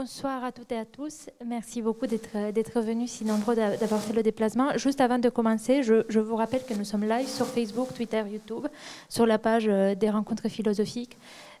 Bonsoir 0.00 0.44
à 0.44 0.52
toutes 0.52 0.70
et 0.70 0.78
à 0.78 0.84
tous. 0.84 1.28
Merci 1.44 1.82
beaucoup 1.82 2.06
d'être 2.06 2.80
venus 2.80 3.10
si 3.10 3.24
nombreux, 3.24 3.56
d'avoir 3.56 4.00
fait 4.00 4.12
le 4.12 4.22
déplacement. 4.22 4.78
Juste 4.78 5.00
avant 5.00 5.18
de 5.18 5.28
commencer, 5.28 5.82
je, 5.82 6.20
vous 6.20 6.36
rappelle 6.36 6.64
que 6.64 6.72
nous 6.72 6.84
sommes 6.84 7.02
live 7.02 7.26
sur 7.26 7.46
Facebook, 7.46 7.92
Twitter, 7.92 8.22
YouTube, 8.30 8.68
sur 9.08 9.26
la 9.26 9.38
page 9.38 9.66
euh, 9.68 9.96
des 9.96 10.08
rencontres 10.08 10.48
philosophiques. 10.48 11.16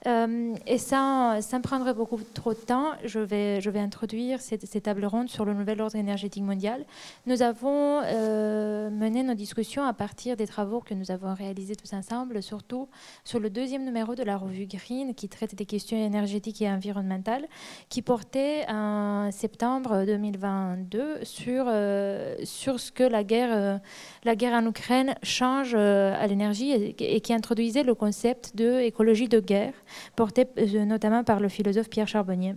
Euh, 0.06 0.54
et 0.66 0.78
sans, 0.78 1.40
sans, 1.42 1.60
prendre 1.60 1.92
beaucoup 1.92 2.20
trop 2.34 2.52
de 2.52 2.58
temps, 2.58 2.92
je 3.04 3.18
vais, 3.18 3.60
introduire 3.78 4.40
cette, 4.40 4.66
cette 4.66 4.84
table 4.84 5.04
ronde 5.04 5.28
sur 5.28 5.44
le 5.44 5.54
nouvel 5.54 5.80
ordre 5.80 5.96
énergétique 5.96 6.42
mondial. 6.42 6.84
Nous 7.26 7.42
avons 7.42 8.00
euh, 8.04 8.90
mené 8.90 9.22
nos 9.22 9.34
discussions 9.34 9.84
à 9.84 9.92
partir 9.92 10.36
des 10.36 10.46
travaux 10.46 10.80
que 10.80 10.94
nous 10.94 11.10
avons 11.10 11.34
réalisés 11.34 11.74
tous 11.74 11.92
ensemble, 11.94 12.42
surtout 12.42 12.88
sur 13.24 13.40
le 13.40 13.50
deuxième 13.50 13.84
numéro 13.84 14.14
de 14.14 14.22
la 14.22 14.36
revue 14.36 14.66
Green, 14.66 15.14
qui 15.14 15.28
traite 15.28 15.54
des 15.54 15.66
questions 15.66 15.96
énergétiques 15.96 16.62
et 16.62 16.68
environnementales, 16.68 17.46
qui 17.88 18.02
portait 18.02 18.66
en 18.68 19.30
septembre 19.32 20.04
2022 20.06 21.24
sur, 21.24 21.64
euh, 21.68 22.36
sur 22.44 22.78
ce 22.78 22.92
que 22.92 23.04
la 23.04 23.24
guerre, 23.24 23.80
guerre 24.24 24.54
en 24.54 24.66
Ukraine 24.66 25.14
change 25.22 25.74
à 25.74 26.26
l'énergie 26.26 26.70
et, 26.70 27.16
et 27.16 27.20
qui 27.20 27.32
introduisait 27.32 27.82
le 27.82 27.94
concept 27.94 28.54
d'écologie 28.54 29.28
de 29.28 29.40
guerre 29.40 29.74
porté 30.16 30.46
euh, 30.58 30.84
notamment 30.84 31.24
par 31.24 31.40
le 31.40 31.48
philosophe 31.48 31.88
Pierre 31.88 32.08
Charbonnier. 32.08 32.54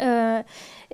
Euh, 0.00 0.42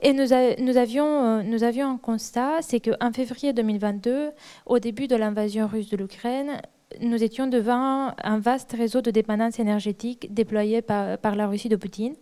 et 0.02 0.12
nous, 0.12 0.26
nous, 0.58 0.76
avions, 0.76 1.24
euh, 1.24 1.42
nous 1.42 1.64
avions 1.64 1.90
un 1.90 1.96
constat, 1.96 2.62
c'est 2.62 2.80
qu'en 2.80 3.12
février 3.12 3.52
2022, 3.52 4.30
au 4.66 4.78
début 4.78 5.06
de 5.06 5.16
l'invasion 5.16 5.66
russe 5.66 5.88
de 5.90 5.96
l'Ukraine, 5.96 6.60
nous 7.00 7.22
étions 7.22 7.46
devant 7.46 8.12
un 8.22 8.38
vaste 8.38 8.72
réseau 8.72 9.00
de 9.00 9.10
dépendance 9.10 9.58
énergétique 9.58 10.32
déployé 10.32 10.82
par, 10.82 11.18
la 11.36 11.46
Russie 11.46 11.68
de 11.68 11.76
Poutine. 11.76 12.14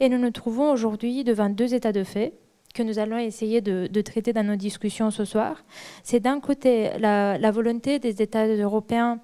Et 0.00 0.08
nous 0.08 0.18
nous 0.18 0.30
trouvons 0.30 0.70
aujourd'hui 0.70 1.24
devant 1.24 1.48
deux 1.48 1.74
états 1.74 1.92
de 1.92 2.04
fait 2.04 2.34
que 2.72 2.82
nous 2.82 2.98
allons 2.98 3.18
essayer 3.18 3.60
de, 3.60 4.00
traiter 4.00 4.32
dans 4.32 4.44
nos 4.46 4.56
discussions 4.56 5.10
ce 5.10 5.24
soir. 5.24 5.64
C'est 6.02 6.20
d'un 6.20 6.40
côté 6.40 6.90
la, 6.98 7.50
volonté 7.50 7.98
des 7.98 8.22
États 8.22 8.46
européens 8.46 9.20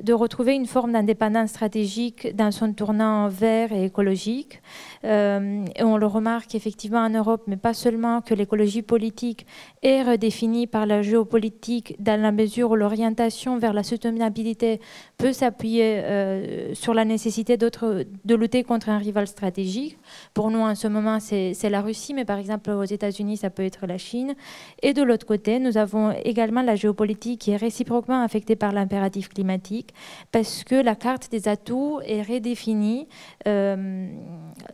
de 0.00 0.14
retrouver 0.14 0.54
une 0.54 0.66
forme 0.66 0.92
d'indépendance 0.92 1.50
stratégique 1.50 2.34
dans 2.34 2.50
son 2.50 2.72
tournant 2.72 3.28
vert 3.28 3.72
et 3.72 3.84
écologique. 3.84 4.62
Euh, 5.04 5.64
on 5.80 5.96
le 5.98 6.06
remarque 6.06 6.54
effectivement 6.54 7.00
en 7.00 7.10
Europe, 7.10 7.42
mais 7.46 7.58
pas 7.58 7.74
seulement 7.74 8.22
que 8.22 8.32
l'écologie 8.32 8.82
politique 8.82 9.46
est 9.82 10.02
redéfinie 10.02 10.66
par 10.66 10.86
la 10.86 11.02
géopolitique 11.02 11.96
dans 11.98 12.20
la 12.20 12.32
mesure 12.32 12.70
où 12.70 12.76
l'orientation 12.76 13.58
vers 13.58 13.74
la 13.74 13.82
soutenabilité 13.82 14.80
peut 15.22 15.32
s'appuyer 15.32 16.00
euh, 16.02 16.74
sur 16.74 16.94
la 16.94 17.04
nécessité 17.04 17.56
de 17.56 18.34
lutter 18.34 18.64
contre 18.64 18.88
un 18.88 18.98
rival 18.98 19.28
stratégique. 19.28 19.96
Pour 20.34 20.50
nous, 20.50 20.58
en 20.58 20.74
ce 20.74 20.88
moment, 20.88 21.18
c'est 21.20 21.70
la 21.70 21.80
Russie, 21.80 22.12
mais 22.12 22.24
par 22.24 22.38
exemple 22.38 22.70
aux 22.70 22.82
États-Unis, 22.82 23.36
ça 23.36 23.48
peut 23.48 23.62
être 23.62 23.86
la 23.86 23.98
Chine. 23.98 24.34
Et 24.82 24.92
de 24.94 25.02
l'autre 25.02 25.24
côté, 25.24 25.60
nous 25.60 25.76
avons 25.78 26.12
également 26.24 26.62
la 26.62 26.74
géopolitique 26.74 27.40
qui 27.40 27.52
est 27.52 27.56
réciproquement 27.56 28.22
affectée 28.22 28.56
par 28.56 28.72
l'impératif 28.72 29.28
climatique 29.28 29.94
parce 30.32 30.64
que 30.64 30.74
la 30.74 30.96
carte 30.96 31.30
des 31.30 31.46
atouts 31.46 32.00
est 32.04 32.22
redéfinie, 32.22 33.06
euh, 33.46 34.08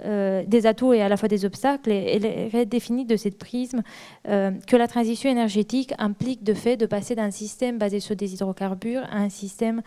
euh, 0.05 0.45
des 0.47 0.67
atouts 0.67 0.95
et 0.95 1.03
à 1.03 1.11
la 1.11 1.19
fois 1.19 1.29
des 1.29 1.45
obstacles, 1.45 1.91
est 1.91 2.49
redéfinie 2.55 3.05
de 3.05 3.17
cette 3.17 3.37
prisme 3.37 3.83
que 4.25 4.77
la 4.77 4.89
transition 4.89 5.31
énergétique 5.31 5.93
implique 5.99 6.43
de 6.43 6.55
fait 6.55 6.77
de 6.77 6.87
passer 6.87 7.15
d'un 7.15 7.31
système 7.31 7.77
basé 7.77 8.01
sur 8.01 8.17
des 8.17 8.35
hydrocarbures 8.35 9.05
à 9.11 9.19
un 9.19 9.29
système 9.29 9.83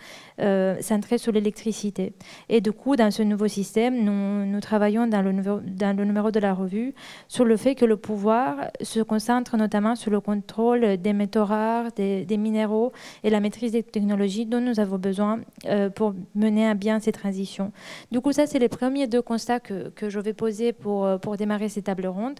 centré 0.81 1.17
sur 1.17 1.31
l'électricité. 1.31 2.13
Et 2.49 2.61
du 2.61 2.71
coup, 2.71 2.95
dans 2.95 3.11
ce 3.11 3.23
nouveau 3.23 3.47
système, 3.47 4.03
nous, 4.03 4.59
travaillons 4.59 5.07
dans 5.07 5.21
le, 5.21 5.31
numéro, 5.31 6.31
de 6.31 6.39
la 6.39 6.53
revue 6.53 6.93
sur 7.27 7.45
le 7.45 7.57
fait 7.57 7.75
que 7.75 7.85
le 7.85 7.97
pouvoir 7.97 8.69
se 8.81 8.99
concentre 9.01 9.57
notamment 9.57 9.95
sur 9.95 10.11
le 10.11 10.19
contrôle 10.19 10.97
des 10.97 11.13
métaux 11.13 11.45
rares, 11.45 11.91
des, 11.95 12.25
minéraux 12.37 12.91
et 13.23 13.29
la 13.29 13.39
maîtrise 13.39 13.73
des 13.73 13.83
technologies 13.83 14.45
dont 14.45 14.61
nous 14.61 14.79
avons 14.79 14.97
besoin 14.97 15.11
besoin 15.11 15.41
euh, 15.65 15.89
pour 15.89 16.13
mener 16.35 16.65
à 16.67 16.73
bien 16.73 17.01
ces 17.01 17.11
transitions. 17.11 17.73
Du 18.11 18.21
coup, 18.21 18.31
ça, 18.31 18.47
c'est 18.47 18.59
les 18.59 18.69
premiers 18.69 19.07
deux 19.07 19.21
constats 19.21 19.59
que, 19.59 19.89
que 19.89 20.09
je 20.09 20.19
vais 20.21 20.33
poser 20.33 20.71
pour, 20.71 21.05
euh, 21.05 21.17
pour 21.17 21.35
démarrer 21.35 21.67
ces 21.67 21.81
tables 21.81 22.07
rondes. 22.07 22.39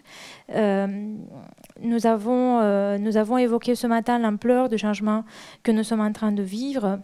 Euh, 0.56 0.88
nous, 1.82 2.06
avons, 2.06 2.46
nous 2.98 3.18
avons 3.18 3.38
évoqué 3.38 3.76
ce 3.76 3.88
matin 3.88 4.20
l'ampleur 4.20 4.70
du 4.70 4.78
changement 4.78 5.26
que 5.64 5.72
nous 5.72 5.84
sommes 5.84 6.00
en 6.02 6.14
train 6.14 6.32
de 6.32 6.44
vivre 6.44 7.00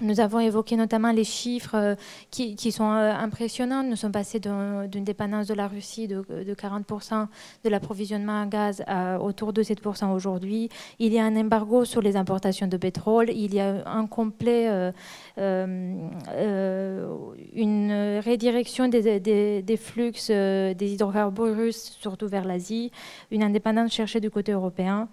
nous 0.00 0.20
avons 0.20 0.38
évoqué 0.38 0.76
notamment 0.76 1.10
les 1.10 1.24
chiffres 1.24 1.74
euh, 1.74 1.94
qui, 2.30 2.72
sont 2.72 2.90
euh, 2.90 3.12
impressionnants. 3.12 3.82
Nous 3.82 3.96
sommes 3.96 4.12
passés 4.12 4.38
d'une 4.40 5.04
dépendance 5.04 5.48
de 5.48 5.54
la 5.54 5.66
Russie 5.66 6.06
de, 6.06 6.22
40% 6.22 7.26
de 7.64 7.68
l'approvisionnement 7.68 8.42
en 8.42 8.46
gaz 8.46 8.82
à 8.86 9.20
autour 9.20 9.52
de 9.52 9.62
7% 9.62 10.12
aujourd'hui. 10.12 10.68
Il 10.98 11.12
y 11.12 11.18
a 11.18 11.24
un 11.24 11.36
embargo 11.36 11.84
sur 11.84 12.00
les 12.00 12.16
importations 12.16 12.68
de 12.68 12.76
pétrole. 12.76 13.30
Il 13.30 13.54
y 13.54 13.60
a 13.60 13.88
un 13.88 14.06
complet, 14.06 14.92
euh, 15.38 17.06
une 17.54 18.20
redirection 18.24 18.88
des, 18.88 19.20
des 19.20 19.76
flux 19.76 20.12
des 20.28 20.92
hydrocarbures 20.92 21.56
russes, 21.56 21.96
surtout 22.00 22.28
vers 22.28 22.44
l'Asie, 22.44 22.92
une 23.30 23.42
indépendance 23.42 23.92
cherchée 23.92 24.20
du 24.20 24.30
côté 24.30 24.52
européen. 24.52 25.08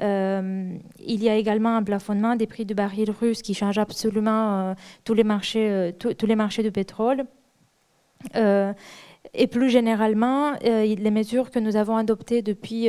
Euh, 0.00 0.78
il 0.98 1.22
y 1.22 1.28
a 1.28 1.36
également 1.36 1.76
un 1.76 1.82
plafonnement 1.82 2.36
des 2.36 2.46
prix 2.46 2.64
du 2.64 2.74
baril 2.74 3.10
russe 3.10 3.42
qui 3.42 3.54
change 3.54 3.78
absolument 3.78 4.70
euh, 4.70 4.74
tous, 5.04 5.14
les 5.14 5.24
marchés, 5.24 5.68
euh, 5.68 5.92
tous 5.92 6.26
les 6.26 6.36
marchés 6.36 6.62
de 6.62 6.70
pétrole. 6.70 7.24
et 9.34 9.46
plus 9.46 9.70
généralement, 9.70 10.52
les 10.62 11.10
mesures 11.10 11.50
que 11.50 11.58
nous 11.58 11.76
avons 11.76 11.96
adoptées 11.96 12.42
depuis, 12.42 12.88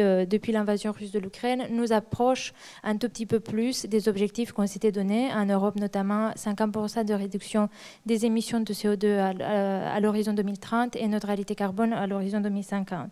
l'invasion 0.52 0.92
russe 0.92 1.12
de 1.12 1.20
l'Ukraine 1.20 1.68
nous 1.72 1.94
approchent 1.94 2.54
un 2.84 2.98
tout 2.98 3.10
petit 3.10 3.26
peu 3.26 3.40
plus 3.40 3.86
des 3.86 4.08
objectifs 4.08 4.52
qu'on 4.52 4.68
s'était 4.68 4.92
donnés, 4.92 5.30
en 5.34 5.46
Europe 5.46 5.76
notamment 5.76 6.32
50% 6.32 7.06
de 7.06 7.14
réduction 7.14 7.70
des 8.06 8.26
émissions 8.26 8.60
de 8.60 8.74
CO2 8.74 9.18
à, 9.18 9.94
à 9.94 10.00
l'horizon 10.00 10.34
2030 10.34 10.96
et 10.96 11.08
neutralité 11.08 11.56
carbone 11.56 11.94
à 11.94 12.08
l'horizon 12.08 12.42
2050 12.42 13.10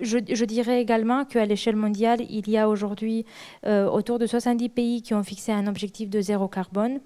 je, 0.00 0.44
dirais 0.44 0.80
également 0.80 1.24
qu'à 1.24 1.46
l'échelle 1.46 1.76
mondiale, 1.76 2.20
il 2.28 2.48
y 2.48 2.58
a 2.58 2.68
aujourd'hui 2.68 3.24
euh, 3.66 3.88
autour 3.88 4.18
de 4.18 4.26
70 4.26 4.68
pays 4.68 5.02
qui 5.02 5.14
ont 5.14 5.22
fixé 5.22 5.52
un 5.52 5.66
objectif 5.66 6.10
de 6.10 6.20
zéro 6.20 6.48
carbone. 6.48 7.00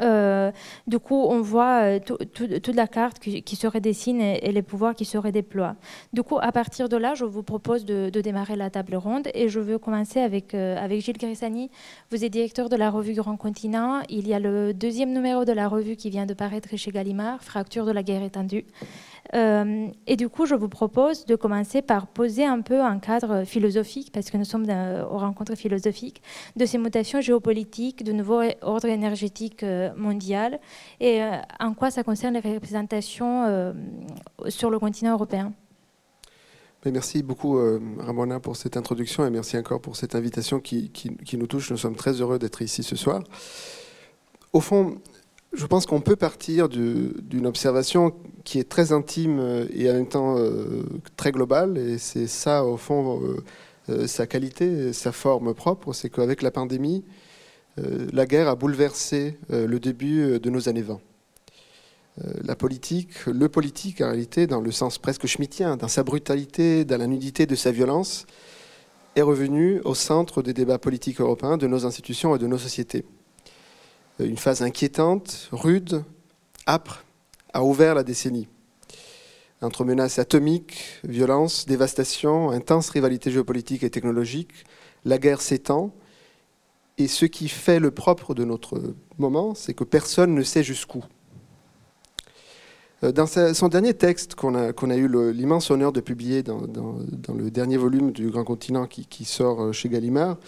Euh, 0.00 0.52
du 0.86 1.00
coup, 1.00 1.26
on 1.28 1.40
voit 1.40 1.82
euh, 1.82 1.98
toute 1.98 2.74
la 2.74 2.86
carte 2.86 3.18
qui, 3.18 3.56
se 3.56 3.66
redessine 3.66 4.20
et, 4.20 4.52
les 4.52 4.62
pouvoirs 4.62 4.94
qui 4.94 5.04
se 5.04 5.18
redéploient. 5.18 5.74
Du 6.12 6.22
coup, 6.22 6.38
à 6.40 6.52
partir 6.52 6.88
de 6.88 6.96
là, 6.96 7.14
je 7.14 7.24
vous 7.24 7.42
propose 7.42 7.84
de, 7.84 8.08
démarrer 8.08 8.54
la 8.54 8.70
table 8.70 8.94
ronde 8.94 9.28
et 9.34 9.48
je 9.48 9.58
veux 9.58 9.78
commencer 9.78 10.20
avec, 10.20 10.54
avec 10.54 11.00
Gilles 11.02 11.18
Grissani. 11.18 11.70
Vous 12.10 12.24
êtes 12.24 12.32
directeur 12.32 12.68
de 12.68 12.76
la 12.76 12.90
revue 12.90 13.14
Grand 13.14 13.36
Continent. 13.36 14.02
Il 14.08 14.28
y 14.28 14.34
a 14.34 14.38
le 14.38 14.72
deuxième 14.72 15.12
numéro 15.12 15.44
de 15.44 15.52
la 15.52 15.68
revue 15.68 15.96
qui 15.96 16.10
vient 16.10 16.26
de 16.26 16.34
paraître 16.34 16.76
chez 16.76 16.92
Gallimard, 16.92 17.42
Fracture 17.42 17.84
de 17.84 17.92
la 17.92 18.04
guerre 18.04 18.22
étendue. 18.22 18.64
Euh, 19.34 19.88
et 20.06 20.16
du 20.16 20.28
coup, 20.28 20.46
je 20.46 20.54
vous 20.54 20.68
propose 20.68 21.24
de 21.24 21.36
commencer 21.36 21.82
par 21.82 22.06
poser 22.06 22.44
un 22.44 22.60
peu 22.60 22.80
un 22.82 22.98
cadre 22.98 23.44
philosophique, 23.44 24.10
parce 24.12 24.30
que 24.30 24.36
nous 24.36 24.44
sommes 24.44 24.66
aux 24.70 25.18
rencontres 25.18 25.54
philosophiques, 25.54 26.22
de 26.56 26.66
ces 26.66 26.78
mutations 26.78 27.20
géopolitiques, 27.20 28.04
de 28.04 28.12
nouveau 28.12 28.42
ordre 28.60 28.88
énergétique 28.88 29.62
euh, 29.62 29.90
mondial, 29.96 30.60
et 31.00 31.22
euh, 31.22 31.30
en 31.60 31.74
quoi 31.74 31.90
ça 31.90 32.02
concerne 32.02 32.34
les 32.34 32.54
représentations 32.54 33.72
sur 34.48 34.70
le 34.70 34.78
continent 34.78 35.12
européen. 35.12 35.52
Merci 36.84 37.22
beaucoup, 37.22 37.58
Ramona, 37.98 38.40
pour 38.40 38.56
cette 38.56 38.76
introduction 38.76 39.24
et 39.24 39.30
merci 39.30 39.56
encore 39.56 39.80
pour 39.80 39.94
cette 39.94 40.16
invitation 40.16 40.58
qui, 40.58 40.90
qui 40.90 41.36
nous 41.36 41.46
touche. 41.46 41.70
Nous 41.70 41.76
sommes 41.76 41.94
très 41.94 42.20
heureux 42.20 42.38
d'être 42.40 42.60
ici 42.60 42.82
ce 42.82 42.96
soir. 42.96 43.22
Au 44.52 44.60
fond, 44.60 45.00
je 45.52 45.66
pense 45.66 45.86
qu'on 45.86 46.00
peut 46.00 46.16
partir 46.16 46.68
d'une 46.68 47.46
observation 47.46 48.14
qui 48.44 48.58
est 48.58 48.68
très 48.68 48.92
intime 48.92 49.38
euh, 49.38 49.66
et 49.72 49.90
en 49.90 49.94
même 49.94 50.08
temps 50.08 50.38
euh, 50.38 50.82
très 51.16 51.32
globale, 51.32 51.78
et 51.78 51.98
c'est 51.98 52.26
ça, 52.26 52.64
au 52.64 52.76
fond, 52.76 53.20
euh, 53.88 54.06
sa 54.06 54.26
qualité, 54.26 54.92
sa 54.92 55.12
forme 55.12 55.54
propre, 55.54 55.92
c'est 55.92 56.08
qu'avec 56.08 56.42
la 56.42 56.50
pandémie, 56.50 57.04
la 58.12 58.26
guerre 58.26 58.48
a 58.48 58.54
bouleversé 58.54 59.38
le 59.48 59.80
début 59.80 60.38
de 60.38 60.50
nos 60.50 60.68
années 60.68 60.82
20. 60.82 61.00
La 62.44 62.54
politique, 62.54 63.24
le 63.26 63.48
politique 63.48 64.02
en 64.02 64.08
réalité, 64.08 64.46
dans 64.46 64.60
le 64.60 64.70
sens 64.70 64.98
presque 64.98 65.26
schmittien, 65.26 65.78
dans 65.78 65.88
sa 65.88 66.02
brutalité, 66.02 66.84
dans 66.84 66.98
la 66.98 67.06
nudité 67.06 67.46
de 67.46 67.54
sa 67.54 67.72
violence, 67.72 68.26
est 69.16 69.22
revenu 69.22 69.80
au 69.86 69.94
centre 69.94 70.42
des 70.42 70.52
débats 70.52 70.78
politiques 70.78 71.20
européens, 71.20 71.56
de 71.56 71.66
nos 71.66 71.86
institutions 71.86 72.36
et 72.36 72.38
de 72.38 72.46
nos 72.46 72.58
sociétés 72.58 73.06
une 74.24 74.38
phase 74.38 74.62
inquiétante, 74.62 75.48
rude, 75.52 76.04
âpre, 76.66 77.04
a 77.52 77.64
ouvert 77.64 77.94
la 77.94 78.02
décennie. 78.02 78.48
Entre 79.60 79.84
menaces 79.84 80.18
atomiques, 80.18 81.00
violence, 81.04 81.66
dévastation, 81.66 82.50
intense 82.50 82.90
rivalité 82.90 83.30
géopolitique 83.30 83.84
et 83.84 83.90
technologique, 83.90 84.64
la 85.04 85.18
guerre 85.18 85.40
s'étend. 85.40 85.94
Et 86.98 87.08
ce 87.08 87.26
qui 87.26 87.48
fait 87.48 87.78
le 87.78 87.90
propre 87.90 88.34
de 88.34 88.44
notre 88.44 88.94
moment, 89.18 89.54
c'est 89.54 89.74
que 89.74 89.84
personne 89.84 90.34
ne 90.34 90.42
sait 90.42 90.64
jusqu'où. 90.64 91.04
Dans 93.02 93.26
son 93.26 93.66
dernier 93.66 93.94
texte 93.94 94.36
qu'on 94.36 94.54
a, 94.54 94.96
eu 94.96 95.32
l'immense 95.32 95.72
honneur 95.72 95.92
de 95.92 96.00
publier 96.00 96.44
dans, 96.44 96.60
le 97.34 97.50
dernier 97.50 97.76
volume 97.76 98.12
du 98.12 98.30
Grand 98.30 98.44
Continent 98.44 98.86
qui, 98.86 99.24
sort 99.24 99.72
chez 99.74 99.88
Gallimard, 99.88 100.38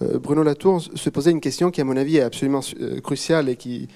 Bruno 0.00 0.42
Latour 0.42 0.80
se 0.80 1.10
posait 1.10 1.32
une 1.32 1.40
question 1.40 1.70
qui, 1.70 1.80
à 1.80 1.84
mon 1.84 1.96
avis, 1.96 2.18
est 2.18 2.22
absolument 2.22 2.60
cruciale 3.02 3.48
et 3.48 3.56
qui 3.56 3.88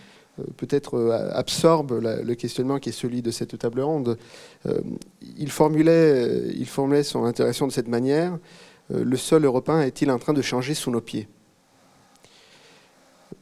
peut-être 0.56 0.98
absorbe 1.32 2.00
le 2.02 2.34
questionnement 2.34 2.78
qui 2.80 2.88
est 2.88 2.92
celui 2.92 3.22
de 3.22 3.30
cette 3.30 3.56
table 3.56 3.82
ronde. 3.82 4.18
Il 5.38 5.50
formulait, 5.50 6.64
son 7.04 7.24
interaction 7.24 7.68
de 7.68 7.72
cette 7.72 7.88
manière. 7.88 8.36
Le 8.90 9.16
sol 9.16 9.44
européen 9.44 9.80
est-il 9.80 10.10
en 10.10 10.18
train 10.18 10.32
de 10.32 10.42
changer 10.42 10.74
sous 10.74 10.90
nos 10.90 11.00
pieds? 11.00 11.28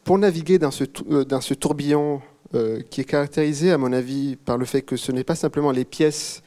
Pour 0.05 0.19
naviguer 0.19 0.59
dans 0.59 0.71
ce, 0.71 0.85
euh, 1.11 1.55
tourbillon 1.55 2.21
euh, 2.55 2.81
qui 2.91 3.01
est 3.01 3.05
caractérisé, 3.05 3.71
à 3.71 3.79
mon 3.79 3.93
avis, 3.93 4.37
par 4.37 4.59
le 4.59 4.65
fait 4.65 4.83
que 4.83 4.97
ce 4.97 5.13
n'est 5.13 5.25
pas 5.25 5.35
simplement 5.35 5.71
les 5.71 5.85
pièces 5.85 6.43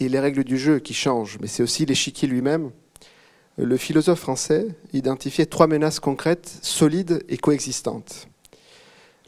et 0.00 0.08
les 0.08 0.18
règles 0.18 0.42
du 0.42 0.58
jeu 0.58 0.78
qui 0.78 0.94
changent, 0.94 1.38
mais 1.40 1.46
c'est 1.46 1.62
aussi 1.62 1.86
l'échiquier 1.86 2.26
lui-même, 2.26 2.66
euh, 2.66 2.83
le 3.56 3.76
philosophe 3.76 4.20
français 4.20 4.68
identifiait 4.92 5.46
trois 5.46 5.66
menaces 5.66 6.00
concrètes, 6.00 6.58
solides 6.62 7.24
et 7.28 7.36
coexistantes. 7.36 8.28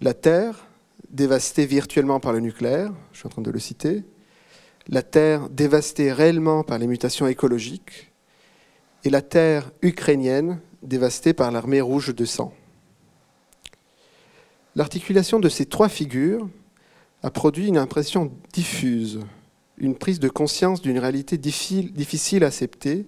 La 0.01 0.15
Terre, 0.15 0.67
dévastée 1.11 1.67
virtuellement 1.67 2.21
par 2.21 2.33
le 2.33 2.41
nucléaire, 2.41 2.93
je 3.13 3.19
suis 3.19 3.27
en 3.27 3.31
train 3.31 3.43
de 3.43 3.51
le 3.51 3.59
citer, 3.59 4.03
la 4.89 5.03
Terre 5.03 5.49
dévastée 5.49 6.13
réellement 6.13 6.63
par 6.65 6.79
les 6.79 6.87
mutations 6.87 7.27
écologiques, 7.27 8.11
et 9.05 9.11
la 9.11 9.23
Terre 9.23 9.71
ukrainienne 9.83 10.61
dévastée 10.83 11.33
par 11.33 11.51
l'armée 11.53 11.81
rouge 11.81 12.15
de 12.15 12.25
sang. 12.25 12.53
L'articulation 14.75 15.39
de 15.39 15.49
ces 15.49 15.67
trois 15.67 15.89
figures 15.89 16.49
a 17.23 17.31
produit 17.31 17.69
une 17.69 17.79
impression 17.79 18.33
diffuse, 18.53 19.21
une 19.79 19.95
prise 19.95 20.21
de 20.21 20.29
conscience 20.29 20.83
d'une 20.83 20.99
réalité 20.99 21.39
difficile 21.39 22.45
à 22.45 22.49
accepter 22.49 23.07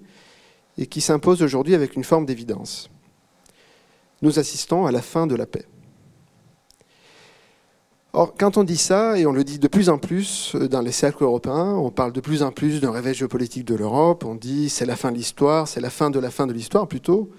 et 0.78 0.86
qui 0.86 1.00
s'impose 1.00 1.42
aujourd'hui 1.42 1.74
avec 1.74 1.96
une 1.96 2.04
forme 2.04 2.24
d'évidence. 2.24 2.88
Nous 4.22 4.38
assistons 4.38 4.86
à 4.86 4.92
la 4.92 5.02
fin 5.02 5.26
de 5.26 5.34
la 5.34 5.46
paix. 5.46 5.66
Or, 8.14 8.34
quand 8.38 8.56
on 8.56 8.64
dit 8.64 8.78
ça, 8.78 9.18
et 9.18 9.26
on 9.26 9.32
le 9.32 9.44
dit 9.44 9.58
de 9.58 9.68
plus 9.68 9.90
en 9.90 9.98
plus 9.98 10.56
dans 10.56 10.80
les 10.80 10.92
cercles 10.92 11.24
européens, 11.24 11.74
on 11.74 11.90
parle 11.90 12.12
de 12.12 12.20
plus 12.20 12.42
en 12.42 12.52
plus 12.52 12.80
d'un 12.80 12.90
réveil 12.90 13.14
géopolitique 13.14 13.66
de 13.66 13.74
l'Europe, 13.74 14.24
on 14.24 14.34
dit 14.34 14.70
c'est 14.70 14.86
la 14.86 14.96
fin 14.96 15.12
de 15.12 15.16
l'histoire, 15.16 15.68
c'est 15.68 15.80
la 15.80 15.90
fin 15.90 16.10
de 16.10 16.18
la 16.18 16.30
fin 16.30 16.46
de 16.46 16.52
l'histoire 16.52 16.88
plutôt. 16.88 17.30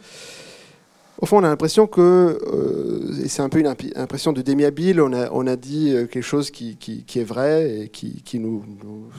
Au 1.22 1.26
fond, 1.26 1.40
on 1.40 1.44
a 1.44 1.50
l'impression 1.50 1.86
que, 1.86 2.40
euh, 2.54 3.24
et 3.24 3.28
c'est 3.28 3.42
un 3.42 3.50
peu 3.50 3.60
une 3.60 3.68
impression 3.96 4.32
de 4.32 4.42
démiabile, 4.42 5.02
on 5.02 5.12
a, 5.12 5.30
on 5.32 5.48
a 5.48 5.58
dit 5.58 5.92
euh, 5.94 6.06
quelque 6.06 6.24
chose 6.24 6.50
qui, 6.50 6.78
est 7.14 7.24
vrai 7.24 7.82
et 7.82 7.90
qui, 7.90 8.40
nous, 8.40 8.64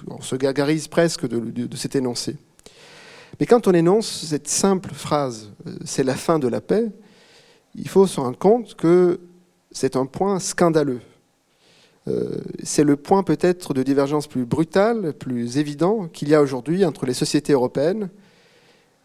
On 0.08 0.23
se 0.23 0.37
gargarise 0.37 0.88
presque 0.88 1.28
de, 1.28 1.38
de, 1.38 1.76
cet 1.76 1.96
énoncé. 1.96 2.37
Mais 3.40 3.46
quand 3.46 3.66
on 3.66 3.72
énonce 3.72 4.26
cette 4.26 4.48
simple 4.48 4.92
phrase, 4.92 5.50
euh, 5.66 5.75
c'est 5.84 6.04
la 6.04 6.14
fin 6.14 6.38
de 6.38 6.46
la 6.46 6.60
paix, 6.60 6.92
il 7.75 7.88
faut 7.88 8.06
se 8.06 8.20
rendre 8.20 8.38
compte 8.38 8.75
que 8.75 9.20
c'est 9.72 9.96
un 9.96 10.06
point 10.06 10.38
scandaleux. 10.38 11.00
c'est 12.64 12.82
le 12.82 12.96
point 12.96 13.22
peut-être 13.22 13.72
de 13.72 13.84
divergence 13.84 14.26
plus 14.26 14.44
brutale, 14.44 15.12
plus 15.12 15.58
évident 15.58 16.08
qu'il 16.08 16.28
y 16.28 16.34
a 16.34 16.42
aujourd'hui 16.42 16.84
entre 16.84 17.06
les 17.06 17.14
sociétés 17.14 17.52
européennes 17.52 18.10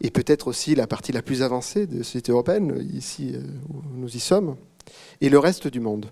et 0.00 0.10
peut-être 0.10 0.48
aussi 0.48 0.74
la 0.74 0.86
partie 0.86 1.12
la 1.12 1.22
plus 1.22 1.42
avancée 1.42 1.86
de 1.86 1.98
la 1.98 2.04
société 2.04 2.32
européenne, 2.32 2.86
ici 2.92 3.32
euh, 3.34 3.40
où 3.70 3.82
nous 3.94 4.14
y 4.14 4.20
sommes, 4.20 4.56
et 5.20 5.28
le 5.28 5.38
reste 5.38 5.68
du 5.68 5.80
monde. 5.80 6.10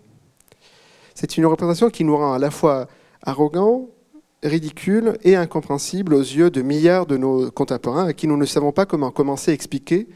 C'est 1.15 1.37
une 1.37 1.47
représentation 1.47 1.91
qui 1.91 2.05
nous 2.05 2.17
rend 2.17 2.33
à 2.33 2.39
la 2.39 2.51
fois 2.51 2.89
arrogants, 3.23 3.89
ridicule 4.45 5.19
et 5.23 5.37
incompréhensible 5.37 6.15
aux 6.15 6.21
yeux 6.21 6.51
de 6.51 6.63
milliards 6.63 7.07
de 7.07 7.17
nos 7.17 7.51
contemporains 7.51 8.07
à 8.07 8.13
qui 8.13 8.27
nous 8.27 8.37
ne 8.37 8.45
savons 8.45 8.73
pas 8.73 8.87
comment 8.87 9.11
commencer 9.11 9.51
à 9.51 9.55
expliquer 9.55 10.07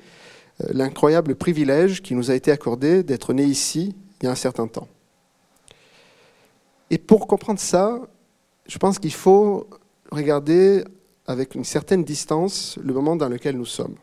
euh, 0.60 0.68
l'incroyable 0.72 1.34
privilège 1.34 2.02
qui 2.02 2.14
nous 2.14 2.30
a 2.30 2.34
été 2.34 2.50
accordé 2.50 3.02
d'être 3.02 3.32
nés 3.32 3.44
ici 3.44 3.96
il 4.20 4.24
y 4.24 4.28
a 4.28 4.32
un 4.32 4.36
certain 4.36 4.66
temps. 4.66 4.88
Et 6.90 6.98
pour 6.98 7.26
comprendre 7.26 7.60
ça, 7.60 8.00
je 8.66 8.78
pense 8.78 8.98
qu'il 8.98 9.12
faut 9.12 9.68
regarder 10.10 10.84
avec 11.26 11.54
une 11.54 11.64
certaine 11.64 12.04
distance 12.04 12.78
le 12.82 12.92
moment 12.92 13.16
dans 13.16 13.28
lequel 13.28 13.56
nous 13.56 13.66
sommes. 13.66 13.94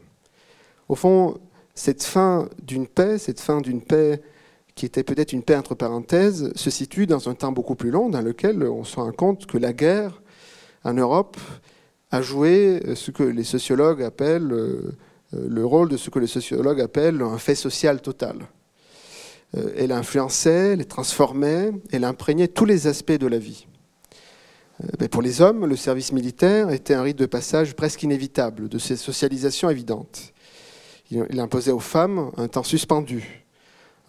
Au 0.87 0.95
fond, 0.95 1.39
cette 1.73 2.03
fin 2.03 2.47
d'une 2.61 2.87
paix, 2.87 3.17
cette 3.17 3.39
fin 3.39 3.59
d'une 3.59 3.81
paix 3.81 4.21
qui 4.75 4.85
était 4.85 5.03
peut-être 5.03 5.31
une 5.31 5.41
paix 5.41 5.55
entre 5.55 5.73
parenthèses, 5.73 6.51
se 6.55 6.69
situe 6.69 7.07
dans 7.07 7.29
un 7.29 7.33
temps 7.33 7.53
beaucoup 7.53 7.75
plus 7.75 7.91
long 7.91 8.09
dans 8.09 8.21
lequel 8.21 8.63
on 8.63 8.83
se 8.83 8.97
rend 8.97 9.13
compte 9.13 9.45
que 9.45 9.57
la 9.57 9.71
guerre 9.71 10.21
en 10.83 10.93
Europe 10.93 11.37
a 12.11 12.21
joué 12.21 12.81
ce 12.95 13.11
que 13.11 13.23
les 13.23 13.43
sociologues 13.43 14.03
appellent 14.03 14.51
euh, 14.51 14.91
le 15.33 15.65
rôle 15.65 15.89
de 15.89 15.97
ce 15.97 16.09
que 16.09 16.19
les 16.19 16.27
sociologues 16.27 16.81
appellent 16.81 17.21
un 17.21 17.37
fait 17.37 17.55
social 17.55 18.01
total. 18.01 18.47
Euh, 19.55 19.73
elle 19.77 19.91
influençait, 19.91 20.73
elle 20.73 20.85
transformait, 20.85 21.71
elle 21.91 22.03
imprégnait 22.03 22.47
tous 22.47 22.65
les 22.65 22.87
aspects 22.87 23.11
de 23.13 23.27
la 23.27 23.39
vie. 23.39 23.67
Euh, 24.83 25.07
pour 25.07 25.21
les 25.21 25.41
hommes, 25.41 25.65
le 25.65 25.75
service 25.75 26.11
militaire 26.11 26.69
était 26.69 26.93
un 26.93 27.01
rite 27.01 27.17
de 27.17 27.25
passage 27.25 27.75
presque 27.75 28.03
inévitable, 28.03 28.67
de 28.69 28.77
ces 28.77 28.97
socialisations 28.97 29.69
évidentes. 29.69 30.33
Il 31.11 31.39
imposait 31.39 31.71
aux 31.71 31.79
femmes 31.79 32.31
un 32.35 32.47
temps 32.47 32.63
suspendu, 32.63 33.44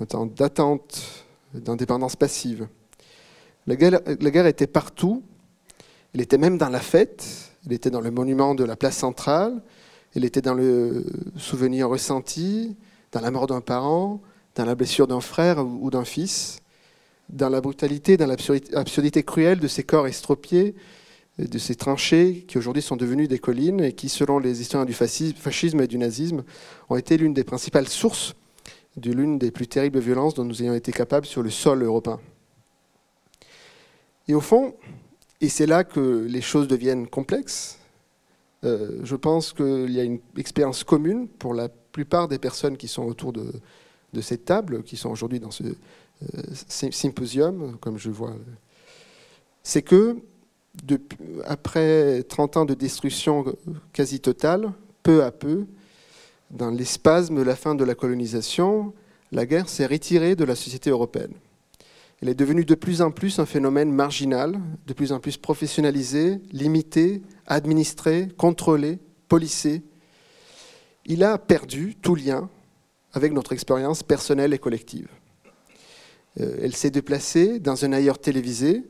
d'attente, 0.00 1.24
d'indépendance 1.54 2.16
passive. 2.16 2.68
La 3.66 3.76
guerre, 3.76 4.00
la 4.20 4.30
guerre, 4.30 4.46
était 4.46 4.66
partout, 4.66 5.22
elle 6.14 6.20
était 6.20 6.38
même 6.38 6.58
dans 6.58 6.68
la 6.68 6.80
fête, 6.80 7.26
elle 7.66 7.72
était 7.72 7.90
dans 7.90 8.00
le 8.00 8.10
monument 8.10 8.54
de 8.54 8.64
la 8.64 8.76
place 8.76 8.96
centrale, 8.96 9.62
elle 10.14 10.24
était 10.24 10.40
dans 10.40 10.54
le 10.54 11.04
souvenir 11.36 11.88
ressenti, 11.88 12.76
dans 13.12 13.20
la 13.20 13.30
mort 13.30 13.46
d'un 13.46 13.60
parent, 13.60 14.20
dans 14.54 14.64
la 14.64 14.74
blessure 14.74 15.06
d'un 15.06 15.20
frère 15.20 15.66
ou 15.66 15.90
d'un 15.90 16.04
fils. 16.04 16.60
Dans 17.28 17.48
la 17.48 17.60
brutalité, 17.60 18.16
dans 18.16 18.26
l'absurdité 18.26 19.24
cruelle 19.24 19.58
de 19.58 19.66
ces 19.66 19.82
corps 19.82 20.06
estropiés, 20.06 20.76
de 21.38 21.58
ces 21.58 21.74
tranchées 21.74 22.44
qui 22.46 22.56
aujourd'hui 22.56 22.82
sont 22.82 22.96
devenues 22.96 23.28
des 23.28 23.38
collines 23.38 23.80
et 23.80 23.92
qui, 23.92 24.08
selon 24.08 24.38
les 24.38 24.60
historiens 24.60 24.86
du 24.86 24.94
fascisme 24.94 25.80
et 25.80 25.86
du 25.86 25.98
nazisme, 25.98 26.44
ont 26.88 26.96
été 26.96 27.18
l'une 27.18 27.34
des 27.34 27.44
principales 27.44 27.88
sources 27.88 28.34
de 28.96 29.12
l'une 29.12 29.38
des 29.38 29.50
plus 29.50 29.66
terribles 29.66 29.98
violences 29.98 30.34
dont 30.34 30.44
nous 30.44 30.62
ayons 30.62 30.74
été 30.74 30.92
capables 30.92 31.26
sur 31.26 31.42
le 31.42 31.50
sol 31.50 31.82
européen. 31.82 32.18
Et 34.28 34.34
au 34.34 34.40
fond, 34.40 34.74
et 35.40 35.48
c'est 35.48 35.66
là 35.66 35.84
que 35.84 36.26
les 36.28 36.40
choses 36.40 36.66
deviennent 36.66 37.06
complexes, 37.06 37.78
euh, 38.64 39.00
je 39.04 39.16
pense 39.16 39.52
qu'il 39.52 39.90
y 39.90 40.00
a 40.00 40.04
une 40.04 40.20
expérience 40.36 40.82
commune 40.82 41.28
pour 41.28 41.54
la 41.54 41.68
plupart 41.68 42.26
des 42.26 42.38
personnes 42.38 42.76
qui 42.76 42.88
sont 42.88 43.04
autour 43.04 43.32
de, 43.32 43.52
cette 44.22 44.46
table, 44.46 44.82
qui 44.82 44.96
sont 44.96 45.10
aujourd'hui 45.10 45.40
dans 45.40 45.50
ce, 45.50 45.62
euh, 45.64 46.42
symposium, 46.90 47.76
comme 47.80 47.98
je 47.98 48.10
vois, 48.10 48.34
c'est 49.62 49.82
que 49.82 50.16
après 51.44 52.22
30 52.22 52.56
ans 52.58 52.64
de 52.64 52.74
destruction 52.74 53.44
quasi 53.92 54.20
totale, 54.20 54.72
peu 55.02 55.22
à 55.22 55.30
peu, 55.30 55.66
dans 56.50 56.70
les 56.70 56.84
spasmes 56.84 57.36
de 57.36 57.42
la 57.42 57.56
fin 57.56 57.74
de 57.74 57.84
la 57.84 57.94
colonisation, 57.94 58.92
la 59.32 59.46
guerre 59.46 59.68
s'est 59.68 59.86
retirée 59.86 60.36
de 60.36 60.44
la 60.44 60.54
société 60.54 60.90
européenne. 60.90 61.34
Elle 62.22 62.28
est 62.30 62.34
devenue 62.34 62.64
de 62.64 62.74
plus 62.74 63.02
en 63.02 63.10
plus 63.10 63.38
un 63.38 63.46
phénomène 63.46 63.92
marginal, 63.92 64.58
de 64.86 64.94
plus 64.94 65.12
en 65.12 65.20
plus 65.20 65.36
professionnalisé, 65.36 66.40
limité, 66.50 67.22
administré, 67.46 68.28
contrôlé, 68.36 68.98
policé. 69.28 69.82
Il 71.04 71.22
a 71.24 71.36
perdu 71.36 71.94
tout 72.00 72.14
lien 72.14 72.48
avec 73.12 73.32
notre 73.32 73.52
expérience 73.52 74.02
personnelle 74.02 74.54
et 74.54 74.58
collective. 74.58 75.08
Euh, 76.40 76.56
elle 76.62 76.74
s'est 76.74 76.90
déplacée 76.90 77.60
dans 77.60 77.84
un 77.84 77.92
ailleurs 77.92 78.18
télévisé, 78.18 78.84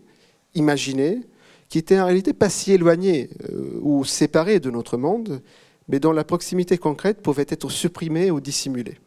imaginé, 0.54 1.20
qui 1.68 1.78
était 1.78 1.98
en 1.98 2.06
réalité 2.06 2.32
pas 2.32 2.48
si 2.48 2.72
éloigné 2.72 3.30
euh, 3.50 3.78
ou 3.82 4.04
séparé 4.04 4.60
de 4.60 4.70
notre 4.70 4.96
monde, 4.96 5.42
mais 5.88 6.00
dont 6.00 6.12
la 6.12 6.24
proximité 6.24 6.78
concrète 6.78 7.22
pouvait 7.22 7.46
être 7.48 7.70
supprimée 7.70 8.30
ou 8.30 8.40
dissimulée. 8.40 8.98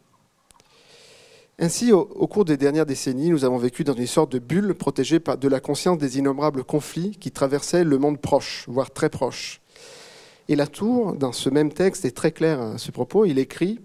Ainsi, 1.62 1.92
au, 1.92 2.06
cours 2.06 2.46
des 2.46 2.56
dernières 2.56 2.86
décennies, 2.86 3.30
nous 3.30 3.44
avons 3.44 3.58
vécu 3.58 3.84
dans 3.84 3.94
une 3.94 4.08
sorte 4.08 4.32
de 4.32 4.40
bulle 4.40 4.76
protégée 4.76 5.20
de 5.20 5.48
la 5.50 5.60
conscience 5.60 5.98
des 5.98 6.18
innombrables 6.18 6.64
conflits 6.64 7.12
qui 7.12 7.32
traversaient 7.32 7.84
le 7.84 7.98
monde 7.98 8.20
proche, 8.20 8.64
voire 8.70 8.92
très 8.92 9.10
proche. 9.10 9.60
Et 10.48 10.56
Latour, 10.56 11.16
dans 11.16 11.34
ce 11.34 11.50
même 11.50 11.74
texte, 11.74 12.06
est 12.06 12.16
très 12.16 12.32
clair 12.32 12.62
à 12.62 12.78
ce 12.78 12.92
propos. 12.92 13.26
Il 13.26 13.40
écrit 13.40 13.80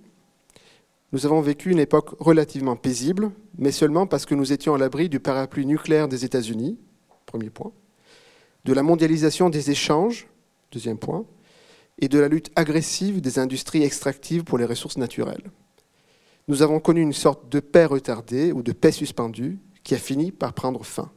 nous 1.15 1.27
avons 1.27 1.41
vécu 1.41 1.71
une 1.71 1.79
époque 1.79 2.11
relativement 2.19 2.75
paisible, 2.75 3.31
mais 3.57 3.71
seulement 3.71 4.05
parce 4.05 4.27
que 4.27 4.35
nous 4.35 4.53
étions 4.53 4.75
à 4.75 4.79
l'abri 4.79 5.09
du 5.09 5.21
parapluie 5.21 5.65
nucléaire 5.65 6.09
des 6.09 6.25
États-Unis, 6.25 6.77
premier 7.25 7.51
point, 7.51 7.71
de 8.65 8.73
la 8.73 8.83
mondialisation 8.83 9.49
des 9.49 9.71
échanges, 9.71 10.27
deuxième 10.73 10.99
point, 10.99 11.25
et 11.99 12.09
de 12.09 12.19
la 12.19 12.29
lutte 12.29 12.51
agressive 12.57 13.21
des 13.21 13.39
industries 13.39 13.83
extractives 13.83 14.45
pour 14.45 14.59
les 14.59 14.65
ressources 14.65 14.99
naturelles. 14.99 15.51
Nous 16.49 16.63
avons 16.63 16.81
connu 16.81 17.01
une 17.01 17.13
sorte 17.13 17.49
de 17.51 17.61
paix 17.61 17.87
retardée 17.87 18.53
ou 18.53 18.63
de 18.63 18.73
paix 18.73 18.93
suspendue 18.93 19.59
qui 19.83 19.95
a 19.95 19.99
fini 19.99 20.33
par 20.33 20.53
prendre 20.53 20.85
fin. 20.85 21.11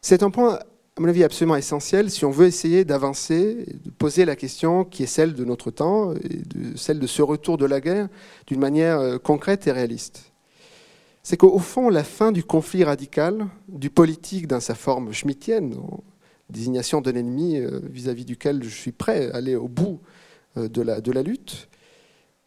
C'est 0.00 0.22
un 0.22 0.30
point, 0.30 0.54
à 0.54 1.00
mon 1.00 1.08
avis, 1.08 1.24
absolument 1.24 1.56
essentiel 1.56 2.10
si 2.10 2.24
on 2.24 2.30
veut 2.30 2.46
essayer 2.46 2.84
d'avancer, 2.84 3.66
de 3.84 3.90
poser 3.90 4.24
la 4.24 4.36
question 4.36 4.84
qui 4.84 5.02
est 5.02 5.06
celle 5.06 5.34
de 5.34 5.44
notre 5.44 5.70
temps 5.70 6.14
et 6.14 6.42
celle 6.76 7.00
de 7.00 7.06
ce 7.06 7.20
retour 7.20 7.58
de 7.58 7.66
la 7.66 7.80
guerre 7.80 8.08
d'une 8.46 8.60
manière 8.60 8.98
euh, 8.98 9.18
concrète 9.18 9.66
et 9.66 9.72
réaliste. 9.72 10.32
C'est 11.22 11.36
qu'au 11.36 11.58
fond, 11.58 11.90
la 11.90 12.02
fin 12.02 12.32
du 12.32 12.42
conflit 12.42 12.82
radical, 12.82 13.46
du 13.68 13.90
politique 13.90 14.46
dans 14.46 14.60
sa 14.60 14.74
forme 14.74 15.12
schmittienne, 15.12 15.76
désignation 16.50 17.00
d'un 17.00 17.14
ennemi 17.14 17.56
euh, 17.56 17.80
vis-à-vis 17.84 18.24
duquel 18.24 18.62
je 18.62 18.68
suis 18.68 18.92
prêt 18.92 19.30
à 19.32 19.36
aller 19.36 19.56
au 19.56 19.68
bout 19.68 20.00
euh, 20.56 20.68
de 20.68 20.82
la, 20.82 21.22
lutte, 21.22 21.68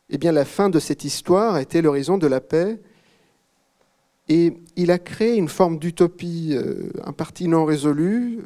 eh 0.10 0.18
bien, 0.18 0.32
la 0.32 0.46
fin 0.46 0.70
de 0.70 0.80
cette 0.80 1.04
histoire 1.04 1.58
était 1.58 1.82
l'horizon 1.82 2.18
de 2.18 2.28
la 2.28 2.42
paix. 2.42 2.80
Et 4.30 4.54
il 4.78 4.90
a 4.90 5.00
créé 5.00 5.36
une 5.36 5.50
forme 5.50 5.80
d'utopie, 5.80 6.52
euh, 6.54 6.92
un 7.04 7.12
parti 7.12 7.48
non 7.48 7.66
résolu, 7.66 8.40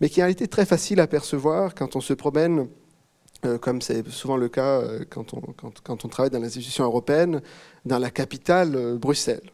mais 0.00 0.10
qui 0.10 0.20
a 0.20 0.28
été 0.28 0.48
très 0.48 0.66
facile 0.66 1.00
à 1.00 1.06
percevoir 1.06 1.74
quand 1.74 1.96
on 1.96 2.00
se 2.00 2.12
promène, 2.12 2.68
comme 3.60 3.80
c'est 3.80 4.06
souvent 4.08 4.36
le 4.36 4.48
cas 4.48 4.82
quand 5.08 5.34
on 6.04 6.08
travaille 6.08 6.30
dans 6.30 6.40
l'institution 6.40 6.84
européenne, 6.84 7.40
dans 7.86 7.98
la 7.98 8.10
capitale, 8.10 8.98
Bruxelles. 8.98 9.50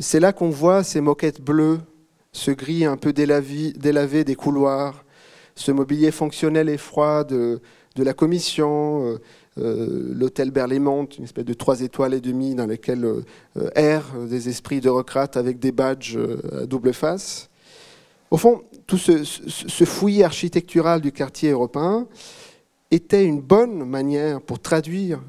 C'est 0.00 0.18
là 0.18 0.32
qu'on 0.32 0.50
voit 0.50 0.82
ces 0.82 1.00
moquettes 1.00 1.40
bleues 1.40 1.78
ce 2.32 2.50
gris 2.50 2.84
un 2.84 2.96
peu 2.96 3.12
délavé, 3.12 4.24
des 4.24 4.34
couloirs, 4.34 5.04
ce 5.54 5.72
mobilier 5.72 6.10
fonctionnel 6.10 6.68
et 6.68 6.76
froid 6.76 7.24
de, 7.24 7.60
la 7.96 8.14
commission, 8.14 9.06
euh, 9.06 9.18
euh, 9.58 10.14
l'hôtel 10.14 10.52
Berlaymont, 10.52 11.06
une 11.18 11.24
espèce 11.24 11.44
de 11.44 11.54
trois 11.54 11.80
étoiles 11.80 12.14
et 12.14 12.20
demie 12.20 12.54
dans 12.54 12.66
lequel 12.66 13.04
euh, 13.04 13.24
errent 13.74 14.26
des 14.28 14.48
esprits 14.48 14.80
d'eurocrates 14.80 15.36
avec 15.36 15.58
des 15.58 15.72
badges 15.72 16.18
à 16.52 16.66
double 16.66 16.94
face. 16.94 17.50
Au 18.30 18.36
fond, 18.36 18.62
tout 18.86 18.98
ce, 18.98 19.84
fouillis 19.84 20.22
architectural 20.22 21.00
du 21.00 21.10
quartier 21.10 21.50
européen 21.50 22.06
était 22.90 23.24
une 23.24 23.40
bonne 23.40 23.84
manière 23.84 24.40
pour 24.40 24.60
traduire, 24.60 25.20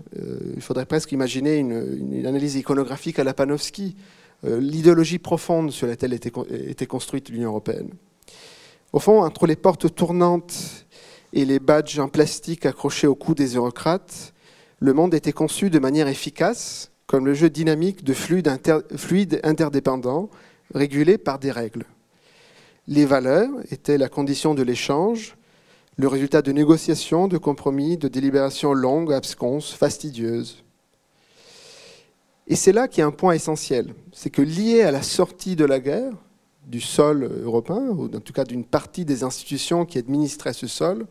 il 0.55 0.61
faudrait 0.61 0.85
presque 0.85 1.11
imaginer 1.11 1.57
une, 1.57 2.13
une 2.13 2.25
analyse 2.25 2.55
iconographique 2.55 3.19
à 3.19 3.23
la 3.23 3.33
Panofsky, 3.33 3.95
l'idéologie 4.43 5.19
profonde 5.19 5.71
sur 5.71 5.87
laquelle 5.87 6.13
était, 6.13 6.85
construite 6.85 7.29
l'Union 7.29 7.49
européenne. 7.49 7.89
Au 8.93 8.99
fond, 8.99 9.21
entre 9.21 9.45
les 9.45 9.55
portes 9.55 9.93
tournantes 9.93 10.85
et 11.33 11.45
les 11.45 11.59
badges 11.59 11.99
en 11.99 12.07
plastique 12.07 12.65
accrochés 12.65 13.07
au 13.07 13.15
cou 13.15 13.35
des 13.35 13.55
eurocrates, 13.55 14.33
le 14.79 14.93
monde 14.93 15.13
était 15.13 15.33
conçu 15.33 15.69
de 15.69 15.79
manière 15.79 16.07
efficace, 16.07 16.91
comme 17.05 17.25
le 17.25 17.33
jeu 17.33 17.49
dynamique 17.49 18.03
de 18.03 18.13
fluides, 18.13 18.49
fluides 18.95 19.39
interdépendants, 19.43 20.29
régulés 20.73 21.17
par 21.17 21.39
des 21.39 21.51
règles. 21.51 21.85
Les 22.87 23.05
valeurs 23.05 23.49
étaient 23.71 23.97
la 23.97 24.09
condition 24.09 24.55
de 24.55 24.63
l'échange, 24.63 25.35
le 25.97 26.07
résultat 26.07 26.41
de 26.41 26.51
négociations, 26.51 27.27
de 27.27 27.37
compromis, 27.37 27.97
de 27.97 28.07
délibérations 28.07 28.73
longues, 28.73 29.13
absconses, 29.13 29.73
fastidieuses. 29.73 30.63
Et 32.49 32.55
c'est 32.55 32.71
là 32.71 32.87
qu'il 32.87 33.01
y 33.01 33.03
a 33.03 33.07
un 33.07 33.11
point 33.11 33.33
essentiel, 33.33 33.93
c'est 34.11 34.31
que 34.31 34.41
lié 34.41 34.81
à 34.81 34.89
la 34.89 35.03
sortie 35.03 35.55
de 35.55 35.65
la 35.65 35.79
guerre, 35.79 36.11
du 36.65 36.81
sol 36.81 37.23
européen, 37.43 37.89
ou 37.89 38.05
en 38.05 38.19
tout 38.19 38.33
cas 38.33 38.43
d'une 38.43 38.65
partie 38.65 39.05
des 39.05 39.23
institutions 39.23 39.85
qui 39.85 39.99
administraient 39.99 40.53
ce 40.53 40.65
sol, 40.65 41.05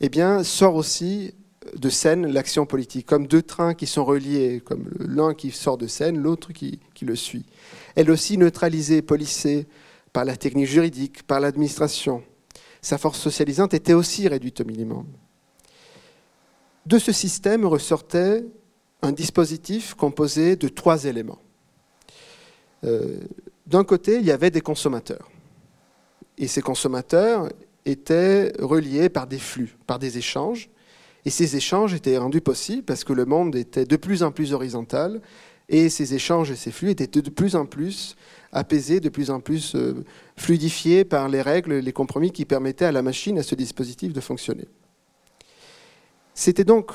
eh 0.00 0.08
bien, 0.08 0.42
sort 0.42 0.74
aussi 0.74 1.34
de 1.76 1.88
scène 1.90 2.26
l'action 2.26 2.64
politique, 2.64 3.06
comme 3.06 3.26
deux 3.26 3.42
trains 3.42 3.74
qui 3.74 3.86
sont 3.86 4.04
reliés, 4.04 4.62
comme 4.64 4.90
l'un 4.98 5.34
qui 5.34 5.50
sort 5.50 5.76
de 5.76 5.86
scène, 5.86 6.18
l'autre 6.18 6.52
qui, 6.52 6.80
qui, 6.94 7.04
le 7.04 7.16
suit. 7.16 7.44
Elle 7.94 8.10
aussi 8.10 8.38
neutralisée, 8.38 9.02
policée 9.02 9.66
par 10.12 10.24
la 10.24 10.36
technique 10.36 10.66
juridique, 10.66 11.24
par 11.24 11.40
l'administration. 11.40 12.22
Sa 12.80 12.98
force 12.98 13.18
socialisante 13.18 13.74
était 13.74 13.94
aussi 13.94 14.28
réduite 14.28 14.60
au 14.60 14.64
minimum. 14.64 15.06
De 16.86 16.98
ce 16.98 17.12
système 17.12 17.64
ressortait 17.64 18.44
un 19.04 19.12
dispositif 19.12 19.94
composé 19.94 20.56
de 20.56 20.68
trois 20.68 21.04
éléments. 21.04 21.38
Euh, 22.84 23.18
d'un 23.66 23.84
côté, 23.84 24.16
il 24.16 24.24
y 24.24 24.30
avait 24.30 24.50
des 24.50 24.60
consommateurs. 24.60 25.30
Et 26.38 26.48
ces 26.48 26.62
consommateurs 26.62 27.48
étaient 27.86 28.52
reliés 28.58 29.08
par 29.08 29.26
des 29.26 29.38
flux, 29.38 29.76
par 29.86 29.98
des 29.98 30.18
échanges. 30.18 30.68
Et 31.24 31.30
ces 31.30 31.56
échanges 31.56 31.94
étaient 31.94 32.18
rendus 32.18 32.40
possibles 32.40 32.82
parce 32.82 33.04
que 33.04 33.12
le 33.12 33.24
monde 33.24 33.56
était 33.56 33.86
de 33.86 33.96
plus 33.96 34.22
en 34.22 34.32
plus 34.32 34.52
horizontal 34.52 35.20
et 35.68 35.88
ces 35.88 36.14
échanges 36.14 36.50
et 36.50 36.56
ces 36.56 36.70
flux 36.70 36.90
étaient 36.90 37.06
de 37.06 37.30
plus 37.30 37.56
en 37.56 37.64
plus 37.64 38.16
apaisés, 38.52 39.00
de 39.00 39.08
plus 39.08 39.30
en 39.30 39.40
plus 39.40 39.74
euh, 39.74 40.04
fluidifiés 40.36 41.04
par 41.04 41.28
les 41.28 41.40
règles, 41.40 41.76
les 41.76 41.92
compromis 41.92 42.30
qui 42.30 42.44
permettaient 42.44 42.84
à 42.84 42.92
la 42.92 43.02
machine, 43.02 43.38
à 43.38 43.42
ce 43.42 43.54
dispositif 43.54 44.12
de 44.12 44.20
fonctionner. 44.20 44.68
C'était 46.34 46.64
donc 46.64 46.92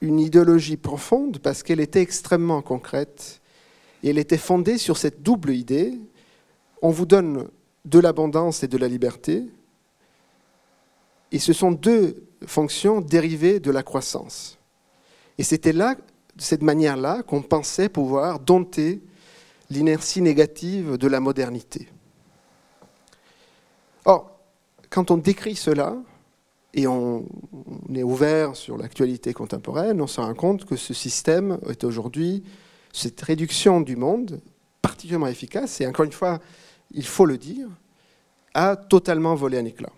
une 0.00 0.20
idéologie 0.20 0.76
profonde 0.76 1.38
parce 1.38 1.62
qu'elle 1.62 1.80
était 1.80 2.02
extrêmement 2.02 2.62
concrète 2.62 3.40
et 4.02 4.10
elle 4.10 4.18
était 4.18 4.38
fondée 4.38 4.78
sur 4.78 4.96
cette 4.96 5.22
double 5.22 5.52
idée. 5.54 5.98
On 6.82 6.90
vous 6.90 7.06
donne 7.06 7.48
de 7.84 7.98
l'abondance 7.98 8.62
et 8.62 8.68
de 8.68 8.78
la 8.78 8.88
liberté, 8.88 9.44
et 11.32 11.38
ce 11.38 11.52
sont 11.52 11.72
deux 11.72 12.22
fonctions 12.46 13.00
dérivées 13.00 13.60
de 13.60 13.70
la 13.70 13.82
croissance. 13.82 14.58
Et 15.38 15.42
c'était 15.42 15.72
là, 15.72 15.96
de 16.36 16.42
cette 16.42 16.62
manière-là, 16.62 17.22
qu'on 17.22 17.42
pensait 17.42 17.88
pouvoir 17.88 18.40
dompter 18.40 19.02
l'inertie 19.70 20.20
négative 20.20 20.96
de 20.96 21.08
la 21.08 21.20
modernité. 21.20 21.88
Or, 24.04 24.30
quand 24.90 25.10
on 25.10 25.16
décrit 25.16 25.56
cela, 25.56 25.96
et 26.74 26.86
on, 26.86 27.24
est 27.94 28.02
ouvert 28.02 28.56
sur 28.56 28.76
l'actualité 28.76 29.32
contemporaine, 29.32 30.00
on 30.00 30.08
se 30.08 30.20
rend 30.20 30.34
compte 30.34 30.64
que 30.64 30.74
ce 30.74 30.92
système 30.92 31.58
est 31.68 31.84
aujourd'hui, 31.84 32.42
cette 32.92 33.20
réduction 33.20 33.80
du 33.80 33.94
monde, 33.94 34.40
particulièrement 34.82 35.28
efficace, 35.28 35.80
et 35.80 35.86
encore 35.86 36.04
une 36.04 36.12
fois, 36.12 36.40
il 36.90 37.06
faut 37.06 37.26
le 37.26 37.38
dire, 37.38 37.68
a 38.54 38.74
totalement 38.74 39.36
volé 39.36 39.58
un 39.58 39.64
éclat. 39.64 39.92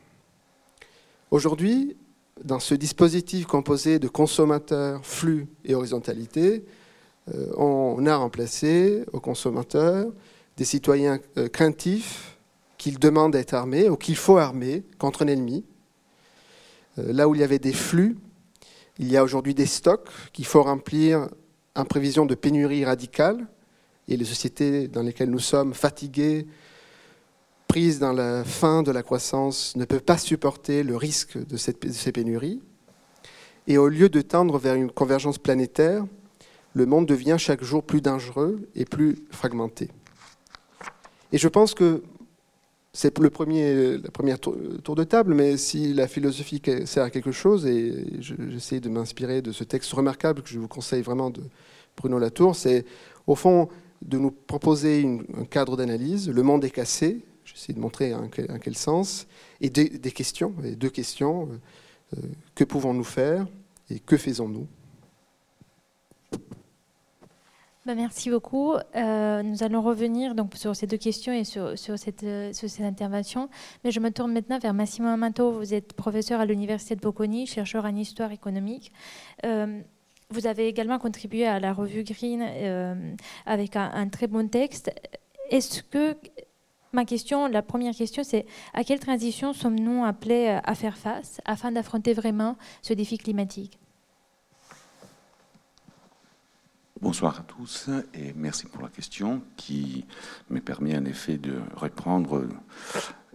Aujourd'hui, 1.30 1.96
dans 2.44 2.60
ce 2.60 2.74
dispositif 2.74 3.46
composé 3.46 3.98
de 3.98 4.08
consommateurs, 4.08 5.04
flux 5.04 5.46
et 5.64 5.74
horizontalité, 5.74 6.64
euh, 7.34 7.52
on 7.56 8.04
a 8.06 8.16
remplacé 8.16 9.04
aux 9.12 9.20
consommateurs 9.20 10.12
des 10.58 10.64
citoyens 10.64 11.18
euh, 11.38 11.48
craintifs 11.48 12.36
qu'ils 12.76 12.98
demandent 12.98 13.32
d'être 13.32 13.54
armés 13.54 13.88
ou 13.88 13.96
qu'il 13.96 14.16
faut 14.16 14.36
armer 14.36 14.84
contre 14.98 15.22
un 15.22 15.28
ennemi, 15.28 15.64
là 16.96 17.28
où 17.28 17.34
il 17.34 17.40
y 17.40 17.44
avait 17.44 17.58
des 17.58 17.72
flux, 17.72 18.16
il 18.98 19.10
y 19.10 19.16
a 19.16 19.24
aujourd'hui 19.24 19.54
des 19.54 19.66
stocks 19.66 20.08
qu'il 20.32 20.46
faut 20.46 20.62
remplir 20.62 21.28
en 21.74 21.84
prévision 21.84 22.26
de 22.26 22.34
pénurie 22.34 22.84
radicale. 22.84 23.46
Et 24.08 24.16
les 24.16 24.24
sociétés 24.24 24.88
dans 24.88 25.02
lesquelles 25.02 25.30
nous 25.30 25.38
sommes, 25.38 25.74
fatiguées, 25.74 26.46
prises 27.68 27.98
dans 27.98 28.12
la 28.12 28.44
fin 28.44 28.82
de 28.82 28.92
la 28.92 29.02
croissance, 29.02 29.76
ne 29.76 29.84
peuvent 29.84 30.02
pas 30.02 30.18
supporter 30.18 30.82
le 30.82 30.96
risque 30.96 31.36
de, 31.46 31.56
ces 31.56 32.12
pénuries. 32.12 32.62
Et 33.66 33.78
au 33.78 33.88
lieu 33.88 34.08
de 34.08 34.20
tendre 34.20 34.58
vers 34.58 34.74
une 34.74 34.90
convergence 34.90 35.38
planétaire, 35.38 36.06
le 36.72 36.86
monde 36.86 37.06
devient 37.06 37.36
chaque 37.38 37.64
jour 37.64 37.82
plus 37.82 38.00
dangereux 38.00 38.68
et 38.74 38.84
plus 38.84 39.24
fragmenté. 39.30 39.90
Et 41.32 41.38
je 41.38 41.48
pense 41.48 41.74
que 41.74 42.02
c'est 42.96 43.18
le 43.18 43.28
premier, 43.28 43.98
première 44.10 44.40
tour, 44.40 44.56
de 44.56 45.04
table, 45.04 45.34
mais 45.34 45.58
si 45.58 45.92
la 45.92 46.08
philosophie 46.08 46.62
sert 46.86 47.04
à 47.04 47.10
quelque 47.10 47.30
chose, 47.30 47.66
et 47.66 48.06
j'essaie 48.20 48.80
de 48.80 48.88
m'inspirer 48.88 49.42
de 49.42 49.52
ce 49.52 49.64
texte 49.64 49.92
remarquable 49.92 50.40
que 50.40 50.48
je 50.48 50.58
vous 50.58 50.66
conseille 50.66 51.02
vraiment 51.02 51.28
de 51.28 51.42
Bruno 51.94 52.18
Latour, 52.18 52.56
c'est 52.56 52.86
au 53.26 53.34
fond 53.34 53.68
de 54.00 54.16
nous 54.16 54.30
proposer 54.30 55.06
un 55.36 55.44
cadre 55.44 55.76
d'analyse. 55.76 56.30
Le 56.30 56.42
monde 56.42 56.64
est 56.64 56.70
cassé, 56.70 57.22
j'essaie 57.44 57.74
de 57.74 57.80
montrer 57.80 58.14
en 58.14 58.28
quel, 58.28 58.76
sens, 58.76 59.26
et 59.60 59.68
des, 59.68 60.12
questions, 60.12 60.54
deux 60.78 60.88
questions. 60.88 61.50
Euh, 62.16 62.20
que 62.54 62.64
pouvons-nous 62.64 63.04
faire 63.04 63.46
et 63.90 63.98
que 63.98 64.16
faisons-nous? 64.16 64.66
Merci 67.94 68.30
beaucoup. 68.30 68.74
Euh, 68.96 69.42
nous 69.42 69.62
allons 69.62 69.82
revenir 69.82 70.34
donc 70.34 70.54
sur 70.56 70.74
ces 70.74 70.86
deux 70.86 70.96
questions 70.96 71.32
et 71.32 71.44
sur, 71.44 71.78
sur, 71.78 71.98
cette, 71.98 72.22
euh, 72.24 72.52
sur 72.52 72.68
cette 72.68 72.84
intervention. 72.84 73.48
Mais 73.84 73.90
je 73.90 74.00
me 74.00 74.10
tourne 74.10 74.32
maintenant 74.32 74.58
vers 74.58 74.74
Massimo 74.74 75.08
Amato. 75.08 75.52
Vous 75.52 75.74
êtes 75.74 75.92
professeur 75.92 76.40
à 76.40 76.46
l'Université 76.46 76.96
de 76.96 77.00
Bocconi, 77.00 77.46
chercheur 77.46 77.84
en 77.84 77.94
histoire 77.94 78.32
économique. 78.32 78.92
Euh, 79.44 79.80
vous 80.30 80.46
avez 80.46 80.66
également 80.66 80.98
contribué 80.98 81.46
à 81.46 81.60
la 81.60 81.72
revue 81.72 82.02
Green 82.02 82.42
avec 83.46 83.76
un, 83.76 83.90
un, 83.92 84.08
très 84.08 84.26
bon 84.26 84.48
texte. 84.48 84.90
Est-ce 85.50 85.84
que 85.84 86.16
ma 86.92 87.04
question, 87.04 87.46
la 87.46 87.62
première 87.62 87.94
question, 87.94 88.24
c'est 88.24 88.44
à 88.74 88.82
quelle 88.82 88.98
transition 88.98 89.52
sommes-nous 89.52 90.04
appelés 90.04 90.58
à 90.64 90.74
faire 90.74 90.96
face 90.96 91.40
afin 91.44 91.70
d'affronter 91.70 92.12
vraiment 92.12 92.56
ce 92.82 92.92
défi 92.92 93.18
climatique? 93.18 93.78
Bonsoir 97.02 97.38
à 97.38 97.42
tous 97.42 97.90
et 98.14 98.32
merci 98.34 98.64
pour 98.64 98.80
la 98.80 98.88
question 98.88 99.42
qui 99.58 100.06
me 100.48 100.60
permet 100.60 100.96
en 100.96 101.04
effet 101.04 101.36
de 101.36 101.52
reprendre 101.74 102.48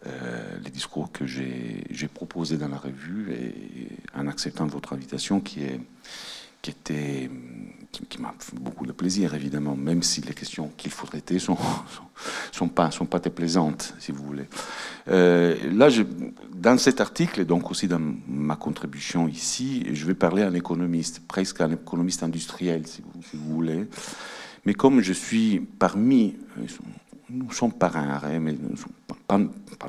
euh, 0.08 0.58
les 0.64 0.72
discours 0.72 1.12
que 1.12 1.28
j'ai 1.28 2.08
proposés 2.12 2.58
dans 2.58 2.70
la 2.70 2.80
revue 2.80 3.32
et 3.32 3.90
en 4.16 4.26
acceptant 4.26 4.66
votre 4.66 4.94
invitation 4.94 5.42
qui 5.42 5.62
était 6.68 7.30
qui, 7.92 8.22
m'a 8.22 8.34
fait 8.40 8.58
beaucoup 8.58 8.86
de 8.86 8.92
plaisir 8.92 9.34
évidemment, 9.34 9.76
même 9.76 10.04
si 10.04 10.22
les 10.22 10.34
questions 10.34 10.72
qu'il 10.78 10.92
faut 10.92 11.06
traiter 11.06 11.40
sont, 11.40 11.58
sont, 12.52 12.70
pas 12.70 12.92
sont 12.92 13.06
pas 13.06 13.20
si 14.00 14.12
vous 14.12 14.24
voulez. 14.24 14.46
Euh, 15.08 15.56
là, 15.74 15.90
je, 15.90 16.04
dans 16.56 16.78
cet 16.78 17.02
article 17.02 17.42
et 17.42 17.46
donc 17.46 17.70
aussi 17.70 17.88
dans 17.88 18.02
ma 18.28 18.56
contribution 18.56 19.28
ici, 19.28 19.84
je 19.92 20.06
vais 20.06 20.14
parler 20.14 20.44
à 20.44 20.48
un 20.48 20.54
économiste, 20.54 21.22
presque 21.28 21.62
un 21.62 21.72
économiste 21.72 22.24
industriel, 22.24 22.88
si 22.88 23.02
vous, 23.02 23.22
si 23.24 23.38
vous 23.38 23.54
voulez. 23.54 23.88
Mais 24.66 24.74
comme 24.74 25.02
je 25.02 25.14
suis 25.14 25.60
parmi, 25.60 26.36
euh, 26.58 26.66
nous 27.30 27.52
sommes 27.52 27.74
par 27.74 27.98
un 27.98 28.10
arrêt, 28.10 28.40
mais 28.40 28.54
nous 28.54 28.78
sommes 28.78 29.18
pas, 29.28 29.38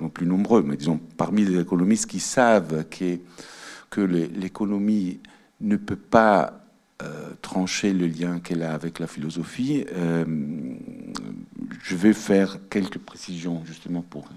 non 0.00 0.09
plus 0.09 0.26
nombreux, 0.26 0.62
mais 0.62 0.76
disons 0.76 0.99
parmi 1.16 1.44
les 1.44 1.61
économistes 1.61 2.06
qui 2.06 2.21
savent 2.21 2.85
que, 2.88 3.18
que 3.90 4.00
l'économie 4.00 5.21
ne 5.61 5.76
peut 5.76 5.97
pas 5.97 6.62
trancher 7.42 7.92
le 7.92 8.06
lien 8.06 8.40
qu'elle 8.40 8.62
a 8.62 8.73
avec 8.73 8.99
la 8.99 9.06
philosophie, 9.06 9.85
euh, 9.92 10.25
je 11.82 11.97
vais 11.97 12.12
faire 12.12 12.59
quelques 12.71 12.99
précisions 12.99 13.62
justement 13.64 14.02
pour 14.02 14.28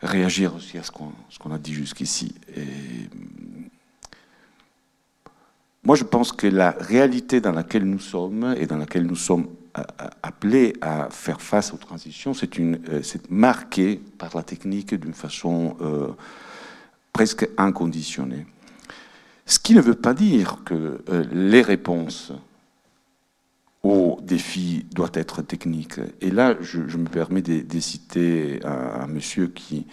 réagir 0.00 0.54
aussi 0.56 0.78
à 0.78 0.82
ce 0.82 0.90
qu'on 0.90 1.52
a 1.52 1.58
dit 1.58 1.74
jusqu'ici. 1.74 2.34
Moi, 5.84 5.96
je 5.96 6.04
pense 6.04 6.32
que 6.32 6.46
la 6.46 6.70
réalité 6.72 7.40
dans 7.40 7.52
laquelle 7.52 7.84
nous 7.84 7.98
sommes 7.98 8.54
et 8.58 8.66
dans 8.66 8.78
laquelle 8.78 9.04
nous 9.04 9.16
sommes 9.16 9.48
appelés 10.22 10.74
à 10.80 11.08
faire 11.10 11.40
face 11.40 11.72
aux 11.72 11.76
transitions, 11.76 12.34
c'est 12.34 12.58
euh, 12.58 13.02
marqué 13.30 14.00
par 14.18 14.36
la 14.36 14.42
technique 14.42 14.94
d'une 14.94 15.14
façon 15.14 15.76
presque 17.12 17.48
inconditionnée. 17.56 18.46
Ce 19.52 19.58
qui 19.58 19.74
ne 19.74 19.82
veut 19.82 19.94
pas 19.94 20.14
dire 20.14 20.60
que 20.64 21.02
euh, 21.10 21.24
les 21.30 21.60
réponses 21.60 22.32
aux 23.82 24.18
défis 24.22 24.86
doivent 24.94 25.12
être 25.12 25.42
techniques. 25.42 26.00
Et 26.22 26.30
là, 26.30 26.56
je, 26.62 26.78
me 26.96 27.06
permets 27.06 27.42
de, 27.42 27.78
citer 27.80 28.60
un, 28.64 29.06
monsieur 29.08 29.48
qui 29.48 29.86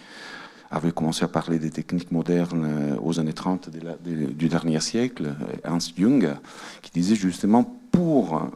avait 0.70 0.92
commencé 0.92 1.24
à 1.26 1.28
parler 1.28 1.58
des 1.58 1.68
techniques 1.68 2.10
modernes 2.10 2.64
euh, 2.64 2.96
aux 3.02 3.20
années 3.20 3.34
30 3.34 3.68
du 3.68 4.48
dernier 4.48 4.80
siècle, 4.80 5.34
Hans 5.68 5.78
Jung, 5.94 6.34
qui 6.80 6.90
disait 6.92 7.14
justement 7.14 7.64
pour 7.92 8.50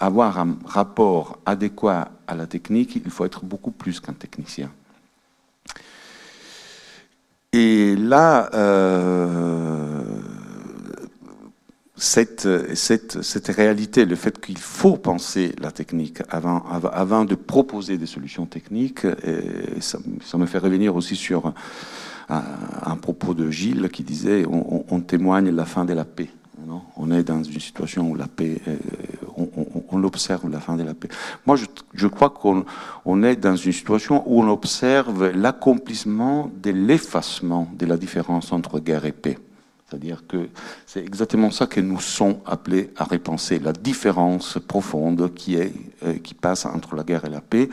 avoir 0.00 0.40
un 0.40 0.58
rapport 0.64 1.38
adéquat 1.46 2.10
à 2.26 2.34
la 2.34 2.48
technique, 2.48 2.96
il 2.96 3.12
faut 3.12 3.26
être 3.26 3.44
beaucoup 3.44 3.70
plus 3.70 4.00
qu'un 4.00 4.12
technicien. 4.12 4.72
Et 7.52 7.96
là, 7.96 8.50
euh, 8.54 10.02
cette, 11.96 12.46
cette, 12.74 13.46
réalité, 13.48 14.04
le 14.04 14.16
fait 14.16 14.38
qu'il 14.38 14.58
faut 14.58 14.96
penser 14.96 15.54
la 15.60 15.70
technique 15.70 16.18
avant, 16.28 17.24
de 17.24 17.34
proposer 17.34 17.96
des 17.96 18.06
solutions 18.06 18.44
techniques, 18.44 19.06
ça, 19.80 19.98
me 20.36 20.46
fait 20.46 20.58
revenir 20.58 20.94
aussi 20.94 21.16
sur 21.16 21.54
un, 22.28 22.96
propos 22.96 23.32
de 23.32 23.50
Gilles 23.50 23.88
qui 23.90 24.02
disait 24.02 24.44
on, 24.46 25.00
témoigne 25.00 25.50
la 25.50 25.64
fin 25.64 25.84
de 25.86 25.94
la 25.94 26.04
paix. 26.04 26.28
On 26.96 27.10
est 27.10 27.22
dans 27.22 27.42
une 27.42 27.60
situation 27.60 28.10
où 28.10 28.14
la 28.14 28.26
paix, 28.26 28.60
on, 29.36 29.48
on, 29.90 30.04
observe 30.04 30.50
la 30.50 30.60
fin 30.60 30.76
de 30.76 30.82
la 30.82 30.94
paix. 30.94 31.08
Moi, 31.46 31.56
je, 31.94 32.06
crois 32.08 32.30
qu'on 32.30 32.64
on 33.04 33.22
est 33.22 33.36
dans 33.36 33.56
une 33.56 33.72
situation 33.72 34.22
où 34.26 34.42
on 34.42 34.48
observe 34.50 35.30
l'accomplissement 35.30 36.50
de 36.62 36.70
l'effacement 36.70 37.70
de 37.78 37.86
la 37.86 37.96
différence 37.96 38.52
entre 38.52 38.80
guerre 38.80 39.04
et 39.04 39.12
paix. 39.12 39.38
C'est-à-dire 39.88 40.24
que 40.26 40.48
c'est 40.84 41.00
exactement 41.00 41.52
ça 41.52 41.66
que 41.66 41.80
nous 41.80 42.00
sommes 42.00 42.38
appelés 42.44 42.90
à 42.96 43.04
repenser, 43.04 43.60
la 43.60 43.72
différence 43.72 44.58
profonde 44.58 45.32
qui, 45.32 45.54
est, 45.54 45.72
euh, 46.04 46.14
qui 46.18 46.34
passe 46.34 46.66
entre 46.66 46.96
la 46.96 47.04
guerre 47.04 47.24
et 47.24 47.30
la 47.30 47.40
paix, 47.40 47.68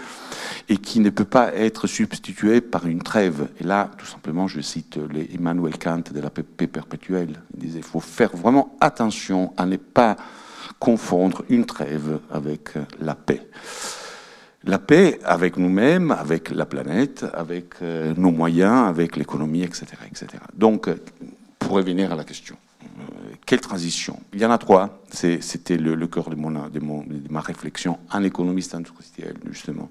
et 0.69 0.77
qui 0.77 0.99
ne 0.99 1.09
peut 1.09 1.25
pas 1.25 1.53
être 1.55 1.87
substituée 1.87 2.61
par 2.61 2.85
une 2.85 3.01
trêve. 3.01 3.47
Et 3.59 3.63
là, 3.63 3.89
tout 3.97 4.05
simplement, 4.05 4.47
je 4.47 4.61
cite 4.61 4.99
Emmanuel 5.33 5.79
Kant 5.79 6.03
de 6.13 6.19
la 6.19 6.29
paix 6.29 6.67
perpétuelle. 6.67 7.41
Il 7.55 7.61
disait 7.61 7.79
il 7.79 7.83
faut 7.83 7.99
faire 7.99 8.35
vraiment 8.35 8.77
attention 8.79 9.51
à 9.57 9.65
ne 9.65 9.77
pas 9.77 10.15
confondre 10.77 11.43
une 11.49 11.65
trêve 11.65 12.19
avec 12.31 12.69
la 12.99 13.15
paix. 13.15 13.47
La 14.65 14.77
paix 14.77 15.19
avec 15.25 15.57
nous-mêmes, 15.57 16.11
avec 16.11 16.49
la 16.51 16.65
planète, 16.65 17.25
avec 17.33 17.75
euh, 17.81 18.13
nos 18.15 18.31
moyens, 18.31 18.87
avec 18.87 19.17
l'économie, 19.17 19.63
etc., 19.63 19.87
etc. 20.07 20.27
Donc, 20.53 20.89
pour 21.73 21.79
revenir 21.79 22.11
à 22.11 22.15
la 22.15 22.23
question, 22.23 22.55
euh, 22.83 23.33
quelle 23.47 23.59
transition? 23.59 24.19
Il 24.31 24.39
y 24.39 24.45
en 24.45 24.51
a 24.51 24.59
trois. 24.59 25.01
C'était 25.09 25.75
le, 25.75 26.05
cœur 26.05 26.29
de, 26.29 26.35
mon, 26.35 26.51
de, 26.51 27.31
ma 27.31 27.41
réflexion 27.41 27.97
en 28.11 28.21
économiste 28.21 28.75
industriel, 28.75 29.33
justement. 29.49 29.89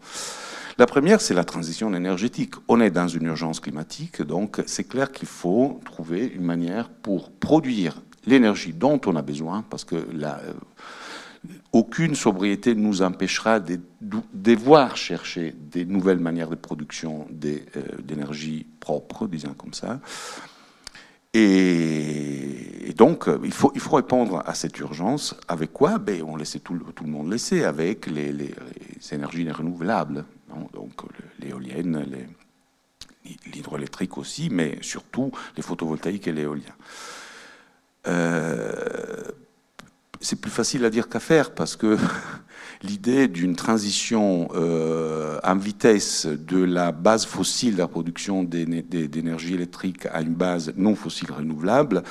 La 0.79 0.87
première, 0.87 1.21
c'est 1.21 1.35
la 1.35 1.43
transition 1.43 1.93
énergétique. 1.93 2.55
On 2.69 2.81
est 2.81 2.93
dans 2.93 3.09
une 3.09 3.25
urgence 3.25 3.59
climatique, 3.59 4.23
donc 4.23 4.63
c'est 4.67 4.85
clair 4.85 5.11
qu'il 5.11 5.27
faut 5.27 5.81
trouver 5.85 6.25
une 6.25 6.45
manière 6.45 6.89
pour 6.89 7.33
produire 7.33 8.01
l'énergie 8.27 8.73
dont 8.73 9.01
on 9.07 9.17
a 9.17 9.23
besoin, 9.23 9.65
parce 9.69 9.85
que 9.85 9.97
euh, 9.97 10.53
aucune 11.73 12.15
sobriété 12.15 12.77
nous 12.77 13.03
empêchera 13.03 13.59
de 13.59 13.81
devoir 14.01 14.97
chercher 14.97 15.53
des 15.59 15.85
nouvelles 15.85 16.21
manières 16.21 16.51
de 16.51 16.55
production 16.55 17.27
euh, 17.45 17.59
d'énergie 18.05 18.69
propre, 18.79 19.27
disons 19.27 19.55
comme 19.55 19.75
ça. 19.75 19.99
Et, 21.35 22.93
donc, 22.97 23.27
euh, 23.27 23.41
il 23.43 23.53
faut, 23.53 23.71
répondre 23.97 24.43
à 24.47 24.55
cette 24.55 24.79
urgence. 24.79 25.35
Avec 25.49 25.73
quoi? 25.73 25.99
Ben, 25.99 26.23
On 26.23 26.37
laissait 26.37 26.59
tout, 26.59 26.75
le 26.75 27.07
monde 27.07 27.31
laisser, 27.31 27.65
avec 27.65 28.07
les, 28.07 28.55
énergies 29.11 29.51
renouvelables. 29.51 30.25
donc, 30.75 30.93
l'éolienne, 31.41 32.07
l'hydroélectrique 33.53 34.19
aussi, 34.19 34.51
mais 34.51 34.79
surtout 34.83 35.33
les 35.57 35.63
photovoltaïques 35.63 36.29
et 36.29 36.33
l'éolien. 36.33 36.75
Euh, 38.07 39.23
c'est 40.21 40.41
plus 40.41 40.51
facile 40.51 40.85
à 40.85 40.91
dire 40.91 41.09
qu'à 41.09 41.21
faire 41.21 41.55
parce 41.55 41.77
que 41.77 41.97
l'idée 42.83 43.29
d'une 43.29 43.57
transition 43.57 44.49
euh, 44.55 45.39
en 45.45 45.57
vitesse 45.57 46.27
de 46.27 46.63
la 46.63 46.93
base 46.93 47.25
fossile 47.25 47.75
de 47.75 47.79
la 47.79 47.89
production 47.89 48.43
d'énergie 48.43 49.55
électrique 49.55 50.07
à 50.07 50.21
une 50.21 50.35
base 50.35 50.73
non 50.77 50.95
fossile 50.95 51.33
renouvelable 51.33 52.03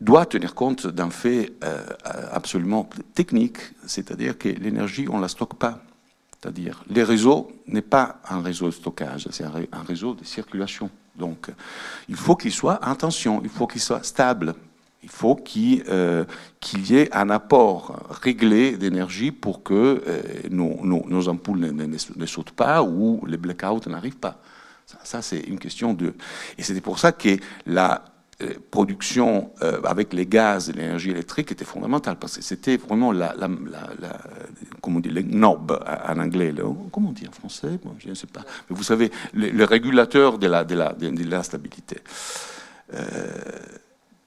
doit 0.00 0.26
tenir 0.26 0.54
compte 0.54 0.86
d'un 0.86 1.10
fait 1.10 1.52
euh, 1.64 1.84
absolument 2.30 2.88
technique, 3.14 3.58
c'est-à-dire 3.86 4.38
que 4.38 4.48
l'énergie, 4.48 5.06
on 5.10 5.16
ne 5.16 5.22
la 5.22 5.28
stocke 5.28 5.54
pas. 5.54 5.82
C'est-à-dire, 6.40 6.84
les 6.88 7.02
réseaux 7.02 7.50
n'est 7.66 7.82
pas 7.82 8.20
un 8.28 8.40
réseau 8.40 8.66
de 8.66 8.70
stockage, 8.70 9.28
c'est 9.32 9.44
un, 9.44 9.82
réseau 9.86 10.14
de 10.14 10.24
circulation. 10.24 10.88
Donc, 11.16 11.50
il 12.08 12.14
faut 12.14 12.36
qu'il 12.36 12.52
soit 12.52 12.78
en 12.86 12.94
tension, 12.94 13.40
il 13.42 13.50
faut 13.50 13.66
qu'il 13.66 13.80
soit 13.80 14.04
stable. 14.04 14.54
Il 15.02 15.10
faut 15.10 15.38
euh, 15.56 16.24
qu'il 16.60 16.90
y 16.90 16.96
ait 16.96 17.14
un 17.14 17.30
apport 17.30 18.08
réglé 18.22 18.76
d'énergie 18.76 19.30
pour 19.30 19.62
que 19.62 20.02
euh, 20.06 20.22
nos, 20.50 21.28
ampoules 21.28 21.60
ne, 21.60 22.26
sautent 22.26 22.50
pas 22.50 22.82
ou 22.82 23.24
les 23.26 23.36
blackouts 23.36 23.88
n'arrivent 23.88 24.16
pas. 24.16 24.40
Ça, 25.04 25.22
c'est 25.22 25.40
une 25.40 25.58
question 25.58 25.94
de... 25.94 26.14
Et 26.56 26.62
c'était 26.62 26.80
pour 26.80 26.98
ça 26.98 27.12
que 27.12 27.36
la 27.66 28.04
euh, 28.42 28.54
production 28.70 29.52
avec 29.84 30.12
les 30.12 30.26
gaz 30.26 30.70
et 30.70 30.72
l'énergie 30.72 31.10
électrique 31.10 31.52
était 31.52 31.64
fondamentale, 31.64 32.16
parce 32.18 32.36
que 32.36 32.42
c'était 32.42 32.76
vraiment 32.76 33.12
la, 33.12 33.34
comment 34.80 35.00
on 35.04 35.08
le 35.08 35.22
knob 35.22 35.78
en 36.08 36.18
anglais, 36.18 36.52
comment 36.90 37.10
on 37.10 37.12
dit 37.12 37.28
en 37.28 37.32
français 37.32 37.78
Je 37.98 38.08
ne 38.08 38.14
sais 38.14 38.26
pas. 38.26 38.42
Mais 38.68 38.74
vous 38.74 38.82
savez, 38.82 39.12
le, 39.32 39.64
régulateur 39.64 40.38
de 40.38 40.46
la, 40.48 40.64
de 40.64 40.74
la, 40.74 40.92
de 40.92 41.24
la 41.24 41.42
stabilité 41.42 41.98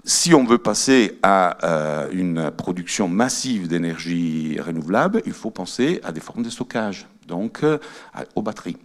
si 0.04 0.34
on 0.34 0.44
veut 0.44 0.58
passer 0.58 1.20
à 1.22 1.66
euh, 1.66 2.10
une 2.12 2.52
production 2.52 3.08
massive 3.08 3.68
d'énergie 3.68 4.60
renouvelable, 4.60 5.22
il 5.26 5.34
faut 5.34 5.52
penser 5.52 6.00
à 6.04 6.12
des 6.12 6.20
formes 6.20 6.44
de 6.44 6.50
stockage, 6.50 7.08
donc 7.28 7.64
euh, 7.64 7.78
aux 8.36 8.42
batteries. 8.42 8.78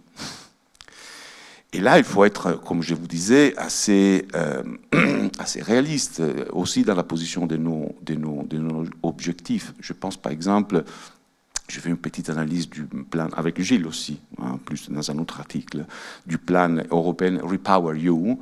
Et 1.73 1.79
là, 1.79 1.97
il 1.97 2.03
faut 2.03 2.23
être, 2.23 2.53
comme 2.53 2.81
je 2.81 2.95
vous 2.95 3.07
disais, 3.07 3.55
assez, 3.57 4.27
euh, 4.35 4.63
assez 5.39 5.61
réaliste 5.61 6.21
aussi 6.51 6.83
dans 6.83 6.95
la 6.95 7.03
position 7.03 7.45
de 7.45 7.57
nos, 7.57 7.95
de, 8.01 8.15
nos, 8.15 8.43
de 8.43 8.57
nos 8.57 8.85
objectifs. 9.03 9.73
Je 9.79 9.93
pense 9.93 10.17
par 10.17 10.31
exemple, 10.31 10.83
j'ai 11.67 11.81
fait 11.81 11.89
une 11.89 11.97
petite 11.97 12.29
analyse 12.29 12.69
du 12.69 12.83
plan, 12.83 13.27
avec 13.35 13.59
Gilles 13.61 13.87
aussi, 13.87 14.21
hein, 14.41 14.59
plus 14.63 14.89
dans 14.89 15.11
un 15.11 15.17
autre 15.17 15.39
article, 15.39 15.85
du 16.25 16.37
plan 16.37 16.77
européen 16.89 17.39
Repower 17.43 17.99
You, 17.99 18.39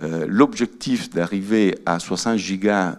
l'objectif 0.00 1.10
d'arriver 1.10 1.78
à 1.84 1.98
60 1.98 2.36
gigas 2.38 2.98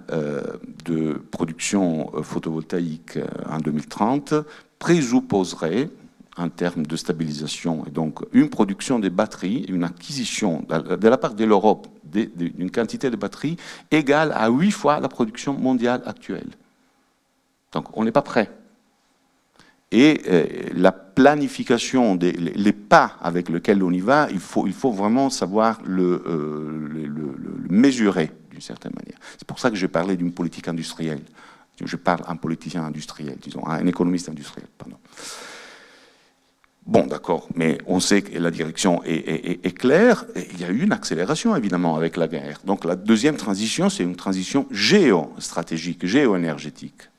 de 0.85 1.13
production 1.31 2.11
photovoltaïque 2.21 3.17
en 3.49 3.57
2030 3.57 4.35
présupposerait 4.79 5.89
en 6.37 6.49
termes 6.49 6.85
de 6.85 6.95
stabilisation, 6.95 7.83
donc 7.91 8.19
une 8.31 8.49
production 8.49 8.99
de 8.99 9.09
batteries, 9.09 9.65
une 9.67 9.83
acquisition 9.83 10.65
de 10.69 11.07
la 11.07 11.17
part 11.17 11.33
de 11.33 11.43
l'Europe 11.43 11.87
d'une 12.03 12.71
quantité 12.71 13.09
de 13.09 13.15
batteries 13.15 13.57
égale 13.89 14.31
à 14.33 14.49
8 14.49 14.71
fois 14.71 14.99
la 14.99 15.09
production 15.09 15.53
mondiale 15.53 16.01
actuelle. 16.05 16.49
Donc 17.73 17.97
on 17.97 18.03
n'est 18.05 18.11
pas 18.11 18.21
prêt. 18.21 18.49
Et 19.91 20.21
euh, 20.27 20.45
la 20.73 20.93
planification, 20.93 22.15
des, 22.15 22.31
les, 22.31 22.71
pas 22.71 23.17
avec 23.21 23.49
lesquels 23.49 23.83
on 23.83 23.91
y 23.91 23.99
va, 23.99 24.29
il 24.31 24.39
faut, 24.39 24.65
il 24.65 24.73
faut 24.73 24.91
vraiment 24.91 25.29
savoir 25.29 25.81
le, 25.85 26.23
euh, 26.25 26.87
le, 26.89 27.35
mesurer 27.69 28.31
d'une 28.49 28.61
certaine 28.61 28.93
manière. 28.95 29.17
C'est 29.37 29.47
pour 29.47 29.59
ça 29.59 29.69
que 29.69 29.75
j'ai 29.75 29.89
parlé 29.89 30.15
d'une 30.15 30.31
politique 30.31 30.67
industrielle. 30.67 31.21
Je 31.83 31.95
parle 31.95 32.21
un 32.27 32.35
politicien 32.35 32.83
industriel, 32.83 33.37
disons, 33.41 33.65
un 33.65 33.85
économiste 33.87 34.29
industriel. 34.29 34.67
Bon, 36.85 37.05
d'accord, 37.05 37.47
mais 37.55 37.77
on 37.85 37.99
sait 37.99 38.21
que 38.21 38.37
la 38.37 38.51
direction 38.51 39.01
est, 39.03 39.77
claire. 39.77 40.25
il 40.35 40.59
y 40.59 40.63
a 40.63 40.69
eu 40.69 40.81
une 40.83 40.91
accélération, 40.91 41.55
évidemment, 41.55 41.95
avec 41.95 42.17
la 42.17 42.27
guerre. 42.27 42.59
Donc 42.65 42.85
la 42.85 42.95
deuxième 42.95 43.37
transition, 43.37 43.89
c'est 43.89 44.03
une 44.03 44.15
transition 44.15 44.67
géostratégique, 44.71 46.05
géoénergétique. 46.05 47.09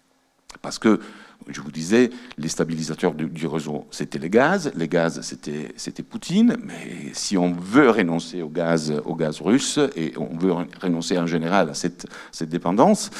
Parce 0.60 0.78
que, 0.78 1.00
je 1.48 1.60
vous 1.60 1.70
disais, 1.70 2.10
les 2.38 2.48
stabilisateurs 2.48 3.14
du, 3.14 3.46
réseau, 3.46 3.86
c'était 3.90 4.18
les 4.18 4.30
gaz. 4.30 4.72
Les 4.74 4.88
gaz, 4.88 5.20
c'était 5.22 6.02
Poutine. 6.02 6.56
Mais 6.64 7.12
si 7.12 7.36
on 7.36 7.52
veut 7.52 7.90
renoncer 7.90 8.42
au 8.42 8.48
gaz, 8.48 8.92
au 9.04 9.14
gaz 9.14 9.40
russe, 9.40 9.78
et 9.96 10.12
on 10.16 10.36
veut 10.36 10.52
renoncer 10.80 11.18
en 11.18 11.26
général 11.26 11.70
à 11.70 11.74
cette, 11.74 12.06
cette 12.30 12.48
dépendance, 12.48 13.10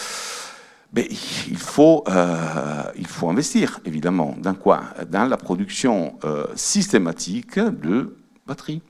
mais 0.95 1.09
il 1.49 1.57
faut, 1.57 2.05
euh, 2.09 2.83
il 2.97 3.07
faut 3.07 3.31
investir, 3.31 3.81
évidemment. 3.85 4.35
Dans 4.39 4.55
quoi? 4.55 4.83
Dans 5.11 5.25
la 5.25 5.37
production 5.37 6.19
euh, 6.25 6.47
systématique 6.55 7.59
de 7.59 8.17
batteries. 8.47 8.83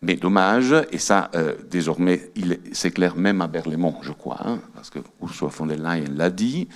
Mais 0.00 0.14
dommage, 0.14 0.74
et 0.92 0.98
ça, 0.98 1.30
euh, 1.34 1.56
désormais, 1.68 2.30
c'est 2.72 2.92
clair 2.92 3.16
même 3.16 3.42
à 3.42 3.48
Berlaymont, 3.48 3.96
je 4.02 4.12
crois, 4.12 4.38
hein, 4.44 4.60
parce 4.74 4.90
que 4.90 5.00
Ursula 5.20 5.50
von 5.50 5.66
der 5.66 5.78
Leyen 5.78 6.14
l'a 6.14 6.30
dit, 6.30 6.68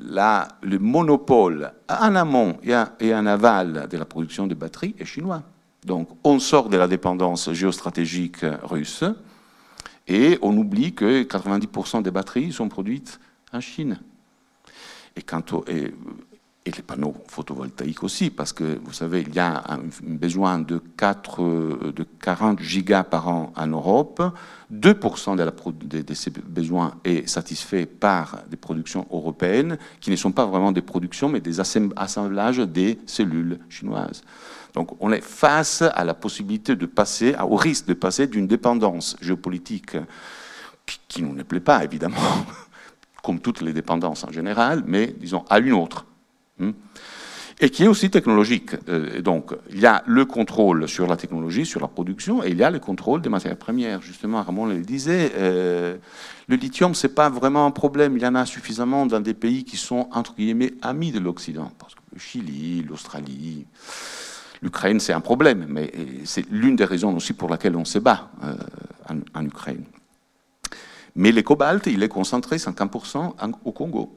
là, 0.00 0.48
le 0.62 0.78
monopole 0.78 1.72
en 1.88 2.14
amont 2.14 2.58
et 2.62 3.14
en 3.14 3.26
aval 3.26 3.88
de 3.90 3.98
la 3.98 4.04
production 4.04 4.46
de 4.46 4.54
batteries 4.54 4.94
est 4.98 5.04
chinois. 5.04 5.42
Donc, 5.84 6.08
on 6.22 6.38
sort 6.38 6.68
de 6.68 6.76
la 6.76 6.86
dépendance 6.86 7.52
géostratégique 7.52 8.46
russe, 8.62 9.04
et 10.08 10.38
on 10.42 10.56
oublie 10.56 10.94
que 10.94 11.22
90% 11.22 12.02
des 12.02 12.10
batteries 12.10 12.52
sont 12.52 12.68
produites 12.68 13.20
en 13.52 13.60
Chine. 13.60 14.00
Et, 15.16 15.22
quant 15.22 15.42
et, 15.68 15.92
les 16.64 16.82
panneaux 16.82 17.14
photovoltaïques 17.26 18.02
aussi, 18.04 18.30
parce 18.30 18.52
que 18.52 18.78
vous 18.84 18.92
savez, 18.92 19.24
il 19.26 19.34
y 19.34 19.40
a 19.40 19.64
un, 19.68 19.80
besoin 20.02 20.60
de, 20.60 20.80
4, 20.96 21.92
de 21.92 22.06
40 22.20 22.60
gigas 22.60 23.02
par 23.04 23.28
an 23.28 23.52
en 23.56 23.66
Europe. 23.66 24.22
2% 24.72 25.36
de, 25.36 26.14
ces 26.14 26.30
besoins 26.30 26.94
est 27.04 27.28
satisfait 27.28 27.84
par 27.84 28.44
des 28.48 28.56
productions 28.56 29.06
européennes, 29.10 29.76
qui 30.00 30.10
ne 30.10 30.16
sont 30.16 30.32
pas 30.32 30.46
vraiment 30.46 30.72
des 30.72 30.82
productions, 30.82 31.28
mais 31.28 31.40
des 31.40 31.58
assemblages 31.60 32.58
des 32.58 32.98
cellules 33.06 33.58
chinoises. 33.68 34.22
Donc 34.74 34.96
on 35.00 35.12
est 35.12 35.20
face 35.20 35.82
à 35.82 36.04
la 36.04 36.14
possibilité 36.14 36.76
de 36.76 36.86
passer, 36.86 37.34
au 37.42 37.56
risque 37.56 37.86
de 37.86 37.94
passer 37.94 38.26
d'une 38.26 38.46
dépendance 38.46 39.16
géopolitique 39.20 39.96
qui, 41.08 41.22
ne 41.22 41.34
nous 41.34 41.44
plaît 41.44 41.60
pas, 41.60 41.84
évidemment, 41.84 42.16
comme 43.22 43.40
toutes 43.40 43.60
les 43.60 43.72
dépendances 43.72 44.24
en 44.24 44.32
général, 44.32 44.82
mais 44.86 45.14
disons 45.18 45.44
à 45.50 45.58
une 45.58 45.72
autre. 45.72 46.06
Hmm, 46.62 46.72
et 47.60 47.70
qui 47.70 47.84
est 47.84 47.88
aussi 47.88 48.10
technologique. 48.10 48.70
Euh, 48.88 49.20
donc, 49.20 49.52
il 49.70 49.80
y 49.80 49.86
a 49.86 50.02
le 50.06 50.24
contrôle 50.24 50.88
sur 50.88 51.06
la 51.06 51.16
technologie, 51.16 51.64
sur 51.64 51.80
la 51.80 51.88
production, 51.88 52.42
et 52.42 52.50
il 52.50 52.56
y 52.56 52.64
a 52.64 52.70
le 52.70 52.78
contrôle 52.78 53.22
des 53.22 53.28
matières 53.28 53.56
premières. 53.56 54.02
Justement, 54.02 54.42
Ramon 54.42 54.66
le 54.66 54.80
disait, 54.80 55.32
euh, 55.36 55.96
le 56.48 56.56
lithium, 56.56 56.94
c'est 56.94 57.14
pas 57.14 57.28
vraiment 57.28 57.66
un 57.66 57.70
problème. 57.70 58.16
Il 58.16 58.22
y 58.22 58.26
en 58.26 58.34
a 58.34 58.46
suffisamment 58.46 59.06
dans 59.06 59.20
des 59.20 59.34
pays 59.34 59.64
qui 59.64 59.76
sont, 59.76 60.08
entre 60.12 60.34
guillemets, 60.34 60.74
amis 60.82 61.12
de 61.12 61.20
l'Occident. 61.20 61.70
Parce 61.78 61.94
que 61.94 62.00
le 62.12 62.18
Chili, 62.18 62.82
l'Australie, 62.82 63.66
L'Ukraine, 64.62 65.00
c'est 65.00 65.12
un 65.12 65.20
problème, 65.20 65.66
mais 65.68 65.90
c'est 66.24 66.48
l'une 66.48 66.76
des 66.76 66.84
raisons 66.84 67.16
aussi 67.16 67.32
pour 67.32 67.50
laquelle 67.50 67.74
on 67.74 67.84
se 67.84 67.98
bat 67.98 68.30
euh, 68.44 68.54
en, 69.34 69.44
Ukraine. 69.44 69.84
Mais 71.16 71.32
le 71.32 71.42
cobalt, 71.42 71.84
il 71.88 72.00
est 72.02 72.08
concentré 72.08 72.56
50% 72.56 73.34
au 73.64 73.72
Congo. 73.72 74.16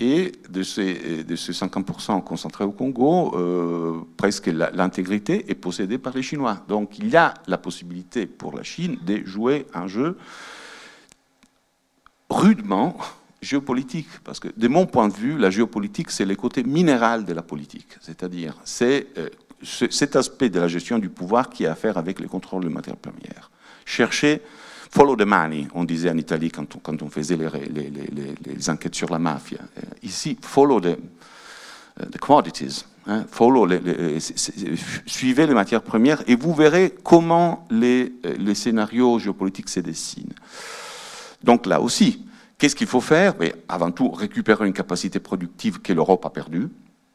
Et 0.00 0.32
de 0.48 0.62
ces, 0.62 1.24
de 1.24 1.34
ces 1.34 1.52
50% 1.52 2.22
concentrés 2.22 2.64
au 2.64 2.70
Congo, 2.70 3.34
euh, 3.34 4.00
presque 4.16 4.46
l'intégrité 4.46 5.50
est 5.50 5.56
possédée 5.56 5.98
par 5.98 6.14
les 6.14 6.22
Chinois. 6.22 6.62
Donc 6.68 6.98
il 6.98 7.08
y 7.08 7.16
a 7.16 7.34
la 7.48 7.58
possibilité 7.58 8.26
pour 8.26 8.56
la 8.56 8.62
Chine 8.62 8.96
de 9.04 9.24
jouer 9.24 9.66
un 9.74 9.88
jeu 9.88 10.16
rudement 12.30 12.96
géopolitique, 13.42 14.08
parce 14.24 14.40
que 14.40 14.48
de 14.56 14.68
mon 14.68 14.86
point 14.86 15.08
de 15.08 15.14
vue, 15.14 15.38
la 15.38 15.50
géopolitique, 15.50 16.10
c'est 16.10 16.24
le 16.24 16.34
côté 16.34 16.62
minéral 16.64 17.24
de 17.24 17.32
la 17.32 17.42
politique, 17.42 17.96
c'est-à-dire 18.00 18.56
c'est 18.64 19.06
euh, 19.16 19.28
cet 19.62 20.16
aspect 20.16 20.48
de 20.50 20.60
la 20.60 20.68
gestion 20.68 20.98
du 20.98 21.08
pouvoir 21.08 21.50
qui 21.50 21.66
a 21.66 21.72
à 21.72 21.74
faire 21.74 21.98
avec 21.98 22.20
le 22.20 22.28
contrôle 22.28 22.64
de 22.64 22.68
matières 22.68 22.96
premières. 22.96 23.50
Chercher, 23.84 24.42
follow 24.90 25.16
the 25.16 25.26
money, 25.26 25.68
on 25.74 25.84
disait 25.84 26.10
en 26.10 26.16
Italie 26.16 26.50
quand 26.50 27.02
on, 27.02 27.08
faisait 27.08 27.36
les, 27.36 28.70
enquêtes 28.70 28.94
sur 28.94 29.10
la 29.10 29.18
mafia. 29.18 29.58
Euh, 29.60 29.82
ici, 30.02 30.38
follow 30.40 30.80
the, 30.80 30.96
uh, 32.00 32.06
the 32.10 32.18
commodities. 32.18 32.84
Hein, 33.06 33.24
follow 33.30 33.66
suivez 35.06 35.46
les 35.46 35.54
matières 35.54 35.82
premières 35.82 36.22
et 36.26 36.36
vous 36.36 36.52
verrez 36.52 36.94
comment 37.02 37.66
les, 37.70 38.12
euh, 38.26 38.54
scénarios 38.54 39.18
géopolitiques 39.18 39.70
se 39.70 39.80
dessinent. 39.80 40.34
Donc 41.42 41.64
là 41.64 41.80
aussi, 41.80 42.24
qu'est-ce 42.58 42.76
qu'il 42.76 42.86
faut 42.86 43.00
faire? 43.00 43.34
Mais 43.40 43.54
Avant 43.68 43.90
tout, 43.92 44.10
récupérer 44.10 44.66
une 44.66 44.74
capacité 44.74 45.20
productive 45.20 45.80
que 45.80 45.92
l'Europe 45.92 46.26
a 46.26 46.30
perdue. 46.30 46.68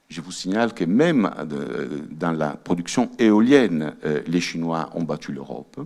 Je 0.10 0.22
vous 0.22 0.32
signale 0.32 0.74
que 0.74 0.84
même 0.84 1.30
dans 2.12 2.32
la 2.32 2.52
production 2.52 3.10
éolienne, 3.18 3.96
euh, 4.06 4.22
les 4.28 4.42
Chinois 4.42 4.90
ont 4.94 5.04
battu 5.04 5.32
l'Europe. 5.32 5.80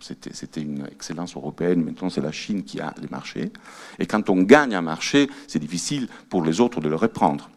C'était 0.00 0.60
une 0.60 0.86
excellence 0.86 1.36
européenne, 1.36 1.82
maintenant 1.82 2.10
c'est 2.10 2.20
la 2.20 2.32
Chine 2.32 2.62
qui 2.62 2.80
a 2.80 2.94
les 3.00 3.08
marchés. 3.08 3.52
Et 3.98 4.06
quand 4.06 4.30
on 4.30 4.42
gagne 4.42 4.74
un 4.74 4.82
marché, 4.82 5.28
c'est 5.48 5.58
difficile 5.58 6.08
pour 6.28 6.44
les 6.44 6.60
autres 6.60 6.80
de 6.80 6.88
le 6.88 6.96
reprendre. 6.96 7.50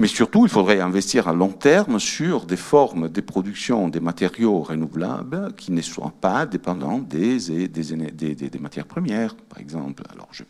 Mais 0.00 0.08
surtout, 0.08 0.44
il 0.44 0.50
faudrait 0.50 0.80
investir 0.80 1.28
à 1.28 1.32
long 1.32 1.52
terme 1.52 2.00
sur 2.00 2.46
des 2.46 2.56
formes 2.56 3.08
de 3.08 3.20
production 3.20 3.88
des 3.88 4.00
matériaux 4.00 4.60
renouvelables 4.60 5.54
qui 5.54 5.70
ne 5.70 5.80
soient 5.80 6.12
pas 6.20 6.46
dépendants 6.46 6.98
des, 6.98 7.68
des, 7.68 8.34
des 8.34 8.58
matières 8.58 8.86
premières, 8.86 9.36
par 9.36 9.60
exemple. 9.60 10.02
Alors, 10.12 10.28
je, 10.32 10.42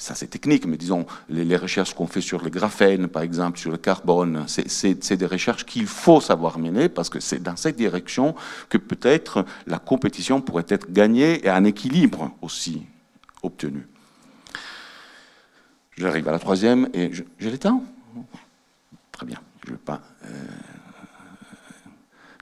ça 0.00 0.14
c'est 0.14 0.28
technique, 0.28 0.64
mais 0.66 0.78
disons, 0.78 1.06
les, 1.28 1.56
recherches 1.56 1.92
qu'on 1.94 2.06
fait 2.06 2.22
sur 2.22 2.42
le 2.42 2.48
graphène, 2.48 3.06
par 3.06 3.22
exemple, 3.22 3.58
sur 3.58 3.70
le 3.70 3.76
carbone, 3.76 4.46
c'est 4.46 5.16
des 5.16 5.26
recherches 5.26 5.66
qu'il 5.66 5.86
faut 5.86 6.22
savoir 6.22 6.58
mener 6.58 6.88
parce 6.88 7.10
que 7.10 7.20
c'est 7.20 7.42
dans 7.42 7.56
cette 7.56 7.76
direction 7.76 8.34
que 8.70 8.78
peut-être 8.78 9.44
la 9.66 9.78
compétition 9.78 10.40
pourrait 10.40 10.64
être 10.68 10.90
gagnée 10.90 11.44
et 11.44 11.50
un 11.50 11.64
équilibre 11.64 12.32
aussi 12.40 12.82
obtenu. 13.42 13.86
J'arrive 15.98 16.26
à 16.28 16.32
la 16.32 16.38
troisième 16.38 16.88
et 16.94 17.10
j'ai 17.38 17.50
le 17.50 17.58
temps 17.58 17.84
Très 19.12 19.26
bien, 19.26 19.38
je 19.66 19.72
ne 19.72 19.76
vais 19.76 19.82
pas 19.84 20.00
euh, 20.24 20.28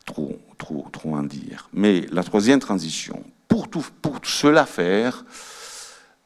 trop, 0.04 0.38
trop, 0.58 0.86
trop 0.92 1.16
en 1.16 1.24
dire. 1.24 1.68
Mais 1.72 2.06
la 2.12 2.22
troisième 2.22 2.60
transition, 2.60 3.24
pour, 3.48 3.68
tout, 3.68 3.84
pour 4.00 4.20
cela 4.22 4.64
faire, 4.64 5.24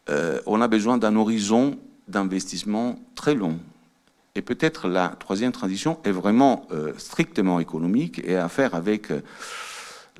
euh, 0.08 0.40
on 0.46 0.60
a 0.60 0.68
besoin 0.68 0.98
d'un 0.98 1.16
horizon 1.16 1.78
d'investissement 2.08 2.96
très 3.14 3.34
long. 3.34 3.58
Et 4.34 4.42
peut-être 4.42 4.88
la 4.88 5.08
troisième 5.18 5.52
transition 5.52 5.98
est 6.04 6.10
vraiment 6.10 6.66
euh, 6.72 6.92
strictement 6.98 7.60
économique 7.60 8.20
et 8.24 8.36
à 8.36 8.48
faire 8.48 8.74
avec 8.74 9.10
euh, 9.10 9.20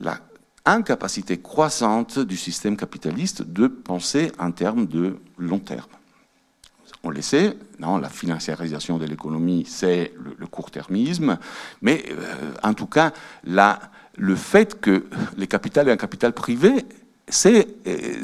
la 0.01 0.19
incapacité 0.65 1.41
croissante 1.41 2.21
du 2.21 2.37
système 2.37 2.77
capitaliste 2.77 3.43
de 3.43 3.67
penser 3.67 4.31
en 4.39 4.53
termes 4.53 4.87
de 4.87 5.17
long 5.39 5.59
terme. 5.59 5.91
On 7.03 7.11
le 7.11 7.21
sait, 7.21 7.57
non, 7.81 7.99
la 7.99 8.09
financiarisation 8.09 8.97
de 8.97 9.07
l'économie, 9.07 9.65
c'est 9.67 10.13
le, 10.39 10.47
court-termisme, 10.47 11.37
mais 11.81 12.05
en 12.63 12.75
tout 12.75 12.87
cas, 12.87 13.13
le 13.45 14.37
fait 14.37 14.81
que 14.81 15.07
les 15.37 15.49
capitales 15.49 15.89
et 15.89 15.91
un 15.91 15.97
capital 15.97 16.33
privé 16.33 16.87
c'est 17.29 17.69
euh, 17.87 18.23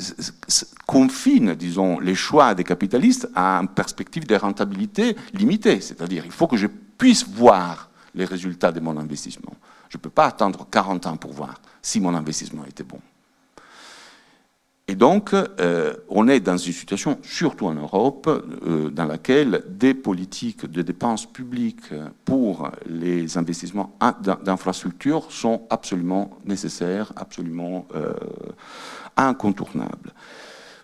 confine, 0.87 1.55
disons, 1.55 1.99
les 2.01 2.15
choix 2.15 2.55
des 2.55 2.65
capitalistes 2.65 3.29
à 3.35 3.61
une 3.61 3.69
perspective 3.69 4.27
de 4.27 4.35
rentabilité 4.35 5.17
limitée. 5.33 5.81
C'est-à-dire, 5.81 6.25
il 6.25 6.33
faut 6.33 6.47
que 6.47 6.57
je 6.57 6.67
puisse 6.67 7.27
voir 7.27 7.91
les 8.15 8.25
résultats 8.25 8.73
de 8.73 8.81
mon 8.81 8.97
investissement. 8.97 9.53
Je 9.89 9.97
ne 9.97 10.03
peux 10.03 10.11
pas 10.11 10.27
attendre 10.27 10.67
40 10.71 11.07
ans 11.07 11.17
pour 11.17 11.33
voir 11.33 11.61
si 11.81 12.01
mon 12.01 12.15
investissement 12.15 12.65
était 12.67 12.85
bon. 12.85 13.01
Et 14.91 14.95
donc, 14.95 15.35
euh, 15.35 15.95
on 16.09 16.29
est 16.29 16.41
dans 16.41 16.57
une 16.57 16.73
situation, 16.73 17.19
surtout 17.23 17.67
en 17.67 17.75
Europe, 17.75 18.27
euh, 18.27 18.89
dans 18.89 19.05
laquelle 19.05 19.63
des 19.69 19.93
politiques 19.93 20.65
de 20.65 20.81
dépenses 20.81 21.27
publiques 21.27 21.93
pour 22.25 22.71
les 22.87 23.37
investissements 23.37 23.95
d'infrastructures 24.43 25.31
sont 25.31 25.61
absolument 25.69 26.39
nécessaires, 26.47 27.13
absolument 27.17 27.87
euh, 27.95 28.15
incontournables. 29.19 30.15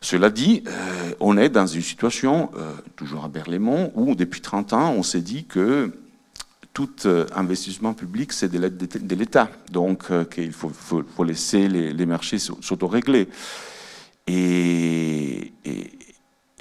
Cela 0.03 0.29
dit, 0.29 0.63
on 1.19 1.39
est 1.39 1.49
dans 1.49 1.67
une 1.67 1.81
situation, 1.81 2.51
toujours 2.95 3.25
à 3.25 3.29
Berlaymont, 3.29 3.91
où 3.95 4.15
depuis 4.15 4.43
30 4.43 4.75
ans, 4.75 4.93
on 4.93 5.03
s'est 5.03 5.23
dit 5.23 5.47
que 5.47 5.95
tout 6.75 6.91
investissement 7.35 7.95
public, 7.95 8.35
c'est 8.35 8.51
de 8.51 9.15
l'État. 9.15 9.49
Donc, 9.73 10.05
qu'il 10.29 10.53
faut, 10.53 10.69
faut, 10.69 11.25
laisser 11.25 11.69
les, 11.69 11.95
les 11.95 12.05
marchés 12.05 12.39
s'autorégler. 12.39 13.31
Et, 14.27 15.53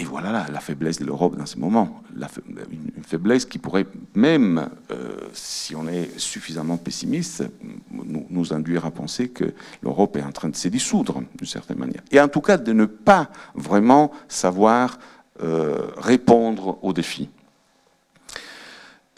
voilà 0.06 0.46
la, 0.52 0.60
faiblesse 0.60 1.00
de 1.00 1.06
l'Europe 1.06 1.36
dans 1.36 1.48
ce 1.48 1.58
moment. 1.58 2.04
une, 2.48 3.04
faiblesse 3.04 3.46
qui 3.46 3.58
pourrait 3.58 3.88
même, 4.14 4.70
euh, 4.92 5.16
si 5.34 5.76
on 5.76 5.88
est 5.88 6.20
suffisamment 6.20 6.78
pessimiste, 6.78 7.44
nous, 7.92 8.54
induire 8.54 8.86
à 8.86 8.92
penser 8.92 9.30
que 9.30 9.56
l'Europe 9.82 10.16
est 10.18 10.22
en 10.22 10.32
train 10.32 10.50
de 10.50 10.56
se 10.56 10.68
dissoudre 10.68 11.24
d'une 11.36 11.48
certaine 11.48 11.80
manière. 11.80 12.04
Et 12.12 12.20
en 12.20 12.28
tout 12.28 12.42
cas 12.42 12.58
de 12.58 12.74
ne 12.74 12.86
pas 12.86 13.32
vraiment 13.56 14.12
savoir 14.28 15.00
euh, 15.42 15.88
répondre 15.98 16.78
aux 16.84 16.94
défis. 16.94 17.30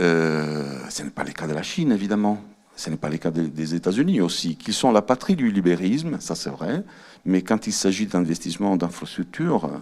Euh, 0.01 0.79
ce 0.89 1.03
n'est 1.03 1.09
pas 1.09 1.25
le 1.25 1.31
cas 1.31 1.45
de 1.45 1.53
la 1.53 1.63
Chine, 1.63 1.91
évidemment. 1.91 2.41
Ce 2.77 2.89
n'est 2.89 2.97
pas 2.97 3.09
le 3.09 3.17
cas 3.17 3.31
des 3.31 3.75
États-Unis 3.75 4.21
aussi, 4.21 4.55
qui 4.55 4.73
sont 4.73 4.91
la 4.91 5.01
patrie 5.01 5.35
du 5.35 5.51
libéralisme, 5.51 6.19
ça 6.19 6.35
c'est 6.35 6.49
vrai, 6.49 6.83
mais 7.25 7.41
quand 7.41 7.67
il 7.67 7.73
s'agit 7.73 8.05
d'investissement 8.05 8.77
d'infrastructures, 8.77 9.65
euh, 9.65 9.79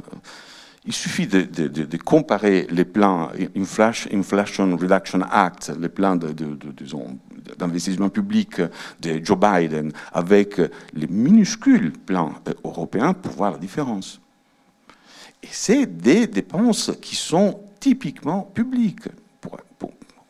il 0.86 0.94
suffit 0.94 1.28
de, 1.28 1.98
comparer 1.98 2.68
les 2.70 2.84
plans 2.84 3.30
Inflation 3.56 4.76
Reduction 4.76 5.22
Act, 5.22 5.72
les 5.80 5.88
plans 5.88 6.18
d'investissement 7.58 8.10
public 8.10 8.62
de 9.02 9.24
Joe 9.24 9.38
Biden, 9.38 9.94
avec 10.12 10.60
les 10.94 11.08
minuscules 11.08 11.94
plans 11.94 12.34
euh, 12.50 12.54
européens 12.66 13.14
pour 13.14 13.32
voir 13.32 13.52
la 13.52 13.58
différence. 13.58 14.20
Et 15.42 15.48
c'est 15.52 15.86
des 15.86 16.28
dépenses 16.28 16.92
qui 17.02 17.16
sont 17.16 17.62
typiquement 17.80 18.42
publiques. 18.54 19.08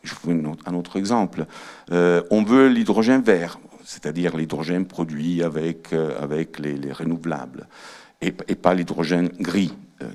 je 0.02 0.14
vous 0.22 0.54
un 0.66 0.74
autre 0.74 0.96
exemple. 0.96 1.46
Euh, 1.90 2.22
on 2.30 2.42
veut 2.42 2.68
l'hydrogène 2.68 3.22
vert 3.22 3.58
c'est-à-dire 3.94 4.36
l'hydrogène 4.36 4.86
produit 4.86 5.42
avec, 5.44 5.92
euh, 5.92 6.20
avec 6.20 6.58
les, 6.58 6.92
renouvelables, 6.92 7.68
et, 8.20 8.32
pas 8.32 8.74
l'hydrogène 8.74 9.28
gris. 9.38 9.72
Euh, 10.02 10.08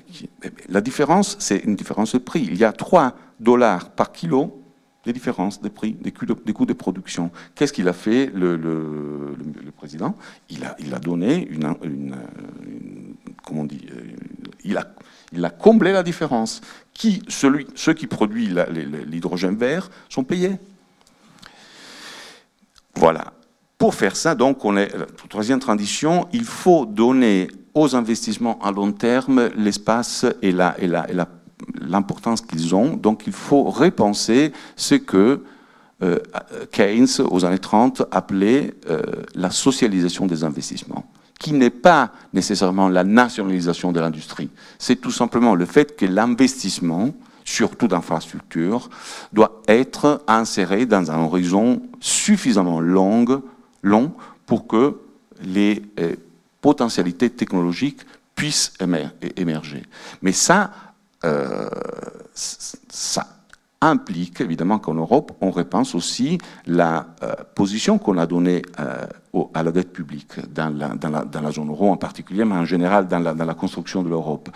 la 0.68 0.82
différence, 0.82 1.36
c'est 1.38 1.64
une 1.64 1.76
différence 1.76 2.12
de 2.12 2.18
prix. 2.18 2.46
Il 2.46 2.56
y 2.56 2.64
a 2.64 2.72
3 2.72 3.16
dollars 3.38 3.90
par 3.92 4.12
kilo 4.12 4.62
de 5.06 5.12
différence 5.12 5.62
de 5.62 5.70
prix, 5.70 5.92
des 5.94 6.12
coûts 6.12 6.66
de, 6.66 6.72
production. 6.74 7.30
Qu'est-ce 7.54 7.72
qu'il 7.72 7.88
a 7.88 7.94
fait, 7.94 8.30
le, 8.34 9.34
président? 9.78 10.14
Il 10.50 10.62
a, 10.62 10.76
il 10.78 10.94
a 10.94 10.98
donné 10.98 11.48
une, 11.48 11.74
comment 13.42 13.62
on 13.62 13.64
euh, 13.64 14.12
il 14.62 14.76
a, 14.76 14.92
il 15.32 15.42
a 15.42 15.48
comblé 15.48 15.92
la 15.92 16.02
différence. 16.02 16.60
Qui, 16.92 17.22
celui, 17.28 17.66
ceux 17.76 17.94
qui 17.94 18.06
produisent 18.06 18.54
l'hydrogène 19.06 19.56
vert 19.56 19.88
sont 20.10 20.22
payés. 20.22 20.58
Voilà. 22.94 23.32
Pour 23.80 23.94
faire 23.94 24.14
ça, 24.14 24.34
donc, 24.34 24.62
on 24.66 24.76
est, 24.76 24.92
troisième 25.30 25.58
transition, 25.58 26.28
il 26.34 26.44
faut 26.44 26.84
donner 26.84 27.48
aux 27.72 27.96
investissements 27.96 28.58
à 28.62 28.72
long 28.72 28.92
terme 28.92 29.48
l'espace 29.56 30.26
et 30.42 30.52
l'importance 31.80 32.42
qu'ils 32.42 32.74
ont. 32.74 32.94
Donc, 32.94 33.22
il 33.26 33.32
faut 33.32 33.62
repenser 33.62 34.52
ce 34.76 34.96
que 34.96 35.42
euh, 36.02 36.18
Keynes, 36.72 37.08
aux 37.30 37.46
années 37.46 37.58
30, 37.58 38.02
appelait 38.10 38.74
euh, 38.90 39.00
la 39.34 39.50
socialisation 39.50 40.26
des 40.26 40.44
investissements, 40.44 41.06
qui 41.38 41.54
n'est 41.54 41.70
pas 41.70 42.12
nécessairement 42.34 42.90
la 42.90 43.02
nationalisation 43.02 43.92
de 43.92 44.00
l'industrie. 44.00 44.50
C'est 44.78 45.00
tout 45.00 45.10
simplement 45.10 45.54
le 45.54 45.64
fait 45.64 45.96
que 45.96 46.04
l'investissement, 46.04 47.14
surtout 47.46 47.88
d'infrastructures, 47.88 48.90
doit 49.32 49.62
être 49.68 50.22
inséré 50.28 50.84
dans 50.84 51.10
un 51.10 51.24
horizon 51.24 51.80
suffisamment 51.98 52.78
long 52.78 53.42
long 53.82 54.12
pour 54.46 54.66
que 54.66 54.96
les 55.42 55.82
euh, 55.98 56.16
potentialités 56.60 57.30
technologiques 57.30 58.00
puissent 58.34 58.74
émerger. 59.36 59.82
Mais 60.22 60.32
ça, 60.32 60.70
euh, 61.24 61.68
ça 62.34 63.26
implique 63.80 64.40
évidemment 64.40 64.78
qu'en 64.78 64.94
Europe, 64.94 65.32
on 65.40 65.50
repense 65.50 65.94
aussi 65.94 66.38
la 66.66 67.06
euh, 67.22 67.34
position 67.54 67.98
qu'on 67.98 68.18
a 68.18 68.26
donnée 68.26 68.62
à 68.76 69.62
la 69.62 69.72
dette 69.72 69.92
publique 69.92 70.40
dans 70.52 70.68
la, 70.68 71.52
zone 71.52 71.68
euro 71.68 71.90
en 71.90 71.96
particulier, 71.96 72.44
mais 72.44 72.56
en 72.56 72.64
général 72.64 73.08
dans 73.08 73.18
la 73.20 73.54
construction 73.54 74.02
de 74.02 74.08
l'Europe 74.08 74.50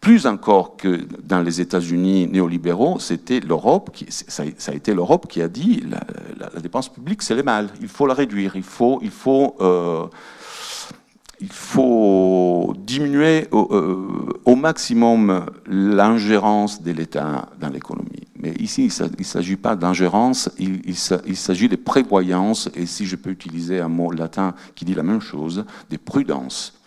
plus 0.00 0.26
encore 0.26 0.76
que 0.76 1.06
dans 1.22 1.42
les 1.42 1.60
États-Unis 1.60 2.26
néolibéraux, 2.26 2.98
c'était 2.98 3.40
l'Europe, 3.40 3.90
qui, 3.92 4.06
ça, 4.08 4.42
a 4.42 4.74
été 4.74 4.94
l'Europe 4.94 5.26
qui 5.28 5.42
a 5.42 5.48
dit 5.48 5.84
la, 5.88 6.00
la, 6.54 6.60
dépense 6.60 6.88
publique, 6.88 7.22
c'est 7.22 7.34
le 7.34 7.42
mal, 7.42 7.68
il 7.82 7.88
faut 7.88 8.06
la 8.06 8.14
réduire, 8.14 8.56
il 8.56 8.62
faut, 8.62 9.56
euh, 9.60 10.06
diminuer 12.78 13.48
au, 13.50 13.68
euh, 13.72 14.40
au 14.46 14.56
maximum 14.56 15.46
l'ingérence 15.66 16.82
de 16.82 16.92
l'État 16.92 17.50
dans 17.60 17.68
l'économie. 17.68 18.26
Mais 18.36 18.52
ici, 18.52 18.86
il 18.86 19.04
ne 19.18 19.24
s'agit 19.24 19.56
pas 19.56 19.76
d'ingérence, 19.76 20.48
il 20.58 20.96
s'agit 21.36 21.68
de 21.68 21.76
prévoyance, 21.76 22.70
et 22.74 22.86
si 22.86 23.04
je 23.04 23.16
peux 23.16 23.30
utiliser 23.30 23.80
un 23.80 23.88
mot 23.88 24.10
latin 24.10 24.54
qui 24.74 24.86
dit 24.86 24.94
la 24.94 25.02
même 25.02 25.20
chose, 25.20 25.66
des 25.90 25.98
prudences. 25.98 26.80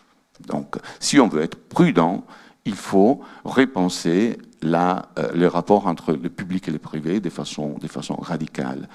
Donc, 0.48 0.78
si 1.00 1.20
on 1.20 1.28
veut 1.28 1.44
être 1.44 1.56
prudent, 1.56 2.26
il 2.66 2.76
faut 2.76 3.22
repenser 3.44 4.38
la, 4.62 5.10
euh, 5.20 5.30
le 5.34 5.48
rapport 5.48 5.88
entre 5.88 6.14
le 6.14 6.30
public 6.30 6.68
et 6.68 6.72
le 6.72 6.80
privé 6.80 7.20
de 7.20 7.30
façon, 7.30 7.78
de 7.80 7.88
façon 7.88 8.16
radicale. 8.16 8.88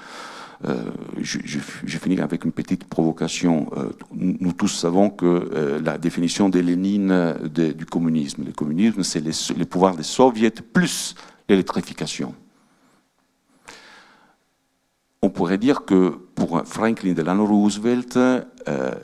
Euh, 0.67 0.75
je, 1.21 1.39
je, 1.45 1.97
finis 1.97 2.19
avec 2.19 2.43
une 2.43 2.51
petite 2.51 2.83
provocation. 2.83 3.69
Euh, 3.77 3.91
nous 4.13 4.51
tous 4.51 4.67
savons 4.67 5.09
que 5.09 5.79
la 5.81 5.97
définition 5.97 6.49
de 6.49 6.59
Lénine 6.59 7.35
du 7.53 7.85
communisme, 7.85 8.43
le 8.45 8.51
communisme, 8.51 9.03
c'est 9.03 9.21
le 9.21 9.65
pouvoir 9.65 9.95
des 9.95 10.03
soviets 10.03 10.51
plus 10.51 11.15
l'électrification. 11.47 12.33
On 15.21 15.29
pourrait 15.29 15.57
dire 15.57 15.83
que 15.83 16.17
pour 16.33 16.65
Franklin 16.65 17.11
Delano 17.11 17.45
Roosevelt, 17.45 18.15
euh, 18.15 18.41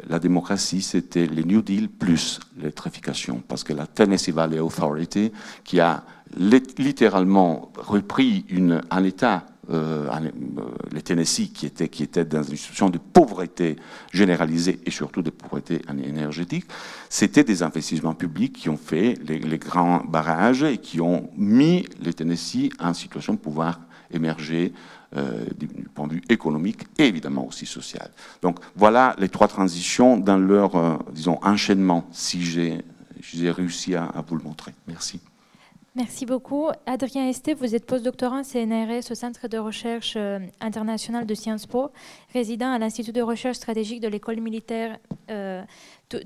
la 0.07 0.19
démocratie, 0.19 0.81
c'était 0.81 1.25
le 1.25 1.43
New 1.43 1.61
Deal 1.61 1.89
plus 1.89 2.39
l'électrification, 2.57 3.43
parce 3.45 3.65
que 3.65 3.73
la 3.73 3.85
Tennessee 3.85 4.29
Valley 4.29 4.59
Authority, 4.59 5.33
qui 5.65 5.81
a 5.81 6.05
littéralement 6.37 7.73
repris 7.77 8.45
un 8.91 9.03
État, 9.03 9.45
euh, 9.69 10.07
euh, 10.09 10.31
le 10.93 11.01
Tennessee, 11.01 11.51
qui 11.51 11.65
était, 11.65 12.23
dans 12.23 12.43
une 12.43 12.55
situation 12.55 12.89
de 12.89 12.97
pauvreté 12.97 13.75
généralisée 14.13 14.79
et 14.85 14.91
surtout 14.91 15.21
de 15.21 15.31
pauvreté 15.31 15.81
énergétique, 15.89 16.65
c'était 17.09 17.43
des 17.43 17.61
investissements 17.61 18.13
publics 18.13 18.53
qui 18.53 18.69
ont 18.69 18.77
fait 18.77 19.15
les, 19.27 19.57
grands 19.57 20.01
barrages 20.01 20.63
et 20.63 20.77
qui 20.77 21.01
ont 21.01 21.29
mis 21.35 21.85
le 22.01 22.13
Tennessee 22.13 22.69
en 22.79 22.93
situation 22.93 23.33
de 23.33 23.39
pouvoir 23.39 23.81
émerger 24.11 24.71
euh, 25.17 25.45
du 25.57 25.67
point 25.67 26.07
de 26.07 26.13
vue 26.13 26.21
économique 26.27 26.87
et 26.97 27.07
évidemment 27.07 27.47
aussi 27.47 27.65
social. 27.65 28.09
Donc 28.41 28.59
voilà 28.75 29.15
les 29.17 29.29
trois 29.29 29.47
transitions 29.47 30.17
dans 30.17 30.37
leur, 30.37 30.75
euh, 30.75 30.97
disons, 31.13 31.39
enchaînement, 31.41 32.05
si 32.11 32.41
j'ai 32.41 33.51
réussi 33.51 33.95
à, 33.95 34.11
vous 34.27 34.35
le 34.35 34.43
montrer. 34.43 34.73
Merci. 34.87 35.21
Merci 35.95 36.25
beaucoup. 36.25 36.67
Adrien 36.85 37.29
Esté, 37.29 37.53
vous 37.53 37.75
êtes 37.75 37.85
postdoctorant 37.85 38.43
CNRS 38.43 39.09
au 39.09 39.15
Centre 39.15 39.47
de 39.47 39.57
recherche 39.57 40.15
euh, 40.17 40.39
international 40.59 41.25
de 41.25 41.33
Sciences 41.33 41.65
Po, 41.65 41.91
résident 42.33 42.73
à 42.73 42.77
l'Institut 42.77 43.13
de 43.13 43.21
recherche 43.21 43.55
stratégique 43.55 44.01
de 44.01 44.09
l'école 44.09 44.41
militaire, 44.41 44.97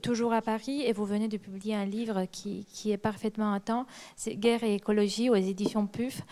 toujours 0.02 0.34
à 0.34 0.41
Paris, 0.41 0.82
et 0.82 0.93
vous 0.93 1.06
venez 1.06 1.28
de 1.28 1.38
publier 1.38 1.75
un 1.75 1.86
livre 1.86 2.25
qui, 2.32 2.65
qui 2.73 2.91
est 2.91 2.97
parfaitement 2.97 3.54
à 3.54 3.60
temps, 3.60 3.86
c'est 4.15 4.36
Guerre 4.36 4.63
et 4.63 4.73
écologie 4.73 5.30
aux 5.30 5.36
éditions 5.36 5.86
PUF. 5.86 6.23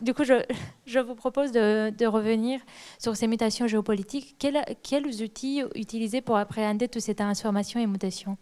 Du 0.00 0.14
coup, 0.14 0.24
je, 0.24 0.98
vous 1.00 1.14
propose 1.14 1.52
de, 1.52 2.06
revenir 2.06 2.60
sur 2.98 3.16
ces 3.16 3.26
mutations 3.26 3.66
géopolitiques. 3.66 4.36
quels 4.82 5.22
outils 5.22 5.62
utiliser 5.74 6.20
pour 6.20 6.36
appréhender 6.36 6.88
toutes 6.88 7.02
ces 7.02 7.14
transformations 7.14 7.80
et 7.80 7.86
mutations? 7.86 8.36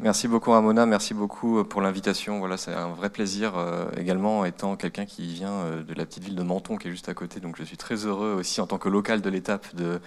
Merci 0.00 0.28
beaucoup 0.28 0.52
Ramona, 0.52 0.86
merci 0.86 1.12
beaucoup 1.12 1.64
pour 1.64 1.80
l'invitation. 1.80 2.38
Voilà, 2.38 2.56
c'est 2.56 2.72
un 2.72 2.90
vrai 2.90 3.10
plaisir 3.10 3.54
également 3.96 4.44
étant 4.44 4.76
quelqu'un 4.76 5.04
qui 5.06 5.26
vient 5.26 5.82
de 5.84 5.92
la 5.92 6.06
petite 6.06 6.22
ville 6.22 6.36
de 6.36 6.42
Menton 6.44 6.76
qui 6.76 6.86
est 6.86 6.90
juste 6.92 7.08
à 7.08 7.14
côté. 7.14 7.40
Donc 7.40 7.56
je 7.58 7.64
suis 7.64 7.76
très 7.76 8.06
heureux 8.06 8.36
aussi 8.38 8.60
en 8.60 8.68
tant 8.68 8.78
que 8.78 8.88
local 8.88 9.22
de 9.22 9.28
l'étape 9.28 9.74
de 9.74 10.00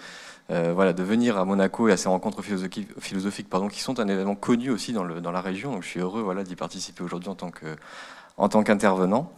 voilà 0.48 0.94
de 0.94 1.04
venir 1.04 1.38
à 1.38 1.44
Monaco 1.44 1.90
et 1.90 1.92
à 1.92 1.98
ces 1.98 2.08
rencontres 2.08 2.42
philosophiques, 2.42 3.50
pardon, 3.50 3.68
qui 3.68 3.82
sont 3.82 4.00
un 4.00 4.08
événement 4.08 4.36
connu 4.36 4.70
aussi 4.70 4.94
dans 4.94 5.04
la 5.04 5.42
région. 5.42 5.74
Donc 5.74 5.84
je 5.84 5.90
suis 5.90 6.00
heureux 6.00 6.22
voilà 6.22 6.46
d'y 6.46 6.56
participer 6.56 7.04
aujourd'hui 7.04 7.28
en 7.28 7.36
tant 7.36 7.52
que 7.52 7.76
en 8.42 8.50
tant 8.50 8.64
qu'intervenant. 8.64 9.32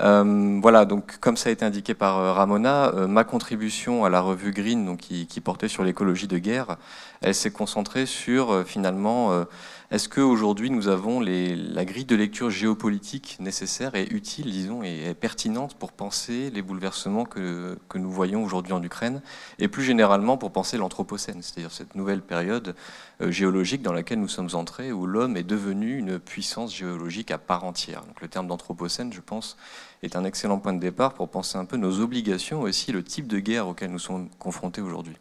Euh, 0.00 0.58
voilà, 0.60 0.84
donc 0.84 1.18
comme 1.18 1.36
ça 1.36 1.48
a 1.48 1.52
été 1.52 1.64
indiqué 1.64 1.94
par 1.94 2.18
euh, 2.18 2.32
Ramona, 2.32 2.92
euh, 2.94 3.06
ma 3.08 3.24
contribution 3.24 4.04
à 4.04 4.10
la 4.10 4.20
revue 4.20 4.52
Green, 4.52 4.84
donc, 4.84 4.98
qui, 4.98 5.40
portait 5.40 5.68
sur 5.68 5.82
l'écologie 5.82 6.28
de 6.28 6.38
guerre, 6.38 6.76
elle 7.20 7.34
s'est 7.34 7.50
concentrée 7.50 8.06
sur 8.06 8.64
finalement 8.66 9.44
est-ce 9.90 10.08
qu'aujourd'hui 10.08 10.68
nous 10.68 10.88
avons 10.88 11.20
les, 11.20 11.56
la 11.56 11.84
grille 11.84 12.04
de 12.04 12.14
lecture 12.14 12.50
géopolitique 12.50 13.38
nécessaire 13.40 13.94
et 13.94 14.06
utile, 14.10 14.50
disons, 14.50 14.82
et, 14.82 15.14
pertinente 15.14 15.74
pour 15.74 15.92
penser 15.92 16.50
les 16.50 16.60
bouleversements 16.60 17.24
que, 17.24 17.78
que 17.88 17.98
nous 17.98 18.10
voyons 18.10 18.44
aujourd'hui 18.44 18.72
en 18.72 18.82
Ukraine, 18.82 19.22
et 19.58 19.68
plus 19.68 19.84
généralement 19.84 20.36
pour 20.36 20.50
penser 20.50 20.76
l'Anthropocène, 20.76 21.40
c'est-à-dire 21.40 21.72
cette 21.72 21.94
nouvelle 21.94 22.20
période 22.20 22.74
géologique 23.20 23.82
dans 23.82 23.92
laquelle 23.92 24.20
nous 24.20 24.28
sommes 24.28 24.50
entrés, 24.52 24.92
où 24.92 25.06
l'homme 25.06 25.36
est 25.36 25.44
devenu 25.44 25.96
une 25.96 26.18
puissance 26.18 26.74
géologique 26.74 27.30
à 27.30 27.38
part 27.38 27.64
entière. 27.64 28.02
Donc 28.02 28.20
le 28.20 28.28
terme 28.28 28.47
d'Anthropocène, 28.48 29.12
je 29.12 29.20
pense, 29.20 29.56
est 30.02 30.16
un 30.16 30.24
excellent 30.24 30.58
point 30.58 30.72
de 30.72 30.80
départ 30.80 31.14
pour 31.14 31.28
penser 31.28 31.56
un 31.58 31.64
peu 31.64 31.76
nos 31.76 32.00
obligations, 32.00 32.66
et 32.66 32.70
aussi 32.70 32.90
le 32.90 33.04
type 33.04 33.28
de 33.28 33.38
guerre 33.38 33.68
auquel 33.68 33.90
nous 33.90 33.98
sommes 33.98 34.28
confrontés 34.38 34.80
aujourd'hui. 34.80 35.16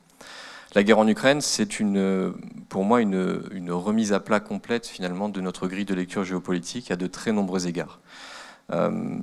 La 0.75 0.83
guerre 0.83 0.99
en 0.99 1.07
Ukraine, 1.07 1.41
c'est 1.41 1.79
une, 1.79 2.33
pour 2.69 2.83
moi 2.83 3.01
une, 3.01 3.71
remise 3.71 4.13
à 4.13 4.19
plat 4.19 4.39
complète 4.39 4.85
finalement 4.85 5.29
de 5.29 5.41
notre 5.41 5.67
grille 5.67 5.85
de 5.85 5.93
lecture 5.93 6.23
géopolitique 6.23 6.91
à 6.91 6.95
de 6.95 7.07
très 7.07 7.31
nombreux 7.31 7.67
égards. 7.67 7.99
Euh, 8.71 9.19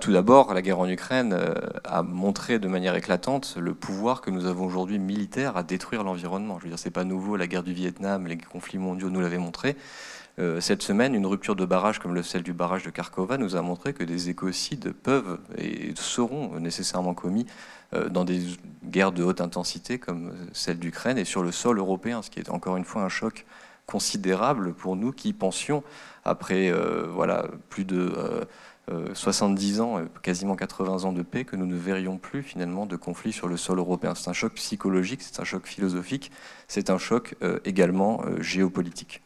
tout 0.00 0.12
d'abord, 0.12 0.52
la 0.52 0.62
guerre 0.62 0.80
en 0.80 0.88
Ukraine 0.88 1.32
euh, 1.32 1.54
a 1.84 2.02
montré 2.02 2.58
de 2.58 2.68
manière 2.68 2.94
éclatante 2.94 3.56
le 3.58 3.72
pouvoir 3.72 4.20
que 4.20 4.30
nous 4.30 4.46
avons 4.46 4.66
aujourd'hui 4.66 4.98
militaire 4.98 5.56
à 5.56 5.62
détruire 5.62 6.04
l'environnement. 6.04 6.58
Je 6.58 6.64
veux 6.64 6.70
dire, 6.70 6.78
c'est 6.78 6.90
pas 6.90 7.04
nouveau. 7.04 7.36
La 7.36 7.46
guerre 7.46 7.62
du 7.62 7.72
Vietnam, 7.72 8.26
les 8.26 8.36
conflits 8.36 8.78
mondiaux 8.78 9.10
nous 9.10 9.20
l'avaient 9.20 9.38
montré. 9.38 9.76
Euh, 10.38 10.60
cette 10.60 10.82
semaine, 10.82 11.14
une 11.14 11.24
rupture 11.24 11.56
de 11.56 11.64
barrage 11.64 11.98
comme 11.98 12.22
celle 12.22 12.42
du 12.42 12.52
barrage 12.52 12.82
de 12.82 12.90
Kharkova 12.90 13.38
nous 13.38 13.56
a 13.56 13.62
montré 13.62 13.94
que 13.94 14.04
des 14.04 14.28
écocides 14.28 14.92
peuvent 14.92 15.38
et 15.56 15.94
seront 15.96 16.60
nécessairement 16.60 17.14
commis 17.14 17.46
euh, 17.94 18.10
dans 18.10 18.24
des 18.24 18.42
guerres 18.84 19.12
de 19.12 19.22
haute 19.22 19.40
intensité 19.40 19.98
comme 19.98 20.34
celle 20.52 20.78
d'Ukraine 20.78 21.16
et 21.16 21.24
sur 21.24 21.42
le 21.42 21.52
sol 21.52 21.78
européen, 21.78 22.20
ce 22.20 22.28
qui 22.28 22.38
est 22.38 22.50
encore 22.50 22.76
une 22.76 22.84
fois 22.84 23.02
un 23.02 23.08
choc 23.08 23.46
considérable 23.86 24.74
pour 24.74 24.94
nous 24.96 25.12
qui 25.12 25.32
pensions, 25.32 25.82
après 26.24 26.70
euh, 26.70 27.06
voilà, 27.08 27.46
plus 27.70 27.84
de 27.84 28.12
70 29.14 29.80
ans, 29.80 30.00
quasiment 30.22 30.54
80 30.54 31.04
ans 31.04 31.12
de 31.12 31.22
paix, 31.22 31.44
que 31.44 31.56
nous 31.56 31.66
ne 31.66 31.74
verrions 31.74 32.18
plus 32.18 32.42
finalement 32.44 32.86
de 32.86 32.94
conflit 32.94 33.32
sur 33.32 33.48
le 33.48 33.56
sol 33.56 33.78
européen. 33.78 34.14
C'est 34.14 34.30
un 34.30 34.32
choc 34.32 34.54
psychologique, 34.54 35.22
c'est 35.22 35.40
un 35.40 35.44
choc 35.44 35.66
philosophique, 35.66 36.30
c'est 36.68 36.90
un 36.90 36.98
choc 36.98 37.34
également 37.64 38.22
géopolitique. 38.38 39.22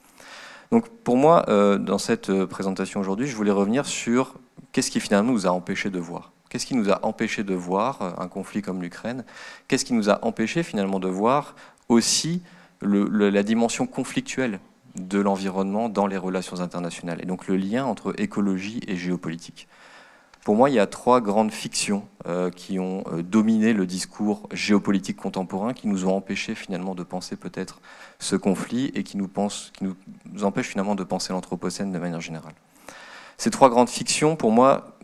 Donc 0.70 0.88
pour 0.88 1.16
moi, 1.16 1.44
euh, 1.48 1.78
dans 1.78 1.98
cette 1.98 2.30
euh, 2.30 2.46
présentation 2.46 3.00
aujourd'hui, 3.00 3.26
je 3.26 3.34
voulais 3.34 3.50
revenir 3.50 3.86
sur 3.86 4.34
qu'est-ce 4.72 4.90
qui 4.90 5.00
finalement 5.00 5.32
nous 5.32 5.46
a 5.46 5.50
empêché 5.50 5.90
de 5.90 5.98
voir. 5.98 6.32
Qu'est-ce 6.48 6.66
qui 6.66 6.76
nous 6.76 6.90
a 6.90 7.04
empêché 7.04 7.42
de 7.42 7.54
voir 7.54 8.02
euh, 8.02 8.10
un 8.18 8.28
conflit 8.28 8.62
comme 8.62 8.80
l'Ukraine? 8.80 9.24
Qu'est-ce 9.66 9.84
qui 9.84 9.94
nous 9.94 10.10
a 10.10 10.24
empêché 10.24 10.62
finalement 10.62 11.00
de 11.00 11.08
voir 11.08 11.56
aussi 11.88 12.42
la 12.82 13.42
dimension 13.42 13.86
conflictuelle 13.86 14.60
de 14.94 15.20
l'environnement 15.20 15.88
dans 15.88 16.06
les 16.06 16.16
relations 16.16 16.60
internationales? 16.60 17.18
Et 17.20 17.26
donc 17.26 17.48
le 17.48 17.56
lien 17.56 17.84
entre 17.84 18.14
écologie 18.18 18.80
et 18.86 18.96
géopolitique 18.96 19.66
pour 20.44 20.56
moi, 20.56 20.70
il 20.70 20.74
y 20.74 20.78
a 20.78 20.86
trois 20.86 21.20
grandes 21.20 21.52
fictions 21.52 22.06
euh, 22.26 22.50
qui 22.50 22.78
ont 22.78 23.04
euh, 23.12 23.22
dominé 23.22 23.72
le 23.72 23.86
discours 23.86 24.48
géopolitique 24.52 25.16
contemporain, 25.16 25.74
qui 25.74 25.86
nous 25.86 26.06
ont 26.06 26.16
empêché 26.16 26.54
finalement 26.54 26.94
de 26.94 27.02
penser 27.02 27.36
peut-être 27.36 27.80
ce 28.18 28.36
conflit 28.36 28.90
et 28.94 29.02
qui 29.02 29.18
nous, 29.18 29.28
qui 29.28 29.84
nous 29.84 30.44
empêchent 30.44 30.68
finalement 30.68 30.94
de 30.94 31.04
penser 31.04 31.32
l'Anthropocène 31.32 31.92
de 31.92 31.98
manière 31.98 32.20
générale. 32.20 32.54
Ces 33.36 33.50
trois 33.50 33.68
grandes 33.70 33.90
fictions, 33.90 34.36
pour 34.36 34.50
moi, 34.50 34.96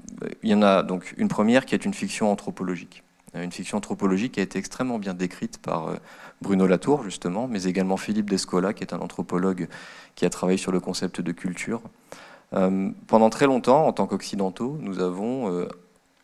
il 0.42 0.50
y 0.50 0.54
en 0.54 0.62
a 0.62 0.82
donc 0.82 1.14
une 1.16 1.28
première 1.28 1.66
qui 1.66 1.74
est 1.74 1.84
une 1.84 1.94
fiction 1.94 2.30
anthropologique. 2.30 3.02
Une 3.34 3.52
fiction 3.52 3.78
anthropologique 3.78 4.32
qui 4.32 4.40
a 4.40 4.42
été 4.42 4.58
extrêmement 4.58 4.98
bien 4.98 5.12
décrite 5.12 5.58
par 5.58 5.88
euh, 5.88 5.96
Bruno 6.40 6.66
Latour, 6.66 7.02
justement, 7.02 7.48
mais 7.48 7.64
également 7.64 7.98
Philippe 7.98 8.30
Descola, 8.30 8.72
qui 8.72 8.82
est 8.82 8.94
un 8.94 9.00
anthropologue 9.00 9.68
qui 10.14 10.24
a 10.24 10.30
travaillé 10.30 10.56
sur 10.56 10.72
le 10.72 10.80
concept 10.80 11.20
de 11.20 11.32
culture. 11.32 11.82
Euh, 12.52 12.90
pendant 13.06 13.30
très 13.30 13.46
longtemps, 13.46 13.86
en 13.86 13.92
tant 13.92 14.06
qu'occidentaux, 14.06 14.78
nous 14.80 15.00
avons 15.00 15.50
euh, 15.50 15.68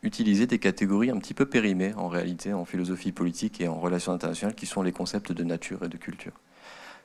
utilisé 0.02 0.46
des 0.46 0.58
catégories 0.58 1.10
un 1.10 1.18
petit 1.18 1.34
peu 1.34 1.46
périmées 1.46 1.94
en 1.96 2.08
réalité 2.08 2.52
en 2.52 2.64
philosophie 2.64 3.12
politique 3.12 3.60
et 3.60 3.68
en 3.68 3.78
relations 3.80 4.12
internationales 4.12 4.54
qui 4.54 4.66
sont 4.66 4.82
les 4.82 4.92
concepts 4.92 5.32
de 5.32 5.44
nature 5.44 5.84
et 5.84 5.88
de 5.88 5.96
culture. 5.96 6.32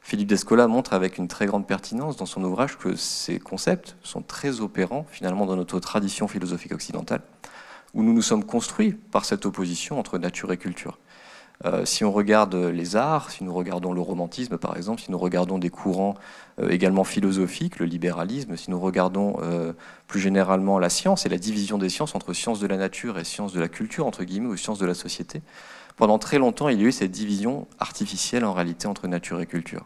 Philippe 0.02 0.30
Descola 0.30 0.68
montre 0.68 0.94
avec 0.94 1.18
une 1.18 1.28
très 1.28 1.48
grande 1.48 1.68
pertinence 1.68 2.16
dans 2.16 2.26
son 2.26 2.44
ouvrage 2.44 2.78
que 2.78 2.96
ces 2.96 3.40
concepts 3.40 3.98
sont 4.04 4.22
très 4.22 4.62
opérants 4.62 5.06
finalement 5.10 5.46
dans 5.46 5.56
notre 5.56 5.80
tradition 5.80 6.28
philosophique 6.28 6.72
occidentale, 6.72 7.22
où 7.94 8.04
nous 8.04 8.14
nous 8.14 8.22
sommes 8.22 8.46
construits 8.46 8.94
par 8.94 9.26
cette 9.26 9.46
opposition 9.46 10.00
entre 10.00 10.18
nature 10.18 10.52
et 10.54 10.58
culture. 10.58 10.98
Euh, 11.66 11.86
si 11.86 12.04
on 12.04 12.12
regarde 12.12 12.54
les 12.54 12.96
arts, 12.96 13.32
si 13.32 13.44
nous 13.44 13.54
regardons 13.54 13.92
le 13.92 14.02
romantisme 14.02 14.58
par 14.58 14.78
exemple, 14.78 15.02
si 15.02 15.12
nous 15.12 15.18
regardons 15.18 15.58
des 15.58 15.72
courants 15.72 16.14
euh, 16.62 16.70
également 16.70 17.04
philosophiques, 17.04 17.80
le 17.80 17.88
libéralisme, 17.88 18.56
si 18.56 18.70
nous 18.70 18.80
regardons 18.80 19.38
euh, 19.42 19.74
plus 20.06 20.20
généralement 20.20 20.78
la 20.78 20.90
science 20.90 21.26
et 21.26 21.30
la 21.30 21.40
division 21.40 21.80
des 21.80 21.90
sciences 21.90 22.14
entre 22.14 22.34
sciences 22.34 22.60
de 22.60 22.68
la 22.68 22.78
nature 22.78 23.18
et 23.18 23.24
sciences 23.24 23.54
de 23.54 23.60
la 23.60 23.70
culture, 23.70 24.06
entre 24.06 24.24
guillemets, 24.24 24.50
ou 24.50 24.56
sciences 24.56 24.78
de 24.78 24.86
la 24.86 24.94
société, 24.94 25.42
pendant 25.96 26.20
très 26.20 26.38
longtemps 26.38 26.70
il 26.70 26.80
y 26.80 26.86
a 26.86 26.88
eu 26.88 26.92
cette 26.92 27.12
division 27.12 27.68
artificielle 27.80 28.46
en 28.46 28.54
réalité 28.54 28.88
entre 28.88 29.08
nature 29.08 29.42
et 29.42 29.48
culture. 29.48 29.86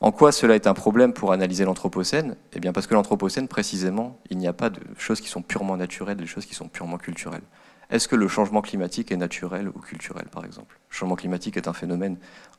En 0.00 0.12
quoi 0.12 0.32
cela 0.32 0.54
est 0.54 0.66
un 0.66 0.72
problème 0.72 1.12
pour 1.12 1.30
analyser 1.30 1.66
l'Anthropocène? 1.66 2.36
Eh 2.54 2.60
bien 2.60 2.72
parce 2.72 2.86
que 2.86 2.94
l'Anthropocène, 2.94 3.48
précisément, 3.48 4.18
il 4.30 4.38
n'y 4.38 4.46
a 4.46 4.54
pas 4.54 4.70
de 4.70 4.80
choses 4.96 5.20
qui 5.20 5.28
sont 5.28 5.42
purement 5.42 5.76
naturelles, 5.76 6.16
des 6.16 6.26
choses 6.26 6.46
qui 6.46 6.54
sont 6.54 6.68
purement 6.68 6.96
culturelles. 6.96 7.42
Est-ce 7.90 8.06
que 8.06 8.16
le 8.16 8.28
changement 8.28 8.62
climatique 8.62 9.10
est 9.10 9.16
naturel 9.16 9.68
ou 9.68 9.72
culturel, 9.80 10.26
par 10.30 10.44
exemple? 10.44 10.78
Le 10.90 10.94
changement 10.94 11.16
climatique 11.16 11.56
est 11.56 11.66
un 11.66 11.72
phénomène 11.72 12.18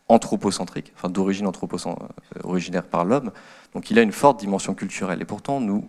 anthropocentrique, 0.09 0.91
enfin 0.95 1.09
d'origine 1.09 1.47
euh, 1.47 1.95
originaire 2.43 2.83
par 2.83 3.05
l'homme, 3.05 3.31
donc 3.73 3.89
il 3.91 3.99
a 3.99 4.01
une 4.01 4.11
forte 4.11 4.39
dimension 4.39 4.73
culturelle. 4.73 5.21
Et 5.21 5.25
pourtant, 5.25 5.61
nous 5.61 5.87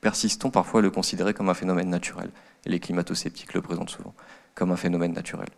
persistons 0.00 0.50
parfois 0.50 0.80
à 0.80 0.82
le 0.82 0.90
considérer 0.90 1.34
comme 1.34 1.48
un 1.48 1.54
phénomène 1.54 1.88
naturel. 1.88 2.30
Et 2.66 2.70
les 2.70 2.80
climato-sceptiques 2.80 3.54
le 3.54 3.62
présentent 3.62 3.90
souvent 3.90 4.14
comme 4.54 4.72
un 4.72 4.76
phénomène 4.76 5.12
naturel. 5.12 5.48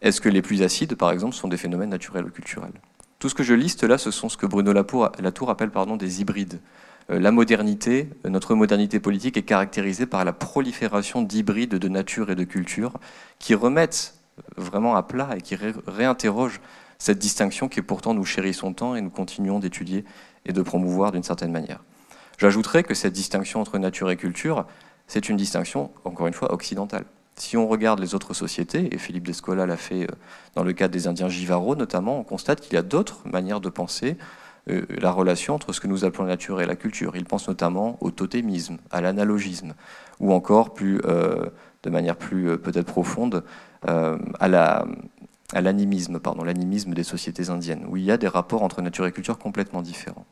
Est-ce 0.00 0.20
que 0.20 0.28
les 0.28 0.42
pluies 0.42 0.62
acides, 0.62 0.94
par 0.94 1.10
exemple, 1.10 1.34
sont 1.34 1.48
des 1.48 1.56
phénomènes 1.56 1.90
naturels 1.90 2.24
ou 2.24 2.30
culturels? 2.30 2.72
Tout 3.18 3.28
ce 3.28 3.34
que 3.34 3.42
je 3.42 3.54
liste 3.54 3.84
là, 3.84 3.98
ce 3.98 4.10
sont 4.10 4.28
ce 4.28 4.36
que 4.36 4.46
Bruno 4.46 4.72
Latour 4.72 5.50
appelle 5.50 5.70
pardon, 5.70 5.96
des 5.96 6.20
hybrides. 6.20 6.60
Euh, 7.10 7.18
la 7.18 7.30
modernité, 7.30 8.08
euh, 8.24 8.30
notre 8.30 8.54
modernité 8.54 9.00
politique 9.00 9.36
est 9.36 9.42
caractérisée 9.42 10.06
par 10.06 10.24
la 10.24 10.32
prolifération 10.32 11.22
d'hybrides 11.22 11.74
de 11.74 11.88
nature 11.88 12.30
et 12.30 12.34
de 12.34 12.44
culture 12.44 12.94
qui 13.38 13.54
remettent 13.54 14.14
vraiment 14.56 14.96
à 14.96 15.02
plat 15.02 15.30
et 15.36 15.40
qui 15.40 15.56
réinterrogent 15.86 16.60
cette 16.98 17.18
distinction 17.18 17.68
qui 17.68 17.82
pourtant 17.82 18.14
nous 18.14 18.24
chérissons 18.24 18.72
tant 18.72 18.96
et 18.96 19.00
nous 19.00 19.10
continuons 19.10 19.58
d'étudier 19.58 20.04
et 20.46 20.52
de 20.52 20.62
promouvoir 20.62 21.12
d'une 21.12 21.22
certaine 21.22 21.52
manière. 21.52 21.82
J'ajouterais 22.38 22.82
que 22.82 22.94
cette 22.94 23.12
distinction 23.12 23.60
entre 23.60 23.78
nature 23.78 24.10
et 24.10 24.16
culture, 24.16 24.66
c'est 25.06 25.28
une 25.28 25.36
distinction, 25.36 25.90
encore 26.04 26.26
une 26.26 26.32
fois, 26.32 26.52
occidentale. 26.52 27.04
Si 27.36 27.56
on 27.56 27.68
regarde 27.68 28.00
les 28.00 28.14
autres 28.14 28.32
sociétés, 28.32 28.94
et 28.94 28.98
Philippe 28.98 29.26
Descola 29.26 29.66
l'a 29.66 29.76
fait 29.76 30.04
euh, 30.04 30.14
dans 30.54 30.62
le 30.62 30.72
cadre 30.72 30.92
des 30.92 31.08
Indiens 31.08 31.28
Jivaro 31.28 31.74
notamment, 31.74 32.20
on 32.20 32.24
constate 32.24 32.60
qu'il 32.60 32.74
y 32.74 32.76
a 32.76 32.82
d'autres 32.82 33.26
manières 33.26 33.60
de 33.60 33.68
penser, 33.68 34.16
euh, 34.16 34.43
la 34.66 35.10
relation 35.10 35.54
entre 35.54 35.72
ce 35.72 35.80
que 35.80 35.86
nous 35.86 36.04
appelons 36.04 36.24
la 36.24 36.30
nature 36.30 36.60
et 36.60 36.66
la 36.66 36.76
culture. 36.76 37.16
Il 37.16 37.24
pense 37.24 37.48
notamment 37.48 37.98
au 38.00 38.10
totémisme, 38.10 38.78
à 38.90 39.00
l'analogisme, 39.00 39.74
ou 40.20 40.32
encore 40.32 40.74
euh, 40.82 41.50
de 41.82 41.90
manière 41.90 42.16
plus 42.16 42.48
euh, 42.48 42.56
peut-être 42.56 42.86
profonde 42.86 43.44
à 43.82 44.48
la 44.48 44.86
à 45.52 45.60
l'animisme, 45.60 46.18
des 46.94 47.04
sociétés 47.04 47.50
indiennes, 47.50 47.84
où 47.88 47.96
il 47.96 48.02
y 48.02 48.10
a 48.10 48.16
des 48.16 48.28
rapports 48.28 48.62
entre 48.62 48.82
nature 48.82 49.06
et 49.06 49.12
culture 49.12 49.38
complètement 49.38 49.82
différents. 49.82 50.26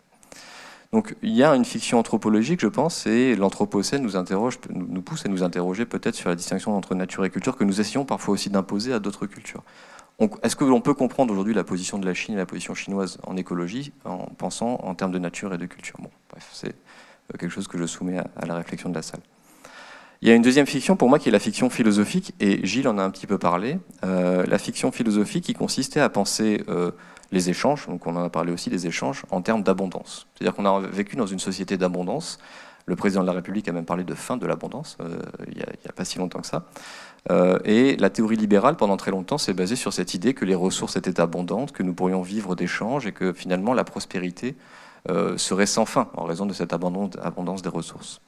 Donc 0.92 1.16
il 1.22 1.30
y 1.30 1.42
a 1.42 1.54
une 1.54 1.64
fiction 1.64 1.98
anthropologique, 1.98 2.60
je 2.60 2.66
pense, 2.66 3.06
et 3.06 3.34
l'Anthropocène 3.34 4.02
nous 4.02 5.02
pousse 5.02 5.24
à 5.24 5.28
nous 5.28 5.42
interroger 5.42 5.86
peut-être 5.86 6.14
sur 6.14 6.28
la 6.28 6.34
distinction 6.34 6.76
entre 6.76 6.94
nature 6.94 7.24
et 7.24 7.30
culture 7.30 7.56
que 7.56 7.64
nous 7.64 7.80
essayons 7.80 8.04
parfois 8.04 8.34
aussi 8.34 8.50
d'imposer 8.50 8.92
à 8.92 8.98
d'autres 8.98 9.26
cultures. 9.26 9.62
Est-ce 10.42 10.56
que 10.56 10.64
l'on 10.64 10.80
peut 10.80 10.94
comprendre 10.94 11.32
aujourd'hui 11.32 11.54
la 11.54 11.64
position 11.64 11.98
de 11.98 12.06
la 12.06 12.14
Chine 12.14 12.34
et 12.34 12.38
la 12.38 12.46
position 12.46 12.74
chinoise 12.74 13.18
en 13.24 13.36
écologie 13.36 13.92
en 14.04 14.26
pensant 14.38 14.78
en 14.82 14.94
termes 14.94 15.12
de 15.12 15.18
nature 15.18 15.52
et 15.52 15.58
de 15.58 15.66
culture? 15.66 15.98
Bref, 16.30 16.48
c'est 16.52 16.68
euh, 16.68 17.38
quelque 17.38 17.50
chose 17.50 17.68
que 17.68 17.78
je 17.78 17.86
soumets 17.86 18.18
à, 18.18 18.46
la 18.46 18.54
réflexion 18.54 18.88
de 18.88 18.94
la 18.94 19.02
salle. 19.02 19.20
Il 20.20 20.28
y 20.28 20.30
a 20.30 20.34
une 20.34 20.42
deuxième 20.42 20.66
fiction 20.66 20.94
pour 20.94 21.08
moi 21.08 21.18
qui 21.18 21.28
est 21.28 21.32
la 21.32 21.40
fiction 21.40 21.68
philosophique, 21.68 22.34
et 22.38 22.64
Gilles 22.64 22.86
en 22.86 22.98
a 22.98 23.02
un 23.02 23.10
petit 23.10 23.26
peu 23.26 23.38
parlé. 23.38 23.78
Euh, 24.04 24.46
la 24.46 24.58
fiction 24.58 24.92
philosophique 24.92 25.44
qui 25.44 25.54
consistait 25.54 25.98
à 25.98 26.08
penser 26.08 26.62
euh, 26.68 26.92
les 27.32 27.50
échanges, 27.50 27.88
donc 27.88 28.06
on 28.06 28.14
en 28.14 28.22
a 28.22 28.30
parlé 28.30 28.52
aussi 28.52 28.70
des 28.70 28.86
échanges, 28.86 29.24
en 29.30 29.42
termes 29.42 29.64
d'abondance. 29.64 30.28
C'est-à-dire 30.34 30.54
qu'on 30.54 30.66
a 30.66 30.80
vécu 30.80 31.16
dans 31.16 31.26
une 31.26 31.40
société 31.40 31.76
d'abondance. 31.76 32.38
Le 32.86 32.94
président 32.94 33.22
de 33.22 33.26
la 33.26 33.32
République 33.32 33.68
a 33.68 33.72
même 33.72 33.84
parlé 33.84 34.04
de 34.04 34.14
fin 34.14 34.36
de 34.36 34.46
l'abondance, 34.46 34.96
il 35.48 35.56
n'y 35.56 35.62
a, 35.62 35.92
pas 35.92 36.04
si 36.04 36.18
longtemps 36.18 36.40
que 36.40 36.46
ça. 36.48 36.66
Euh, 37.30 37.58
et 37.64 37.96
la 37.96 38.10
théorie 38.10 38.36
libérale, 38.36 38.76
pendant 38.76 38.96
très 38.96 39.10
longtemps, 39.10 39.38
s'est 39.38 39.54
basée 39.54 39.76
sur 39.76 39.92
cette 39.92 40.14
idée 40.14 40.34
que 40.34 40.44
les 40.44 40.54
ressources 40.54 40.96
étaient 40.96 41.20
abondantes, 41.20 41.72
que 41.72 41.82
nous 41.82 41.94
pourrions 41.94 42.22
vivre 42.22 42.56
d'échanges 42.56 43.06
et 43.06 43.12
que 43.12 43.32
finalement 43.32 43.74
la 43.74 43.84
prospérité 43.84 44.56
euh, 45.08 45.36
serait 45.38 45.66
sans 45.66 45.84
fin 45.84 46.08
en 46.14 46.24
raison 46.24 46.46
de 46.46 46.52
cette 46.52 46.72
abondance 46.72 47.62
des 47.62 47.68
ressources. 47.68 48.20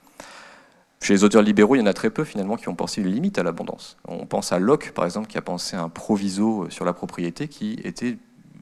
Chez 1.01 1.13
les 1.13 1.25
auteurs 1.25 1.43
libéraux, 1.43 1.75
il 1.75 1.81
y 1.81 1.83
en 1.83 1.87
a 1.87 1.93
très 1.93 2.11
peu 2.11 2.25
finalement 2.25 2.57
qui 2.57 2.69
ont 2.69 2.75
pensé 2.75 3.03
une 3.03 3.09
limite 3.09 3.39
à 3.39 3.43
l'abondance. 3.43 3.99
On 4.09 4.27
pense 4.27 4.53
à 4.53 4.59
Locke, 4.59 4.93
par 4.93 5.05
exemple, 5.05 5.27
qui 5.27 5.37
a 5.37 5.43
pensé 5.43 5.77
un 5.77 5.89
proviso 5.89 6.71
sur 6.71 6.85
la 6.85 6.93
propriété 6.93 7.49
qui 7.49 7.79
était 7.85 8.17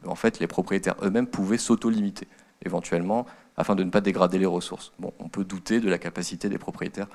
en 0.06 0.14
fait, 0.14 0.38
les 0.40 0.46
propriétaires 0.46 0.96
eux-mêmes 1.02 1.26
pouvaient 1.26 1.58
s'auto-limiter, 1.58 2.28
éventuellement, 2.64 3.26
afin 3.56 3.74
de 3.74 3.84
ne 3.84 3.90
pas 3.90 4.00
dégrader 4.00 4.38
les 4.38 4.46
ressources. 4.46 4.92
Bon, 4.98 5.12
on 5.18 5.28
peut 5.28 5.44
douter 5.44 5.80
de 5.80 5.88
la 5.88 5.98
capacité 5.98 6.48
des 6.48 6.58
propriétaires 6.58 7.08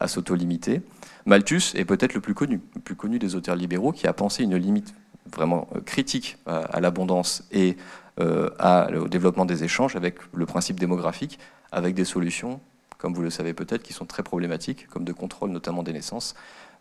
à 0.00 0.08
s'auto-limiter. 0.08 0.82
Malthus 1.26 1.74
est 1.74 1.84
peut-être 1.84 2.14
le 2.14 2.20
plus 2.20 2.34
connu, 2.34 3.18
des 3.18 3.34
auteurs 3.34 3.56
libéraux, 3.56 3.92
qui 3.92 4.06
a 4.06 4.12
pensé 4.12 4.42
une 4.42 4.56
limite 4.56 4.94
vraiment 5.32 5.68
euh, 5.76 5.80
critique 5.80 6.38
à, 6.46 6.80
l'abondance 6.80 7.44
et 7.52 7.76
euh, 8.18 8.50
au 8.98 9.08
développement 9.08 9.44
des 9.44 9.64
échanges 9.64 9.96
avec 9.96 10.16
le 10.34 10.46
principe 10.46 10.80
démographique, 10.80 11.38
avec 11.72 11.94
des 11.94 12.04
solutions, 12.04 12.60
comme 12.98 13.14
vous 13.14 13.22
le 13.22 13.30
savez 13.30 13.54
peut-être, 13.54 13.82
qui 13.82 13.92
sont 13.92 14.06
très 14.06 14.22
problématiques, 14.22 14.88
comme 14.88 15.04
de 15.04 15.12
contrôle 15.12 15.50
notamment 15.50 15.82
des 15.82 15.92
naissances. 15.92 16.34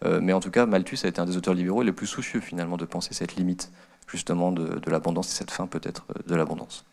Euh, 0.05 0.20
mais 0.22 0.34
en 0.34 0.39
tout 0.39 0.51
cas, 0.51 0.65
Malthus 0.65 0.99
a 1.03 1.07
été 1.07 1.20
un 1.20 1.26
des 1.26 1.38
auteurs 1.38 1.53
libéraux 1.53 1.84
les 1.84 1.91
plus 1.91 2.07
soucieux 2.07 2.39
finalement 2.39 2.78
de 2.78 2.86
penser 2.86 3.13
cette 3.13 3.36
limite 3.36 3.72
justement 4.07 4.51
de, 4.51 4.89
l'abondance 4.89 5.32
et 5.32 5.36
cette 5.36 5.51
fin 5.51 5.67
peut-être 5.67 6.05
euh, 6.11 6.22
de 6.28 6.36
l'abondance. 6.36 6.86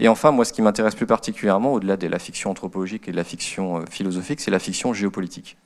Et 0.00 0.08
enfin, 0.08 0.30
moi, 0.32 0.46
ce 0.46 0.52
qui 0.52 0.62
m'intéresse 0.62 0.94
plus 0.94 1.06
particulièrement, 1.06 1.74
au-delà 1.74 1.96
de 1.98 2.06
la 2.06 2.18
fiction 2.18 2.50
anthropologique 2.50 3.06
et 3.06 3.12
de 3.12 3.16
la 3.16 3.24
fiction 3.24 3.78
euh, 3.78 3.84
philosophique, 3.88 4.40
c'est 4.40 4.50
la 4.50 4.58
fiction 4.58 4.94
géopolitique. 4.94 5.58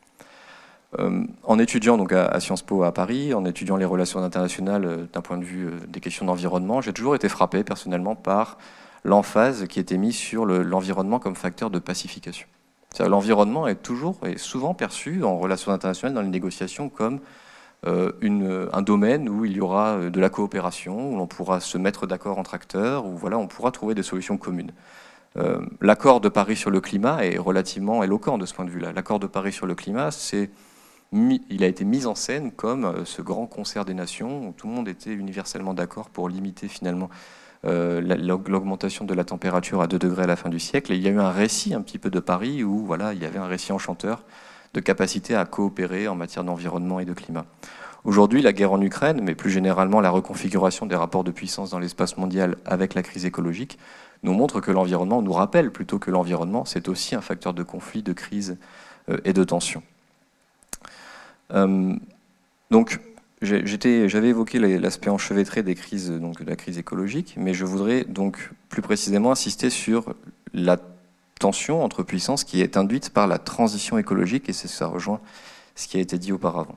Euh, 0.98 1.24
en 1.44 1.58
étudiant 1.58 1.96
donc 1.96 2.12
à, 2.12 2.38
Sciences 2.40 2.62
Po 2.62 2.82
à 2.82 2.92
Paris, 2.92 3.32
en 3.32 3.44
étudiant 3.44 3.76
les 3.76 3.84
relations 3.84 4.20
internationales 4.20 5.08
d'un 5.12 5.20
point 5.22 5.38
de 5.38 5.44
vue 5.44 5.70
des 5.88 6.00
questions 6.00 6.26
d'environnement, 6.26 6.82
j'ai 6.82 6.92
toujours 6.92 7.14
été 7.14 7.28
frappé 7.28 7.64
personnellement 7.64 8.16
par 8.16 8.58
l'emphase 9.04 9.66
qui 9.68 9.80
était 9.80 9.96
mise 9.96 10.16
sur 10.16 10.46
l'environnement 10.46 11.18
comme 11.18 11.36
facteur 11.36 11.70
de 11.70 11.78
pacification. 11.78 12.46
L'environnement 13.00 13.66
est 13.66 13.82
toujours 13.82 14.18
et 14.24 14.38
souvent 14.38 14.74
perçu 14.74 15.24
en 15.24 15.38
relations 15.38 15.72
internationales, 15.72 16.14
dans 16.14 16.22
les 16.22 16.28
négociations, 16.28 16.88
comme 16.88 17.16
euh, 17.16 17.18
une, 18.20 18.68
un 18.72 18.82
domaine 18.82 19.28
où 19.28 19.44
il 19.44 19.52
y 19.52 19.60
aura 19.60 19.96
euh, 19.96 20.10
de 20.10 20.20
la 20.20 20.30
coopération, 20.30 21.12
où 21.12 21.16
l'on 21.16 21.26
pourra 21.26 21.60
se 21.60 21.78
mettre 21.78 22.06
d'accord 22.06 22.38
entre 22.38 22.54
acteurs, 22.54 23.06
où 23.06 23.16
voilà, 23.16 23.38
on 23.38 23.46
pourra 23.46 23.70
trouver 23.70 23.94
des 23.94 24.02
solutions 24.02 24.36
communes. 24.36 24.72
Euh, 25.36 25.60
l'accord 25.80 26.20
de 26.20 26.28
Paris 26.28 26.56
sur 26.56 26.70
le 26.70 26.80
climat 26.80 27.24
est 27.24 27.38
relativement 27.38 28.02
éloquent 28.02 28.38
de 28.38 28.46
ce 28.46 28.54
point 28.54 28.64
de 28.64 28.70
vue-là. 28.70 28.92
L'accord 28.92 29.18
de 29.18 29.26
Paris 29.26 29.52
sur 29.52 29.66
le 29.66 29.74
climat, 29.74 30.10
c'est 30.10 30.50
il 31.12 31.62
a 31.62 31.68
été 31.68 31.84
mis 31.84 32.06
en 32.06 32.16
scène 32.16 32.50
comme 32.50 33.04
ce 33.04 33.22
grand 33.22 33.46
concert 33.46 33.84
des 33.84 33.94
nations 33.94 34.48
où 34.48 34.52
tout 34.52 34.66
le 34.66 34.72
monde 34.72 34.88
était 34.88 35.12
universellement 35.12 35.72
d'accord 35.72 36.10
pour 36.10 36.28
limiter 36.28 36.66
finalement 36.66 37.08
l'augmentation 37.62 39.04
de 39.04 39.14
la 39.14 39.22
température 39.22 39.80
à 39.80 39.86
2 39.86 39.96
degrés 39.96 40.24
à 40.24 40.26
la 40.26 40.34
fin 40.34 40.48
du 40.48 40.58
siècle. 40.58 40.92
Et 40.92 40.96
il 40.96 41.02
y 41.02 41.06
a 41.06 41.10
eu 41.12 41.20
un 41.20 41.30
récit 41.30 41.72
un 41.72 41.82
petit 41.82 41.98
peu 41.98 42.10
de 42.10 42.18
Paris 42.18 42.64
où 42.64 42.84
voilà, 42.84 43.12
il 43.12 43.22
y 43.22 43.26
avait 43.26 43.38
un 43.38 43.46
récit 43.46 43.70
enchanteur 43.70 44.24
de 44.74 44.80
capacité 44.80 45.34
à 45.34 45.44
coopérer 45.46 46.08
en 46.08 46.14
matière 46.14 46.44
d'environnement 46.44 47.00
et 47.00 47.04
de 47.04 47.14
climat. 47.14 47.46
Aujourd'hui, 48.04 48.42
la 48.42 48.52
guerre 48.52 48.72
en 48.72 48.82
Ukraine, 48.82 49.20
mais 49.22 49.34
plus 49.34 49.50
généralement 49.50 50.02
la 50.02 50.10
reconfiguration 50.10 50.84
des 50.84 50.96
rapports 50.96 51.24
de 51.24 51.30
puissance 51.30 51.70
dans 51.70 51.78
l'espace 51.78 52.18
mondial 52.18 52.56
avec 52.66 52.94
la 52.94 53.02
crise 53.02 53.24
écologique, 53.24 53.78
nous 54.22 54.34
montre 54.34 54.60
que 54.60 54.70
l'environnement, 54.70 55.22
nous 55.22 55.32
rappelle 55.32 55.70
plutôt 55.70 55.98
que 55.98 56.10
l'environnement, 56.10 56.64
c'est 56.66 56.88
aussi 56.88 57.14
un 57.14 57.22
facteur 57.22 57.54
de 57.54 57.62
conflit, 57.62 58.02
de 58.02 58.12
crise 58.12 58.58
euh, 59.08 59.18
et 59.24 59.32
de 59.32 59.44
tension. 59.44 59.82
Euh, 61.52 61.94
donc, 62.70 63.00
j'avais 63.40 64.28
évoqué 64.28 64.58
l'aspect 64.58 65.10
enchevêtré 65.10 65.62
des 65.62 65.74
crises, 65.74 66.10
donc 66.10 66.42
de 66.42 66.48
la 66.48 66.56
crise 66.56 66.78
écologique, 66.78 67.34
mais 67.36 67.54
je 67.54 67.64
voudrais 67.64 68.04
donc 68.04 68.50
plus 68.68 68.82
précisément 68.82 69.30
insister 69.30 69.70
sur 69.70 70.14
la 70.52 70.78
tension 71.38 71.82
entre 71.82 72.02
puissances 72.02 72.44
qui 72.44 72.60
est 72.60 72.76
induite 72.76 73.10
par 73.10 73.26
la 73.26 73.38
transition 73.38 73.98
écologique, 73.98 74.48
et 74.48 74.52
ça 74.52 74.86
rejoint 74.86 75.20
ce 75.74 75.88
qui 75.88 75.96
a 75.96 76.00
été 76.00 76.18
dit 76.18 76.32
auparavant. 76.32 76.76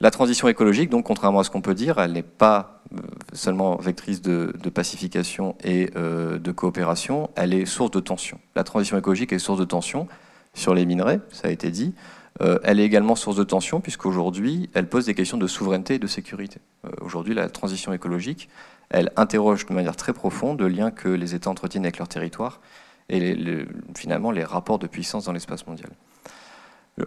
La 0.00 0.12
transition 0.12 0.46
écologique, 0.46 0.90
donc, 0.90 1.06
contrairement 1.06 1.40
à 1.40 1.44
ce 1.44 1.50
qu'on 1.50 1.60
peut 1.60 1.74
dire, 1.74 1.98
elle 1.98 2.12
n'est 2.12 2.22
pas 2.22 2.82
euh, 2.94 3.00
seulement 3.32 3.76
vectrice 3.76 4.22
de, 4.22 4.52
pacification 4.72 5.56
et 5.64 5.90
euh, 5.96 6.38
de 6.38 6.52
coopération, 6.52 7.30
elle 7.34 7.52
est 7.52 7.66
source 7.66 7.90
de 7.90 7.98
tension. 7.98 8.38
La 8.54 8.62
transition 8.62 8.96
écologique 8.96 9.32
est 9.32 9.40
source 9.40 9.58
de 9.58 9.64
tension 9.64 10.06
sur 10.54 10.72
les 10.72 10.86
minerais, 10.86 11.20
ça 11.32 11.48
a 11.48 11.50
été 11.50 11.70
dit. 11.70 11.94
Euh, 12.40 12.60
elle 12.62 12.78
est 12.78 12.84
également 12.84 13.16
source 13.16 13.36
de 13.36 13.42
tension 13.42 13.80
puisqu'aujourd'hui, 13.80 14.70
elle 14.72 14.88
pose 14.88 15.06
des 15.06 15.14
questions 15.14 15.36
de 15.36 15.48
souveraineté 15.48 15.94
et 15.94 15.98
de 15.98 16.06
sécurité. 16.06 16.60
Aujourd'hui, 17.00 17.34
la 17.34 17.48
transition 17.48 17.92
écologique, 17.92 18.48
elle 18.90 19.10
interroge 19.16 19.66
de 19.66 19.74
manière 19.74 19.96
très 19.96 20.12
profonde 20.12 20.60
le 20.60 20.68
lien 20.68 20.92
que 20.92 21.08
les 21.08 21.34
États 21.34 21.50
entretiennent 21.50 21.84
avec 21.84 21.98
leur 21.98 22.06
territoire 22.06 22.60
et 23.08 23.66
finalement 23.96 24.30
les 24.30 24.44
rapports 24.44 24.78
de 24.78 24.86
puissance 24.86 25.24
dans 25.24 25.32
l'espace 25.32 25.66
mondial. 25.66 25.90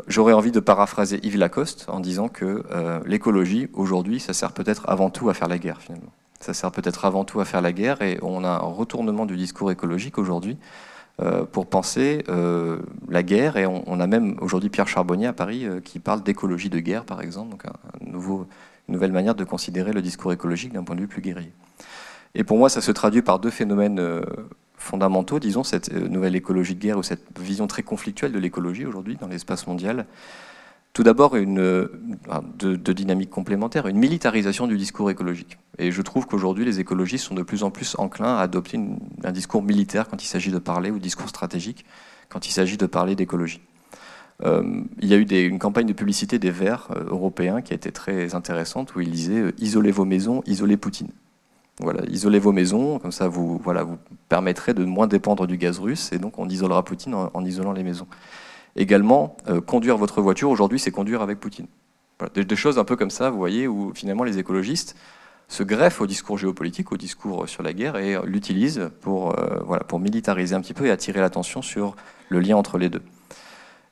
J'aurais 0.08 0.34
envie 0.34 0.52
de 0.52 0.60
paraphraser 0.60 1.20
Yves 1.24 1.38
Lacoste 1.38 1.86
en 1.89 1.99
disant 1.99 2.30
que 2.30 2.64
euh, 2.72 2.99
l'écologie, 3.06 3.70
aujourd'hui, 3.74 4.20
ça 4.20 4.34
sert 4.34 4.54
peut-être 4.54 4.88
avant 4.88 5.10
tout 5.10 5.30
à 5.30 5.34
faire 5.34 5.47
la 5.47 5.58
guerre, 5.58 5.82
finalement. 5.82 6.12
Ça 6.39 6.54
sert 6.54 6.72
peut-être 6.72 7.06
avant 7.06 7.26
tout 7.26 7.39
à 7.39 7.45
faire 7.45 7.62
la 7.62 7.74
guerre, 7.74 8.02
et 8.02 8.18
on 8.22 8.43
a 8.43 8.49
un 8.49 8.58
retournement 8.58 9.26
du 9.26 9.36
discours 9.36 9.72
écologique 9.72 10.18
aujourd'hui 10.18 10.58
euh, 11.22 11.43
pour 11.43 11.68
penser 11.68 12.24
euh, 12.30 12.80
la 13.10 13.22
guerre, 13.22 13.58
et 13.58 13.66
on, 13.66 13.99
a 13.99 14.08
même 14.08 14.38
aujourd'hui 14.39 14.70
Pierre 14.70 14.88
Charbonnier 14.88 15.28
à 15.28 15.34
Paris 15.34 15.68
qui 15.84 15.99
parle 15.99 16.24
d'écologie 16.24 16.70
de 16.70 16.80
guerre, 16.80 17.04
par 17.04 17.22
exemple, 17.22 17.52
donc 17.52 17.64
une 18.02 18.45
nouvelle 18.88 19.12
manière 19.12 19.36
de 19.36 19.43
considérer 19.43 19.91
le 19.91 20.02
discours 20.02 20.32
écologique 20.32 20.74
d'un 20.74 20.84
point 20.84 20.95
de 20.95 21.02
vue 21.02 21.08
plus 21.08 21.22
guerrier. 21.22 21.52
Et 22.34 22.45
pour 22.45 22.58
moi, 22.58 22.70
ça 22.70 22.80
se 22.80 22.91
traduit 22.91 23.22
par 23.22 23.39
deux 23.39 23.49
phénomènes 23.49 23.99
fondamentaux, 24.82 25.40
disons, 25.40 25.64
cette 25.64 25.94
euh, 25.94 26.08
nouvelle 26.08 26.36
écologie 26.36 26.76
de 26.76 26.80
guerre 26.80 26.98
ou 26.98 27.04
cette 27.04 27.40
vision 27.40 27.68
très 27.68 27.84
conflictuelle 27.84 28.32
de 28.32 28.40
l'écologie 28.40 28.86
aujourd'hui 28.86 29.16
dans 29.16 29.28
l'espace 29.28 29.68
mondial. 29.68 30.06
Tout 30.94 31.04
d'abord, 31.04 31.36
une 31.38 31.60
euh, 31.60 31.88
de, 32.58 32.94
dynamique 32.94 33.30
complémentaire, 33.30 33.88
une 33.88 33.98
militarisation 33.98 34.68
du 34.68 34.78
discours 34.78 35.10
écologique. 35.10 35.58
Et 35.78 35.92
je 35.92 36.02
trouve 36.02 36.26
qu'aujourd'hui, 36.26 36.66
les 36.66 36.80
écologistes 36.82 37.26
sont 37.26 37.36
de 37.36 37.44
plus 37.44 37.64
en 37.64 37.72
plus 37.72 37.96
enclins 37.98 38.36
à 38.36 38.42
adopter 38.42 38.80
un 39.24 39.32
discours 39.32 39.64
militaire 39.64 40.10
quand 40.10 40.22
il 40.22 40.28
s'agit 40.28 40.52
de 40.52 40.60
parler, 40.60 40.92
ou 40.92 41.00
discours 41.00 41.30
stratégique 41.30 41.86
quand 42.28 42.48
il 42.48 42.52
s'agit 42.52 42.78
de 42.78 42.86
parler 42.88 43.16
d'écologie. 43.16 43.62
Euh, 44.44 44.82
il 45.00 45.08
y 45.08 45.14
a 45.14 45.18
eu 45.18 45.48
une 45.48 45.60
campagne 45.60 45.86
de 45.86 45.94
publicité 45.94 46.40
des 46.40 46.52
Verts 46.52 46.90
européens 47.08 47.62
qui 47.62 47.74
a 47.74 47.76
été 47.76 47.92
très 47.92 48.34
intéressante, 48.34 48.96
où 48.96 49.00
ils 49.00 49.12
disaient 49.12 49.54
Isolez 49.60 49.92
vos 49.92 50.06
maisons, 50.06 50.42
isolez 50.46 50.78
Poutine». 50.78 51.10
Voilà, 51.82 52.02
isolez 52.10 52.38
vos 52.38 52.52
maisons, 52.52 53.00
comme 53.00 53.12
ça 53.12 53.28
vous, 53.28 53.60
voilà, 53.64 53.84
vous 53.84 53.98
permettrez 54.30 54.74
de 54.74 54.86
moins 54.86 55.08
dépendre 55.08 55.48
du 55.48 55.58
gaz 55.58 55.80
russe, 55.80 56.12
et 56.14 56.20
donc 56.20 56.38
on 56.38 56.48
isolera 56.48 56.84
Poutine 56.84 57.16
en, 57.16 57.46
isolant 57.46 57.72
les 57.72 57.84
maisons. 57.84 58.08
Également, 58.76 59.36
euh, 59.50 59.62
conduire 59.62 59.98
votre 59.98 60.22
voiture, 60.22 60.50
aujourd'hui, 60.50 60.80
c'est 60.80 60.92
conduire 60.92 61.22
avec 61.22 61.40
Poutine. 61.40 61.68
des, 62.36 62.56
choses 62.56 62.78
un 62.78 62.84
peu 62.84 62.96
comme 62.96 63.10
ça, 63.10 63.32
vous 63.32 63.38
voyez, 63.38 63.68
où 63.68 63.94
finalement 63.96 64.24
les 64.24 64.38
écologistes 64.38 64.96
se 65.48 65.64
greffent 65.64 66.02
au 66.02 66.08
discours 66.08 66.38
géopolitique, 66.38 66.92
au 66.92 66.98
discours 66.98 67.50
sur 67.50 67.64
la 67.64 67.74
guerre, 67.74 67.98
et 67.98 68.16
l'utilisent 68.26 68.92
pour, 69.02 69.38
euh, 69.40 69.98
militariser 70.00 70.56
un 70.56 70.62
petit 70.62 70.76
peu 70.76 70.86
et 70.86 70.92
attirer 70.92 71.20
l'attention 71.20 71.62
sur 71.62 71.96
le 72.30 72.40
lien 72.40 72.56
entre 72.56 72.78
les 72.78 72.90
deux. 72.90 73.02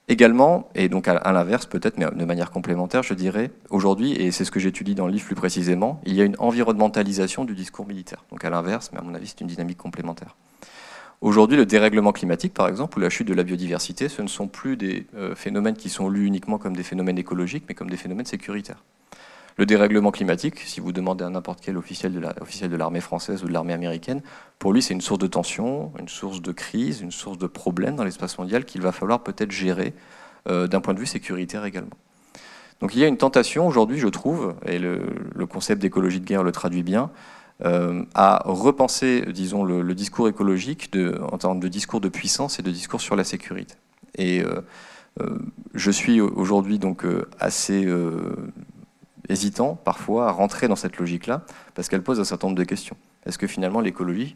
Également, 0.09 0.69
et 0.73 0.89
donc 0.89 1.07
à, 1.07 1.31
l'inverse 1.31 1.67
peut-être, 1.67 1.99
mais 1.99 2.05
de 2.11 2.25
manière 2.25 2.49
complémentaire, 2.49 3.03
je 3.03 3.13
dirais, 3.13 3.51
aujourd'hui, 3.69 4.13
et 4.13 4.31
c'est 4.31 4.43
ce 4.43 4.49
que 4.49 4.59
j'étudie 4.59 4.95
dans 4.95 5.05
le 5.05 5.13
livre 5.13 5.25
plus 5.25 5.35
précisément, 5.35 6.01
il 6.03 6.15
y 6.15 6.21
a 6.21 6.25
une 6.25 6.35
environnementalisation 6.39 7.45
du 7.45 7.53
discours 7.53 7.85
militaire. 7.85 8.25
Donc 8.31 8.43
à 8.43 8.49
l'inverse, 8.49 8.89
mais 8.91 8.97
à 8.97 9.03
mon 9.03 9.13
avis, 9.13 9.27
c'est 9.27 9.41
une 9.41 9.47
dynamique 9.47 9.77
complémentaire. 9.77 10.35
Aujourd'hui, 11.21 11.57
le 11.57 11.67
dérèglement 11.67 12.11
climatique, 12.11 12.55
par 12.55 12.67
exemple, 12.67 12.97
ou 12.97 13.01
la 13.01 13.11
chute 13.11 13.27
de 13.27 13.35
la 13.35 13.43
biodiversité, 13.43 14.09
ce 14.09 14.23
ne 14.23 14.27
sont 14.27 14.47
plus 14.47 14.77
des 14.77 15.05
euh, 15.15 15.35
phénomènes 15.35 15.75
qui 15.75 15.89
sont 15.89 16.09
lus 16.09 16.25
uniquement 16.25 16.57
comme 16.57 16.75
des 16.75 16.81
phénomènes 16.81 17.19
écologiques, 17.19 17.65
mais 17.69 17.75
comme 17.75 17.91
des 17.91 17.97
phénomènes 17.97 18.25
sécuritaires. 18.25 18.83
Le 19.59 19.65
dérèglement 19.65 20.11
climatique, 20.11 20.57
si 20.59 20.79
vous 20.79 20.93
demandez 20.93 21.25
à 21.25 21.29
n'importe 21.29 21.59
quel 21.61 21.77
officiel 21.77 22.13
de 22.13 22.75
l'armée 22.77 23.01
française 23.01 23.43
ou 23.43 23.47
de 23.49 23.51
l'armée 23.51 23.73
américaine, 23.73 24.21
pour 24.57 24.71
lui 24.71 24.81
c'est 24.81 24.93
une 24.93 25.01
source 25.01 25.19
de 25.19 25.27
tension, 25.27 25.91
une 25.99 26.07
source 26.07 26.41
de 26.41 26.53
crise, 26.53 27.01
une 27.01 27.11
source 27.11 27.37
de 27.37 27.45
problème 27.45 27.97
dans 27.97 28.05
l'espace 28.05 28.37
mondial 28.37 28.63
qu'il 28.63 28.81
va 28.81 28.93
falloir 28.93 29.21
peut-être 29.21 29.51
gérer 29.51 29.93
euh, 30.47 30.67
d'un 30.67 30.79
point 30.79 30.93
de 30.93 30.99
vue 30.99 31.05
sécuritaire 31.05 31.65
également. 31.65 31.97
Donc 32.79 32.95
il 32.95 33.01
y 33.01 33.03
a 33.03 33.07
une 33.09 33.17
tentation 33.17 33.67
aujourd'hui, 33.67 33.99
je 33.99 34.07
trouve, 34.07 34.55
et 34.65 34.79
le, 34.79 35.03
concept 35.45 35.81
d'écologie 35.81 36.21
de 36.21 36.25
guerre 36.25 36.43
le 36.43 36.53
traduit 36.53 36.83
bien, 36.83 37.11
euh, 37.65 38.05
à 38.15 38.41
repenser, 38.45 39.25
disons, 39.33 39.65
le, 39.65 39.93
discours 39.93 40.29
écologique 40.29 40.89
en 41.33 41.37
termes 41.37 41.59
de 41.59 41.67
discours 41.67 41.99
de 41.99 42.07
puissance 42.07 42.59
et 42.59 42.63
de 42.63 42.71
discours 42.71 43.01
sur 43.01 43.17
la 43.17 43.25
sécurité. 43.25 43.75
Et 44.17 44.41
euh, 44.41 45.37
je 45.73 45.91
suis 45.91 46.21
aujourd'hui 46.21 46.79
donc 46.79 47.03
assez 47.41 47.85
hésitant 49.29 49.75
parfois 49.75 50.27
à 50.27 50.31
rentrer 50.31 50.67
dans 50.67 50.75
cette 50.75 50.97
logique-là, 50.97 51.43
parce 51.75 51.87
qu'elle 51.87 52.03
pose 52.03 52.19
un 52.19 52.23
certain 52.23 52.47
nombre 52.47 52.57
de 52.59 52.63
questions. 52.63 52.97
Est-ce 53.25 53.37
que 53.37 53.47
finalement 53.47 53.79
l'écologie, 53.79 54.35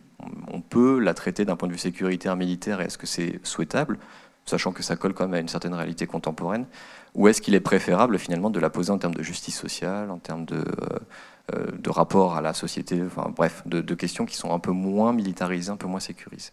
on 0.52 0.62
peut 0.62 1.00
la 1.00 1.14
traiter 1.14 1.46
d'un 1.46 1.56
point 1.56 1.68
de 1.68 1.74
vue 1.74 1.80
sécuritaire, 1.80 2.36
militaire, 2.36 2.82
et 2.82 2.86
est-ce 2.86 2.98
que 2.98 3.08
c'est 3.08 3.40
souhaitable, 3.44 3.98
sachant 4.46 4.72
que 4.72 4.84
ça 4.84 4.96
colle 4.96 5.14
quand 5.14 5.26
même 5.26 5.34
à 5.34 5.40
une 5.40 5.48
certaine 5.48 5.74
réalité 5.74 6.06
contemporaine, 6.06 6.66
ou 7.16 7.28
est-ce 7.28 7.42
qu'il 7.42 7.56
est 7.56 7.60
préférable 7.60 8.18
finalement 8.20 8.50
de 8.50 8.60
la 8.60 8.70
poser 8.70 8.92
en 8.92 8.98
termes 8.98 9.16
de 9.16 9.24
justice 9.24 9.58
sociale, 9.58 10.12
en 10.12 10.18
termes 10.18 10.46
de, 10.46 10.64
euh, 11.54 11.72
de 11.78 11.90
rapport 11.90 12.36
à 12.36 12.42
la 12.42 12.54
société, 12.54 13.02
enfin 13.06 13.32
bref, 13.36 13.64
de, 13.66 13.96
questions 13.96 14.26
qui 14.26 14.36
sont 14.36 14.54
un 14.54 14.60
peu 14.60 14.72
moins 14.72 15.14
militarisées, 15.14 15.72
un 15.72 15.78
peu 15.78 15.88
moins 15.88 16.00
sécurisées. 16.00 16.52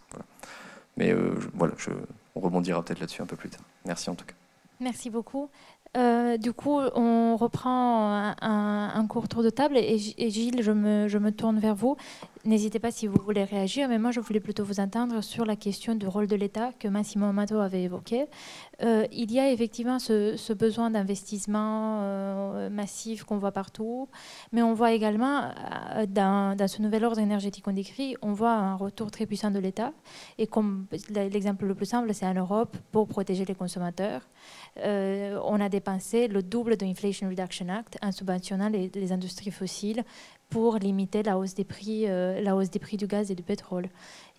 Mais 0.97 1.13
euh, 1.13 1.35
voilà, 1.55 1.75
je, 1.79 1.91
on 2.35 2.41
rebondira 2.41 2.83
peut-être 2.83 3.01
là-dessus 3.01 3.23
un 3.23 3.27
peu 3.27 3.37
plus 3.37 3.51
tard. 3.51 3.63
Merci 3.87 4.11
en 4.11 4.15
tout 4.15 4.25
cas. 4.25 4.35
Merci 4.81 5.11
beaucoup. 5.11 5.51
Euh, 5.97 6.37
du 6.37 6.53
coup, 6.53 6.79
on 6.95 7.37
reprend 7.37 8.33
un, 8.41 9.07
court 9.09 9.27
tour 9.27 9.43
de 9.43 9.51
table 9.51 9.77
et, 9.77 9.99
Gilles, 9.99 10.63
je 10.63 10.71
me, 10.71 11.31
tourne 11.31 11.59
vers 11.59 11.75
vous. 11.75 11.97
N'hésitez 12.45 12.79
pas 12.79 12.93
si 12.93 13.07
vous 13.07 13.21
voulez 13.23 13.45
réagir, 13.45 13.89
mais 13.89 13.99
moi 13.99 14.13
je 14.13 14.21
voulais 14.21 14.41
plutôt 14.41 14.65
vous 14.65 14.81
entendre 14.81 15.21
sur 15.21 15.45
la 15.45 15.57
question 15.57 15.95
du 15.95 16.07
rôle 16.07 16.27
de 16.27 16.37
l'État 16.37 16.71
que 16.79 16.89
Massimo 16.89 17.27
Amato 17.27 17.59
avait 17.59 17.83
évoqué. 17.83 18.27
Euh, 18.83 19.05
il 19.13 19.31
y 19.31 19.39
a 19.39 19.51
effectivement 19.51 19.99
ce, 19.99 20.53
besoin 20.55 20.91
d'investissement 20.91 21.99
euh, 22.03 22.71
massif 22.71 23.25
qu'on 23.25 23.37
voit 23.37 23.53
partout, 23.53 24.09
mais 24.53 24.63
on 24.63 24.73
voit 24.73 24.93
également 24.93 25.51
dans, 26.09 26.57
dans, 26.57 26.69
ce 26.69 26.81
nouvel 26.81 27.05
ordre 27.05 27.19
énergétique 27.19 27.65
qu'on 27.65 27.73
décrit, 27.73 28.17
on 28.23 28.33
voit 28.33 28.53
un 28.53 28.75
retour 28.75 29.11
très 29.11 29.27
puissant 29.27 29.51
de 29.51 29.59
l'État. 29.59 29.93
Et 30.39 30.47
comme 30.47 30.87
l'exemple 31.11 31.67
le 31.67 31.75
plus 31.75 31.87
simple, 31.87 32.15
c'est 32.15 32.27
en 32.27 32.35
Europe 32.35 32.77
pour 32.91 33.07
protéger 33.07 33.45
les 33.45 33.55
consommateurs. 33.55 34.23
On 34.77 35.61
a 35.61 35.69
dépensé 35.69 36.29
le 36.29 36.43
double 36.43 36.77
de 36.77 36.85
l'Inflation 36.85 37.29
Reduction 37.29 37.69
Act 37.69 37.99
en 38.03 38.13
subventionnant 38.13 38.69
les, 38.69 39.13
industries 39.13 39.51
fossiles 39.51 40.05
pour 40.51 40.77
limiter 40.79 41.23
la 41.23 41.39
hausse 41.39 41.55
des 41.55 41.65
prix, 41.65 42.05
euh, 42.09 42.41
la 42.43 42.57
hausse 42.57 42.71
des 42.71 42.81
prix 42.81 42.97
du 42.97 43.07
gaz 43.07 43.31
et 43.31 43.35
du 43.35 43.43
pétrole. 43.43 43.89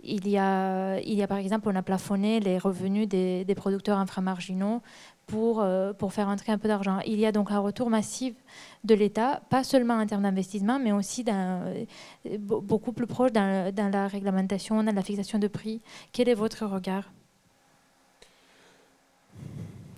Il 0.04 0.28
y 0.28 0.38
a, 0.38 1.00
il 1.00 1.14
y 1.14 1.24
a 1.24 1.28
par 1.28 1.38
exemple, 1.38 1.70
on 1.70 1.76
a 1.76 1.82
plafonné 1.82 2.40
les 2.40 2.58
revenus 2.58 3.08
des, 3.08 3.46
producteurs 3.56 3.98
inframarginaux 3.98 4.82
pour, 5.26 5.62
euh, 5.62 5.94
pour 5.94 6.12
faire 6.12 6.28
entrer 6.28 6.52
un 6.52 6.58
peu 6.58 6.68
d'argent. 6.68 7.00
Il 7.08 7.20
y 7.20 7.26
a 7.26 7.32
donc 7.32 7.52
un 7.52 7.60
retour 7.60 7.90
massif 7.90 8.36
de 8.84 8.94
l'État, 8.94 9.42
pas 9.50 9.64
seulement 9.64 9.96
en 9.96 10.06
termes 10.06 10.24
d'investissement, 10.24 10.80
mais 10.80 10.92
aussi 10.92 11.24
euh, 11.30 11.86
beaucoup 12.40 12.92
plus 12.92 13.08
proche 13.08 13.32
dans, 13.32 13.74
dans 13.74 13.90
la 13.90 14.08
réglementation, 14.08 14.84
dans 14.84 14.94
la 14.94 15.04
fixation 15.04 15.40
de 15.40 15.48
prix. 15.48 15.82
Quel 16.12 16.28
est 16.28 16.34
votre 16.34 16.66
regard? 16.66 17.06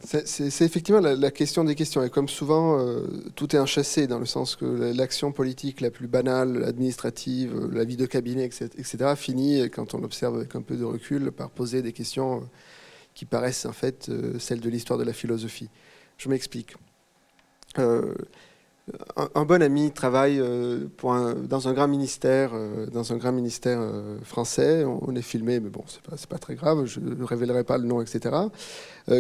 C'est 0.03 0.65
effectivement 0.65 0.99
la, 0.99 1.31
question 1.31 1.63
des 1.63 1.75
questions. 1.75 2.03
Et 2.03 2.09
comme 2.09 2.27
souvent, 2.27 2.77
euh, 2.79 3.07
tout 3.35 3.55
est 3.55 3.59
enchâssé 3.59 4.05
dans 4.05 4.19
le 4.19 4.25
sens 4.25 4.55
que 4.55 4.65
l'action 4.95 5.31
politique 5.31 5.79
la 5.81 5.91
plus 5.91 6.07
banale, 6.07 6.63
administrative, 6.65 7.55
euh, 7.55 7.69
la 7.71 7.85
vie 7.85 7.95
de 7.95 8.05
cabinet, 8.05 8.45
etc., 8.45 9.13
finit, 9.15 9.69
quand 9.69 9.93
on 9.93 9.99
l'observe 9.99 10.35
avec 10.35 10.55
un 10.55 10.61
peu 10.61 10.75
de 10.75 10.83
recul, 10.83 11.31
par 11.31 11.49
poser 11.49 11.81
des 11.81 11.93
questions 11.93 12.37
euh, 12.37 12.45
qui 13.13 13.25
paraissent 13.25 13.65
en 13.65 13.73
fait 13.73 14.11
celles 14.39 14.59
de 14.59 14.69
l'histoire 14.69 14.99
de 14.99 15.03
la 15.03 15.13
philosophie. 15.13 15.69
Je 16.17 16.29
m'explique 16.29 16.75
un, 19.15 19.45
bon 19.45 19.61
ami 19.61 19.91
travaille 19.91 20.39
euh, 20.39 20.87
dans 21.01 21.67
un 21.67 21.73
grand 21.73 21.87
ministère, 21.87 22.51
euh, 22.53 22.85
dans 22.87 23.13
un 23.13 23.17
grand 23.17 23.31
ministère 23.31 23.79
euh, 23.79 24.19
français. 24.23 24.83
On, 24.83 25.15
est 25.15 25.21
filmé, 25.21 25.59
mais 25.59 25.69
bon, 25.69 25.83
c'est 25.87 26.01
pas, 26.01 26.15
pas 26.27 26.37
très 26.37 26.55
grave. 26.55 26.85
Je 26.85 26.99
ne 26.99 27.23
révélerai 27.23 27.63
pas 27.63 27.77
le 27.77 27.85
nom, 27.85 28.01
etc. 28.01 28.35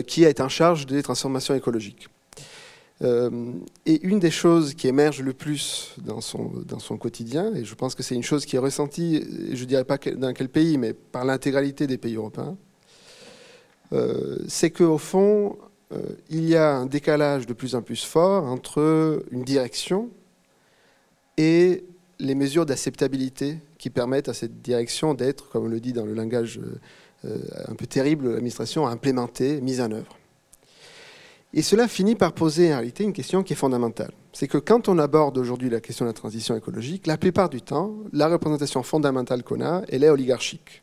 qui 0.07 0.23
est 0.23 0.41
en 0.41 0.49
charge 0.49 0.85
des 0.85 1.01
transformations 1.01 1.55
écologiques. 1.55 2.07
et 3.01 3.99
une 4.01 4.19
des 4.19 4.31
choses 4.31 4.75
qui 4.75 4.87
émerge 4.87 5.21
le 5.21 5.33
plus 5.33 5.95
dans 5.97 6.21
son, 6.21 6.51
dans 6.65 6.79
son 6.79 6.97
quotidien, 6.97 7.53
et 7.53 7.65
je 7.65 7.75
pense 7.75 7.95
que 7.95 8.03
c'est 8.03 8.15
une 8.15 8.23
chose 8.23 8.45
qui 8.45 8.55
est 8.55 8.59
ressentie, 8.59 9.25
je 9.51 9.61
ne 9.61 9.67
dirais 9.67 9.83
pas 9.83 9.97
dans 9.97 10.33
quel 10.33 10.47
pays, 10.47 10.77
mais 10.77 10.93
par 10.93 11.25
l'intégralité 11.25 11.85
des 11.85 11.97
pays 11.97 12.15
européens, 12.15 12.55
c'est 14.47 14.71
qu'au 14.71 14.97
fond, 14.97 15.57
il 16.29 16.45
y 16.47 16.55
a 16.55 16.75
un 16.75 16.85
décalage 16.85 17.45
de 17.45 17.53
plus 17.53 17.75
en 17.75 17.81
plus 17.81 18.03
fort 18.03 18.45
entre 18.45 19.23
une 19.31 19.43
direction 19.43 20.09
et 21.37 21.83
les 22.19 22.35
mesures 22.35 22.65
d'acceptabilité 22.65 23.57
qui 23.77 23.89
permettent 23.89 24.29
à 24.29 24.33
cette 24.33 24.61
direction 24.61 25.13
d'être, 25.13 25.49
comme 25.49 25.65
on 25.65 25.67
le 25.67 25.79
dit 25.79 25.93
dans 25.93 26.05
le 26.05 26.13
langage 26.13 26.59
euh, 27.25 27.37
un 27.67 27.75
peu 27.75 27.85
terrible 27.85 28.25
de 28.25 28.29
l'administration, 28.29 28.87
implémentée, 28.87 29.61
mise 29.61 29.81
en 29.81 29.91
œuvre. 29.91 30.17
Et 31.53 31.61
cela 31.61 31.87
finit 31.87 32.15
par 32.15 32.33
poser 32.33 32.73
en 32.73 32.77
réalité 32.77 33.03
une 33.03 33.13
question 33.13 33.43
qui 33.43 33.53
est 33.53 33.57
fondamentale. 33.57 34.11
C'est 34.31 34.47
que 34.47 34.57
quand 34.57 34.89
on 34.89 34.97
aborde 34.97 35.37
aujourd'hui 35.37 35.69
la 35.69 35.81
question 35.81 36.05
de 36.05 36.09
la 36.09 36.13
transition 36.13 36.55
écologique, 36.55 37.05
la 37.05 37.17
plupart 37.17 37.49
du 37.49 37.61
temps, 37.61 37.93
la 38.11 38.27
représentation 38.27 38.81
fondamentale 38.81 39.43
qu'on 39.43 39.61
a, 39.61 39.83
elle 39.89 40.03
est 40.03 40.09
oligarchique. 40.09 40.81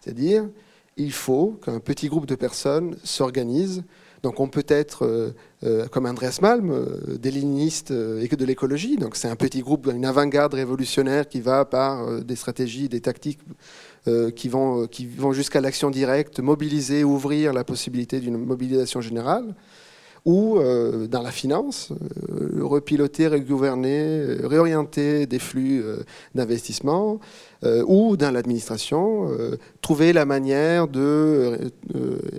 C'est-à-dire, 0.00 0.48
il 0.96 1.12
faut 1.12 1.58
qu'un 1.64 1.80
petit 1.80 2.08
groupe 2.08 2.26
de 2.26 2.34
personnes 2.34 2.96
s'organise 3.04 3.82
donc 4.22 4.38
on 4.40 4.48
peut 4.48 4.66
être 4.68 5.06
euh, 5.06 5.34
euh, 5.64 5.86
comme 5.88 6.06
Andreas 6.06 6.38
Malm, 6.42 6.70
euh, 6.70 7.16
des 7.18 7.30
léninistes 7.30 7.90
et 7.90 8.28
que 8.28 8.36
de 8.36 8.44
l'écologie. 8.44 8.96
Donc 8.96 9.16
c'est 9.16 9.28
un 9.28 9.36
petit 9.36 9.60
groupe, 9.60 9.88
une 9.92 10.04
avant-garde 10.04 10.54
révolutionnaire 10.54 11.28
qui 11.28 11.40
va 11.40 11.64
par 11.64 12.22
des 12.22 12.36
stratégies, 12.36 12.88
des 12.88 13.00
tactiques 13.00 13.40
qui 14.34 14.48
vont, 14.48 14.86
qui 14.86 15.06
vont 15.06 15.32
jusqu'à 15.32 15.60
l'action 15.60 15.90
directe, 15.90 16.40
mobiliser, 16.40 17.04
ouvrir 17.04 17.52
la 17.52 17.64
possibilité 17.64 18.18
d'une 18.20 18.38
mobilisation 18.38 19.02
générale 19.02 19.54
ou 20.24 20.58
dans 20.58 21.22
la 21.22 21.30
finance, 21.30 21.92
repiloter, 22.60 23.28
regouverner, 23.28 24.22
réorienter 24.42 25.26
des 25.26 25.38
flux 25.38 25.84
d'investissement, 26.34 27.20
ou 27.62 28.16
dans 28.16 28.30
l'administration, 28.30 29.28
trouver 29.82 30.12
la 30.12 30.24
manière 30.24 30.88
de 30.88 31.70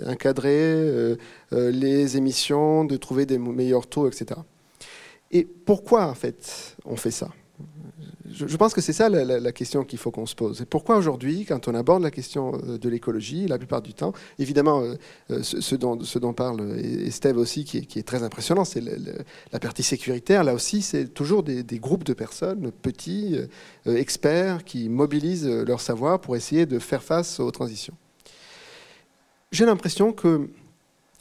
encadrer 0.06 1.16
euh, 1.52 1.70
les 1.70 2.16
émissions, 2.16 2.84
de 2.84 2.96
trouver 2.96 3.26
des 3.26 3.38
meilleurs 3.38 3.86
taux, 3.86 4.08
etc. 4.08 4.40
Et 5.30 5.44
pourquoi, 5.44 6.06
en 6.06 6.14
fait, 6.14 6.76
on 6.84 6.96
fait 6.96 7.10
ça? 7.10 7.28
Je, 8.32 8.56
pense 8.56 8.74
que 8.74 8.80
c'est 8.80 8.92
ça 8.92 9.08
la, 9.08 9.52
question 9.52 9.84
qu'il 9.84 9.98
faut 9.98 10.10
qu'on 10.10 10.26
se 10.26 10.34
pose. 10.34 10.60
Et 10.62 10.64
pourquoi 10.64 10.96
aujourd'hui, 10.96 11.44
quand 11.44 11.68
on 11.68 11.74
aborde 11.74 12.02
la 12.02 12.10
question 12.10 12.52
euh, 12.54 12.78
de 12.78 12.88
l'écologie, 12.88 13.46
la 13.46 13.58
plupart 13.58 13.82
du 13.82 13.94
temps, 13.94 14.12
évidemment, 14.38 14.82
euh, 14.82 15.42
ce, 15.42 15.74
dont, 15.74 16.02
ce, 16.02 16.18
dont, 16.18 16.32
parle 16.32 16.78
Esteve 16.78 17.38
aussi, 17.38 17.64
qui 17.64 17.78
est, 17.78 18.02
très 18.02 18.22
impressionnant, 18.22 18.64
c'est 18.64 18.82
la 19.52 19.60
partie 19.60 19.82
sécuritaire. 19.82 20.44
Là 20.44 20.54
aussi, 20.54 20.82
c'est 20.82 21.06
toujours 21.12 21.42
des, 21.42 21.64
groupes 21.78 22.04
de 22.04 22.14
personnes, 22.14 22.70
petits, 22.70 23.36
experts, 23.86 24.64
qui 24.64 24.88
mobilisent 24.88 25.48
leur 25.48 25.80
savoir 25.80 26.20
pour 26.20 26.36
essayer 26.36 26.66
de 26.66 26.78
faire 26.78 27.02
face 27.02 27.40
aux 27.40 27.50
transitions. 27.50 27.94
J'ai 29.52 29.66
l'impression 29.66 30.12
que 30.12 30.48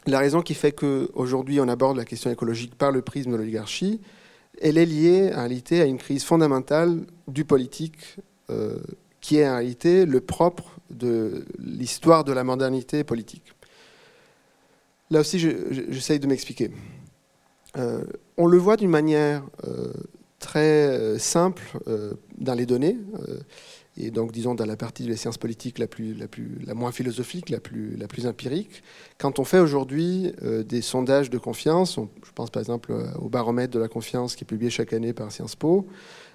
la 0.07 0.19
raison 0.19 0.41
qui 0.41 0.53
fait 0.53 0.71
qu'aujourd'hui 0.71 1.59
on 1.59 1.67
aborde 1.67 1.97
la 1.97 2.05
question 2.05 2.31
écologique 2.31 2.75
par 2.75 2.91
le 2.91 3.01
prisme 3.01 3.31
de 3.31 3.37
l'oligarchie, 3.37 3.99
elle 4.61 4.77
est 4.77 4.85
liée 4.85 5.31
en 5.33 5.39
réalité 5.39 5.81
à 5.81 5.85
une 5.85 5.97
crise 5.97 6.23
fondamentale 6.23 7.01
du 7.27 7.45
politique, 7.45 8.17
euh, 8.49 8.77
qui 9.19 9.37
est 9.37 9.47
en 9.47 9.55
réalité 9.55 10.05
le 10.05 10.21
propre 10.21 10.79
de 10.89 11.45
l'histoire 11.59 12.23
de 12.23 12.31
la 12.31 12.43
modernité 12.43 13.03
politique. 13.03 13.53
Là 15.09 15.19
aussi, 15.19 15.39
j'essaye 15.39 16.19
de 16.19 16.27
m'expliquer. 16.27 16.71
Euh, 17.77 18.03
on 18.37 18.47
le 18.47 18.57
voit 18.57 18.77
d'une 18.77 18.89
manière 18.89 19.43
euh, 19.67 19.91
très 20.39 21.19
simple 21.19 21.61
dans 22.37 22.53
les 22.55 22.65
données 22.65 22.97
et 23.97 24.09
donc 24.09 24.31
disons 24.31 24.55
dans 24.55 24.65
la 24.65 24.77
partie 24.77 25.05
des 25.05 25.17
sciences 25.17 25.37
politiques 25.37 25.77
la, 25.77 25.87
plus, 25.87 26.13
la, 26.13 26.27
plus, 26.27 26.59
la 26.65 26.73
moins 26.73 26.91
philosophique, 26.91 27.49
la 27.49 27.59
plus, 27.59 27.97
la 27.97 28.07
plus 28.07 28.25
empirique, 28.25 28.83
quand 29.17 29.37
on 29.37 29.43
fait 29.43 29.59
aujourd'hui 29.59 30.31
euh, 30.43 30.63
des 30.63 30.81
sondages 30.81 31.29
de 31.29 31.37
confiance, 31.37 31.99
je 32.23 32.31
pense 32.33 32.49
par 32.49 32.61
exemple 32.61 32.93
euh, 32.93 33.11
au 33.19 33.27
baromètre 33.27 33.73
de 33.73 33.79
la 33.79 33.89
confiance 33.89 34.35
qui 34.35 34.43
est 34.43 34.47
publié 34.47 34.69
chaque 34.71 34.93
année 34.93 35.11
par 35.11 35.31
Sciences 35.31 35.57
Po, 35.57 35.87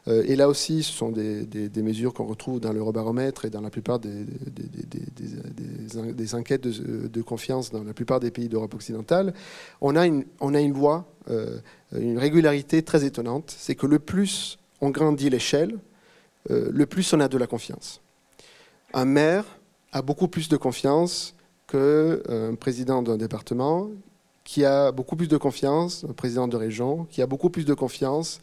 euh, 0.07 0.23
et 0.27 0.37
là 0.37 0.49
aussi 0.49 0.83
ce 0.83 0.93
sont 0.93 1.11
des, 1.11 1.47
des, 1.47 1.83
mesures 1.83 2.13
qu'on 2.13 2.27
retrouve 2.27 2.61
dans 2.61 2.75
l'eurobaromètre 2.75 3.47
et 3.47 3.51
dans 3.51 3.63
la 3.63 3.71
plupart 3.71 4.01
des, 4.01 4.27
des 6.13 6.35
enquêtes 6.35 6.63
de, 6.63 7.23
confiance 7.23 7.71
dans 7.71 7.83
la 7.83 7.95
plupart 7.95 8.21
des 8.21 8.31
pays 8.31 8.49
d'Europe 8.49 8.75
occidentale, 8.75 9.33
on 9.81 9.97
a 9.97 10.07
une, 10.07 10.25
on 10.41 10.55
a 10.55 10.61
une 10.61 10.75
loi, 10.75 11.07
une 11.93 12.19
régularité 12.19 12.83
très 12.83 13.05
étonnante, 13.05 13.55
c'est 13.57 13.75
que 13.75 13.87
le 13.87 13.99
plus 13.99 14.59
on 14.81 14.91
grandit 14.91 15.31
l'échelle, 15.31 15.79
euh, 16.51 16.69
le 16.73 16.87
plus 16.87 17.13
on 17.13 17.21
a 17.21 17.29
de 17.29 17.39
la 17.39 17.47
confiance. 17.47 18.01
Un 18.95 19.05
maire 19.05 19.45
a 19.93 20.03
beaucoup 20.03 20.29
plus 20.29 20.49
de 20.49 20.57
confiance 20.57 21.35
qu'un 21.67 21.79
euh, 21.79 22.57
président 22.57 23.03
d'un 23.03 23.17
département, 23.17 23.89
qui 24.45 24.65
a 24.65 24.93
beaucoup 24.93 25.17
plus 25.17 25.29
de 25.29 25.37
confiance, 25.37 26.05
un 26.09 26.13
président 26.13 26.47
de 26.47 26.57
région, 26.57 27.07
qui 27.11 27.21
a 27.21 27.27
beaucoup 27.27 27.51
plus 27.51 27.65
de 27.65 27.75
confiance 27.75 28.41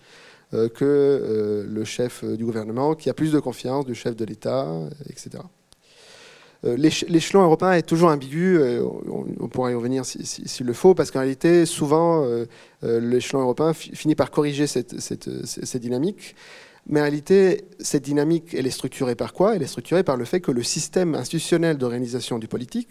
euh, 0.54 0.68
que 0.68 1.66
le 1.68 1.84
chef 1.86 2.26
du 2.26 2.44
gouvernement, 2.46 2.94
qui 2.96 3.10
a 3.10 3.14
plus 3.14 3.32
de 3.32 3.40
confiance 3.40 3.86
du 3.86 3.96
chef 3.96 4.16
de 4.16 4.26
l'État, 4.26 4.68
etc. 5.10 5.44
L'échelon 6.66 7.44
européen 7.44 7.74
est 7.74 7.82
toujours 7.82 8.10
ambigu, 8.10 8.58
on 9.42 9.50
pourra 9.50 9.72
y 9.72 9.76
revenir 9.76 10.06
s'il 10.06 10.66
le 10.66 10.72
faut, 10.72 10.94
parce 10.94 11.12
qu'en 11.12 11.20
réalité, 11.20 11.66
souvent, 11.66 12.26
l'échelon 12.82 13.42
européen 13.42 13.74
finit 13.74 14.16
par 14.16 14.32
corriger 14.32 14.66
cette, 14.66 14.98
cette 15.02 15.78
dynamique 15.78 16.36
Mais 16.88 17.00
en 17.00 17.04
réalité, 17.04 17.66
cette 17.80 18.04
dynamique, 18.04 18.54
elle 18.54 18.68
est 18.68 18.72
structurée 18.72 19.16
par 19.16 19.34
quoi? 19.34 19.56
Elle 19.56 19.64
est 19.64 19.68
structurée 19.68 20.04
par 20.04 20.18
le 20.18 20.26
fait 20.26 20.42
que 20.42 20.52
le 20.52 20.64
système 20.64 21.16
institutionnel 21.16 21.78
d'organisation 21.78 22.40
du 22.40 22.48
politique, 22.48 22.90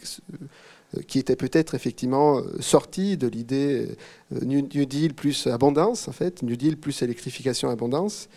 euh, 0.96 1.02
qui 1.06 1.18
était 1.18 1.36
peut-être 1.36 1.74
effectivement 1.74 2.38
euh, 2.38 2.60
sorti 2.60 3.18
de 3.18 3.28
l'idée 3.28 3.88
euh, 4.34 4.44
New 4.44 4.86
Deal 4.86 5.12
plus 5.12 5.46
abondance, 5.46 6.08
en 6.08 6.12
fait, 6.12 6.42
New 6.42 6.56
Deal 6.56 6.78
plus 6.78 7.02
électrification 7.02 7.68
abondance, 7.68 8.28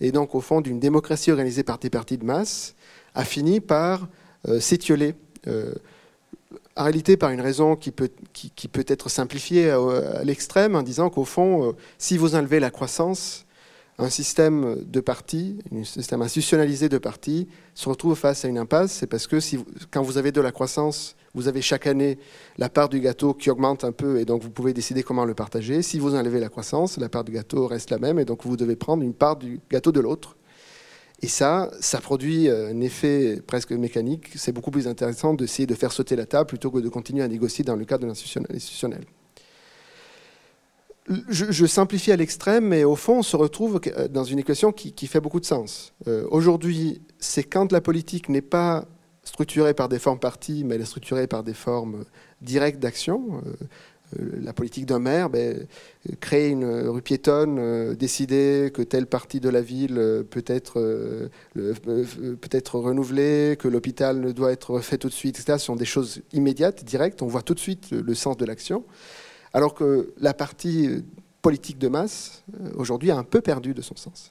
et 0.00 0.10
donc 0.10 0.34
au 0.34 0.40
fond 0.40 0.60
d'une 0.60 0.80
démocratie 0.80 1.30
organisée 1.30 1.62
par 1.62 1.78
des 1.78 1.90
partis 1.90 2.18
de 2.18 2.24
masse, 2.24 2.74
a 3.14 3.24
fini 3.24 3.60
par 3.60 4.08
s'étioler. 4.58 5.14
en 5.46 6.82
réalité, 6.82 7.16
par 7.16 7.30
une 7.30 7.40
raison 7.40 7.76
qui 7.76 7.92
peut, 7.92 8.10
qui, 8.32 8.68
peut 8.68 8.84
être 8.88 9.08
simplifiée 9.08 9.70
à, 9.70 10.24
l'extrême, 10.24 10.74
en 10.74 10.82
disant 10.82 11.08
qu'au 11.10 11.24
fond, 11.24 11.74
si 11.96 12.18
vous 12.18 12.34
enlevez 12.34 12.58
la 12.58 12.70
croissance, 12.70 13.46
un 13.98 14.10
système 14.10 14.82
de 14.84 15.00
partis, 15.00 15.58
un 15.72 15.84
système 15.84 16.22
institutionnalisé 16.22 16.88
de 16.88 16.98
partis, 16.98 17.48
se 17.74 17.88
retrouve 17.88 18.16
face 18.16 18.44
à 18.44 18.48
une 18.48 18.58
impasse. 18.58 18.92
C'est 18.92 19.06
parce 19.06 19.26
que 19.26 19.36
quand 19.90 20.02
vous 20.02 20.18
avez 20.18 20.32
de 20.32 20.40
la 20.40 20.52
croissance, 20.52 21.14
vous 21.34 21.48
avez 21.48 21.62
chaque 21.62 21.86
année 21.86 22.18
la 22.58 22.68
part 22.68 22.88
du 22.88 23.00
gâteau 23.00 23.34
qui 23.34 23.50
augmente 23.50 23.84
un 23.84 23.92
peu 23.92 24.18
et 24.18 24.24
donc 24.24 24.42
vous 24.42 24.50
pouvez 24.50 24.72
décider 24.72 25.02
comment 25.02 25.24
le 25.24 25.34
partager. 25.34 25.82
Si 25.82 25.98
vous 25.98 26.14
enlevez 26.14 26.40
la 26.40 26.48
croissance, 26.48 26.96
la 26.98 27.08
part 27.08 27.24
du 27.24 27.32
gâteau 27.32 27.66
reste 27.66 27.90
la 27.90 27.98
même 27.98 28.18
et 28.18 28.24
donc 28.24 28.44
vous 28.44 28.56
devez 28.56 28.76
prendre 28.76 29.02
une 29.02 29.14
part 29.14 29.36
du 29.36 29.60
gâteau 29.70 29.92
de 29.92 30.00
l'autre. 30.00 30.36
Et 31.22 31.28
ça, 31.28 31.70
ça 31.80 32.00
produit 32.00 32.50
un 32.50 32.80
effet 32.80 33.40
presque 33.46 33.72
mécanique. 33.72 34.30
C'est 34.34 34.52
beaucoup 34.52 34.70
plus 34.70 34.86
intéressant 34.88 35.34
d'essayer 35.34 35.66
de 35.66 35.74
faire 35.74 35.92
sauter 35.92 36.16
la 36.16 36.26
table 36.26 36.46
plutôt 36.46 36.70
que 36.70 36.80
de 36.80 36.88
continuer 36.88 37.22
à 37.22 37.28
négocier 37.28 37.64
dans 37.64 37.76
le 37.76 37.84
cadre 37.84 38.02
de 38.02 38.08
l'institutionnel 38.08 39.04
je, 41.08 41.66
simplifie 41.66 42.12
à 42.12 42.16
l'extrême, 42.16 42.68
mais 42.68 42.84
au 42.84 42.96
fond, 42.96 43.18
on 43.18 43.22
se 43.22 43.36
retrouve 43.36 43.80
euh, 43.86 44.08
dans 44.08 44.24
une 44.24 44.38
équation 44.38 44.72
qui, 44.72 45.06
fait 45.06 45.20
beaucoup 45.20 45.40
de 45.40 45.44
sens. 45.44 45.92
Euh, 46.08 46.26
aujourd'hui, 46.30 47.02
c'est 47.18 47.44
quand 47.44 47.72
la 47.72 47.80
politique 47.80 48.28
n'est 48.28 48.42
pas 48.42 48.86
structurée 49.22 49.74
par 49.74 49.88
des 49.88 49.98
formes 49.98 50.18
parties, 50.18 50.64
mais 50.64 50.76
elle 50.76 50.82
est 50.82 50.86
structurée 50.86 51.26
par 51.26 51.42
des 51.42 51.54
formes 51.54 52.04
directes 52.40 52.78
d'action. 52.78 53.42
Euh, 53.46 53.66
la 54.40 54.52
politique 54.52 54.86
d'un 54.86 55.00
maire, 55.00 55.28
ben, 55.28 55.66
créer 56.20 56.50
une 56.50 56.64
rue 56.88 57.02
piétonne, 57.02 57.94
décider 57.94 58.70
que 58.72 58.82
telle 58.82 59.06
partie 59.06 59.40
de 59.40 59.48
la 59.48 59.60
ville 59.60 60.24
peut 60.30 60.44
être, 60.46 60.74
peut 61.54 62.50
être 62.50 62.78
renouvelée, 62.78 63.56
que 63.58 63.66
l'hôpital 63.66 64.32
doit 64.32 64.52
être 64.52 64.78
fait 64.78 64.98
tout 64.98 65.08
de 65.08 65.12
suite, 65.14 65.40
etc. 65.40 65.58
Ce 65.58 65.64
sont 65.64 65.74
des 65.74 65.84
choses 65.84 66.20
immédiates, 66.32 66.84
directes. 66.84 67.22
On 67.22 67.26
voit 67.26 67.42
tout 67.42 67.54
de 67.54 67.58
suite 67.58 67.90
le 67.90 68.14
sens 68.14 68.36
de 68.36 68.44
l'action 68.44 68.84
alors 69.54 69.72
que 69.72 70.12
la 70.18 70.34
partie 70.34 70.88
euh, 70.88 71.00
politique 71.40 71.78
de 71.78 71.88
masse, 71.88 72.42
euh, 72.60 72.70
aujourd'hui, 72.76 73.10
a 73.10 73.16
un 73.16 73.22
peu 73.22 73.40
perdu 73.40 73.72
de 73.72 73.80
son 73.80 73.96
sens. 73.96 74.28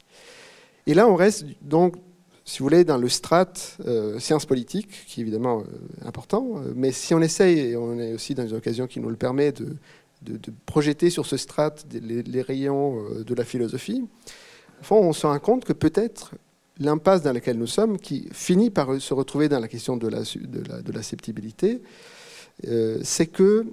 Et 0.85 0.93
là, 0.93 1.07
on 1.07 1.15
reste 1.15 1.45
donc, 1.61 1.95
si 2.43 2.59
vous 2.59 2.65
voulez, 2.65 2.83
dans 2.83 2.97
le 2.97 3.07
strat 3.07 3.53
euh, 3.85 4.19
sciences 4.19 4.45
politiques, 4.45 5.05
qui 5.07 5.21
est 5.21 5.23
évidemment 5.23 5.63
important, 6.03 6.61
mais 6.75 6.91
si 6.91 7.13
on 7.13 7.21
essaye, 7.21 7.57
et 7.59 7.77
on 7.77 7.97
est 7.97 8.13
aussi 8.13 8.35
dans 8.35 8.45
une 8.45 8.57
occasion 8.57 8.85
qui 8.85 8.99
nous 8.99 9.09
le 9.09 9.15
permet, 9.15 9.53
de, 9.53 9.77
projeter 10.65 11.09
sur 11.09 11.25
ce 11.25 11.35
strat 11.35 11.75
les, 11.91 12.41
rayons 12.41 13.03
de 13.25 13.35
la 13.35 13.43
philosophie, 13.43 14.05
fond, 14.81 14.95
on 14.95 15.11
se 15.11 15.27
rend 15.27 15.39
compte 15.39 15.65
que 15.65 15.73
peut-être 15.73 16.33
l'impasse 16.79 17.21
dans 17.21 17.33
laquelle 17.33 17.57
nous 17.57 17.67
sommes, 17.67 17.97
qui 17.97 18.29
finit 18.31 18.69
par 18.69 19.01
se 19.01 19.13
retrouver 19.13 19.49
dans 19.49 19.59
la 19.59 19.67
question 19.67 19.97
de 19.97 20.07
l'acceptabilité, 20.91 21.81
c'est 23.03 23.27
que 23.27 23.65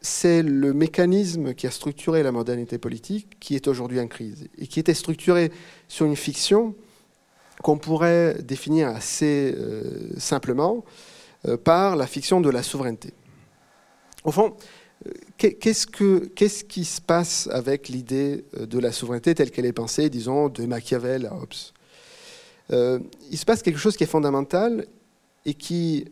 c'est 0.00 0.42
le 0.42 0.72
mécanisme 0.72 1.54
qui 1.54 1.66
a 1.66 1.70
structuré 1.70 2.22
la 2.22 2.32
modernité 2.32 2.78
politique 2.78 3.38
qui 3.40 3.56
est 3.56 3.66
aujourd'hui 3.66 4.00
en 4.00 4.06
crise 4.06 4.48
et 4.58 4.66
qui 4.66 4.78
était 4.78 4.94
structuré 4.94 5.50
sur 5.88 6.06
une 6.06 6.16
fiction 6.16 6.74
qu'on 7.62 7.78
pourrait 7.78 8.36
définir 8.42 8.88
assez 8.88 9.54
euh, 9.56 10.10
simplement 10.16 10.84
euh, 11.46 11.56
par 11.56 11.96
la 11.96 12.06
fiction 12.06 12.40
de 12.40 12.50
la 12.50 12.62
souveraineté. 12.62 13.12
Au 14.22 14.30
fond, 14.30 14.54
euh, 15.06 15.12
qu'est-ce, 15.36 16.64
qui 16.64 16.84
se 16.84 17.00
passe 17.00 17.48
avec 17.50 17.88
l'idée 17.88 18.44
de 18.58 18.78
la 18.78 18.92
souveraineté 18.92 19.34
telle 19.34 19.50
qu'elle 19.50 19.66
est 19.66 19.72
pensée, 19.72 20.08
disons, 20.10 20.48
de 20.48 20.64
Machiavel 20.66 21.26
à 21.26 21.34
Hobbes? 21.34 21.54
Il 23.30 23.38
se 23.38 23.46
passe 23.46 23.62
quelque 23.62 23.78
chose 23.78 23.96
qui 23.96 24.04
est 24.04 24.08
fondamental 24.08 24.86
et 25.46 25.54
qui 25.54 26.04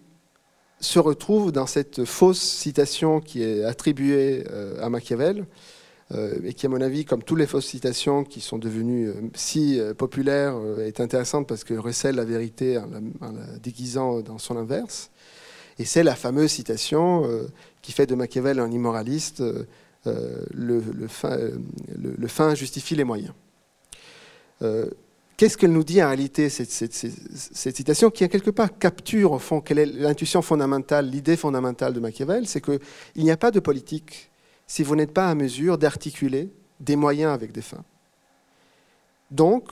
se 0.80 0.98
retrouve 0.98 1.52
dans 1.52 1.66
cette 1.66 2.04
fausse 2.04 2.40
citation 2.40 3.20
qui 3.20 3.42
est 3.42 3.64
attribuée 3.64 4.44
euh, 4.50 4.84
à 4.84 4.90
Machiavel, 4.90 5.46
euh, 6.12 6.38
et 6.44 6.54
qui, 6.54 6.66
à 6.66 6.68
mon 6.68 6.80
avis, 6.80 7.04
comme 7.04 7.22
toutes 7.22 7.38
les 7.38 7.46
fausses 7.46 7.66
citations 7.66 8.22
qui 8.22 8.40
sont 8.40 8.58
devenues 8.58 9.08
euh, 9.08 9.14
si 9.34 9.80
populaires, 9.96 10.56
est 10.80 11.00
intéressante 11.00 11.48
parce 11.48 11.64
que 11.64 11.74
recèle 11.74 12.16
la 12.16 12.24
vérité 12.24 12.78
en 12.78 12.86
la, 13.32 13.58
déguisant 13.62 14.20
dans 14.20 14.38
son 14.38 14.56
inverse. 14.56 15.10
Et 15.78 15.84
c'est 15.84 16.02
la 16.02 16.14
fameuse 16.14 16.52
citation 16.52 17.28
qui 17.82 17.92
fait 17.92 18.06
de 18.06 18.14
Machiavel 18.14 18.60
un 18.60 18.70
immoraliste 18.70 19.42
le, 20.06 20.80
fin, 21.06 21.36
le, 21.98 22.28
fin, 22.28 22.54
justifie 22.54 22.94
les 22.94 23.04
moyens. 23.04 23.34
Qu'est-ce 25.36 25.58
qu'elle 25.58 25.72
nous 25.72 25.84
dit 25.84 26.02
en 26.02 26.06
réalité, 26.06 26.48
cette, 26.48 26.70
citation, 26.70 28.10
qui, 28.10 28.24
en 28.24 28.28
quelque 28.28 28.50
part, 28.50 28.78
capture, 28.78 29.32
au 29.32 29.38
fond, 29.38 29.60
quelle 29.60 29.78
est 29.78 29.86
l'intuition 29.86 30.40
fondamentale, 30.40 31.10
l'idée 31.10 31.36
fondamentale 31.36 31.92
de 31.92 32.00
Machiavel? 32.00 32.46
C'est 32.46 32.62
qu'il 32.62 32.80
n'y 33.16 33.30
a 33.30 33.36
pas 33.36 33.50
de 33.50 33.60
politique 33.60 34.30
si 34.66 34.82
vous 34.82 34.96
n'êtes 34.96 35.12
pas 35.12 35.28
à 35.28 35.34
mesure 35.34 35.76
d'articuler 35.76 36.48
des 36.80 36.96
moyens 36.96 37.32
avec 37.32 37.52
des 37.52 37.60
fins. 37.60 37.84
Donc, 39.30 39.68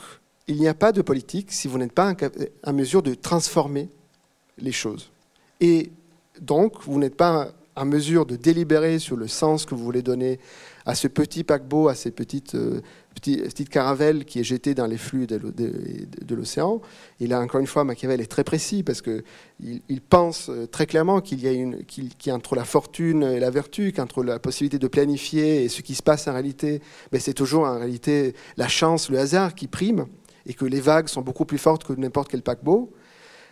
il 0.49 0.57
n'y 0.57 0.69
a 0.69 0.75
pas 0.75 0.93
de 0.93 1.01
politique 1.01 1.51
si 1.51 1.67
vous 1.67 1.79
n'êtes 1.79 1.93
pas 1.93 2.15
à 2.63 2.73
mesure 2.73 3.03
de 3.03 3.15
transformer 3.15 3.89
les 4.59 4.73
choses. 4.73 5.11
Et 5.61 5.91
donc, 6.41 6.83
vous 6.83 6.99
n'êtes 6.99 7.17
pas 7.17 7.53
à 7.77 7.85
mesure 7.85 8.27
de 8.27 8.37
délibérer 8.37 8.99
sur 8.99 9.17
le 9.17 9.29
sens 9.29 9.65
que 9.65 9.75
vous 9.75 9.83
voulez 9.83 10.03
donner 10.03 10.39
à 10.87 10.95
ce 10.95 11.09
petit 11.09 11.43
paquebot, 11.43 11.89
à 11.89 11.95
ces 11.95 12.11
petites 12.11 12.55
euh, 13.29 13.45
petite 13.45 13.69
caravelle 13.69 14.25
qui 14.25 14.41
est 14.41 14.45
jetée 14.45 14.75
dans 14.75 14.87
les 14.87 14.99
flux 14.99 15.27
de, 15.27 16.35
l'océan. 16.35 16.81
Et 17.21 17.27
là, 17.27 17.41
encore 17.41 17.61
une 17.61 17.67
fois, 17.67 17.85
Machiavel 17.85 18.21
est 18.21 18.31
très 18.31 18.45
précis 18.45 18.83
parce 18.83 19.03
qu'il 19.03 19.23
il 19.61 20.01
pense 20.01 20.49
euh, 20.49 20.67
très 20.67 20.87
clairement 20.87 21.21
qu'il 21.21 21.41
y 21.41 21.49
a 21.49 21.53
une, 21.53 21.85
qu'il, 21.85 22.11
y 22.27 22.31
a 22.31 22.35
entre 22.35 22.57
la 22.57 22.65
fortune 22.65 23.23
et 23.23 23.41
la 23.41 23.51
vertu, 23.51 23.93
qu'entre 23.93 24.23
la 24.23 24.39
possibilité 24.39 24.79
de 24.79 24.89
planifier 24.89 25.65
et 25.65 25.69
ce 25.69 25.83
qui 25.83 25.95
se 25.95 26.03
passe 26.03 26.29
en 26.29 26.33
réalité, 26.33 26.81
ben 27.13 27.21
c'est 27.21 27.35
toujours 27.35 27.65
en 27.65 27.79
réalité 27.79 28.35
la 28.57 28.69
chance, 28.69 29.11
le 29.11 29.19
hasard 29.19 29.55
qui 29.55 29.67
prime 29.67 30.07
et 30.47 30.55
que 30.55 30.65
les 30.65 30.81
vagues 30.81 31.09
sont 31.09 31.23
beaucoup 31.23 31.45
plus 31.45 31.59
fortes 31.59 31.85
que 31.85 31.93
n'importe 31.95 32.31
quel 32.31 32.43
paquebot. 32.43 32.93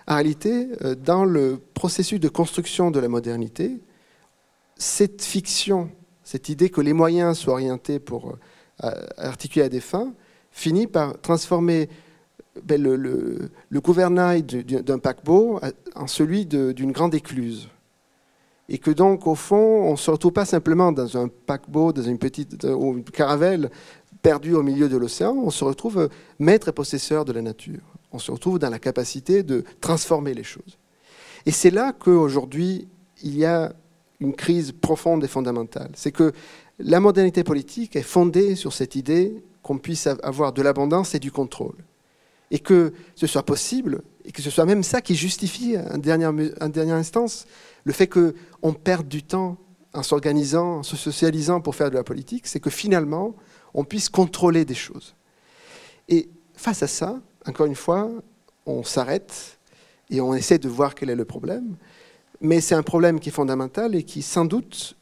En 0.06 0.14
réalité, 0.14 0.68
euh, 0.82 0.94
dans 0.94 1.24
le 1.24 1.60
processus 1.74 2.20
de 2.20 2.28
construction 2.28 2.90
de 2.90 3.00
la 3.00 3.08
modernité, 3.08 3.80
cette 4.76 5.22
fiction, 5.22 5.90
cette 6.24 6.48
idée 6.48 6.70
que 6.70 6.80
les 6.80 6.92
moyens 6.92 7.38
soient 7.38 7.54
orientés 7.54 8.00
pour 8.00 8.36
articulé 9.16 9.66
à 9.66 9.68
des 9.68 9.80
fins, 9.80 10.12
finit 10.50 10.86
par 10.86 11.20
transformer 11.20 11.88
ben, 12.64 12.82
le, 12.82 13.50
gouvernail 13.74 14.42
d'un 14.42 14.98
paquebot 14.98 15.60
en 15.94 16.06
celui 16.06 16.46
d'une 16.46 16.92
grande 16.92 17.14
écluse. 17.14 17.68
Et 18.68 18.78
que 18.78 18.90
donc, 18.90 19.26
au 19.26 19.34
fond, 19.34 19.56
on 19.56 19.92
ne 19.92 19.96
se 19.96 20.10
retrouve 20.10 20.32
pas 20.32 20.44
simplement 20.44 20.92
dans 20.92 21.16
un 21.16 21.28
paquebot, 21.28 21.92
dans 21.92 22.02
une 22.02 22.18
petite 22.18 22.64
ou 22.64 22.98
une 22.98 23.04
caravelle 23.04 23.70
perdue 24.22 24.54
au 24.54 24.62
milieu 24.62 24.88
de 24.88 24.96
l'océan, 24.96 25.34
on 25.34 25.50
se 25.50 25.64
retrouve 25.64 26.08
maître 26.38 26.68
et 26.68 26.72
possesseur 26.72 27.24
de 27.24 27.32
la 27.32 27.42
nature. 27.42 27.80
On 28.12 28.18
se 28.18 28.30
retrouve 28.30 28.58
dans 28.58 28.70
la 28.70 28.78
capacité 28.78 29.42
de 29.42 29.64
transformer 29.80 30.32
les 30.32 30.44
choses. 30.44 30.78
Et 31.44 31.50
c'est 31.50 31.70
là 31.70 31.92
qu'aujourd'hui, 31.92 32.88
il 33.22 33.36
y 33.36 33.44
a 33.44 33.72
une 34.20 34.34
crise 34.34 34.72
profonde 34.72 35.24
et 35.24 35.28
fondamentale. 35.28 35.90
C'est 35.94 36.12
que 36.12 36.32
la 36.78 37.00
modernité 37.00 37.44
politique 37.44 37.96
est 37.96 38.02
fondée 38.02 38.56
sur 38.56 38.72
cette 38.72 38.96
idée 38.96 39.42
qu'on 39.62 39.78
puisse 39.78 40.06
avoir 40.22 40.52
de 40.52 40.62
l'abondance 40.62 41.14
et 41.14 41.18
du 41.18 41.30
contrôle. 41.30 41.76
Et 42.50 42.58
que 42.58 42.92
ce 43.14 43.26
soit 43.26 43.44
possible, 43.44 44.02
et 44.24 44.32
que 44.32 44.42
ce 44.42 44.50
soit 44.50 44.66
même 44.66 44.82
ça 44.82 45.00
qui 45.00 45.14
justifie, 45.14 45.76
en 45.78 45.98
dernière, 45.98 46.32
instance, 46.94 47.46
le 47.84 47.92
fait 47.92 48.08
qu'on 48.08 48.72
perde 48.72 49.08
du 49.08 49.22
temps 49.22 49.56
en 49.94 50.02
s'organisant, 50.02 50.78
en 50.78 50.82
se 50.82 50.96
socialisant 50.96 51.60
pour 51.60 51.74
faire 51.74 51.90
de 51.90 51.96
la 51.96 52.04
politique, 52.04 52.46
c'est 52.46 52.60
que 52.60 52.70
finalement, 52.70 53.34
on 53.74 53.84
puisse 53.84 54.08
contrôler 54.08 54.64
des 54.64 54.74
choses. 54.74 55.14
Et 56.08 56.28
face 56.54 56.82
à 56.82 56.86
ça, 56.86 57.20
encore 57.46 57.66
une 57.66 57.74
fois, 57.74 58.10
on 58.66 58.82
s'arrête 58.82 59.58
et 60.10 60.20
on 60.20 60.34
essaie 60.34 60.58
de 60.58 60.68
voir 60.68 60.94
quel 60.94 61.10
est 61.10 61.16
le 61.16 61.24
problème. 61.24 61.76
Mais 62.40 62.60
c'est 62.60 62.74
un 62.74 62.82
problème 62.82 63.20
qui 63.20 63.30
est 63.30 63.32
fondamental 63.32 63.94
et 63.94 64.02
qui, 64.02 64.20
sans 64.20 64.44
doute, 64.44 64.96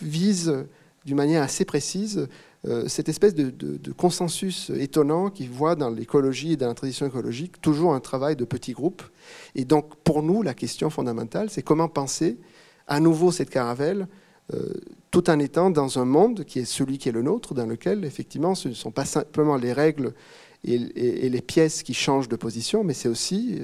vise 0.00 0.64
d'une 1.08 1.16
manière 1.16 1.42
assez 1.42 1.64
précise 1.64 2.28
euh, 2.66 2.86
cette 2.86 3.08
espèce 3.08 3.34
de, 3.34 3.92
consensus 3.92 4.70
étonnant 4.70 5.30
qui 5.30 5.46
voit 5.46 5.74
dans 5.74 5.88
l'écologie 5.88 6.52
et 6.52 6.56
dans 6.58 6.68
la 6.68 6.74
tradition 6.74 7.06
écologique 7.06 7.62
toujours 7.62 7.94
un 7.94 8.00
travail 8.00 8.36
de 8.36 8.44
petits 8.44 8.72
groupes. 8.72 9.02
Et 9.54 9.64
donc, 9.64 9.96
pour 10.04 10.22
nous, 10.22 10.42
la 10.42 10.52
question 10.52 10.90
fondamentale, 10.90 11.48
c'est 11.48 11.62
comment 11.62 11.88
penser 11.88 12.36
à 12.86 13.00
nouveau 13.00 13.32
cette 13.32 13.48
caravelle 13.48 14.06
euh, 14.52 14.74
tout 15.10 15.30
en 15.30 15.38
étant 15.38 15.70
dans 15.70 15.98
un 15.98 16.04
monde 16.04 16.44
qui 16.44 16.58
est 16.58 16.66
celui 16.66 16.98
qui 16.98 17.08
est 17.08 17.12
le 17.12 17.22
nôtre, 17.22 17.54
dans 17.54 17.66
lequel, 17.66 18.04
effectivement, 18.04 18.54
ce 18.54 18.68
ne 18.68 18.74
sont 18.74 18.90
pas 18.90 19.06
simplement 19.06 19.56
les 19.56 19.72
règles 19.72 20.12
et, 20.62 20.76
les 20.76 21.40
pièces 21.40 21.82
qui 21.82 21.94
changent 21.94 22.28
de 22.28 22.36
position, 22.36 22.84
mais 22.84 22.92
c'est 22.92 23.08
aussi 23.08 23.60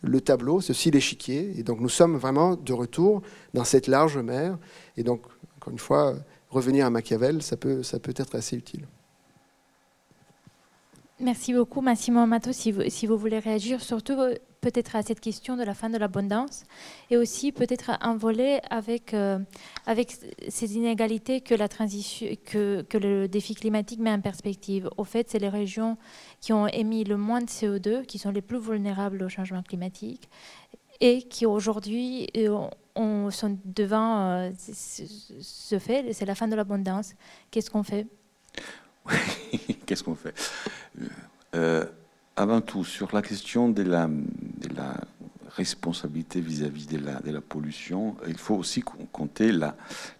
le 0.00 0.20
tableau, 0.22 0.62
c'est 0.62 0.70
aussi 0.70 0.90
l'échiquier. 0.90 1.52
Et 1.58 1.62
donc 1.62 1.80
nous 1.80 1.88
sommes 1.90 2.16
vraiment 2.16 2.56
de 2.56 2.72
retour 2.72 3.20
dans 3.52 3.64
cette 3.64 3.86
large 3.86 4.16
mer. 4.16 4.56
Et 4.96 5.02
donc, 5.02 5.22
encore 5.56 5.72
une 5.72 5.78
fois, 5.78 6.14
revenir 6.56 6.86
à 6.86 6.90
Machiavel, 6.90 7.42
ça 7.42 7.56
peut, 7.56 7.82
ça 7.82 7.98
peut 7.98 8.14
être 8.16 8.34
assez 8.34 8.56
utile. 8.56 8.86
Merci 11.18 11.54
beaucoup, 11.54 11.80
Massimo 11.80 12.20
Amato. 12.20 12.52
Si 12.52 12.72
vous, 12.72 12.82
si 12.88 13.06
vous 13.06 13.16
voulez 13.16 13.38
réagir, 13.38 13.80
surtout 13.80 14.12
euh, 14.20 14.34
peut-être 14.60 14.96
à 14.96 15.02
cette 15.02 15.20
question 15.20 15.56
de 15.56 15.62
la 15.62 15.72
fin 15.72 15.88
de 15.88 15.96
l'abondance, 15.96 16.64
et 17.10 17.16
aussi 17.16 17.52
peut-être 17.52 17.92
un 18.02 18.16
volet 18.16 18.60
avec, 18.68 19.14
euh, 19.14 19.38
avec 19.86 20.14
ces 20.48 20.76
inégalités 20.76 21.40
que, 21.40 21.54
la 21.54 21.68
transition, 21.68 22.26
que, 22.44 22.82
que 22.82 22.98
le 22.98 23.28
défi 23.28 23.54
climatique 23.54 23.98
met 23.98 24.10
en 24.10 24.20
perspective. 24.20 24.90
Au 24.98 25.04
fait, 25.04 25.30
c'est 25.30 25.38
les 25.38 25.48
régions 25.48 25.96
qui 26.42 26.52
ont 26.52 26.66
émis 26.66 27.04
le 27.04 27.16
moins 27.16 27.40
de 27.40 27.48
CO2 27.48 28.04
qui 28.04 28.18
sont 28.18 28.30
les 28.30 28.42
plus 28.42 28.58
vulnérables 28.58 29.22
au 29.22 29.30
changement 29.30 29.62
climatique 29.62 30.28
et 31.00 31.22
qui 31.22 31.46
aujourd'hui 31.46 32.28
euh, 32.96 33.30
sont 33.30 33.58
devant 33.64 34.50
ce 34.58 35.78
fait, 35.78 36.12
c'est 36.12 36.26
la 36.26 36.34
fin 36.34 36.48
de 36.48 36.54
l'abondance. 36.54 37.14
Qu'est-ce 37.50 37.70
qu'on 37.70 37.82
fait? 37.82 38.06
Qu'est-ce 39.86 40.02
qu'on 40.02 40.14
fait? 40.14 40.34
Euh, 41.54 41.84
Avant 42.36 42.60
tout, 42.60 42.84
sur 42.84 43.14
la 43.14 43.22
question 43.22 43.68
de 43.68 43.82
la, 43.82 44.08
responsabilité 45.56 46.38
vis-à-vis 46.42 46.86
de, 46.86 46.98
la, 46.98 47.40
pollution, 47.40 48.14
il 48.28 48.36
faut 48.36 48.56
aussi 48.56 48.82
compter 48.82 49.52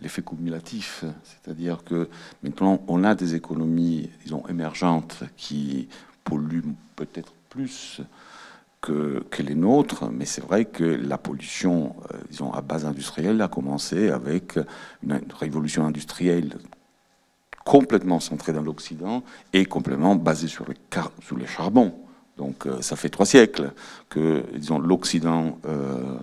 l'effet 0.00 0.22
cumulatif. 0.22 1.04
C'est-à-dire 1.24 1.84
que 1.84 2.08
maintenant, 2.42 2.82
on 2.88 3.04
a 3.04 3.14
des 3.14 3.34
économies, 3.34 4.08
émergentes 4.48 5.24
qui 5.36 5.88
polluent 6.24 6.74
peut-être 6.96 7.34
plus 7.50 8.00
que, 8.80 9.42
les 9.42 9.54
nôtres, 9.54 10.10
mais 10.10 10.24
c'est 10.24 10.42
vrai 10.42 10.64
que 10.64 10.84
la 10.84 11.18
pollution, 11.18 11.96
euh, 12.12 12.18
disons, 12.30 12.52
à 12.52 12.60
base 12.60 12.84
industrielle 12.84 13.40
a 13.42 13.48
commencé 13.48 14.10
avec 14.10 14.58
une 15.02 15.20
révolution 15.38 15.86
industrielle 15.86 16.56
complètement 17.64 18.20
centré 18.20 18.52
dans 18.52 18.62
l'Occident 18.62 19.24
et 19.52 19.64
complètement 19.64 20.14
basé 20.14 20.46
sur 20.46 20.66
les, 20.68 20.76
sur 21.20 21.36
les 21.36 21.46
charbons. 21.46 21.94
Donc 22.36 22.66
euh, 22.66 22.80
ça 22.80 22.96
fait 22.96 23.08
trois 23.08 23.26
siècles 23.26 23.72
que, 24.08 24.44
disons, 24.54 24.78
l'Occident 24.78 25.58
euh, 25.66 26.18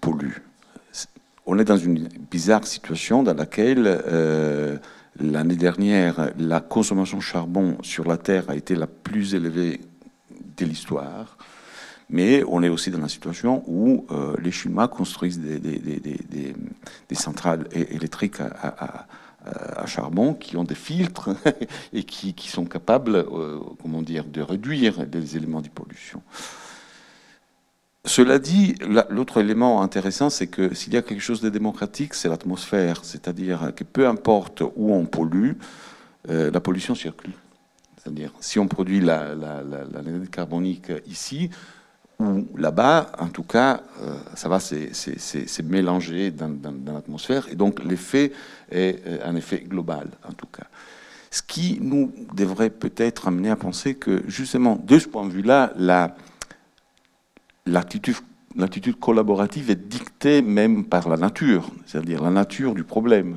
pollue. 0.00 0.38
On 1.46 1.58
est 1.58 1.64
dans 1.64 1.76
une 1.76 2.08
bizarre 2.30 2.66
situation 2.66 3.22
dans 3.22 3.34
laquelle 3.34 4.00
l'année 5.20 5.56
dernière, 5.56 6.30
la 6.38 6.60
consommation 6.60 7.18
de 7.18 7.22
charbon 7.22 7.76
sur 7.82 8.08
la 8.08 8.16
Terre 8.16 8.48
a 8.48 8.56
été 8.56 8.74
la 8.74 8.86
plus 8.86 9.34
élevée 9.34 9.80
de 10.56 10.64
l'histoire. 10.64 11.36
Mais 12.10 12.44
on 12.46 12.62
est 12.62 12.68
aussi 12.68 12.90
dans 12.90 13.00
la 13.00 13.08
situation 13.08 13.62
où 13.66 14.06
les 14.38 14.50
Chinois 14.50 14.88
construisent 14.88 15.40
des, 15.40 16.54
centrales 17.12 17.66
électriques 17.72 18.40
à, 18.40 19.06
charbon 19.86 20.34
qui 20.34 20.56
ont 20.56 20.64
des 20.64 20.74
filtres 20.74 21.30
et 21.92 22.04
qui, 22.04 22.34
qui 22.34 22.48
sont 22.48 22.64
capables, 22.64 23.16
euh, 23.16 23.60
comment 23.82 24.02
dire, 24.02 24.24
de 24.24 24.40
réduire 24.40 25.04
les 25.12 25.36
éléments 25.36 25.60
de 25.60 25.68
pollution. 25.68 26.22
Cela 28.06 28.38
dit, 28.38 28.74
l'autre 29.08 29.40
élément 29.40 29.82
intéressant, 29.82 30.28
c'est 30.28 30.46
que 30.46 30.74
s'il 30.74 30.92
y 30.92 30.96
a 30.96 31.02
quelque 31.02 31.22
chose 31.22 31.40
de 31.40 31.48
démocratique, 31.48 32.12
c'est 32.14 32.28
l'atmosphère. 32.28 33.02
C'est-à-dire 33.02 33.72
que 33.74 33.84
peu 33.84 34.06
importe 34.06 34.62
où 34.76 34.92
on 34.92 35.06
pollue, 35.06 35.52
euh, 36.28 36.50
la 36.50 36.60
pollution 36.60 36.94
circule. 36.94 37.32
C'est-à-dire, 38.04 38.32
si 38.40 38.58
on 38.58 38.68
produit 38.68 39.00
la, 39.00 39.34
la, 39.34 39.62
la, 39.62 40.26
carbonique 40.30 40.92
ici, 41.06 41.48
ou 42.20 42.46
là-bas, 42.56 43.12
en 43.18 43.28
tout 43.28 43.42
cas, 43.42 43.80
euh, 44.02 44.14
ça 44.34 44.48
va 44.48 44.60
c'est 44.60 45.62
mélangé 45.64 46.30
dans, 46.30 46.54
l'atmosphère, 46.86 47.48
et 47.50 47.54
donc 47.54 47.82
l'effet 47.82 48.32
est 48.70 49.00
euh, 49.06 49.18
un 49.24 49.34
effet 49.36 49.64
global, 49.66 50.08
en 50.28 50.32
tout 50.32 50.46
cas. 50.46 50.66
Ce 51.30 51.42
qui 51.42 51.78
nous 51.80 52.12
devrait 52.34 52.70
peut-être 52.70 53.26
amener 53.26 53.50
à 53.50 53.56
penser 53.56 53.94
que, 53.94 54.22
justement, 54.28 54.76
de 54.76 54.98
ce 54.98 55.08
point 55.08 55.26
de 55.26 55.32
vue-là, 55.32 55.72
l'attitude 57.66 58.16
l'attitude 58.56 58.98
collaborative 58.98 59.70
est 59.70 59.88
dictée 59.88 60.42
même 60.42 60.84
par 60.84 61.08
la 61.08 61.16
nature, 61.16 61.70
c'est-à-dire 61.86 62.22
la 62.22 62.30
nature 62.30 62.74
du 62.74 62.84
problème. 62.84 63.36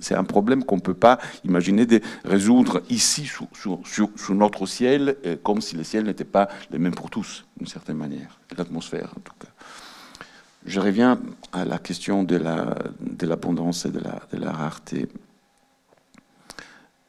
C'est 0.00 0.14
un 0.14 0.24
problème 0.24 0.64
qu'on 0.64 0.76
ne 0.76 0.80
peut 0.80 0.94
pas 0.94 1.18
imaginer 1.44 1.86
de 1.86 2.00
résoudre 2.24 2.82
ici, 2.88 3.26
sous, 3.26 4.34
notre 4.34 4.66
ciel, 4.66 5.16
euh, 5.26 5.36
comme 5.42 5.60
si 5.60 5.76
le 5.76 5.84
ciel 5.84 6.04
n'était 6.04 6.24
pas 6.24 6.48
le 6.70 6.78
même 6.78 6.94
pour 6.94 7.10
tous, 7.10 7.44
d'une 7.56 7.66
certaine 7.66 7.96
manière, 7.96 8.38
l'atmosphère 8.56 9.12
en 9.16 9.20
tout 9.20 9.34
cas. 9.38 9.48
Je 10.64 10.78
reviens 10.78 11.20
à 11.52 11.64
la 11.64 11.78
question 11.78 12.22
de 12.22 12.36
l'abondance 13.26 13.84
et 13.84 13.90
de 13.90 14.00
la, 14.38 14.52
rareté. 14.52 15.08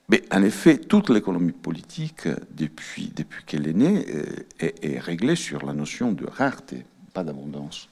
Mais 0.09 0.23
en 0.31 0.41
effet, 0.41 0.77
toute 0.77 1.09
l'économie 1.11 1.51
politique, 1.51 2.27
depuis, 2.51 3.11
depuis 3.15 3.43
qu'elle 3.45 3.67
est 3.67 3.73
née, 3.73 4.05
euh, 4.09 4.71
est 4.81 4.99
réglée 4.99 5.35
sur 5.35 5.65
la 5.65 5.73
notion 5.73 6.11
de 6.11 6.25
rareté 6.25 6.83
pas 7.13 7.23
d'abondance. 7.23 7.89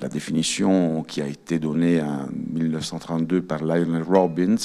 La 0.00 0.08
définition 0.08 1.04
qui 1.04 1.20
a 1.20 1.26
été 1.26 1.58
donnée 1.58 2.00
en 2.00 2.26
1932 2.30 3.42
par 3.42 3.62
Lionel 3.62 4.02
Robbins, 4.02 4.56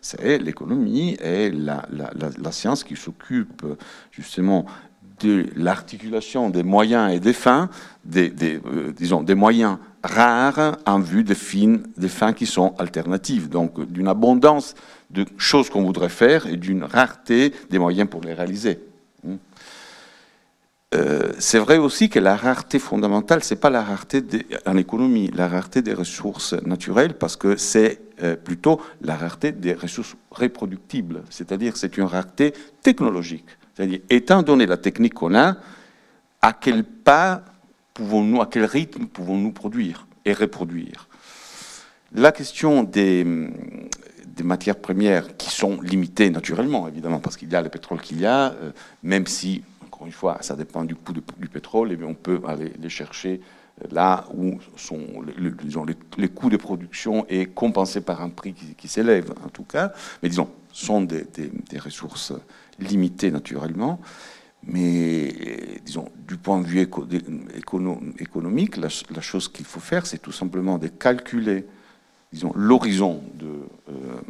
c'est 0.00 0.38
l'économie 0.38 1.16
et 1.22 1.50
la, 1.50 1.82
science 2.50 2.84
qui 2.84 2.96
s'occupe 2.96 3.64
justement 4.10 4.66
de 5.20 5.46
l'articulation 5.56 6.50
des 6.50 6.62
moyens 6.62 7.12
et 7.12 7.20
des 7.20 7.32
fins, 7.32 7.70
des, 8.04 8.32
euh, 8.66 8.92
disons, 8.92 9.22
des 9.22 9.34
moyens 9.34 9.78
rares 10.02 10.76
en 10.86 11.00
vue 11.00 11.24
des 11.24 11.34
fins, 11.34 11.78
des 11.96 12.08
fins 12.08 12.32
qui 12.32 12.46
sont 12.46 12.74
alternatives. 12.78 13.48
Donc 13.48 13.84
d'une 13.90 14.08
abondance 14.08 14.74
de 15.10 15.24
choses 15.36 15.70
qu'on 15.70 15.82
voudrait 15.82 16.08
faire 16.08 16.46
et 16.46 16.56
d'une 16.56 16.84
rareté 16.84 17.52
des 17.70 17.78
moyens 17.78 18.08
pour 18.08 18.20
les 18.20 18.34
réaliser. 18.34 18.78
Euh, 20.94 21.32
c'est 21.38 21.58
vrai 21.58 21.76
aussi 21.76 22.08
que 22.08 22.18
la 22.18 22.34
rareté 22.34 22.78
fondamentale, 22.78 23.42
c'est 23.42 23.56
pas 23.56 23.68
la 23.68 23.82
rareté 23.82 24.24
en 24.64 24.76
économie, 24.78 25.30
la 25.34 25.46
rareté 25.46 25.82
des 25.82 25.92
ressources 25.92 26.54
naturelles, 26.64 27.14
parce 27.14 27.36
que 27.36 27.56
c'est 27.56 28.00
euh, 28.22 28.36
plutôt 28.36 28.80
la 29.02 29.14
rareté 29.14 29.52
des 29.52 29.74
ressources 29.74 30.16
reproductibles, 30.30 31.22
c'est-à-dire 31.28 31.76
c'est 31.76 31.98
une 31.98 32.04
rareté 32.04 32.54
technologique. 32.82 33.44
C'est-à-dire, 33.74 34.00
étant 34.08 34.42
donné 34.42 34.64
la 34.64 34.78
technique 34.78 35.14
qu'on 35.14 35.34
a, 35.34 35.56
à 36.40 36.52
quel 36.54 36.84
pas 36.84 37.42
pouvons-nous, 37.92 38.40
à 38.40 38.46
quel 38.46 38.64
rythme 38.64 39.06
pouvons-nous 39.06 39.52
produire 39.52 40.06
et 40.24 40.32
reproduire? 40.32 41.06
La 42.14 42.32
question 42.32 42.82
des, 42.82 43.26
matières 44.42 44.76
premières 44.76 45.36
qui 45.36 45.50
sont 45.50 45.80
limitées 45.82 46.30
naturellement, 46.30 46.88
évidemment, 46.88 47.18
parce 47.18 47.36
qu'il 47.36 47.52
y 47.52 47.56
a 47.56 47.60
le 47.60 47.68
pétrole 47.68 48.00
qu'il 48.00 48.20
y 48.20 48.26
a, 48.26 48.52
euh, 48.52 48.70
même 49.02 49.26
si 49.26 49.62
encore 49.98 50.06
une 50.06 50.12
fois, 50.12 50.38
ça 50.42 50.54
dépend 50.54 50.84
du 50.84 50.94
coût 50.94 51.12
du 51.12 51.48
pétrole, 51.48 51.90
et 51.90 51.98
on 52.04 52.14
peut 52.14 52.40
aller 52.46 52.72
les 52.80 52.88
chercher 52.88 53.40
euh, 53.82 53.88
là 53.90 54.26
où 54.32 54.60
sont 54.76 55.24
les, 56.16 56.28
coûts 56.28 56.50
de 56.50 56.56
production 56.56 57.26
est 57.28 57.52
compensé 57.52 58.00
par 58.00 58.22
un 58.22 58.28
prix 58.28 58.54
qui, 58.54 58.86
s'élève, 58.86 59.34
en 59.44 59.48
tout 59.48 59.64
cas. 59.64 59.92
Mais 60.22 60.28
disons, 60.28 60.48
sont 60.72 61.00
des, 61.00 61.26
ressources 61.80 62.32
limitées 62.78 63.32
naturellement. 63.32 64.00
Mais 64.62 65.80
disons, 65.84 66.08
du 66.28 66.36
point 66.36 66.60
de 66.60 66.66
vue 66.66 66.88
économique, 68.20 68.76
la, 68.76 69.20
chose 69.20 69.48
qu'il 69.48 69.66
faut 69.66 69.80
faire, 69.80 70.06
c'est 70.06 70.18
tout 70.18 70.30
simplement 70.30 70.78
de 70.78 70.86
calculer, 70.86 71.66
disons, 72.32 72.52
l'horizon 72.54 73.20
de 73.34 73.46
euh, 73.88 74.20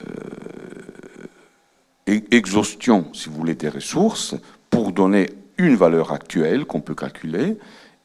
euh, 0.00 1.03
exhaustion, 2.06 3.06
si 3.12 3.28
vous 3.28 3.36
voulez, 3.36 3.54
des 3.54 3.68
ressources 3.68 4.34
pour 4.70 4.92
donner 4.92 5.30
une 5.58 5.76
valeur 5.76 6.12
actuelle 6.12 6.64
qu'on 6.64 6.80
peut 6.80 6.94
calculer 6.94 7.56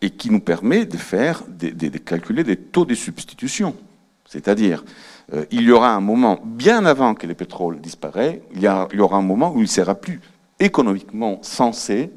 et 0.02 0.12
qui 0.12 0.30
nous 0.30 0.39
permet 0.39 0.86
de 0.86 0.97
faire, 0.97 1.43
de, 1.47 1.97
calculer 1.97 2.43
des 2.43 2.56
taux 2.56 2.86
de 2.86 2.95
substitution. 2.95 3.76
C'est-à-dire, 4.26 4.84
euh, 5.34 5.45
il 5.52 5.64
y 5.64 5.72
aura 5.72 5.93
un 5.93 6.00
moment, 6.00 6.39
bien 6.43 6.86
avant 6.86 7.16
que 7.16 7.28
le 7.28 7.34
pétrole 7.34 7.82
disparaît, 7.82 8.43
il 8.54 8.60
y, 8.60 8.68
il 8.93 8.97
y 8.97 9.02
aura 9.02 9.18
un 9.18 9.24
moment 9.24 9.52
où 9.52 9.58
il 9.58 9.64
ne 9.64 9.68
sera 9.68 9.95
plus 9.95 10.22
économiquement 10.60 11.39
censé 11.41 12.12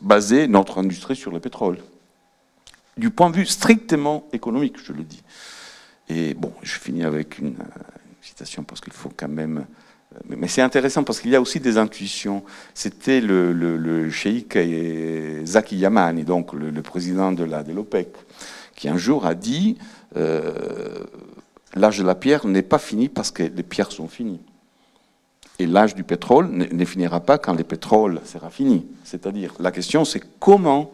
baser 0.00 0.46
notre 0.46 0.78
industrie 0.78 1.16
sur 1.16 1.32
le 1.32 1.40
pétrole. 1.40 1.78
Du 2.96 3.10
point 3.10 3.30
de 3.30 3.36
vue 3.36 3.46
strictement 3.46 4.28
économique, 4.32 4.76
je 4.84 4.92
le 4.92 5.02
dis. 5.02 5.22
Et 6.08 6.34
bon, 6.34 6.52
je 6.62 6.78
finis 6.78 7.04
avec 7.04 7.38
une, 7.38 7.56
citation 8.22 8.64
parce 8.64 8.80
qu'il 8.80 8.92
faut 8.92 9.10
quand 9.14 9.28
même. 9.28 9.66
Euh, 10.14 10.18
mais 10.36 10.48
c'est 10.48 10.62
intéressant 10.62 11.04
parce 11.04 11.20
qu'il 11.20 11.30
y 11.30 11.36
a 11.36 11.40
aussi 11.40 11.60
des 11.60 11.76
intuitions. 11.78 12.42
C'était 12.74 13.20
le, 13.20 13.52
le, 13.52 14.10
cheikh 14.10 14.56
Zaki 15.44 15.76
Yamani, 15.76 16.24
donc 16.24 16.52
le, 16.52 16.82
président 16.82 17.32
de 17.32 17.44
l'OPEC, 17.44 18.08
qui 18.74 18.88
un 18.88 18.96
jour 18.96 19.26
a 19.26 19.34
dit 19.34 19.78
euh, 20.16 21.04
l'âge 21.74 21.98
de 21.98 22.04
la 22.04 22.14
pierre 22.14 22.46
n'est 22.46 22.62
pas 22.62 22.78
fini 22.78 23.08
parce 23.08 23.30
que 23.30 23.42
les 23.42 23.62
pierres 23.62 23.92
sont 23.92 24.08
finies. 24.08 24.40
Et 25.58 25.66
l'âge 25.66 25.94
du 25.94 26.02
pétrole 26.02 26.48
ne, 26.50 26.84
finira 26.84 27.20
pas 27.20 27.38
quand 27.38 27.54
le 27.54 27.62
pétrole 27.62 28.20
sera 28.24 28.50
fini. 28.50 28.86
C'est-à-dire, 29.04 29.54
la 29.60 29.70
question, 29.70 30.04
c'est 30.04 30.22
comment 30.40 30.92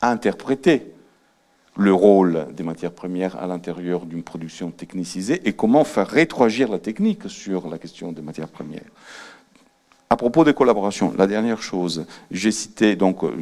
interpréter 0.00 0.93
le 1.76 1.92
rôle 1.92 2.46
des 2.56 2.62
matières 2.62 2.92
premières 2.92 3.36
à 3.36 3.46
l'intérieur 3.46 4.06
d'une 4.06 4.22
production 4.22 4.70
technicisée 4.70 5.40
et 5.44 5.52
comment 5.52 5.84
faire 5.84 6.08
rétroagir 6.08 6.70
la 6.70 6.78
technique 6.78 7.28
sur 7.28 7.68
la 7.68 7.78
question 7.78 8.12
des 8.12 8.22
matières 8.22 8.48
premières. 8.48 8.84
À 10.10 10.16
propos 10.16 10.44
des 10.44 10.54
collaborations, 10.54 11.12
la 11.18 11.26
dernière 11.26 11.60
chose, 11.60 12.06
j'ai 12.30 12.52
cité 12.52 12.94
donc 12.94 13.24
euh, 13.24 13.32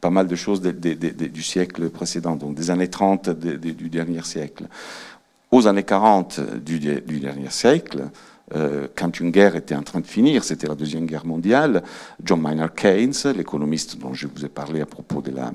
pas 0.00 0.10
mal 0.10 0.28
de 0.28 0.36
choses 0.36 0.60
du 0.60 1.42
siècle 1.42 1.90
précédent, 1.90 2.36
donc 2.36 2.54
des 2.54 2.70
années 2.70 2.88
30 2.88 3.30
du 3.30 3.88
dernier 3.88 4.22
siècle. 4.22 4.66
Aux 5.50 5.66
années 5.66 5.82
40 5.82 6.40
du, 6.62 6.78
dernier 6.78 7.50
siècle, 7.50 8.04
euh, 8.54 8.86
quand 8.94 9.18
une 9.18 9.30
guerre 9.30 9.56
était 9.56 9.74
en 9.74 9.82
train 9.82 10.00
de 10.00 10.06
finir, 10.06 10.44
c'était 10.44 10.66
la 10.66 10.74
Deuxième 10.74 11.06
Guerre 11.06 11.24
mondiale, 11.24 11.82
John 12.22 12.40
Maynard 12.40 12.74
Keynes, 12.74 13.14
l'économiste 13.34 13.98
dont 13.98 14.12
je 14.12 14.26
vous 14.26 14.44
ai 14.44 14.48
parlé 14.48 14.82
à 14.82 14.86
propos 14.86 15.22
de 15.22 15.30
la, 15.30 15.52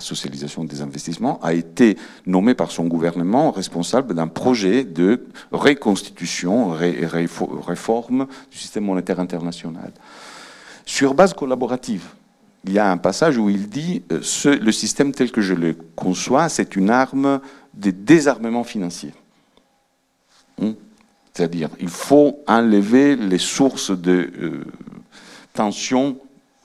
socialisation 0.00 0.64
des 0.64 0.80
investissements, 0.80 1.40
a 1.42 1.52
été 1.52 1.96
nommé 2.26 2.54
par 2.54 2.70
son 2.70 2.86
gouvernement 2.86 3.50
responsable 3.50 4.14
d'un 4.14 4.28
projet 4.28 4.84
de 4.84 5.26
reconstitution, 5.52 6.70
réforme 6.70 8.26
du 8.50 8.58
système 8.58 8.84
monétaire 8.84 9.20
international. 9.20 9.92
Sur 10.86 11.14
base 11.14 11.34
collaborative, 11.34 12.04
il 12.64 12.72
y 12.72 12.78
a 12.78 12.90
un 12.90 12.96
passage 12.96 13.38
où 13.38 13.48
il 13.48 13.68
dit 13.68 14.02
euh, 14.12 14.20
le 14.60 14.72
système 14.72 15.12
tel 15.12 15.30
que 15.30 15.40
je 15.40 15.54
le 15.54 15.74
conçois, 15.94 16.48
c'est 16.48 16.76
une 16.76 16.90
arme 16.90 17.40
de 17.74 17.90
désarmement 17.90 18.64
financier. 18.64 19.12
Hmm? 20.58 20.72
C'est-à-dire, 21.32 21.70
il 21.78 21.88
faut 21.88 22.40
enlever 22.46 23.14
les 23.14 23.38
sources 23.38 23.92
de 23.92 24.30
euh, 24.40 24.64
tension 25.54 26.18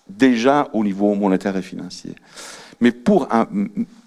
déjà 0.10 0.68
au 0.74 0.84
niveau 0.84 1.14
monétaire 1.14 1.56
et 1.58 1.62
financier. 1.62 2.16
Mais 2.84 2.92
pour 2.92 3.30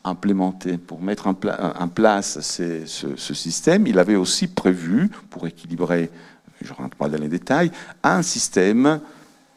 implémenter, 0.04 0.76
pour 0.76 1.00
mettre 1.00 1.28
en, 1.28 1.88
place 1.88 2.40
ce, 2.42 3.34
système, 3.34 3.86
il 3.86 3.98
avait 3.98 4.16
aussi 4.16 4.48
prévu, 4.48 5.08
pour 5.30 5.46
équilibrer, 5.46 6.10
je 6.60 6.70
ne 6.74 6.76
rentre 6.76 6.94
pas 6.94 7.08
dans 7.08 7.16
les 7.16 7.28
détails, 7.28 7.72
un 8.02 8.20
système 8.20 9.00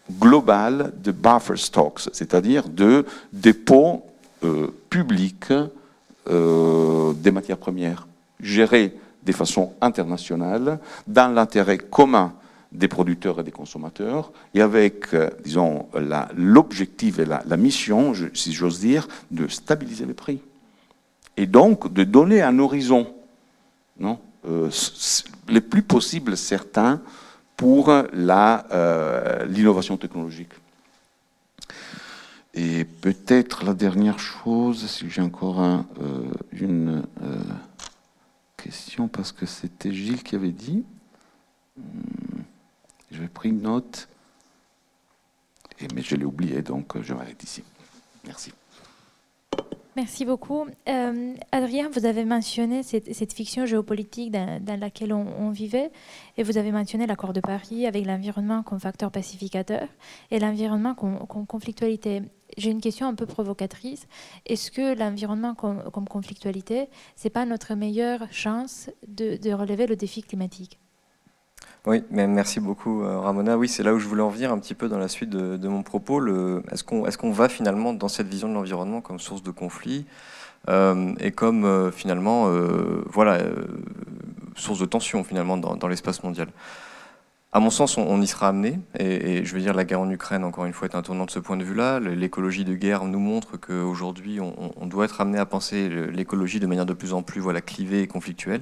global 0.09 0.93
de 1.03 1.11
buffer 1.11 1.57
stocks, 1.57 2.07
c'est-à-dire 2.13 2.69
de 2.69 3.05
dépôts 3.33 4.05
euh, 4.45 4.67
publics 4.89 5.51
euh, 6.29 7.11
des 7.11 7.31
matières 7.31 7.57
premières, 7.57 8.07
gérés 8.39 8.95
de 9.25 9.31
façon 9.33 9.73
internationale, 9.81 10.79
dans 11.05 11.27
l'intérêt 11.27 11.77
commun 11.77 12.31
des 12.71 12.87
producteurs 12.87 13.39
et 13.39 13.43
des 13.43 13.51
consommateurs, 13.51 14.31
et 14.53 14.61
avec, 14.61 15.13
euh, 15.13 15.29
disons, 15.43 15.87
l'objectif 16.35 17.19
et 17.19 17.25
la, 17.25 17.57
mission, 17.57 18.13
si 18.33 18.53
j'ose 18.53 18.79
dire, 18.79 19.07
de 19.31 19.47
stabiliser 19.47 20.05
les 20.05 20.13
prix. 20.13 20.41
Et 21.37 21.47
donc 21.47 21.91
de 21.91 22.03
donner 22.03 22.41
un 22.41 22.59
horizon, 22.59 23.13
non, 23.99 24.19
euh, 24.45 24.69
le 25.47 25.61
plus 25.61 25.81
possible 25.81 26.37
certain 26.37 27.01
pour 27.57 27.89
euh, 27.89 29.45
l'innovation 29.47 29.97
technologique. 29.97 30.51
Et 32.53 32.83
peut-être 32.83 33.63
la 33.63 33.73
dernière 33.73 34.19
chose, 34.19 34.85
si 34.87 35.09
j'ai 35.09 35.21
encore 35.21 35.85
une 36.51 37.03
question, 38.57 39.07
parce 39.07 39.31
que 39.31 39.45
c'était 39.45 39.93
Gilles 39.93 40.23
qui 40.23 40.35
avait 40.35 40.51
dit. 40.51 40.83
Hmm. 41.77 42.38
Je 43.11 43.21
vais 43.21 43.27
pris 43.27 43.49
une 43.49 43.61
note, 43.61 44.07
mais 45.93 46.01
je 46.01 46.15
l'ai 46.15 46.25
oublié, 46.25 46.61
donc 46.61 46.95
euh, 46.95 47.03
je 47.03 47.13
m'arrête 47.13 47.43
ici. 47.43 47.63
Merci. 48.25 48.51
Merci 49.95 50.23
beaucoup. 50.23 50.65
Euh, 50.87 51.33
Adrien, 51.51 51.89
vous 51.89 52.05
avez 52.05 52.23
mentionné 52.23 52.83
cette, 52.83 53.33
fiction 53.33 53.65
géopolitique 53.65 54.31
dans, 54.31 54.79
laquelle 54.79 55.11
on, 55.11 55.49
vivait, 55.49 55.91
et 56.37 56.43
vous 56.43 56.57
avez 56.57 56.71
mentionné 56.71 57.05
l'accord 57.05 57.33
de 57.33 57.41
Paris 57.41 57.85
avec 57.85 58.05
l'environnement 58.05 58.63
comme 58.63 58.79
facteur 58.79 59.11
pacificateur 59.11 59.87
et 60.31 60.39
l'environnement 60.39 60.93
comme, 60.95 61.45
conflictualité. 61.47 62.21
J'ai 62.57 62.69
une 62.71 62.81
question 62.81 63.07
un 63.07 63.15
peu 63.15 63.25
provocatrice. 63.25 64.07
Est-ce 64.45 64.71
que 64.71 64.97
l'environnement 64.97 65.53
comme, 65.55 66.07
conflictualité, 66.07 66.87
ce 67.17 67.25
n'est 67.25 67.31
pas 67.31 67.45
notre 67.45 67.73
meilleure 67.73 68.21
chance 68.31 68.89
de 69.07 69.51
relever 69.51 69.85
le 69.85 69.97
défi 69.97 70.21
climatique? 70.21 70.79
Oui, 71.85 72.03
mais 72.11 72.27
merci 72.27 72.59
beaucoup 72.59 73.03
euh, 73.03 73.19
Ramona. 73.19 73.57
Oui, 73.57 73.69
c'est 73.69 73.83
là 73.83 73.93
où 73.93 73.99
je 73.99 74.07
voulais 74.07 74.21
en 74.21 74.29
venir 74.29 74.51
un 74.51 74.59
petit 74.59 74.73
peu 74.73 74.89
dans 74.89 74.99
la 74.99 75.07
suite 75.07 75.29
de, 75.29 75.67
mon 75.67 75.81
propos. 75.81 76.21
Est-ce 76.71 76.83
qu'on 77.17 77.31
va 77.31 77.47
finalement 77.47 77.93
dans 77.93 78.09
cette 78.09 78.27
vision 78.27 78.49
de 78.49 78.53
l'environnement 78.53 78.99
comme 79.01 79.19
source 79.19 79.43
de 79.43 79.51
conflit 79.51 80.05
euh, 80.67 81.13
et 81.19 81.31
comme 81.31 81.63
euh, 81.63 81.89
finalement 81.89 82.49
voilà, 83.05 83.39
source 84.55 84.79
de 84.79 84.85
tension 84.85 85.23
finalement 85.23 85.57
dans, 85.57 85.87
l'espace 85.87 86.21
mondial? 86.23 86.49
À 87.51 87.59
mon 87.59 87.71
sens, 87.71 87.97
on, 87.97 88.21
y 88.21 88.27
sera 88.27 88.49
amené, 88.49 88.79
et, 88.99 89.43
je 89.43 89.55
veux 89.55 89.59
dire, 89.59 89.73
la 89.73 89.83
guerre 89.83 90.01
en 90.01 90.11
Ukraine, 90.11 90.43
encore 90.43 90.65
une 90.65 90.73
fois, 90.73 90.87
est 90.87 90.95
un 90.95 91.01
tournant 91.01 91.25
de 91.25 91.31
ce 91.31 91.39
point 91.39 91.57
de 91.57 91.63
vue-là. 91.63 91.99
L'écologie 91.99 92.63
de 92.63 92.75
guerre 92.75 93.05
nous 93.05 93.17
montre 93.17 93.57
qu'aujourd'hui, 93.57 94.39
on, 94.39 94.53
on, 94.79 94.85
doit 94.85 95.05
être 95.05 95.19
amené 95.19 95.39
à 95.39 95.47
penser 95.47 95.89
l'écologie 96.11 96.59
de 96.59 96.67
manière 96.67 96.85
de 96.85 96.93
plus 96.93 97.13
en 97.13 97.23
plus 97.23 97.41
voilà, 97.41 97.61
clivée 97.61 98.01
et 98.01 98.07
conflictuelle. 98.07 98.61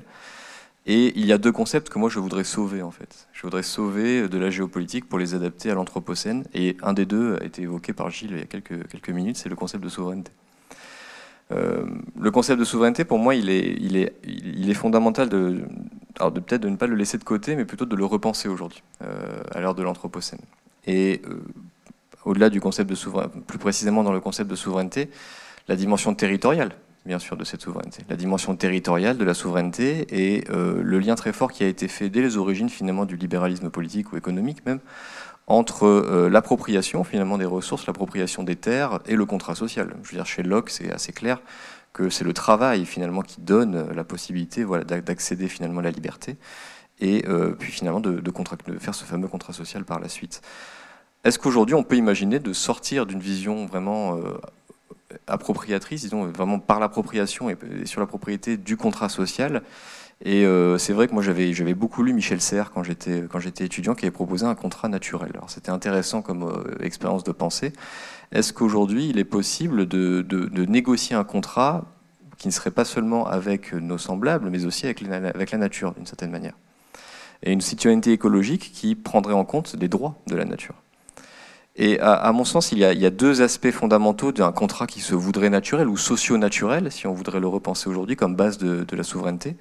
Et 0.90 1.12
il 1.20 1.26
y 1.26 1.34
a 1.34 1.38
deux 1.38 1.52
concepts 1.52 1.90
que 1.90 2.00
moi 2.00 2.10
je 2.10 2.18
voudrais 2.18 2.46
sauver 2.46 2.82
en 2.82 2.92
fait. 2.92 3.28
Je 3.34 3.42
voudrais 3.42 3.62
sauver 3.62 4.30
de 4.30 4.38
la 4.38 4.50
géopolitique 4.50 5.08
pour 5.08 5.20
les 5.20 5.36
adapter 5.36 5.70
à 5.70 5.74
l'anthropocène. 5.74 6.46
Et 6.54 6.78
un 6.82 6.94
des 6.94 7.06
deux 7.06 7.38
a 7.42 7.44
été 7.44 7.64
évoqué 7.64 7.92
par 7.92 8.10
Gilles 8.10 8.32
il 8.32 8.40
y 8.40 8.42
a 8.42 8.46
quelques, 8.46 9.10
minutes, 9.10 9.36
c'est 9.36 9.50
le 9.50 9.58
concept 9.58 9.84
de 9.84 9.90
souveraineté. 9.90 10.32
Euh, 11.52 11.86
le 12.18 12.32
concept 12.32 12.58
de 12.58 12.64
souveraineté, 12.64 13.04
pour 13.04 13.20
moi, 13.20 13.36
il 13.36 13.50
est, 13.50 14.74
fondamental 14.74 15.28
de, 15.28 15.62
peut-être 16.16 16.62
de 16.62 16.70
ne 16.70 16.78
pas 16.78 16.88
le 16.88 16.96
laisser 16.96 17.18
de 17.18 17.24
côté, 17.26 17.58
mais 17.58 17.66
plutôt 17.66 17.86
de 17.86 17.96
le 17.96 18.06
repenser 18.06 18.48
aujourd'hui, 18.48 18.82
euh, 19.02 19.42
à 19.52 19.60
l'heure 19.60 19.76
de 19.76 19.84
l'anthropocène. 19.84 20.40
Et 20.86 21.22
euh, 21.30 21.42
au-delà 22.24 22.50
du 22.50 22.62
concept 22.62 22.90
de 22.90 22.96
souveraineté, 22.96 23.38
plus 23.46 23.60
précisément 23.60 24.04
dans 24.04 24.14
le 24.14 24.22
concept 24.22 24.50
de 24.50 24.56
souveraineté, 24.56 25.10
la 25.68 25.76
dimension 25.76 26.16
territoriale 26.16 26.72
bien 27.08 27.20
sûr, 27.20 27.38
de 27.38 27.44
cette 27.44 27.62
souveraineté. 27.62 28.04
La 28.10 28.16
dimension 28.16 28.56
territoriale 28.56 29.18
de 29.18 29.24
la 29.24 29.34
souveraineté 29.34 30.06
et 30.12 30.44
euh, 30.50 30.82
le 30.84 31.00
lien 31.00 31.16
très 31.16 31.34
fort 31.34 31.52
qui 31.52 31.64
a 31.64 31.68
été 31.68 31.88
fait 31.88 32.10
dès 32.10 32.22
les 32.22 32.38
origines 32.38 32.70
finalement 32.70 33.06
du 33.06 33.16
libéralisme 33.16 33.70
politique 33.70 34.12
ou 34.12 34.18
économique 34.18 34.64
même 34.66 34.80
entre 35.48 35.86
euh, 35.86 36.30
l'appropriation 36.30 37.06
finalement 37.06 37.38
des 37.38 37.46
ressources, 37.46 37.88
l'appropriation 37.88 38.44
des 38.44 38.58
terres 38.58 39.00
et 39.08 39.16
le 39.16 39.26
contrat 39.26 39.56
social. 39.56 39.96
Je 40.04 40.10
veux 40.10 40.18
dire, 40.18 40.26
chez 40.26 40.44
Locke, 40.44 40.70
c'est 40.70 40.92
assez 40.92 41.14
clair 41.14 41.40
que 41.94 42.10
c'est 42.10 42.26
le 42.26 42.34
travail 42.34 42.86
finalement 42.86 43.22
qui 43.22 43.42
donne 43.42 43.90
la 43.92 44.04
possibilité 44.04 44.64
voilà, 44.64 44.84
d'accéder 44.84 45.48
finalement 45.48 45.80
à 45.80 45.84
la 45.84 45.92
liberté 45.92 46.36
et 47.00 47.24
euh, 47.28 47.56
puis 47.58 47.72
finalement 47.72 48.02
de, 48.02 48.20
de, 48.20 48.32
de 48.68 48.80
faire 48.80 48.94
ce 48.94 49.06
fameux 49.06 49.28
contrat 49.28 49.54
social 49.54 49.86
par 49.86 50.00
la 50.00 50.10
suite. 50.10 50.42
Est-ce 51.24 51.40
qu'aujourd'hui 51.40 51.76
on 51.76 51.84
peut 51.84 51.96
imaginer 51.96 52.40
de 52.40 52.54
sortir 52.54 53.06
d'une 53.06 53.20
vision 53.20 53.66
vraiment 53.66 54.20
appropriatrice, 55.28 56.02
disons 56.02 56.26
vraiment 56.26 56.60
par 56.60 56.80
l'appropriation 56.80 57.50
et, 57.50 57.58
sur 57.86 58.02
la 58.02 58.08
propriété 58.08 58.58
du 58.58 58.78
contrat 58.78 59.10
social. 59.10 59.64
Et 60.24 60.46
euh, 60.46 60.78
c'est 60.78 60.94
vrai 60.94 61.08
que 61.08 61.14
moi 61.14 61.22
j'avais 61.22 61.74
beaucoup 61.76 62.02
lu 62.02 62.12
Michel 62.12 62.42
Serres 62.42 62.72
quand 62.72 62.84
j'étais 62.84 63.66
étudiant 63.66 63.94
qui 63.94 64.06
avait 64.06 64.12
proposé 64.12 64.46
un 64.46 64.56
contrat 64.56 64.88
naturel. 64.88 65.32
Alors 65.36 65.50
c'était 65.50 65.70
intéressant 65.70 66.22
comme 66.22 66.44
euh, 66.44 66.84
expérience 66.84 67.24
de 67.24 67.32
pensée. 67.32 67.72
Est-ce 68.32 68.52
qu'aujourd'hui 68.52 69.10
il 69.10 69.20
est 69.20 69.24
possible 69.24 69.88
de, 69.88 70.22
de, 70.24 70.66
négocier 70.66 71.16
un 71.16 71.24
contrat 71.24 71.86
qui 72.38 72.48
ne 72.48 72.54
serait 72.54 72.72
pas 72.72 72.86
seulement 72.86 73.28
avec 73.28 73.74
nos 73.74 73.98
semblables, 73.98 74.50
mais 74.50 74.66
aussi 74.66 74.86
avec, 74.86 75.04
avec 75.04 75.52
la 75.52 75.58
nature 75.58 75.94
d'une 75.94 76.06
certaine 76.06 76.32
manière, 76.32 76.54
et 77.44 77.52
une 77.52 77.62
citoyenneté 77.62 78.12
écologique 78.12 78.72
qui 78.74 78.96
prendrait 78.96 79.34
en 79.34 79.46
compte 79.46 79.76
les 79.80 79.88
droits 79.88 80.16
de 80.28 80.36
la 80.36 80.46
nature. 80.46 80.76
Et 81.80 82.00
à, 82.00 82.32
mon 82.32 82.44
sens, 82.44 82.72
il 82.72 82.80
y, 82.80 82.84
a, 82.84 83.10
deux 83.12 83.44
aspects 83.44 83.70
fondamentaux 83.70 84.32
d'un 84.32 84.52
contrat 84.52 84.88
qui 84.88 85.00
se 85.00 85.14
voudrait 85.14 85.52
naturel 85.52 85.88
ou 85.88 85.96
socio-naturel, 85.96 86.92
si 86.92 87.06
on 87.06 87.14
voudrait 87.14 87.40
le 87.40 87.48
repenser 87.48 87.88
aujourd'hui 87.88 88.16
comme 88.16 88.36
base 88.36 88.58
de, 88.58 88.96
la 88.96 89.04
souveraineté, 89.04 89.56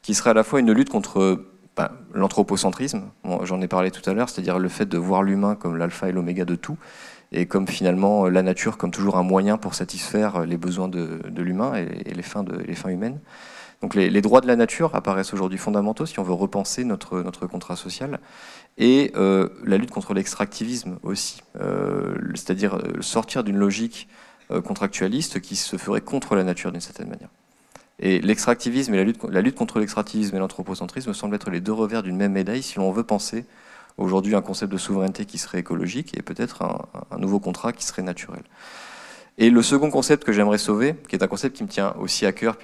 qui 0.00 0.14
serait 0.14 0.30
à 0.30 0.34
la 0.34 0.44
fois 0.44 0.60
une 0.60 0.72
lutte 0.72 0.88
contre 0.88 1.44
ben, 1.76 1.90
l'anthropocentrisme, 2.14 3.10
j'en 3.42 3.60
ai 3.60 3.68
parlé 3.68 3.90
tout 3.90 4.08
à 4.08 4.14
l'heure, 4.14 4.30
c'est-à-dire 4.30 4.58
le 4.58 4.70
fait 4.70 4.86
de 4.86 4.96
voir 4.96 5.22
l'humain 5.22 5.56
comme 5.56 5.76
l'alpha 5.76 6.08
et 6.08 6.12
l'oméga 6.12 6.46
de 6.46 6.54
tout, 6.54 6.78
et 7.32 7.44
comme 7.44 7.68
finalement 7.68 8.26
la 8.28 8.42
nature 8.42 8.78
comme 8.78 8.90
toujours 8.90 9.18
un 9.18 9.22
moyen 9.22 9.58
pour 9.58 9.74
satisfaire 9.74 10.46
les 10.46 10.56
besoins 10.56 10.88
de, 10.88 11.20
l'humain 11.36 11.74
et, 11.74 12.14
les 12.14 12.22
fins, 12.22 12.44
humaines. 12.88 13.20
Donc 13.82 13.94
les, 13.94 14.22
droits 14.22 14.40
de 14.40 14.46
la 14.46 14.56
nature 14.56 14.94
apparaissent 14.94 15.34
aujourd'hui 15.34 15.58
fondamentaux 15.58 16.06
si 16.06 16.18
on 16.18 16.22
veut 16.22 16.32
repenser 16.32 16.84
notre 16.84 17.46
contrat 17.46 17.76
social. 17.76 18.18
Et 18.78 19.10
euh, 19.16 19.48
la 19.64 19.76
lutte 19.76 19.90
contre 19.90 20.14
l'extractivisme 20.14 20.98
aussi, 21.02 21.42
euh, 21.60 22.14
c'est-à-dire 22.34 22.76
euh, 22.76 23.02
sortir 23.02 23.44
d'une 23.44 23.56
logique 23.56 24.08
contractualiste 24.64 25.42
qui 25.42 25.56
se 25.56 25.76
ferait 25.76 26.00
contre 26.00 26.34
la 26.34 26.42
nature 26.42 26.72
d'une 26.72 26.80
certaine 26.80 27.10
manière. 27.10 27.28
Et 27.98 28.18
l'extractivisme 28.22 28.94
et 28.94 28.96
la 28.96 29.04
lutte, 29.04 29.22
la 29.24 29.42
lutte 29.42 29.56
contre 29.56 29.78
l'extractivisme 29.78 30.34
et 30.36 30.38
l'anthropocentrisme 30.38 31.12
semblent 31.12 31.34
être 31.34 31.50
les 31.50 31.60
deux 31.60 31.74
revers 31.74 32.02
d'une 32.02 32.16
même 32.16 32.32
médaille 32.32 32.62
si 32.62 32.76
l'on 32.76 32.90
veut 32.90 33.02
penser 33.02 33.44
aujourd'hui 33.98 34.34
un 34.34 34.40
concept 34.40 34.72
de 34.72 34.78
souveraineté 34.78 35.26
qui 35.26 35.36
serait 35.36 35.58
écologique 35.58 36.16
et 36.16 36.22
peut-être 36.22 36.62
un, 36.62 37.18
nouveau 37.18 37.40
contrat 37.40 37.74
qui 37.74 37.84
serait 37.84 38.00
naturel. 38.00 38.40
Et 39.36 39.50
le 39.50 39.60
second 39.60 39.90
concept 39.90 40.24
que 40.24 40.32
j'aimerais 40.32 40.56
sauver, 40.56 40.94
qui 41.08 41.16
est 41.16 41.22
un 41.22 41.28
concept 41.28 41.54
qui 41.54 41.62
me 41.62 41.68
tient 41.68 41.94
aussi 41.98 42.24
à 42.24 42.32
cœur 42.32 42.56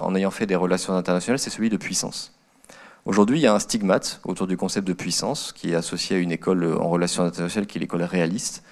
en 0.00 0.14
ayant 0.16 0.32
fait 0.32 0.46
des 0.46 0.56
relations 0.56 0.94
internationales, 0.94 1.38
c'est 1.38 1.50
celui 1.50 1.70
de 1.70 1.76
puissance. 1.76 2.37
Aujourd'hui, 3.04 3.38
il 3.38 3.42
y 3.42 3.46
a 3.46 3.54
un 3.54 3.58
stigmate 3.58 4.20
autour 4.24 4.46
du 4.46 4.56
concept 4.56 4.86
de 4.86 4.92
puissance 4.92 5.52
qui 5.52 5.72
est 5.72 5.74
associé 5.74 6.16
à 6.16 6.18
une 6.18 6.32
école 6.32 6.76
en 6.78 6.88
relations 6.88 7.22
internationales 7.22 7.66
qui 7.66 7.78
est 7.78 7.80
l'école 7.80 8.02
réaliste. 8.02 8.62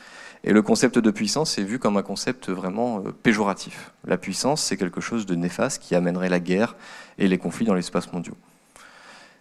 Et 0.45 0.53
le 0.53 0.63
concept 0.63 0.99
de 0.99 1.11
puissance 1.11 1.59
est 1.59 1.63
vu 1.63 1.79
comme 1.79 1.97
un 1.97 2.03
concept 2.03 2.51
vraiment 2.51 2.99
euh, 2.99 3.13
péjoratif. 3.23 3.93
La 4.05 4.17
puissance, 4.17 4.63
c'est 4.63 4.77
quelque 4.77 5.01
chose 5.01 5.27
de 5.27 5.35
néfaste 5.35 5.83
qui 5.83 5.95
amènerait 5.95 6.29
la 6.29 6.39
guerre 6.39 6.77
et 7.19 7.27
les 7.27 7.39
conflits 7.39 7.67
dans 7.67 7.75
l'espace 7.75 8.13
mondial. 8.13 8.35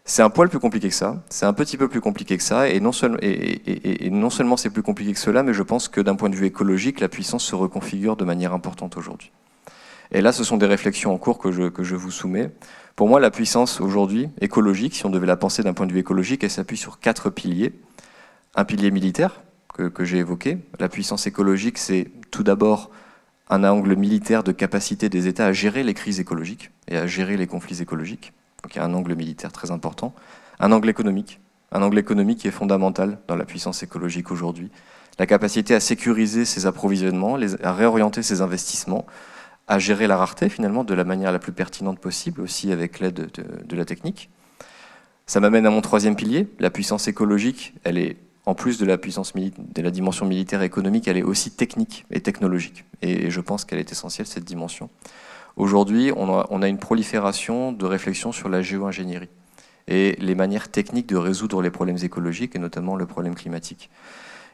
C'est 0.04 0.22
un 0.22 0.30
poil 0.30 0.50
plus 0.50 0.60
compliqué 0.60 0.90
que 0.90 0.96
ça, 0.96 1.24
c'est 1.30 1.46
un 1.46 1.54
petit 1.54 1.78
peu 1.78 1.88
plus 1.88 2.00
compliqué 2.00 2.38
que 2.38 2.44
ça, 2.44 2.70
et 2.70 2.80
non, 2.80 2.92
et 3.22 4.10
non 4.12 4.30
seulement 4.30 4.56
c'est 4.56 4.70
plus 4.70 4.84
compliqué 4.84 5.14
que 5.14 5.20
cela, 5.20 5.42
mais 5.42 5.54
je 5.54 5.64
pense 5.64 5.88
que 5.88 6.00
d'un 6.00 6.16
point 6.16 6.30
de 6.30 6.36
vue 6.36 6.46
écologique, 6.46 7.00
la 7.00 7.10
puissance 7.10 7.44
se 7.44 7.56
reconfigure 7.56 8.16
de 8.16 8.24
manière 8.24 8.54
importante 8.54 8.98
aujourd'hui. 8.98 9.32
Et 10.12 10.22
là, 10.22 10.32
ce 10.32 10.44
sont 10.44 10.58
des 10.58 10.66
réflexions 10.66 11.14
en 11.14 11.18
cours 11.18 11.40
que 11.40 11.52
je, 11.52 11.96
vous 11.96 12.12
soumets. 12.12 12.52
Pour 12.96 13.08
moi, 13.08 13.20
la 13.20 13.32
puissance 13.32 13.82
aujourd'hui, 13.82 14.30
écologique, 14.42 14.96
si 14.96 15.06
on 15.06 15.10
devait 15.10 15.28
la 15.28 15.38
penser 15.38 15.64
d'un 15.64 15.74
point 15.74 15.88
de 15.88 15.94
vue 15.94 16.00
écologique, 16.00 16.44
elle 16.44 16.52
s'appuie 16.52 16.78
sur 16.78 17.00
quatre 17.00 17.30
piliers. 17.30 17.74
Un 18.56 18.66
pilier 18.66 18.92
militaire, 18.92 19.42
que, 19.74 19.84
que 19.84 20.06
j'ai 20.06 20.20
évoqué. 20.20 20.58
La 20.80 20.90
puissance 20.90 21.28
écologique, 21.28 21.78
c'est 21.78 22.12
tout 22.32 22.44
d'abord 22.44 22.92
un 23.50 23.64
angle 23.64 23.96
militaire 23.96 24.44
de 24.44 24.52
capacité 24.52 25.10
des 25.10 25.28
États 25.28 25.48
à 25.48 25.54
gérer 25.54 25.84
les 25.84 25.94
crises 25.94 26.20
écologiques 26.20 26.72
et 26.88 26.98
à 26.98 27.08
gérer 27.08 27.38
les 27.38 27.48
conflits 27.48 27.82
écologiques. 27.82 28.34
Donc 28.64 28.76
il 28.76 28.80
y 28.80 28.82
a 28.82 28.86
un 28.86 28.94
angle 28.94 29.16
militaire 29.16 29.52
très 29.52 29.72
important. 29.72 30.16
Un 30.60 30.72
angle 30.72 30.90
économique, 30.90 31.40
un 31.72 31.82
angle 31.82 32.00
économique 32.00 32.40
qui 32.40 32.48
est 32.48 32.52
fondamental 32.52 33.20
dans 33.28 33.36
la 33.36 33.46
puissance 33.46 33.84
écologique 33.84 34.32
aujourd'hui. 34.32 34.72
La 35.20 35.28
capacité 35.28 35.76
à 35.76 35.80
sécuriser 35.80 36.46
ses 36.46 36.66
approvisionnements, 36.66 37.38
à 37.62 37.74
réorienter 37.74 38.24
ses 38.24 38.42
investissements, 38.42 39.06
à 39.68 39.80
gérer 39.80 40.08
la 40.08 40.18
rareté 40.18 40.50
finalement 40.50 40.84
de 40.84 40.94
la 40.94 41.04
manière 41.04 41.32
la 41.32 41.40
plus 41.40 41.52
pertinente 41.52 42.00
possible, 42.00 42.42
aussi 42.42 42.72
avec 42.72 43.00
l'aide 43.00 43.30
de, 43.66 43.76
la 43.76 43.86
technique. 43.86 44.30
Ça 45.26 45.40
m'amène 45.40 45.66
à 45.66 45.72
mon 45.72 45.82
troisième 45.82 46.16
pilier, 46.16 46.48
la 46.60 46.70
puissance 46.70 47.08
écologique. 47.08 47.74
Elle 47.84 47.98
est, 47.98 48.18
en 48.46 48.54
plus 48.54 48.78
de 48.78 48.86
la 48.86 48.98
puissance 48.98 49.34
de 49.34 49.82
la 49.82 49.90
dimension 49.90 50.28
militaire 50.28 50.62
et 50.62 50.66
économique, 50.66 51.08
elle 51.08 51.18
est 51.18 51.24
aussi 51.24 51.50
technique 51.50 52.06
et 52.12 52.22
technologique. 52.22 52.86
Et 53.02 53.32
je 53.32 53.42
pense 53.42 53.66
qu'elle 53.66 53.80
est 53.80 53.92
essentielle, 53.92 54.28
cette 54.28 54.46
dimension. 54.46 54.90
Aujourd'hui, 55.56 56.12
on 56.16 56.32
a, 56.38 56.46
on 56.52 56.62
a 56.62 56.68
une 56.68 56.78
prolifération 56.78 57.72
de 57.72 57.86
réflexions 57.86 58.32
sur 58.32 58.50
la 58.50 58.62
géo-ingénierie 58.62 59.30
et 59.88 60.16
les 60.20 60.36
manières 60.36 60.70
techniques 60.70 61.08
de 61.08 61.16
résoudre 61.16 61.62
les 61.62 61.72
problèmes 61.72 61.98
écologiques 62.04 62.56
et 62.56 62.60
notamment 62.60 62.96
le 62.96 63.06
problème 63.06 63.36
climatique. 63.36 63.90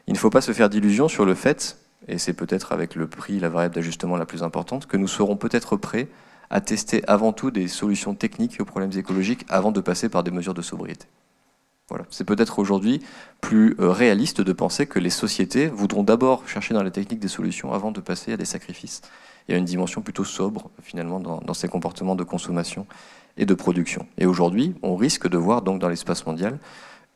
Il 0.06 0.14
ne 0.14 0.18
faut 0.18 0.30
pas 0.30 0.40
se 0.40 0.52
faire 0.52 0.70
d'illusions 0.70 1.08
sur 1.08 1.24
le 1.24 1.34
fait 1.34 1.76
et 2.08 2.18
c'est 2.18 2.32
peut-être 2.32 2.72
avec 2.72 2.94
le 2.94 3.06
prix 3.06 3.38
la 3.40 3.48
variable 3.48 3.74
d'ajustement 3.74 4.16
la 4.16 4.26
plus 4.26 4.42
importante, 4.42 4.86
que 4.86 4.96
nous 4.96 5.08
serons 5.08 5.36
peut-être 5.36 5.76
prêts 5.76 6.08
à 6.50 6.60
tester 6.60 7.02
avant 7.08 7.32
tout 7.32 7.50
des 7.50 7.68
solutions 7.68 8.14
techniques 8.14 8.58
aux 8.60 8.64
problèmes 8.64 8.92
écologiques 8.96 9.44
avant 9.48 9.72
de 9.72 9.80
passer 9.80 10.08
par 10.08 10.22
des 10.22 10.30
mesures 10.30 10.54
de 10.54 10.62
sobriété. 10.62 11.06
Voilà. 11.88 12.04
C'est 12.10 12.24
peut-être 12.24 12.58
aujourd'hui 12.58 13.02
plus 13.40 13.74
euh, 13.80 13.90
réaliste 13.90 14.40
de 14.40 14.52
penser 14.52 14.86
que 14.86 14.98
les 14.98 15.10
sociétés 15.10 15.66
voudront 15.66 16.02
d'abord 16.02 16.48
chercher 16.48 16.74
dans 16.74 16.82
la 16.82 16.90
technique 16.90 17.20
des 17.20 17.28
solutions 17.28 17.72
avant 17.72 17.90
de 17.90 18.00
passer 18.00 18.32
à 18.32 18.36
des 18.36 18.44
sacrifices. 18.44 19.02
Y 19.48 19.54
a 19.54 19.56
une 19.56 19.64
dimension 19.64 20.00
plutôt 20.00 20.24
sobre 20.24 20.70
finalement 20.82 21.20
dans, 21.20 21.40
dans 21.40 21.54
ces 21.54 21.68
comportements 21.68 22.14
de 22.14 22.22
consommation 22.22 22.86
et 23.36 23.46
de 23.46 23.54
production. 23.54 24.06
Et 24.18 24.26
aujourd'hui, 24.26 24.74
on 24.82 24.96
risque 24.96 25.28
de 25.28 25.38
voir 25.38 25.62
donc 25.62 25.80
dans 25.80 25.88
l'espace 25.88 26.24
mondial 26.26 26.58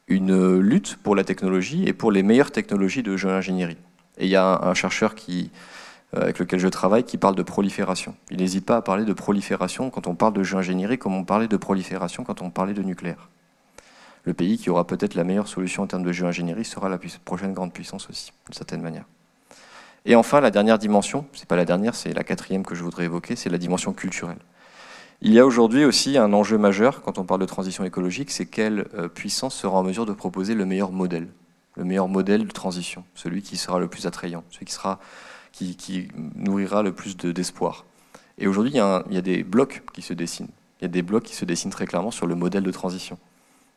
une 0.09 0.59
lutte 0.59 0.97
pour 1.03 1.17
la 1.17 1.25
technologie 1.25 1.85
et 1.87 1.93
pour 1.93 2.13
les 2.13 2.23
meilleures 2.23 2.53
technologies 2.53 3.03
de 3.03 3.17
géo-ingénierie. 3.17 3.79
Et 4.19 4.27
il 4.27 4.31
y 4.31 4.37
a 4.37 4.61
un, 4.63 4.75
chercheur 4.75 5.15
qui, 5.15 5.51
euh, 6.15 6.23
avec 6.23 6.39
lequel 6.39 6.59
je 6.59 6.69
travaille 6.69 7.05
qui 7.05 7.19
parle 7.19 7.35
de 7.35 7.43
prolifération. 7.43 8.15
Il 8.31 8.39
n'hésite 8.39 8.65
pas 8.65 8.77
à 8.77 8.83
parler 8.83 9.05
de 9.05 9.13
prolifération 9.13 9.91
quand 9.91 10.07
on 10.07 10.15
parle 10.15 10.33
de 10.33 10.43
géo-ingénierie, 10.43 10.99
comme 10.99 11.15
on 11.15 11.25
parlait 11.25 11.49
de 11.49 11.57
prolifération 11.57 12.25
quand 12.25 12.43
on 12.43 12.51
parlait 12.51 12.75
de 12.75 12.83
nucléaire. 12.83 13.29
Le 14.25 14.35
pays 14.35 14.59
qui 14.59 14.71
aura 14.71 14.87
peut-être 14.87 15.15
la 15.15 15.25
meilleure 15.25 15.49
solution 15.49 15.85
en 15.85 15.87
termes 15.87 16.03
de 16.03 16.13
géo-ingénierie 16.13 16.65
sera 16.65 16.89
la 16.89 16.99
prochaine 17.25 17.53
grande 17.53 17.73
puissance 17.73 18.09
aussi, 18.11 18.33
d'une 18.47 18.55
certaine 18.55 18.83
manière. 18.83 19.05
Et 20.05 20.15
enfin, 20.15 20.41
la 20.41 20.51
dernière 20.51 20.79
dimension, 20.79 21.27
c'est 21.33 21.49
pas 21.49 21.57
la 21.57 21.65
dernière, 21.65 21.95
c'est 21.95 22.13
la 22.13 22.25
quatrième 22.25 22.65
que 22.65 22.75
je 22.75 22.83
voudrais 22.83 23.05
évoquer, 23.05 23.37
c'est 23.37 23.51
la 23.51 23.59
dimension 23.59 23.93
culturelle. 23.93 24.39
Il 25.23 25.33
y 25.33 25.39
a 25.41 25.47
aujourd'hui 25.47 25.85
aussi 25.85 26.19
un 26.19 26.33
enjeu 26.33 26.59
majeur 26.59 27.03
quand 27.03 27.19
on 27.19 27.25
parle 27.25 27.41
de 27.41 27.47
transition 27.47 27.85
écologique, 27.85 28.31
c'est 28.31 28.47
quelle 28.47 28.87
euh, 28.95 29.09
puissance 29.09 29.55
sera 29.55 29.79
en 29.79 29.83
mesure 29.83 30.07
de 30.07 30.13
proposer 30.13 30.55
le 30.55 30.67
meilleur 30.67 30.93
modèle 30.93 31.29
le 31.77 31.85
meilleur 31.85 32.09
modèle 32.09 32.47
de 32.47 32.53
transition, 32.53 33.05
celui 33.15 33.43
qui 33.43 33.57
sera 33.57 33.79
le 33.79 33.89
plus 33.89 34.07
attrayant, 34.07 34.45
celui 34.51 34.67
qui, 34.67 34.73
sera, 34.73 34.99
qui, 35.53 36.09
nourrira 36.35 36.83
le 36.83 36.93
plus 36.93 37.17
d'espoir. 37.17 37.85
et 38.39 38.47
aujourd'hui, 38.47 38.73
il, 38.73 39.15
y 39.15 39.19
a 39.19 39.23
des 39.23 39.43
blocs 39.43 39.83
qui 39.93 40.03
se 40.03 40.13
dessinent. 40.13 40.49
Il 40.81 40.85
y 40.85 40.87
a 40.87 40.89
des 40.89 41.03
blocs 41.03 41.25
qui 41.25 41.35
se 41.35 41.45
dessinent 41.45 41.71
très 41.71 41.87
clairement 41.87 42.11
sur 42.11 42.27
le 42.27 42.35
modèle 42.35 42.63
de 42.63 42.71
transition. 42.71 43.19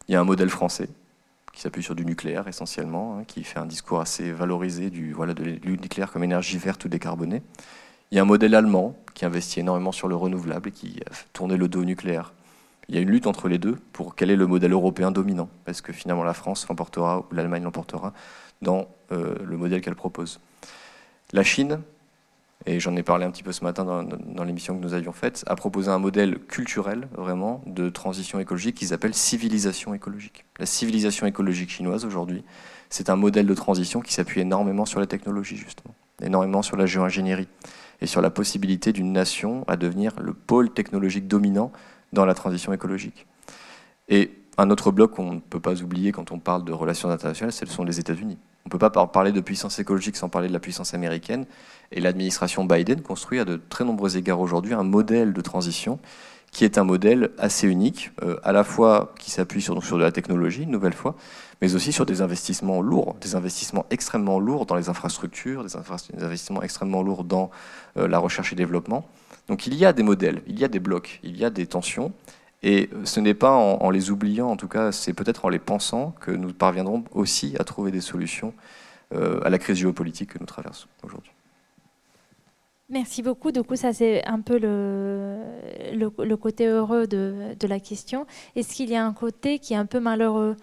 Il 0.08 0.14
y 0.14 0.16
a 0.16 0.22
un 0.22 0.26
modèle 0.26 0.50
français 0.50 0.90
qui 1.54 1.62
s'appuie 1.62 1.84
sur 1.84 1.96
du 1.96 2.06
nucléaire 2.06 2.48
essentiellement, 2.48 3.18
hein, 3.18 3.24
qui 3.26 3.44
fait 3.44 3.60
un 3.60 3.66
discours 3.66 4.00
assez 4.00 4.32
valorisé 4.32 4.90
du, 4.90 5.14
de 5.14 5.70
nucléaire 5.70 6.12
comme 6.12 6.24
énergie 6.24 6.58
verte 6.58 6.86
ou 6.86 6.90
décarbonée. 6.90 7.42
Il 8.12 8.16
y 8.16 8.20
a 8.20 8.24
un 8.24 8.26
modèle 8.26 8.56
allemand 8.56 8.96
qui 9.14 9.26
investit 9.26 9.60
énormément 9.60 9.92
sur 9.92 10.08
le 10.08 10.16
renouvelable 10.16 10.70
et 10.70 10.72
qui 10.72 11.00
a 11.10 11.14
tourné 11.34 11.58
le 11.58 11.68
dos 11.68 11.82
au 11.82 11.86
nucléaire 11.86 12.34
il 12.90 12.96
y 12.96 12.98
a 12.98 13.02
une 13.02 13.10
lutte 13.10 13.28
entre 13.28 13.48
les 13.48 13.60
deux 13.60 13.76
pour 13.94 14.16
quel 14.16 14.32
est 14.32 14.36
le 14.36 14.48
modèle 14.48 14.74
européen 14.74 15.12
dominant. 15.12 15.48
Est-ce 15.68 15.84
que 15.84 15.94
finalement 15.94 16.24
la 16.24 16.34
France 16.34 16.68
l'emportera 16.68 17.20
ou 17.20 17.26
l'Allemagne 17.34 17.64
l'emportera 17.64 18.14
dans 18.64 18.88
euh, 19.12 19.36
le 19.46 19.58
modèle 19.58 19.82
qu'elle 19.82 19.96
propose 19.96 20.40
La 21.32 21.44
Chine, 21.44 21.80
et 22.66 22.80
j'en 22.80 22.96
ai 22.96 23.04
parlé 23.04 23.26
un 23.26 23.32
petit 23.32 23.44
peu 23.44 23.52
ce 23.52 23.64
matin 23.64 23.86
dans, 23.86 24.44
l'émission 24.44 24.76
que 24.76 24.82
nous 24.82 24.94
avions 24.94 25.14
faite, 25.14 25.44
a 25.48 25.56
proposé 25.56 25.90
un 25.90 26.00
modèle 26.00 26.40
culturel 26.40 27.08
vraiment 27.16 27.62
de 27.68 27.90
transition 27.90 28.40
écologique 28.40 28.76
qu'ils 28.76 28.94
appellent 28.94 29.14
civilisation 29.14 29.94
écologique. 29.94 30.46
La 30.58 30.66
civilisation 30.66 31.28
écologique 31.28 31.70
chinoise 31.70 32.06
aujourd'hui, 32.06 32.44
c'est 32.90 33.10
un 33.10 33.16
modèle 33.16 33.46
de 33.46 33.54
transition 33.54 34.02
qui 34.02 34.14
s'appuie 34.14 34.42
énormément 34.42 34.86
sur 34.86 35.00
la 35.00 35.06
technologie 35.06 35.58
justement, 35.58 35.94
énormément 36.22 36.64
sur 36.64 36.76
la 36.76 36.88
géo-ingénierie 36.88 37.48
et 38.02 38.08
sur 38.08 38.22
la 38.22 38.32
possibilité 38.32 38.92
d'une 38.94 39.14
nation 39.14 39.64
à 39.68 39.78
devenir 39.78 40.14
le 40.20 40.34
pôle 40.34 40.72
technologique 40.72 41.28
dominant 41.28 41.72
dans 42.14 42.26
la 42.26 42.34
transition 42.34 42.74
écologique. 42.74 43.28
Et 44.08 44.32
un 44.58 44.70
autre 44.70 44.92
bloc 44.92 45.12
qu'on 45.12 45.34
ne 45.34 45.40
peut 45.40 45.60
pas 45.60 45.82
oublier 45.82 46.12
quand 46.12 46.32
on 46.32 46.40
parle 46.40 46.66
de 46.66 46.74
relations 46.74 47.10
internationales, 47.10 47.54
ce 47.54 47.66
sont 47.66 47.84
les 47.84 48.00
États-Unis. 48.00 48.38
On 48.66 48.68
ne 48.68 48.72
peut 48.72 48.90
pas 48.90 49.08
parler 49.08 49.32
de 49.32 49.42
puissance 49.42 49.80
écologique 49.80 50.18
sans 50.18 50.30
parler 50.30 50.48
de 50.48 50.54
la 50.54 50.60
puissance 50.60 50.94
américaine. 50.94 51.46
Et 51.92 52.02
l'administration 52.02 52.66
Biden 52.66 53.02
construit 53.02 53.40
à 53.40 53.46
de 53.46 53.60
très 53.70 53.86
nombreux 53.86 54.18
égards 54.18 54.40
aujourd'hui 54.40 54.74
un 54.74 54.84
modèle 54.84 55.34
de 55.34 55.42
transition 55.42 56.00
qui 56.52 56.66
est 56.66 56.78
un 56.78 56.84
modèle 56.84 57.30
assez 57.38 57.68
unique, 57.68 58.12
euh, 58.24 58.38
à 58.44 58.52
la 58.52 58.64
fois 58.64 59.14
qui 59.20 59.32
s'appuie 59.32 59.62
sur, 59.62 59.76
de 59.76 60.04
la 60.04 60.12
technologie, 60.12 60.64
une 60.64 60.72
nouvelle 60.72 60.94
fois, 60.94 61.16
mais 61.62 61.76
aussi 61.76 61.92
sur 61.92 62.06
des 62.06 62.22
investissements 62.22 62.82
lourds, 62.82 63.16
des 63.22 63.36
investissements 63.36 63.86
extrêmement 63.92 64.40
lourds 64.40 64.66
dans 64.66 64.76
les 64.76 64.90
infrastructures, 64.90 65.64
des, 65.64 65.76
investissements 65.76 66.64
extrêmement 66.64 67.04
lourds 67.04 67.24
dans 67.24 67.52
euh, 67.98 68.08
la 68.08 68.18
recherche 68.18 68.52
et 68.52 68.56
développement. 68.56 69.08
Donc 69.50 69.66
il 69.66 69.74
y 69.74 69.84
a 69.84 69.92
des 69.92 70.04
modèles, 70.04 70.44
il 70.48 70.60
y 70.60 70.64
a 70.64 70.68
des 70.68 70.80
blocs, 70.80 71.20
il 71.24 71.36
y 71.36 71.44
a 71.44 71.50
des 71.50 71.66
tensions, 71.66 72.14
et 72.62 72.90
ce 73.04 73.20
n'est 73.20 73.34
pas 73.34 73.52
en, 73.52 73.90
les 73.90 74.12
oubliant, 74.12 74.48
en 74.48 74.56
tout 74.58 74.68
cas, 74.68 74.92
c'est 74.92 75.14
peut-être 75.14 75.44
en 75.46 75.50
les 75.50 75.60
pensant 75.60 76.12
que 76.22 76.30
nous 76.30 76.54
parviendrons 76.54 77.04
aussi 77.14 77.56
à 77.58 77.64
trouver 77.64 77.92
des 77.92 78.00
solutions 78.00 78.54
euh, 79.14 79.42
à 79.44 79.50
la 79.50 79.58
crise 79.58 79.78
géopolitique 79.78 80.34
que 80.34 80.40
nous 80.40 80.46
traversons 80.46 80.88
aujourd'hui. 81.04 81.32
Merci 82.90 83.24
beaucoup. 83.24 83.52
Du 83.52 83.64
coup, 83.64 83.76
ça 83.76 83.92
c'est 83.92 84.24
un 84.26 84.42
peu 84.42 84.60
le, 84.60 85.38
le, 85.94 86.36
côté 86.38 86.68
heureux 86.68 87.08
de, 87.08 87.56
de 87.60 87.68
la 87.68 87.80
question. 87.80 88.28
Est-ce 88.56 88.74
qu'il 88.74 88.90
y 88.90 88.96
a 88.96 89.06
un 89.06 89.14
côté 89.14 89.58
qui 89.58 89.74
est 89.74 89.78
un 89.78 89.86
peu 89.86 90.00
malheureux? 90.00 90.58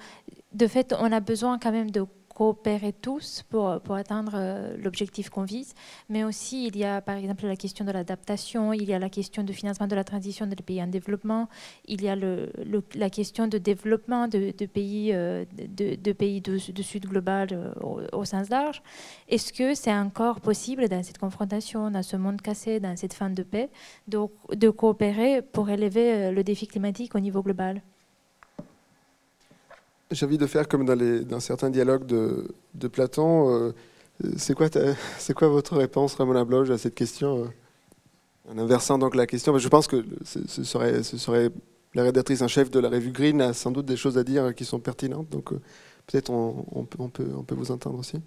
De 0.52 0.66
fait, 0.66 0.94
on 0.98 1.10
a 1.10 1.20
besoin 1.20 1.58
quand 1.58 1.72
même 1.72 1.90
de 1.90 2.04
coopérer 2.36 2.92
tous 2.92 3.42
pour, 3.48 3.80
pour 3.80 3.94
atteindre 3.94 4.32
euh, 4.34 4.76
l'objectif 4.76 5.30
qu'on 5.30 5.44
vise. 5.44 5.72
Mais 6.10 6.22
aussi, 6.22 6.66
il 6.66 6.76
y 6.76 6.84
a 6.84 7.00
par 7.00 7.16
exemple 7.16 7.46
la 7.46 7.56
question 7.56 7.82
de 7.86 7.90
l'adaptation, 7.90 8.74
il 8.74 8.84
y 8.84 8.92
a 8.92 8.98
la 8.98 9.08
question 9.08 9.42
du 9.42 9.54
financement 9.54 9.86
de 9.86 9.96
la 9.96 10.04
transition 10.04 10.46
des 10.46 10.54
pays 10.56 10.82
en 10.82 10.86
développement, 10.86 11.48
il 11.86 12.02
y 12.02 12.10
a 12.10 12.14
la 12.14 13.10
question 13.10 13.46
de 13.46 13.56
développement 13.56 14.28
de, 14.28 14.50
pays, 14.66 15.14
euh, 15.14 15.46
de, 15.56 16.12
pays 16.12 16.42
de, 16.42 16.58
Sud 16.58 17.06
global 17.06 17.48
euh, 17.52 17.72
au, 18.12 18.24
sens 18.26 18.50
large. 18.50 18.82
Est-ce 19.28 19.50
que 19.54 19.74
c'est 19.74 19.94
encore 19.94 20.42
possible 20.42 20.88
dans 20.88 21.02
cette 21.02 21.18
confrontation, 21.18 21.90
dans 21.90 22.02
ce 22.02 22.16
monde 22.16 22.42
cassé, 22.42 22.80
dans 22.80 22.96
cette 22.96 23.14
fin 23.14 23.30
de 23.30 23.42
paix, 23.42 23.70
de 24.08 24.68
coopérer 24.68 25.40
pour 25.40 25.70
élever 25.70 26.32
le 26.32 26.44
défi 26.44 26.66
climatique 26.66 27.14
au 27.14 27.20
niveau 27.20 27.42
global? 27.42 27.80
J'ai 30.10 30.26
envie 30.26 30.38
de 30.38 30.46
faire 30.46 30.68
comme 30.68 30.84
dans, 30.84 30.94
les, 30.94 31.20
dans 31.20 31.40
certains 31.40 31.70
dialogues 31.70 32.06
de, 32.06 32.88
Platon. 32.88 33.50
Euh, 33.50 33.72
c'est 34.36 34.54
quoi, 34.54 35.48
votre 35.48 35.76
réponse, 35.76 36.14
Ramona 36.14 36.44
Bloch, 36.44 36.70
à 36.70 36.78
cette 36.78 36.94
question 36.94 37.52
En 38.48 38.58
inversant 38.58 38.98
donc 38.98 39.14
la 39.14 39.26
question, 39.26 39.56
je 39.58 39.68
pense 39.68 39.86
que 39.86 40.04
ce 40.24 40.64
serait, 40.64 41.50
la 41.94 42.02
rédactrice 42.02 42.42
en 42.42 42.48
chef 42.48 42.70
de 42.70 42.80
la 42.80 42.88
revue 42.88 43.10
Green 43.10 43.40
a 43.42 43.52
sans 43.52 43.70
doute 43.70 43.86
des 43.86 43.96
choses 43.96 44.16
à 44.16 44.24
dire 44.24 44.54
qui 44.54 44.64
sont 44.64 44.80
pertinentes. 44.80 45.28
Donc 45.28 45.50
peut-être 46.06 46.30
on, 46.30 46.84
peut, 46.84 47.54
vous 47.54 47.70
entendre 47.70 47.98
aussi. 47.98 48.18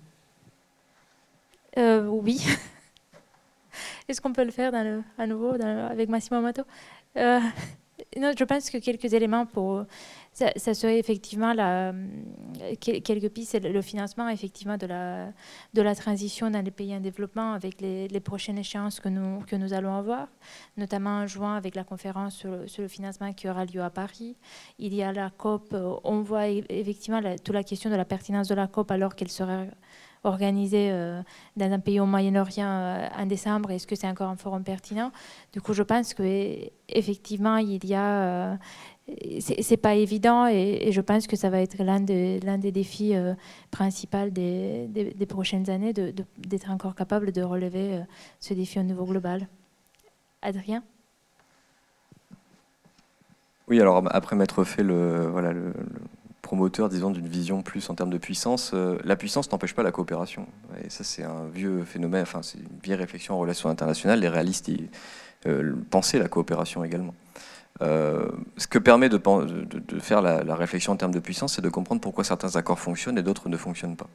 oui. 1.78 2.46
Est-ce 4.08 4.22
qu'on 4.22 4.34
peut 4.34 4.44
le 4.44 4.52
faire 4.52 4.74
à 5.18 5.28
nouveau 5.28 5.54
avec 5.62 6.10
Massimo 6.10 6.40
Amato? 6.40 6.64
Euh, 7.18 7.40
non, 8.18 8.32
Je 8.38 8.44
pense 8.44 8.70
que 8.70 8.78
quelques 8.78 9.14
éléments 9.14 9.46
pour. 9.46 9.86
Ça, 10.56 10.74
serait 10.74 11.00
effectivement 11.00 11.52
la, 11.54 11.94
quelques 12.82 13.30
pistes, 13.30 13.60
le 13.62 13.82
financement 13.82 14.30
effectivement 14.30 14.78
de 14.78 14.88
la, 14.88 15.34
de 15.74 15.82
la 15.82 15.96
transition 15.96 16.50
dans 16.50 16.64
les 16.64 16.72
pays 16.72 16.96
en 16.96 17.02
développement 17.02 17.52
avec 17.52 17.82
les, 17.82 18.20
prochaines 18.22 18.58
échéances 18.58 19.02
que 19.02 19.10
nous, 19.10 19.42
que 19.42 19.58
nous 19.58 19.74
allons 19.74 19.94
avoir, 19.94 20.28
notamment 20.78 21.22
en 21.22 21.28
juin 21.28 21.56
avec 21.58 21.76
la 21.76 21.84
conférence 21.84 22.36
sur 22.36 22.82
le, 22.82 22.88
financement 22.88 23.34
qui 23.34 23.50
aura 23.50 23.66
lieu 23.66 23.82
à 23.82 23.90
Paris. 23.90 24.38
Il 24.78 24.94
y 24.94 25.04
a 25.04 25.12
la 25.12 25.30
COP, 25.30 25.76
on 26.04 26.22
voit 26.22 26.48
effectivement 26.48 27.22
toute 27.44 27.56
la 27.56 27.64
question 27.64 27.90
de 27.90 27.96
la 27.96 28.06
pertinence 28.06 28.48
de 28.48 28.56
la 28.56 28.68
COP 28.68 28.92
alors 28.92 29.16
qu'elle 29.16 29.30
sera 29.30 29.66
organisé 30.24 30.90
euh, 30.92 31.22
dans 31.56 31.72
un 31.72 31.80
pays 31.80 32.00
au 32.00 32.06
Moyen-Orient 32.06 32.68
euh, 32.68 33.08
en 33.18 33.26
décembre, 33.26 33.72
est-ce 33.72 33.88
que 33.88 33.96
c'est 33.96 34.08
encore 34.08 34.30
un 34.30 34.36
forum 34.36 34.64
pertinent? 34.64 35.12
Du 35.54 35.62
coup, 35.62 35.74
je 35.74 35.84
pense 35.84 36.14
qu'effectivement, 36.14 37.58
il 37.58 37.86
y 37.86 37.96
a. 37.96 38.58
Euh, 39.10 39.40
c'est 39.40 39.78
pas 39.78 39.96
évident 39.96 40.48
et, 40.48 40.92
je 40.92 41.02
pense 41.02 41.28
que 41.28 41.36
ça 41.36 41.50
va 41.50 41.62
être 41.62 41.82
l'un 41.84 42.00
des 42.00 42.72
défis 42.72 43.14
principaux 43.72 44.30
des, 44.30 45.26
prochaines 45.28 45.70
années, 45.70 45.94
d'être 45.94 46.70
encore 46.70 46.96
capable 46.96 47.32
de 47.32 47.42
relever 47.42 48.02
ce 48.40 48.54
défi 48.54 48.80
au 48.80 48.84
niveau 48.84 49.06
global. 49.06 49.48
Adrien? 50.42 50.84
Oui, 53.68 53.80
alors 53.80 54.04
après 54.10 54.36
m'être 54.36 54.64
fait 54.64 54.84
le, 54.84 55.28
voilà, 55.28 55.52
le 55.52 55.74
promoteur, 56.50 56.90
disons, 56.90 57.12
d'une 57.12 57.28
vision 57.28 57.62
plus 57.62 57.88
en 57.92 57.94
termes 57.94 58.10
de 58.10 58.18
puissance. 58.18 58.72
Euh, 58.74 58.98
la 59.04 59.16
puissance 59.16 59.52
n'empêche 59.52 59.76
pas 59.76 59.84
la 59.84 59.92
coopération. 59.92 60.48
Et 60.84 60.90
ça, 60.90 61.04
c'est 61.04 61.24
un 61.24 61.46
vieux 61.54 61.84
phénomène, 61.84 62.24
enfin, 62.24 62.42
c'est 62.42 62.58
une 62.58 62.80
vieille 62.84 62.98
réflexion 62.98 63.36
en 63.36 63.38
relations 63.38 63.70
internationales. 63.70 64.20
Les 64.20 64.30
réalistes 64.30 64.72
euh, 65.46 65.76
pensaient 65.92 66.18
la 66.18 66.28
coopération 66.28 66.84
également. 66.84 67.14
Euh, 67.82 68.28
ce 68.58 68.68
que 68.68 68.80
permet 68.80 69.10
de, 69.10 69.20
faire 70.00 70.22
la, 70.22 70.56
réflexion 70.56 70.94
en 70.94 70.98
termes 70.98 71.14
de 71.14 71.20
puissance, 71.20 71.56
c'est 71.56 71.62
de 71.62 71.70
comprendre 71.70 72.02
pourquoi 72.02 72.24
certains 72.24 72.56
accords 72.56 72.80
fonctionnent 72.80 73.18
et 73.18 73.24
d'autres 73.24 73.50
ne 73.50 73.58
fonctionnent 73.58 73.96
pas. 73.96 74.10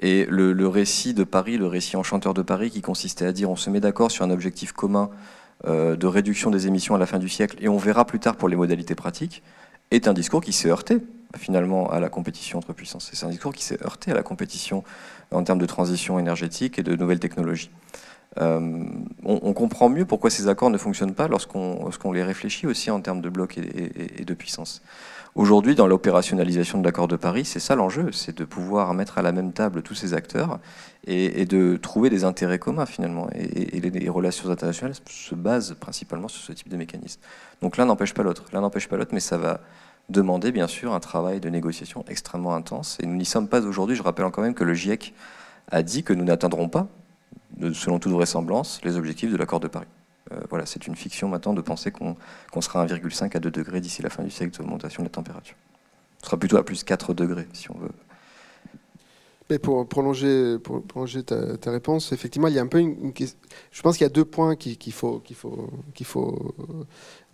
Et 0.00 0.26
le, 0.28 0.52
le, 0.52 0.68
récit 0.68 1.14
de 1.14 1.24
Paris, 1.24 1.56
le 1.56 1.66
récit 1.66 1.96
enchanteur 1.96 2.34
de 2.34 2.42
Paris, 2.42 2.70
qui 2.70 2.82
consistait 2.82 3.26
à 3.26 3.32
dire 3.32 3.50
on 3.50 3.56
se 3.56 3.70
met 3.70 3.80
d'accord 3.80 4.10
sur 4.10 4.24
un 4.24 4.30
objectif 4.30 4.72
commun 4.72 5.10
de 5.64 6.06
réduction 6.08 6.50
des 6.50 6.66
émissions 6.66 6.96
à 6.96 6.98
la 6.98 7.06
fin 7.06 7.20
du 7.20 7.28
siècle 7.28 7.56
et 7.60 7.68
on 7.68 7.76
verra 7.76 8.04
plus 8.04 8.18
tard 8.18 8.34
pour 8.34 8.48
les 8.48 8.56
modalités 8.56 8.96
pratiques, 8.96 9.44
est 9.92 10.08
un 10.08 10.12
discours 10.12 10.40
qui 10.40 10.52
s'est 10.52 10.68
heurté 10.68 10.98
finalement 11.36 11.90
à 11.90 12.00
la 12.00 12.08
compétition 12.08 12.58
entre 12.58 12.72
puissances. 12.72 13.10
C'est 13.12 13.24
un 13.24 13.30
discours 13.30 13.52
qui 13.52 13.64
s'est 13.64 13.82
heurté 13.84 14.10
à 14.10 14.14
la 14.14 14.22
compétition 14.22 14.84
en 15.30 15.42
termes 15.44 15.58
de 15.58 15.66
transition 15.66 16.18
énergétique 16.18 16.78
et 16.78 16.82
de 16.82 16.94
nouvelles 16.96 17.20
technologies. 17.20 17.70
Euh, 18.40 18.84
on, 19.24 19.52
comprend 19.52 19.88
mieux 19.90 20.06
pourquoi 20.06 20.30
ces 20.30 20.48
accords 20.48 20.70
ne 20.70 20.78
fonctionnent 20.78 21.14
pas 21.14 21.28
lorsqu'on 21.28 22.12
les 22.12 22.22
réfléchit 22.22 22.66
aussi 22.66 22.90
en 22.90 23.00
termes 23.00 23.20
de 23.20 23.28
blocs 23.28 23.58
et, 23.58 24.24
de 24.24 24.34
puissance. 24.34 24.82
Aujourd'hui, 25.34 25.74
dans 25.74 25.86
l'opérationnalisation 25.86 26.78
de 26.78 26.84
l'accord 26.84 27.08
de 27.08 27.16
Paris, 27.16 27.44
c'est 27.44 27.60
ça 27.60 27.74
l'enjeu, 27.74 28.12
c'est 28.12 28.36
de 28.36 28.44
pouvoir 28.44 28.92
mettre 28.94 29.18
à 29.18 29.22
la 29.22 29.32
même 29.32 29.52
table 29.52 29.82
tous 29.82 29.94
ces 29.94 30.14
acteurs 30.14 30.60
et, 31.06 31.44
de 31.46 31.76
trouver 31.76 32.10
des 32.10 32.24
intérêts 32.24 32.58
communs 32.58 32.86
finalement. 32.86 33.28
Et, 33.34 33.80
les, 33.80 34.08
relations 34.08 34.50
internationales 34.50 34.94
se 35.06 35.34
basent 35.34 35.74
principalement 35.78 36.28
sur 36.28 36.42
ce 36.42 36.52
type 36.52 36.68
de 36.68 36.76
mécanisme. 36.76 37.20
Donc 37.60 37.76
l'un 37.76 37.86
n'empêche 37.86 38.14
pas 38.14 38.22
l'autre, 38.22 38.44
l'un 38.52 38.60
n'empêche 38.60 38.88
pas 38.88 38.96
l'autre, 38.96 39.12
mais 39.12 39.20
ça 39.20 39.36
va 39.36 39.60
demander 40.08 40.52
bien 40.52 40.66
sûr 40.66 40.92
un 40.94 41.00
travail 41.00 41.40
de 41.40 41.48
négociation 41.48 42.04
extrêmement 42.08 42.54
intense. 42.54 42.98
Et 43.02 43.06
nous 43.06 43.16
n'y 43.16 43.24
sommes 43.24 43.48
pas 43.48 43.60
aujourd'hui. 43.60 43.96
Je 43.96 44.02
rappelle 44.02 44.24
encore 44.24 44.44
même 44.44 44.54
que 44.54 44.64
le 44.64 44.74
GIEC 44.74 45.14
a 45.70 45.82
dit 45.82 46.02
que 46.02 46.12
nous 46.12 46.24
n'atteindrons 46.24 46.68
pas, 46.68 46.88
selon 47.72 47.98
toute 47.98 48.12
vraisemblance, 48.12 48.80
les 48.84 48.96
objectifs 48.96 49.30
de 49.30 49.36
l'accord 49.36 49.60
de 49.60 49.68
Paris. 49.68 49.86
Euh, 50.32 50.40
voilà, 50.50 50.66
c'est 50.66 50.86
une 50.86 50.96
fiction 50.96 51.28
maintenant 51.28 51.52
de 51.52 51.60
penser 51.60 51.90
qu'on 51.90 52.16
sera 52.60 52.82
à 52.82 52.86
1,5 52.86 53.36
à 53.36 53.40
2 53.40 53.50
degrés 53.50 53.80
d'ici 53.80 54.02
la 54.02 54.10
fin 54.10 54.22
du 54.22 54.30
siècle 54.30 54.56
d'augmentation 54.56 55.02
de 55.02 55.08
la 55.08 55.12
température. 55.12 55.56
Ce 56.18 56.26
sera 56.26 56.36
plutôt 56.36 56.56
à 56.56 56.64
plus 56.64 56.84
4 56.84 57.14
degrés, 57.14 57.48
si 57.52 57.70
on 57.70 57.78
veut 57.78 57.90
mais 59.52 59.58
pour 59.58 59.86
prolonger, 59.86 60.56
ta, 61.26 61.70
réponse, 61.70 62.12
effectivement, 62.12 62.48
il 62.48 62.54
y 62.54 62.58
a 62.58 62.62
un 62.62 62.66
peu 62.66 62.78
une, 62.78 63.12
je 63.70 63.82
pense 63.82 63.98
qu'il 63.98 64.04
y 64.04 64.06
a 64.06 64.12
deux 64.12 64.24
points 64.24 64.56
qu'il 64.56 64.92
faut, 64.94 65.22
faut 66.04 66.54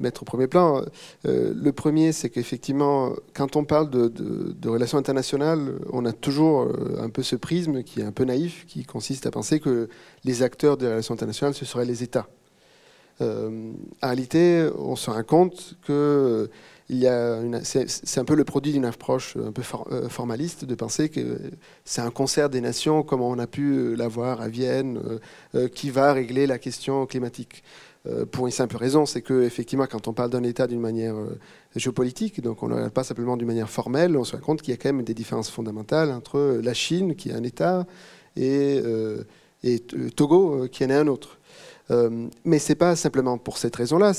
mettre 0.00 0.22
au 0.22 0.24
premier 0.24 0.48
plan. 0.48 0.82
Euh, 1.26 1.54
le 1.54 1.72
premier, 1.72 2.10
c'est 2.10 2.28
qu'effectivement, 2.28 3.12
quand 3.34 3.54
on 3.54 3.64
parle 3.64 3.88
de, 3.88 4.68
relations 4.68 4.98
internationales, 4.98 5.78
on 5.92 6.04
a 6.06 6.12
toujours 6.12 6.62
euh, 6.62 7.00
un 7.00 7.08
peu 7.08 7.22
ce 7.22 7.36
prisme 7.36 7.84
qui 7.84 8.00
est 8.00 8.04
un 8.04 8.10
peu 8.10 8.24
naïf, 8.24 8.66
qui 8.66 8.84
consiste 8.84 9.26
à 9.26 9.30
penser 9.30 9.60
que 9.60 9.88
les 10.24 10.42
acteurs 10.42 10.76
des 10.76 10.88
relations 10.88 11.14
internationales, 11.14 11.54
ce 11.54 11.64
seraient 11.64 11.84
les 11.84 12.02
États. 12.02 12.26
Euh, 13.20 13.72
en 14.02 14.06
réalité, 14.06 14.68
on 14.76 14.96
se 14.96 15.08
rend 15.08 15.22
compte 15.22 15.74
que 15.86 16.50
c'est 16.90 18.18
un 18.18 18.24
peu 18.24 18.34
le 18.34 18.44
produit 18.44 18.72
d'une 18.72 18.86
approche 18.86 19.36
un 19.36 19.52
peu 19.52 19.62
euh, 19.92 20.08
formaliste 20.08 20.64
de 20.64 20.74
penser 20.74 21.10
que 21.10 21.38
c'est 21.84 22.00
un 22.00 22.10
concert 22.10 22.48
des 22.48 22.62
nations, 22.62 23.02
comme 23.02 23.20
on 23.20 23.38
a 23.38 23.46
pu 23.46 23.94
l'avoir 23.94 24.40
à 24.40 24.48
Vienne, 24.48 24.98
euh, 25.04 25.18
euh, 25.54 25.68
qui 25.68 25.90
va 25.90 26.12
régler 26.12 26.46
la 26.46 26.58
question 26.58 27.06
climatique. 27.06 27.62
pour 28.32 28.46
une 28.46 28.52
simple 28.52 28.76
raison, 28.78 29.04
c'est 29.04 29.20
que 29.20 29.42
effectivement, 29.42 29.86
quand 29.86 30.08
on 30.08 30.14
parle 30.14 30.30
d'un 30.30 30.44
État 30.44 30.66
d'une 30.66 30.80
manière 30.80 31.16
géopolitique, 31.76 32.40
donc 32.40 32.62
on 32.62 32.68
ne 32.68 32.74
regarde 32.74 32.92
pas 32.92 33.04
simplement 33.04 33.36
d'une 33.36 33.46
manière 33.46 33.68
formelle, 33.68 34.16
on 34.16 34.24
se 34.24 34.34
rend 34.34 34.40
compte 34.40 34.62
qu'il 34.62 34.72
y 34.72 34.74
a 34.74 34.78
quand 34.78 34.90
même 34.94 35.04
des 35.04 35.12
différences 35.12 35.50
fondamentales 35.50 36.10
entre 36.10 36.60
la 36.62 36.72
Chine, 36.72 37.16
qui 37.16 37.28
est 37.28 37.34
un 37.34 37.42
État, 37.42 37.86
et, 38.36 38.80
et 39.62 39.80
Togo, 40.16 40.68
qui 40.72 40.86
en 40.86 40.90
est 40.90 40.94
un 40.94 41.08
autre. 41.08 41.37
Euh, 41.90 42.28
mais 42.44 42.58
ce 42.58 42.70
n'est 42.70 42.76
pas 42.76 42.96
simplement 42.96 43.38
pour 43.38 43.58
cette 43.58 43.76
raison-là, 43.76 44.12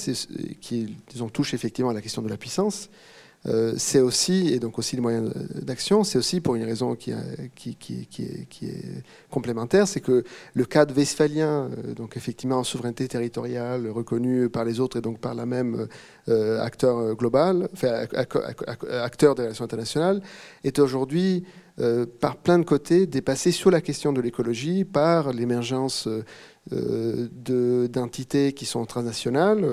qui 0.62 0.98
disons, 1.10 1.30
touche 1.30 1.54
effectivement 1.54 1.92
à 1.92 1.94
la 1.94 2.02
question 2.02 2.22
de 2.22 2.30
la 2.30 2.38
puissance. 2.38 2.90
Euh, 3.46 3.74
c'est 3.78 4.02
aussi, 4.02 4.54
et 4.54 4.60
donc 4.60 4.78
aussi 4.80 4.98
les 4.98 5.02
moyens 5.02 5.32
d'action, 5.56 6.04
c'est 6.04 6.18
aussi 6.18 6.42
pour 6.42 6.56
une 6.56 6.66
raison 6.66 6.96
qui, 6.96 7.14
qui 7.56 8.26
est, 8.66 9.04
complémentaire, 9.30 9.88
c'est 9.88 10.02
que 10.02 10.26
le 10.54 10.66
cadre 10.66 10.94
westphalien, 10.94 11.70
euh, 11.70 11.94
donc 11.94 12.18
effectivement 12.18 12.58
en 12.58 12.66
souveraineté 12.66 13.08
territoriale 13.08 13.90
reconnue 13.90 14.50
par 14.50 14.66
les 14.66 14.82
autres 14.82 14.98
et 14.98 15.02
donc 15.02 15.20
par 15.20 15.36
la 15.36 15.46
même 15.46 15.88
acteur 16.28 17.16
global, 17.16 17.70
acteur 19.02 19.36
des 19.36 19.44
relations 19.44 19.66
internationales, 19.66 20.22
est 20.66 20.78
aujourd'hui 20.78 21.46
par 22.20 22.36
plein 22.36 22.60
de 22.60 22.66
côtés 22.66 23.08
dépassé 23.08 23.52
sur 23.52 23.72
la 23.72 23.80
question 23.80 24.12
de 24.12 24.20
l'écologie 24.20 24.84
par 24.84 25.32
l'émergence 25.32 26.10
euh, 26.72 27.88
d'entités 27.88 28.54
qui 28.54 28.66
sont 28.66 28.86
transnationales, 28.86 29.66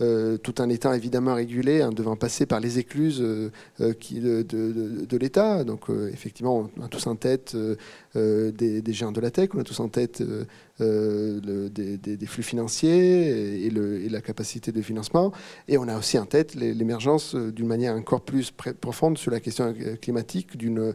euh, 0.00 0.36
tout 0.36 0.56
un 0.58 0.68
État 0.68 0.94
évidemment 0.94 1.34
régulé, 1.34 1.80
hein, 1.80 1.90
devant 1.90 2.16
passer 2.16 2.44
par 2.44 2.60
les 2.60 2.78
écluses 2.78 3.22
euh, 3.22 3.50
de, 3.80 5.16
l'État. 5.16 5.64
Donc 5.64 5.86
effectivement, 6.12 6.68
on 6.76 6.82
a 6.82 6.88
tous 6.88 7.06
en 7.06 7.16
tête 7.16 7.56
des, 8.14 8.82
des, 8.82 8.92
géants 8.92 9.12
de 9.12 9.20
la 9.22 9.30
tech, 9.30 9.50
on 9.54 9.60
a 9.60 9.64
tous 9.64 9.80
en 9.80 9.88
tête 9.88 10.22
des, 10.80 12.26
flux 12.26 12.42
financiers 12.42 13.66
et, 13.66 13.70
la 14.10 14.20
capacité 14.20 14.70
de 14.70 14.82
financement. 14.82 15.32
Et 15.66 15.78
on 15.78 15.88
a 15.88 15.96
aussi 15.96 16.18
en 16.18 16.26
tête 16.26 16.54
l'émergence 16.54 17.34
d'une 17.34 17.68
manière 17.68 17.94
encore 17.94 18.20
plus 18.20 18.50
profonde 18.50 19.16
sur 19.16 19.30
la 19.30 19.40
question 19.40 19.74
climatique, 20.00 20.58
d'une 20.58 20.92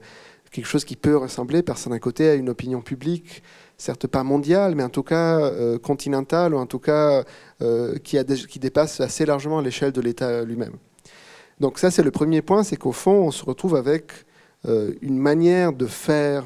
quelque 0.51 0.65
chose 0.65 0.85
qui 0.85 0.95
peut 0.95 1.15
ressembler 1.15 1.63
par 1.63 1.77
d'un 1.79 1.99
côté 1.99 2.29
à 2.29 2.35
une 2.35 2.49
opinion 2.49 2.81
publique 2.81 3.43
certes 3.79 4.07
pas 4.07 4.23
mondiale, 4.23 4.75
mais 4.75 4.83
en 4.83 4.89
tout 4.89 5.03
cas 5.03 5.39
euh, 5.39 5.79
continentale, 5.79 6.53
ou 6.53 6.57
en 6.57 6.67
tout 6.67 6.79
cas 6.79 7.23
euh, 7.61 7.97
qui 7.97 8.59
dépasse 8.59 9.01
assez 9.01 9.25
largement 9.25 9.61
l'échelle 9.61 9.91
de 9.91 10.01
l'État 10.01 10.43
lui-même. 10.43 10.73
Donc 11.59 11.79
ça, 11.79 11.89
c'est 11.89 12.03
le 12.03 12.11
premier 12.11 12.41
point, 12.41 12.63
c'est 12.63 12.77
qu'au 12.77 12.91
fond, 12.91 13.27
on 13.27 13.31
se 13.31 13.43
retrouve 13.43 13.75
avec 13.75 14.11
euh, 14.67 14.93
une 15.01 15.17
manière 15.17 15.73
de 15.73 15.87
faire 15.87 16.43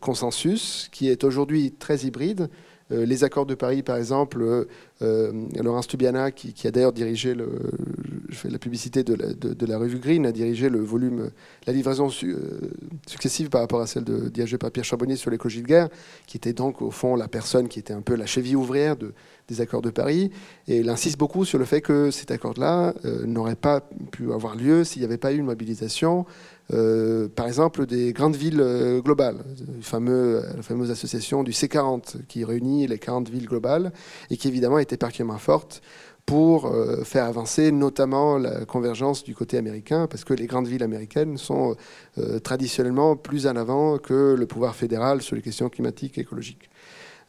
consensus 0.00 0.88
qui 0.92 1.08
est 1.08 1.24
aujourd'hui 1.24 1.72
très 1.72 2.00
hybride. 2.00 2.48
Les 2.90 3.24
accords 3.24 3.46
de 3.46 3.54
Paris, 3.54 3.82
par 3.82 3.96
exemple, 3.96 4.66
Laurence 5.00 5.86
Tubiana, 5.86 6.30
qui, 6.30 6.66
a 6.66 6.70
d'ailleurs 6.70 6.92
dirigé 6.92 7.34
je 8.30 8.36
fais 8.36 8.48
la 8.48 8.58
publicité 8.58 9.02
de 9.02 9.66
la, 9.66 9.78
revue 9.78 9.98
Green, 9.98 10.26
a 10.26 10.32
dirigé 10.32 10.68
le 10.68 10.80
volume, 10.80 11.30
la 11.66 11.72
livraison 11.72 12.08
successive 13.06 13.48
par 13.48 13.60
rapport 13.60 13.80
à 13.80 13.86
celle 13.86 14.04
dirigée 14.04 14.58
par 14.58 14.70
Pierre 14.70 14.84
Charbonnier 14.84 15.16
sur 15.16 15.30
l'écologie 15.30 15.62
de 15.62 15.66
guerre, 15.66 15.88
qui 16.26 16.36
était 16.36 16.52
donc 16.52 16.82
au 16.82 16.90
fond 16.90 17.16
la 17.16 17.28
personne 17.28 17.68
qui 17.68 17.78
était 17.78 17.92
un 17.92 18.02
peu 18.02 18.14
la 18.14 18.26
cheville 18.26 18.56
ouvrière 18.56 18.96
de, 18.96 19.12
des 19.48 19.60
accords 19.60 19.82
de 19.82 19.90
Paris. 19.90 20.30
Et 20.68 20.78
il 20.78 20.88
insiste 20.88 21.18
beaucoup 21.18 21.44
sur 21.44 21.58
le 21.58 21.64
fait 21.64 21.80
que 21.80 22.10
cet 22.10 22.30
accord-là 22.30 22.94
n'aurait 23.24 23.56
pas 23.56 23.80
pu 24.12 24.32
avoir 24.32 24.54
lieu 24.56 24.84
s'il 24.84 25.00
n'y 25.02 25.06
avait 25.06 25.18
pas 25.18 25.32
eu 25.32 25.38
une 25.38 25.46
mobilisation 25.46 26.26
euh, 26.72 27.28
par 27.28 27.46
exemple, 27.46 27.86
des 27.86 28.12
grandes 28.12 28.36
villes 28.36 28.60
euh, 28.60 29.00
globales, 29.00 29.38
fameux, 29.80 30.42
la 30.56 30.62
fameuse 30.62 30.90
association 30.90 31.42
du 31.42 31.50
C40 31.50 32.26
qui 32.28 32.44
réunit 32.44 32.86
les 32.86 32.98
40 32.98 33.28
villes 33.28 33.46
globales 33.46 33.92
et 34.30 34.36
qui 34.36 34.48
évidemment 34.48 34.78
était 34.78 34.96
particulièrement 34.96 35.38
forte 35.38 35.82
pour 36.26 36.66
euh, 36.66 37.02
faire 37.02 37.24
avancer 37.24 37.72
notamment 37.72 38.38
la 38.38 38.64
convergence 38.64 39.24
du 39.24 39.34
côté 39.34 39.56
américain, 39.58 40.06
parce 40.06 40.24
que 40.24 40.34
les 40.34 40.46
grandes 40.46 40.68
villes 40.68 40.82
américaines 40.82 41.36
sont 41.38 41.76
traditionnellement 42.44 43.16
plus 43.16 43.46
en 43.46 43.56
avant 43.56 43.98
que 43.98 44.36
le 44.38 44.46
pouvoir 44.46 44.76
fédéral 44.76 45.22
sur 45.22 45.34
les 45.34 45.42
questions 45.42 45.68
climatiques 45.68 46.18
et 46.18 46.20
écologiques. 46.20 46.70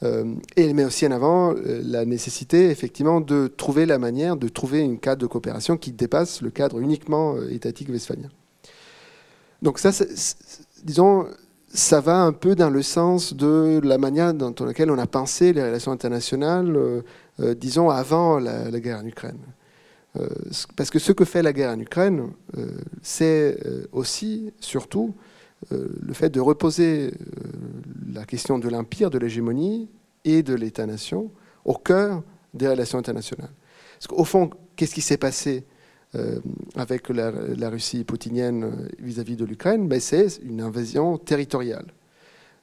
et 0.04 0.62
elle 0.64 0.76
met 0.76 0.86
aussi 0.86 1.08
en 1.08 1.12
avant 1.12 1.56
la 1.66 2.06
nécessité 2.06 2.70
effectivement 2.70 3.22
de 3.22 3.48
trouver 3.48 3.86
la 3.86 3.98
manière 3.98 4.38
de 4.38 4.50
trouver 4.50 4.84
un 4.84 4.98
cadre 4.98 5.22
de 5.22 5.28
coopération 5.28 5.78
qui 5.78 5.92
dépasse 5.92 6.42
le 6.42 6.52
cadre 6.52 6.80
uniquement 6.80 7.42
étatique 7.50 7.90
westphalien. 7.90 8.30
Donc 9.62 9.80
ça, 9.80 9.92
disons, 10.84 11.28
ça 11.74 12.02
va 12.02 12.22
un 12.22 12.34
peu 12.34 12.56
dans 12.56 12.70
le 12.70 12.82
sens 12.82 13.34
de 13.34 13.80
la 13.84 13.98
manière 13.98 14.34
dans 14.34 14.54
laquelle 14.66 14.92
on 14.92 14.98
a 14.98 15.08
pensé 15.08 15.54
les 15.54 15.64
relations 15.64 15.92
internationales, 15.92 16.76
euh, 16.76 17.02
euh, 17.40 17.54
disons, 17.54 17.90
avant 17.90 18.40
la, 18.40 18.70
guerre 18.80 19.00
en 19.00 19.06
Ukraine. 19.06 19.40
Euh, 20.20 20.28
parce 20.76 20.90
que 20.90 21.00
ce 21.00 21.14
que 21.14 21.24
fait 21.24 21.42
la 21.42 21.54
guerre 21.54 21.72
en 21.72 21.80
Ukraine, 21.80 22.32
c'est 23.02 23.58
aussi, 23.92 24.52
surtout, 24.60 25.14
le 25.70 26.14
fait 26.14 26.30
de 26.30 26.40
reposer 26.42 27.14
la 28.14 28.26
question 28.26 28.60
de 28.60 28.68
l'empire, 28.68 29.10
de 29.10 29.18
l'hégémonie 29.18 29.88
et 30.26 30.44
de 30.44 30.54
l'État-nation 30.54 31.32
au 31.64 31.76
cœur 31.76 32.24
des 32.54 32.68
relations 32.68 32.98
internationales. 32.98 33.52
Parce 33.94 34.08
qu'au 34.08 34.26
fond, 34.26 34.50
qu'est-ce 34.76 34.94
qui 34.96 35.02
s'est 35.02 35.18
passé 35.18 35.64
avec 36.76 37.08
la, 37.10 37.70
Russie 37.70 38.04
poutinienne 38.04 38.64
euh, 38.66 38.88
vis-à-vis 39.00 39.38
de 39.38 39.46
l'Ukraine, 39.46 39.88
mais 39.88 40.02
c'est 40.02 40.40
une 40.44 40.62
invasion 40.62 41.18
territoriale. 41.18 41.86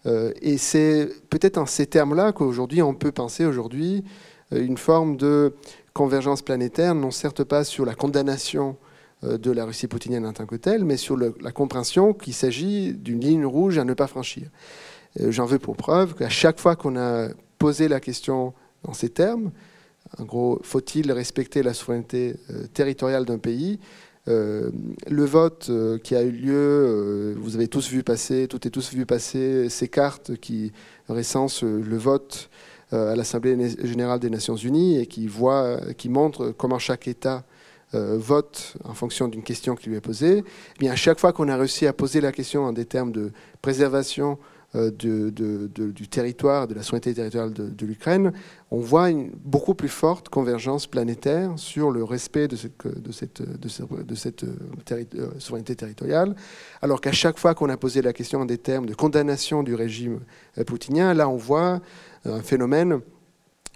Euh, 0.05 0.33
et 0.43 0.59
c'est 0.59 1.09
peut-être 1.31 1.57
en 1.57 1.65
ces 1.65 1.87
termes-là 1.87 2.33
qu'aujourd'hui 2.33 2.83
on 2.83 2.95
peut 2.95 3.11
penser 3.11 3.47
aujourd'hui 3.47 4.05
une 4.51 4.77
forme 4.79 5.16
de 5.16 5.55
convergence 5.93 6.43
planétaire, 6.43 6.95
non 6.95 7.11
certes 7.11 7.45
pas 7.45 7.65
sur 7.65 7.85
la 7.85 7.95
condamnation 7.95 8.77
de 9.23 9.51
la 9.51 9.65
Russie 9.66 9.89
poutinienne 9.89 10.25
en 10.25 10.33
tant 10.33 10.47
que 10.47 10.57
telle, 10.57 10.85
mais 10.85 10.97
sur 10.97 11.19
la 11.19 11.53
compréhension 11.53 12.15
qu'il 12.15 12.33
s'agit 12.33 12.95
d'une 12.95 13.20
ligne 13.20 13.45
rouge 13.45 13.77
à 13.77 13.85
ne 13.85 13.93
pas 13.93 14.07
franchir. 14.07 14.49
J'en 15.20 15.45
veux 15.45 15.59
pour 15.59 15.77
preuve 15.77 16.15
qu'à 16.15 16.31
chaque 16.31 16.61
fois 16.61 16.77
qu'on 16.77 16.97
a 16.97 17.29
posé 17.59 17.89
la 17.89 18.01
question 18.01 18.55
dans 18.85 18.95
ces 18.95 19.11
termes, 19.11 19.51
en 20.16 20.24
gros, 20.24 20.59
faut-il 20.62 21.12
respecter 21.12 21.62
la 21.62 21.74
souveraineté 21.74 22.36
euh, 22.51 22.66
territoriale 22.72 23.24
d'un 23.24 23.39
pays? 23.39 23.78
Euh, 24.26 24.70
le 25.09 25.24
vote 25.24 25.68
euh, 25.70 25.98
qui 25.98 26.14
a 26.14 26.22
eu 26.22 26.30
lieu, 26.30 27.35
vous 27.39 27.56
avez 27.56 27.68
tous 27.68 27.89
vu 27.89 28.02
passer, 28.02 28.47
toutes 28.48 28.66
et 28.66 28.70
tous 28.70 28.93
vu 28.93 29.06
passer 29.06 29.68
ces 29.68 29.89
cartes 29.89 30.36
qui 30.36 30.72
recensent 31.09 31.62
le 31.62 31.97
vote 31.97 32.51
à 32.90 33.14
l'Assemblée 33.14 33.56
générale 33.85 34.18
des 34.18 34.30
Nations 34.30 34.56
Unies 34.56 34.98
et 34.98 35.06
qui, 35.06 35.26
voit, 35.26 35.78
qui 35.98 36.09
montrent 36.09 36.55
comment 36.56 36.78
chaque 36.78 37.06
État 37.06 37.44
vote 37.93 38.78
en 38.85 38.94
fonction 38.94 39.28
d'une 39.28 39.43
question 39.43 39.74
qui 39.74 39.90
lui 39.90 39.97
est 39.97 40.01
posée. 40.01 40.43
Eh 40.76 40.78
bien, 40.78 40.93
à 40.93 40.97
chaque 40.97 41.18
fois 41.18 41.35
qu'on 41.35 41.48
a 41.48 41.56
réussi 41.56 41.86
à 41.86 41.93
poser 41.93 42.22
la 42.22 42.32
question 42.32 42.64
en 42.64 42.72
des 42.72 42.86
termes 42.86 43.12
de 43.12 43.30
préservation 43.60 44.39
euh, 44.74 44.90
du 44.90 46.09
territoire, 46.09 46.69
de 46.69 46.74
la 46.74 46.82
souveraineté 46.82 47.15
territoriale 47.15 47.55
de, 47.55 47.86
l'Ukraine, 47.86 48.35
on 48.70 48.81
voit 48.81 49.09
une 49.09 49.31
beaucoup 49.43 49.74
plus 49.74 49.89
forte 49.89 50.28
convergence 50.28 50.86
planétaire 50.86 51.53
sur 51.57 51.90
le 51.90 52.05
respect 52.05 52.49
de 52.49 52.57
cette, 52.57 52.85
euh, 52.85 53.55
euh, 54.12 55.31
souveraineté 55.39 55.74
territoriale, 55.74 56.36
alors 56.82 57.01
qu'à 57.01 57.12
chaque 57.12 57.39
fois 57.39 57.55
qu'on 57.55 57.70
a 57.70 57.78
posé 57.78 58.03
la 58.03 58.12
question 58.12 58.40
en 58.40 58.45
des 58.45 58.59
termes 58.59 58.85
de 58.85 58.93
condamnation 58.93 59.62
du 59.62 59.74
régime 59.74 60.20
poutinien, 60.66 61.15
là 61.15 61.31
on 61.31 61.36
voit 61.36 61.81
un 62.27 62.43
phénomène 62.43 63.01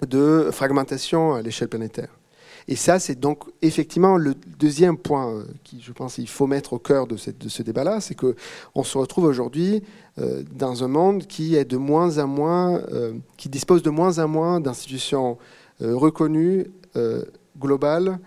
de 0.07 0.51
fragmentation 0.53 1.33
à 1.33 1.41
l'échelle 1.41 1.69
planétaire. 1.69 2.22
Et 2.69 2.77
ça, 2.77 2.99
c'est 2.99 3.19
donc 3.19 3.45
effectivement 3.61 4.17
le 4.17 4.35
deuxième 4.59 4.97
point 4.97 5.33
euh, 5.33 5.45
qui, 5.65 5.81
je 5.81 5.93
pense, 5.93 6.19
il 6.19 6.29
faut 6.29 6.47
mettre 6.47 6.75
au 6.75 6.79
cœur 6.79 7.07
de, 7.07 7.17
ce 7.17 7.63
débat-là, 7.63 8.01
c'est 8.01 8.15
qu'on 8.15 8.85
se 8.85 8.99
retrouve 8.99 9.25
aujourd'hui 9.25 9.83
euh, 10.19 10.43
dans 10.53 10.85
un 10.85 10.89
monde 10.89 11.25
euh, 11.25 13.13
qui 13.37 13.49
dispose 13.49 13.83
de 13.83 13.91
moins 13.91 14.19
en 14.19 14.29
moins 14.29 14.61
d'institutions 14.61 15.39
reconnues, 15.81 16.67
globales, 17.59 18.21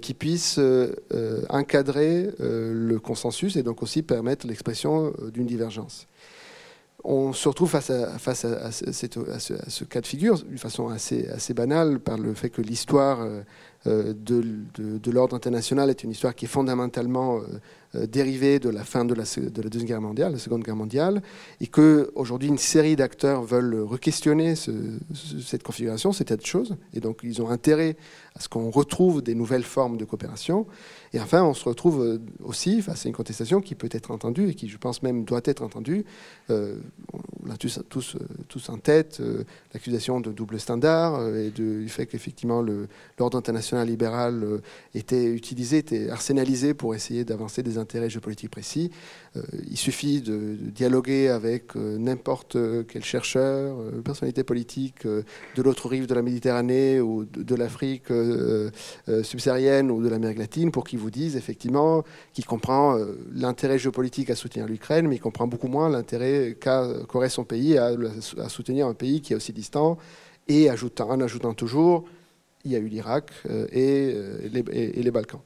qui 0.00 0.14
puissent 0.14 0.60
encadrer 1.50 2.30
le 2.38 2.96
consensus 2.98 3.56
et 3.56 3.62
donc 3.62 3.82
aussi 3.82 4.02
permettre 4.02 4.46
l'expression 4.46 5.12
d'une 5.32 5.46
divergence 5.46 6.06
on 7.04 7.32
se 7.32 7.48
retrouve 7.48 7.68
face 7.68 7.90
à, 7.90 8.18
ce, 8.18 9.84
cas 9.84 10.00
de 10.00 10.06
figure 10.06 10.38
d'une 10.42 10.58
façon 10.58 10.88
assez, 10.88 11.54
banale 11.54 12.00
par 12.00 12.16
le 12.16 12.34
fait 12.34 12.50
que 12.50 12.62
l'histoire 12.62 13.20
euh, 13.86 14.14
de, 14.14 15.10
l'ordre 15.10 15.36
international 15.36 15.90
est 15.90 16.02
une 16.02 16.10
histoire 16.10 16.34
qui 16.34 16.46
est 16.46 16.48
fondamentalement 16.48 17.36
euh, 17.36 17.42
euh, 17.96 18.06
dérivée 18.06 18.58
de 18.58 18.70
la 18.70 18.82
fin 18.82 19.04
de 19.04 19.12
la, 19.12 19.24
de 19.24 19.68
Deuxième 19.68 19.86
Guerre 19.86 20.00
mondiale, 20.00 20.32
la 20.32 20.38
Seconde 20.38 20.62
Guerre 20.62 20.76
mondiale, 20.76 21.22
et 21.60 21.66
qu'aujourd'hui 21.66 22.48
une 22.48 22.58
série 22.58 22.96
d'acteurs 22.96 23.42
veulent 23.42 23.82
re-questionner 23.82 24.54
cette 24.56 25.62
configuration, 25.62 26.12
cet 26.12 26.28
état 26.30 26.36
de 26.40 26.46
choses, 26.46 26.76
et 26.94 27.00
donc 27.00 27.20
ils 27.22 27.42
ont 27.42 27.50
intérêt 27.50 27.96
à 28.34 28.40
ce 28.40 28.48
qu'on 28.48 28.70
retrouve 28.70 29.20
des 29.22 29.34
nouvelles 29.34 29.64
formes 29.64 29.98
de 29.98 30.06
coopération. 30.06 30.66
Et 31.14 31.20
enfin, 31.20 31.42
on 31.44 31.54
se 31.54 31.66
retrouve 31.66 32.20
aussi 32.42 32.82
face 32.82 33.06
à 33.06 33.08
une 33.08 33.14
contestation 33.14 33.62
qui 33.62 33.74
peut 33.74 33.88
être 33.90 34.10
entendue 34.10 34.50
et 34.50 34.54
qui, 34.54 34.68
je 34.68 34.76
pense 34.76 35.02
même, 35.02 35.24
doit 35.24 35.40
être 35.44 35.62
entendue. 35.62 36.04
on 36.50 37.50
a 37.50 37.56
tous, 37.56 37.78
tous 38.48 38.68
en 38.68 38.78
tête 38.78 39.22
l'accusation 39.72 40.20
de 40.20 40.32
double 40.32 40.60
standard 40.60 41.34
et 41.34 41.50
du 41.50 41.88
fait 41.88 42.06
qu'effectivement 42.06 42.64
l'ordre 43.18 43.38
international 43.38 43.86
libéral 43.86 44.42
euh, 44.42 44.60
était 44.94 45.26
utilisé, 45.26 45.78
était 45.78 46.10
arsénalisé 46.10 46.74
pour 46.74 46.94
essayer 46.94 47.24
d'avancer 47.24 47.62
des 47.62 47.78
intérêts 47.78 48.10
géopolitiques 48.10 48.50
précis. 48.50 48.90
Euh, 49.36 49.42
il 49.70 49.76
suffit 49.76 50.20
de, 50.20 50.56
dialoguer 50.74 51.28
avec 51.28 51.76
euh, 51.76 51.98
n'importe 51.98 52.56
quel 52.88 53.04
chercheur, 53.04 53.76
personnalité 54.04 54.44
politique 54.44 55.06
de 55.06 55.62
l'autre 55.62 55.88
rive 55.88 56.06
de 56.06 56.14
la 56.14 56.22
Méditerranée 56.22 57.00
ou 57.00 57.24
de, 57.24 57.54
l'Afrique 57.54 58.08
subsaharienne 59.22 59.90
ou 59.90 60.02
de 60.02 60.08
l'Amérique 60.08 60.38
latine 60.38 60.70
pour 60.70 60.84
qu'il 60.84 60.98
vous 61.04 61.10
dise 61.10 61.36
effectivement 61.36 62.02
qu'il 62.32 62.46
comprend 62.46 62.98
l'intérêt 63.32 63.78
géopolitique 63.78 64.30
à 64.30 64.34
soutenir 64.34 64.66
l'Ukraine, 64.66 65.06
mais 65.08 65.16
il 65.16 65.20
comprend 65.20 65.46
beaucoup 65.46 65.68
moins 65.68 65.88
l'intérêt 65.88 66.56
qu'aurait 67.08 67.28
son 67.28 67.44
pays 67.44 67.78
à, 67.78 67.92
soutenir 68.48 68.86
un 68.86 68.94
pays 68.94 69.20
qui 69.20 69.32
est 69.32 69.36
aussi 69.36 69.52
distant 69.52 69.98
et 70.48 70.68
ajoutant, 70.68 71.10
en 71.10 71.20
ajoutant 71.20 71.54
toujours 71.54 72.04
il 72.64 72.72
y 72.72 72.76
a 72.76 72.78
eu 72.78 72.88
l'Irak 72.88 73.30
euh, 73.48 73.66
euh, 73.74 74.66
et, 74.72 75.02
les 75.02 75.10
Balkans. 75.10 75.40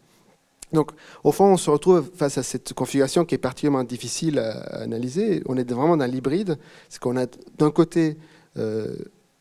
Donc, 0.72 0.92
au 1.24 1.32
fond, 1.32 1.46
on 1.46 1.56
se 1.56 1.70
retrouve 1.70 2.10
face 2.14 2.38
à 2.38 2.42
cette 2.42 2.74
configuration 2.74 3.24
qui 3.24 3.34
est 3.34 3.38
particulièrement 3.38 3.84
difficile 3.84 4.38
à, 4.38 4.82
analyser. 4.82 5.42
On 5.46 5.56
est 5.56 5.70
vraiment 5.70 5.96
dans 5.96 6.06
l'hybride. 6.06 6.58
C'est 6.88 7.00
qu'on 7.00 7.16
a 7.16 7.26
d'un 7.56 7.70
côté 7.70 8.16
euh, 8.58 8.94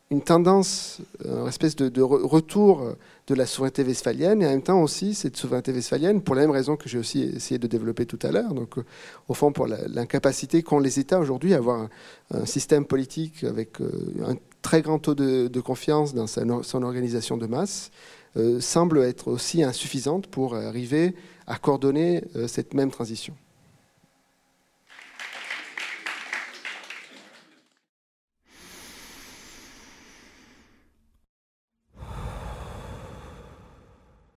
une 0.09 0.21
tendance, 0.21 1.01
une 1.23 1.47
espèce 1.47 1.75
de, 1.75 2.01
retour 2.01 2.95
de 3.27 3.35
la 3.35 3.45
souveraineté 3.45 3.83
westphalienne, 3.83 4.41
et 4.41 4.47
en 4.47 4.51
même 4.51 4.61
temps 4.61 4.81
aussi 4.81 5.13
cette 5.13 5.35
souveraineté 5.37 5.71
westphalienne, 5.73 6.21
pour 6.21 6.35
la 6.35 6.41
même 6.41 6.51
raison 6.51 6.77
que 6.77 6.87
j'ai 6.87 6.97
aussi 6.97 7.23
essayé 7.23 7.59
de 7.59 7.67
développer 7.67 8.05
tout 8.05 8.19
à 8.23 8.31
l'heure, 8.31 8.53
donc 8.53 8.75
au 9.27 9.33
fond 9.33 9.51
pour 9.51 9.67
l'incapacité 9.67 10.63
qu'ont 10.63 10.79
les 10.79 10.99
États 10.99 11.19
aujourd'hui 11.19 11.53
à 11.53 11.57
avoir 11.57 11.87
un, 12.33 12.45
système 12.45 12.85
politique 12.85 13.43
avec 13.43 13.79
un 13.81 14.35
très 14.61 14.81
grand 14.81 14.99
taux 14.99 15.15
de, 15.15 15.59
confiance 15.59 16.13
dans 16.13 16.27
son 16.27 16.83
organisation 16.83 17.37
de 17.37 17.47
masse, 17.47 17.91
euh, 18.37 18.59
semble 18.59 18.99
être 18.99 19.29
aussi 19.29 19.63
insuffisante 19.63 20.27
pour 20.27 20.55
arriver 20.55 21.15
à 21.47 21.57
coordonner 21.57 22.23
euh, 22.35 22.47
cette 22.47 22.73
même 22.73 22.91
transition. 22.91 23.33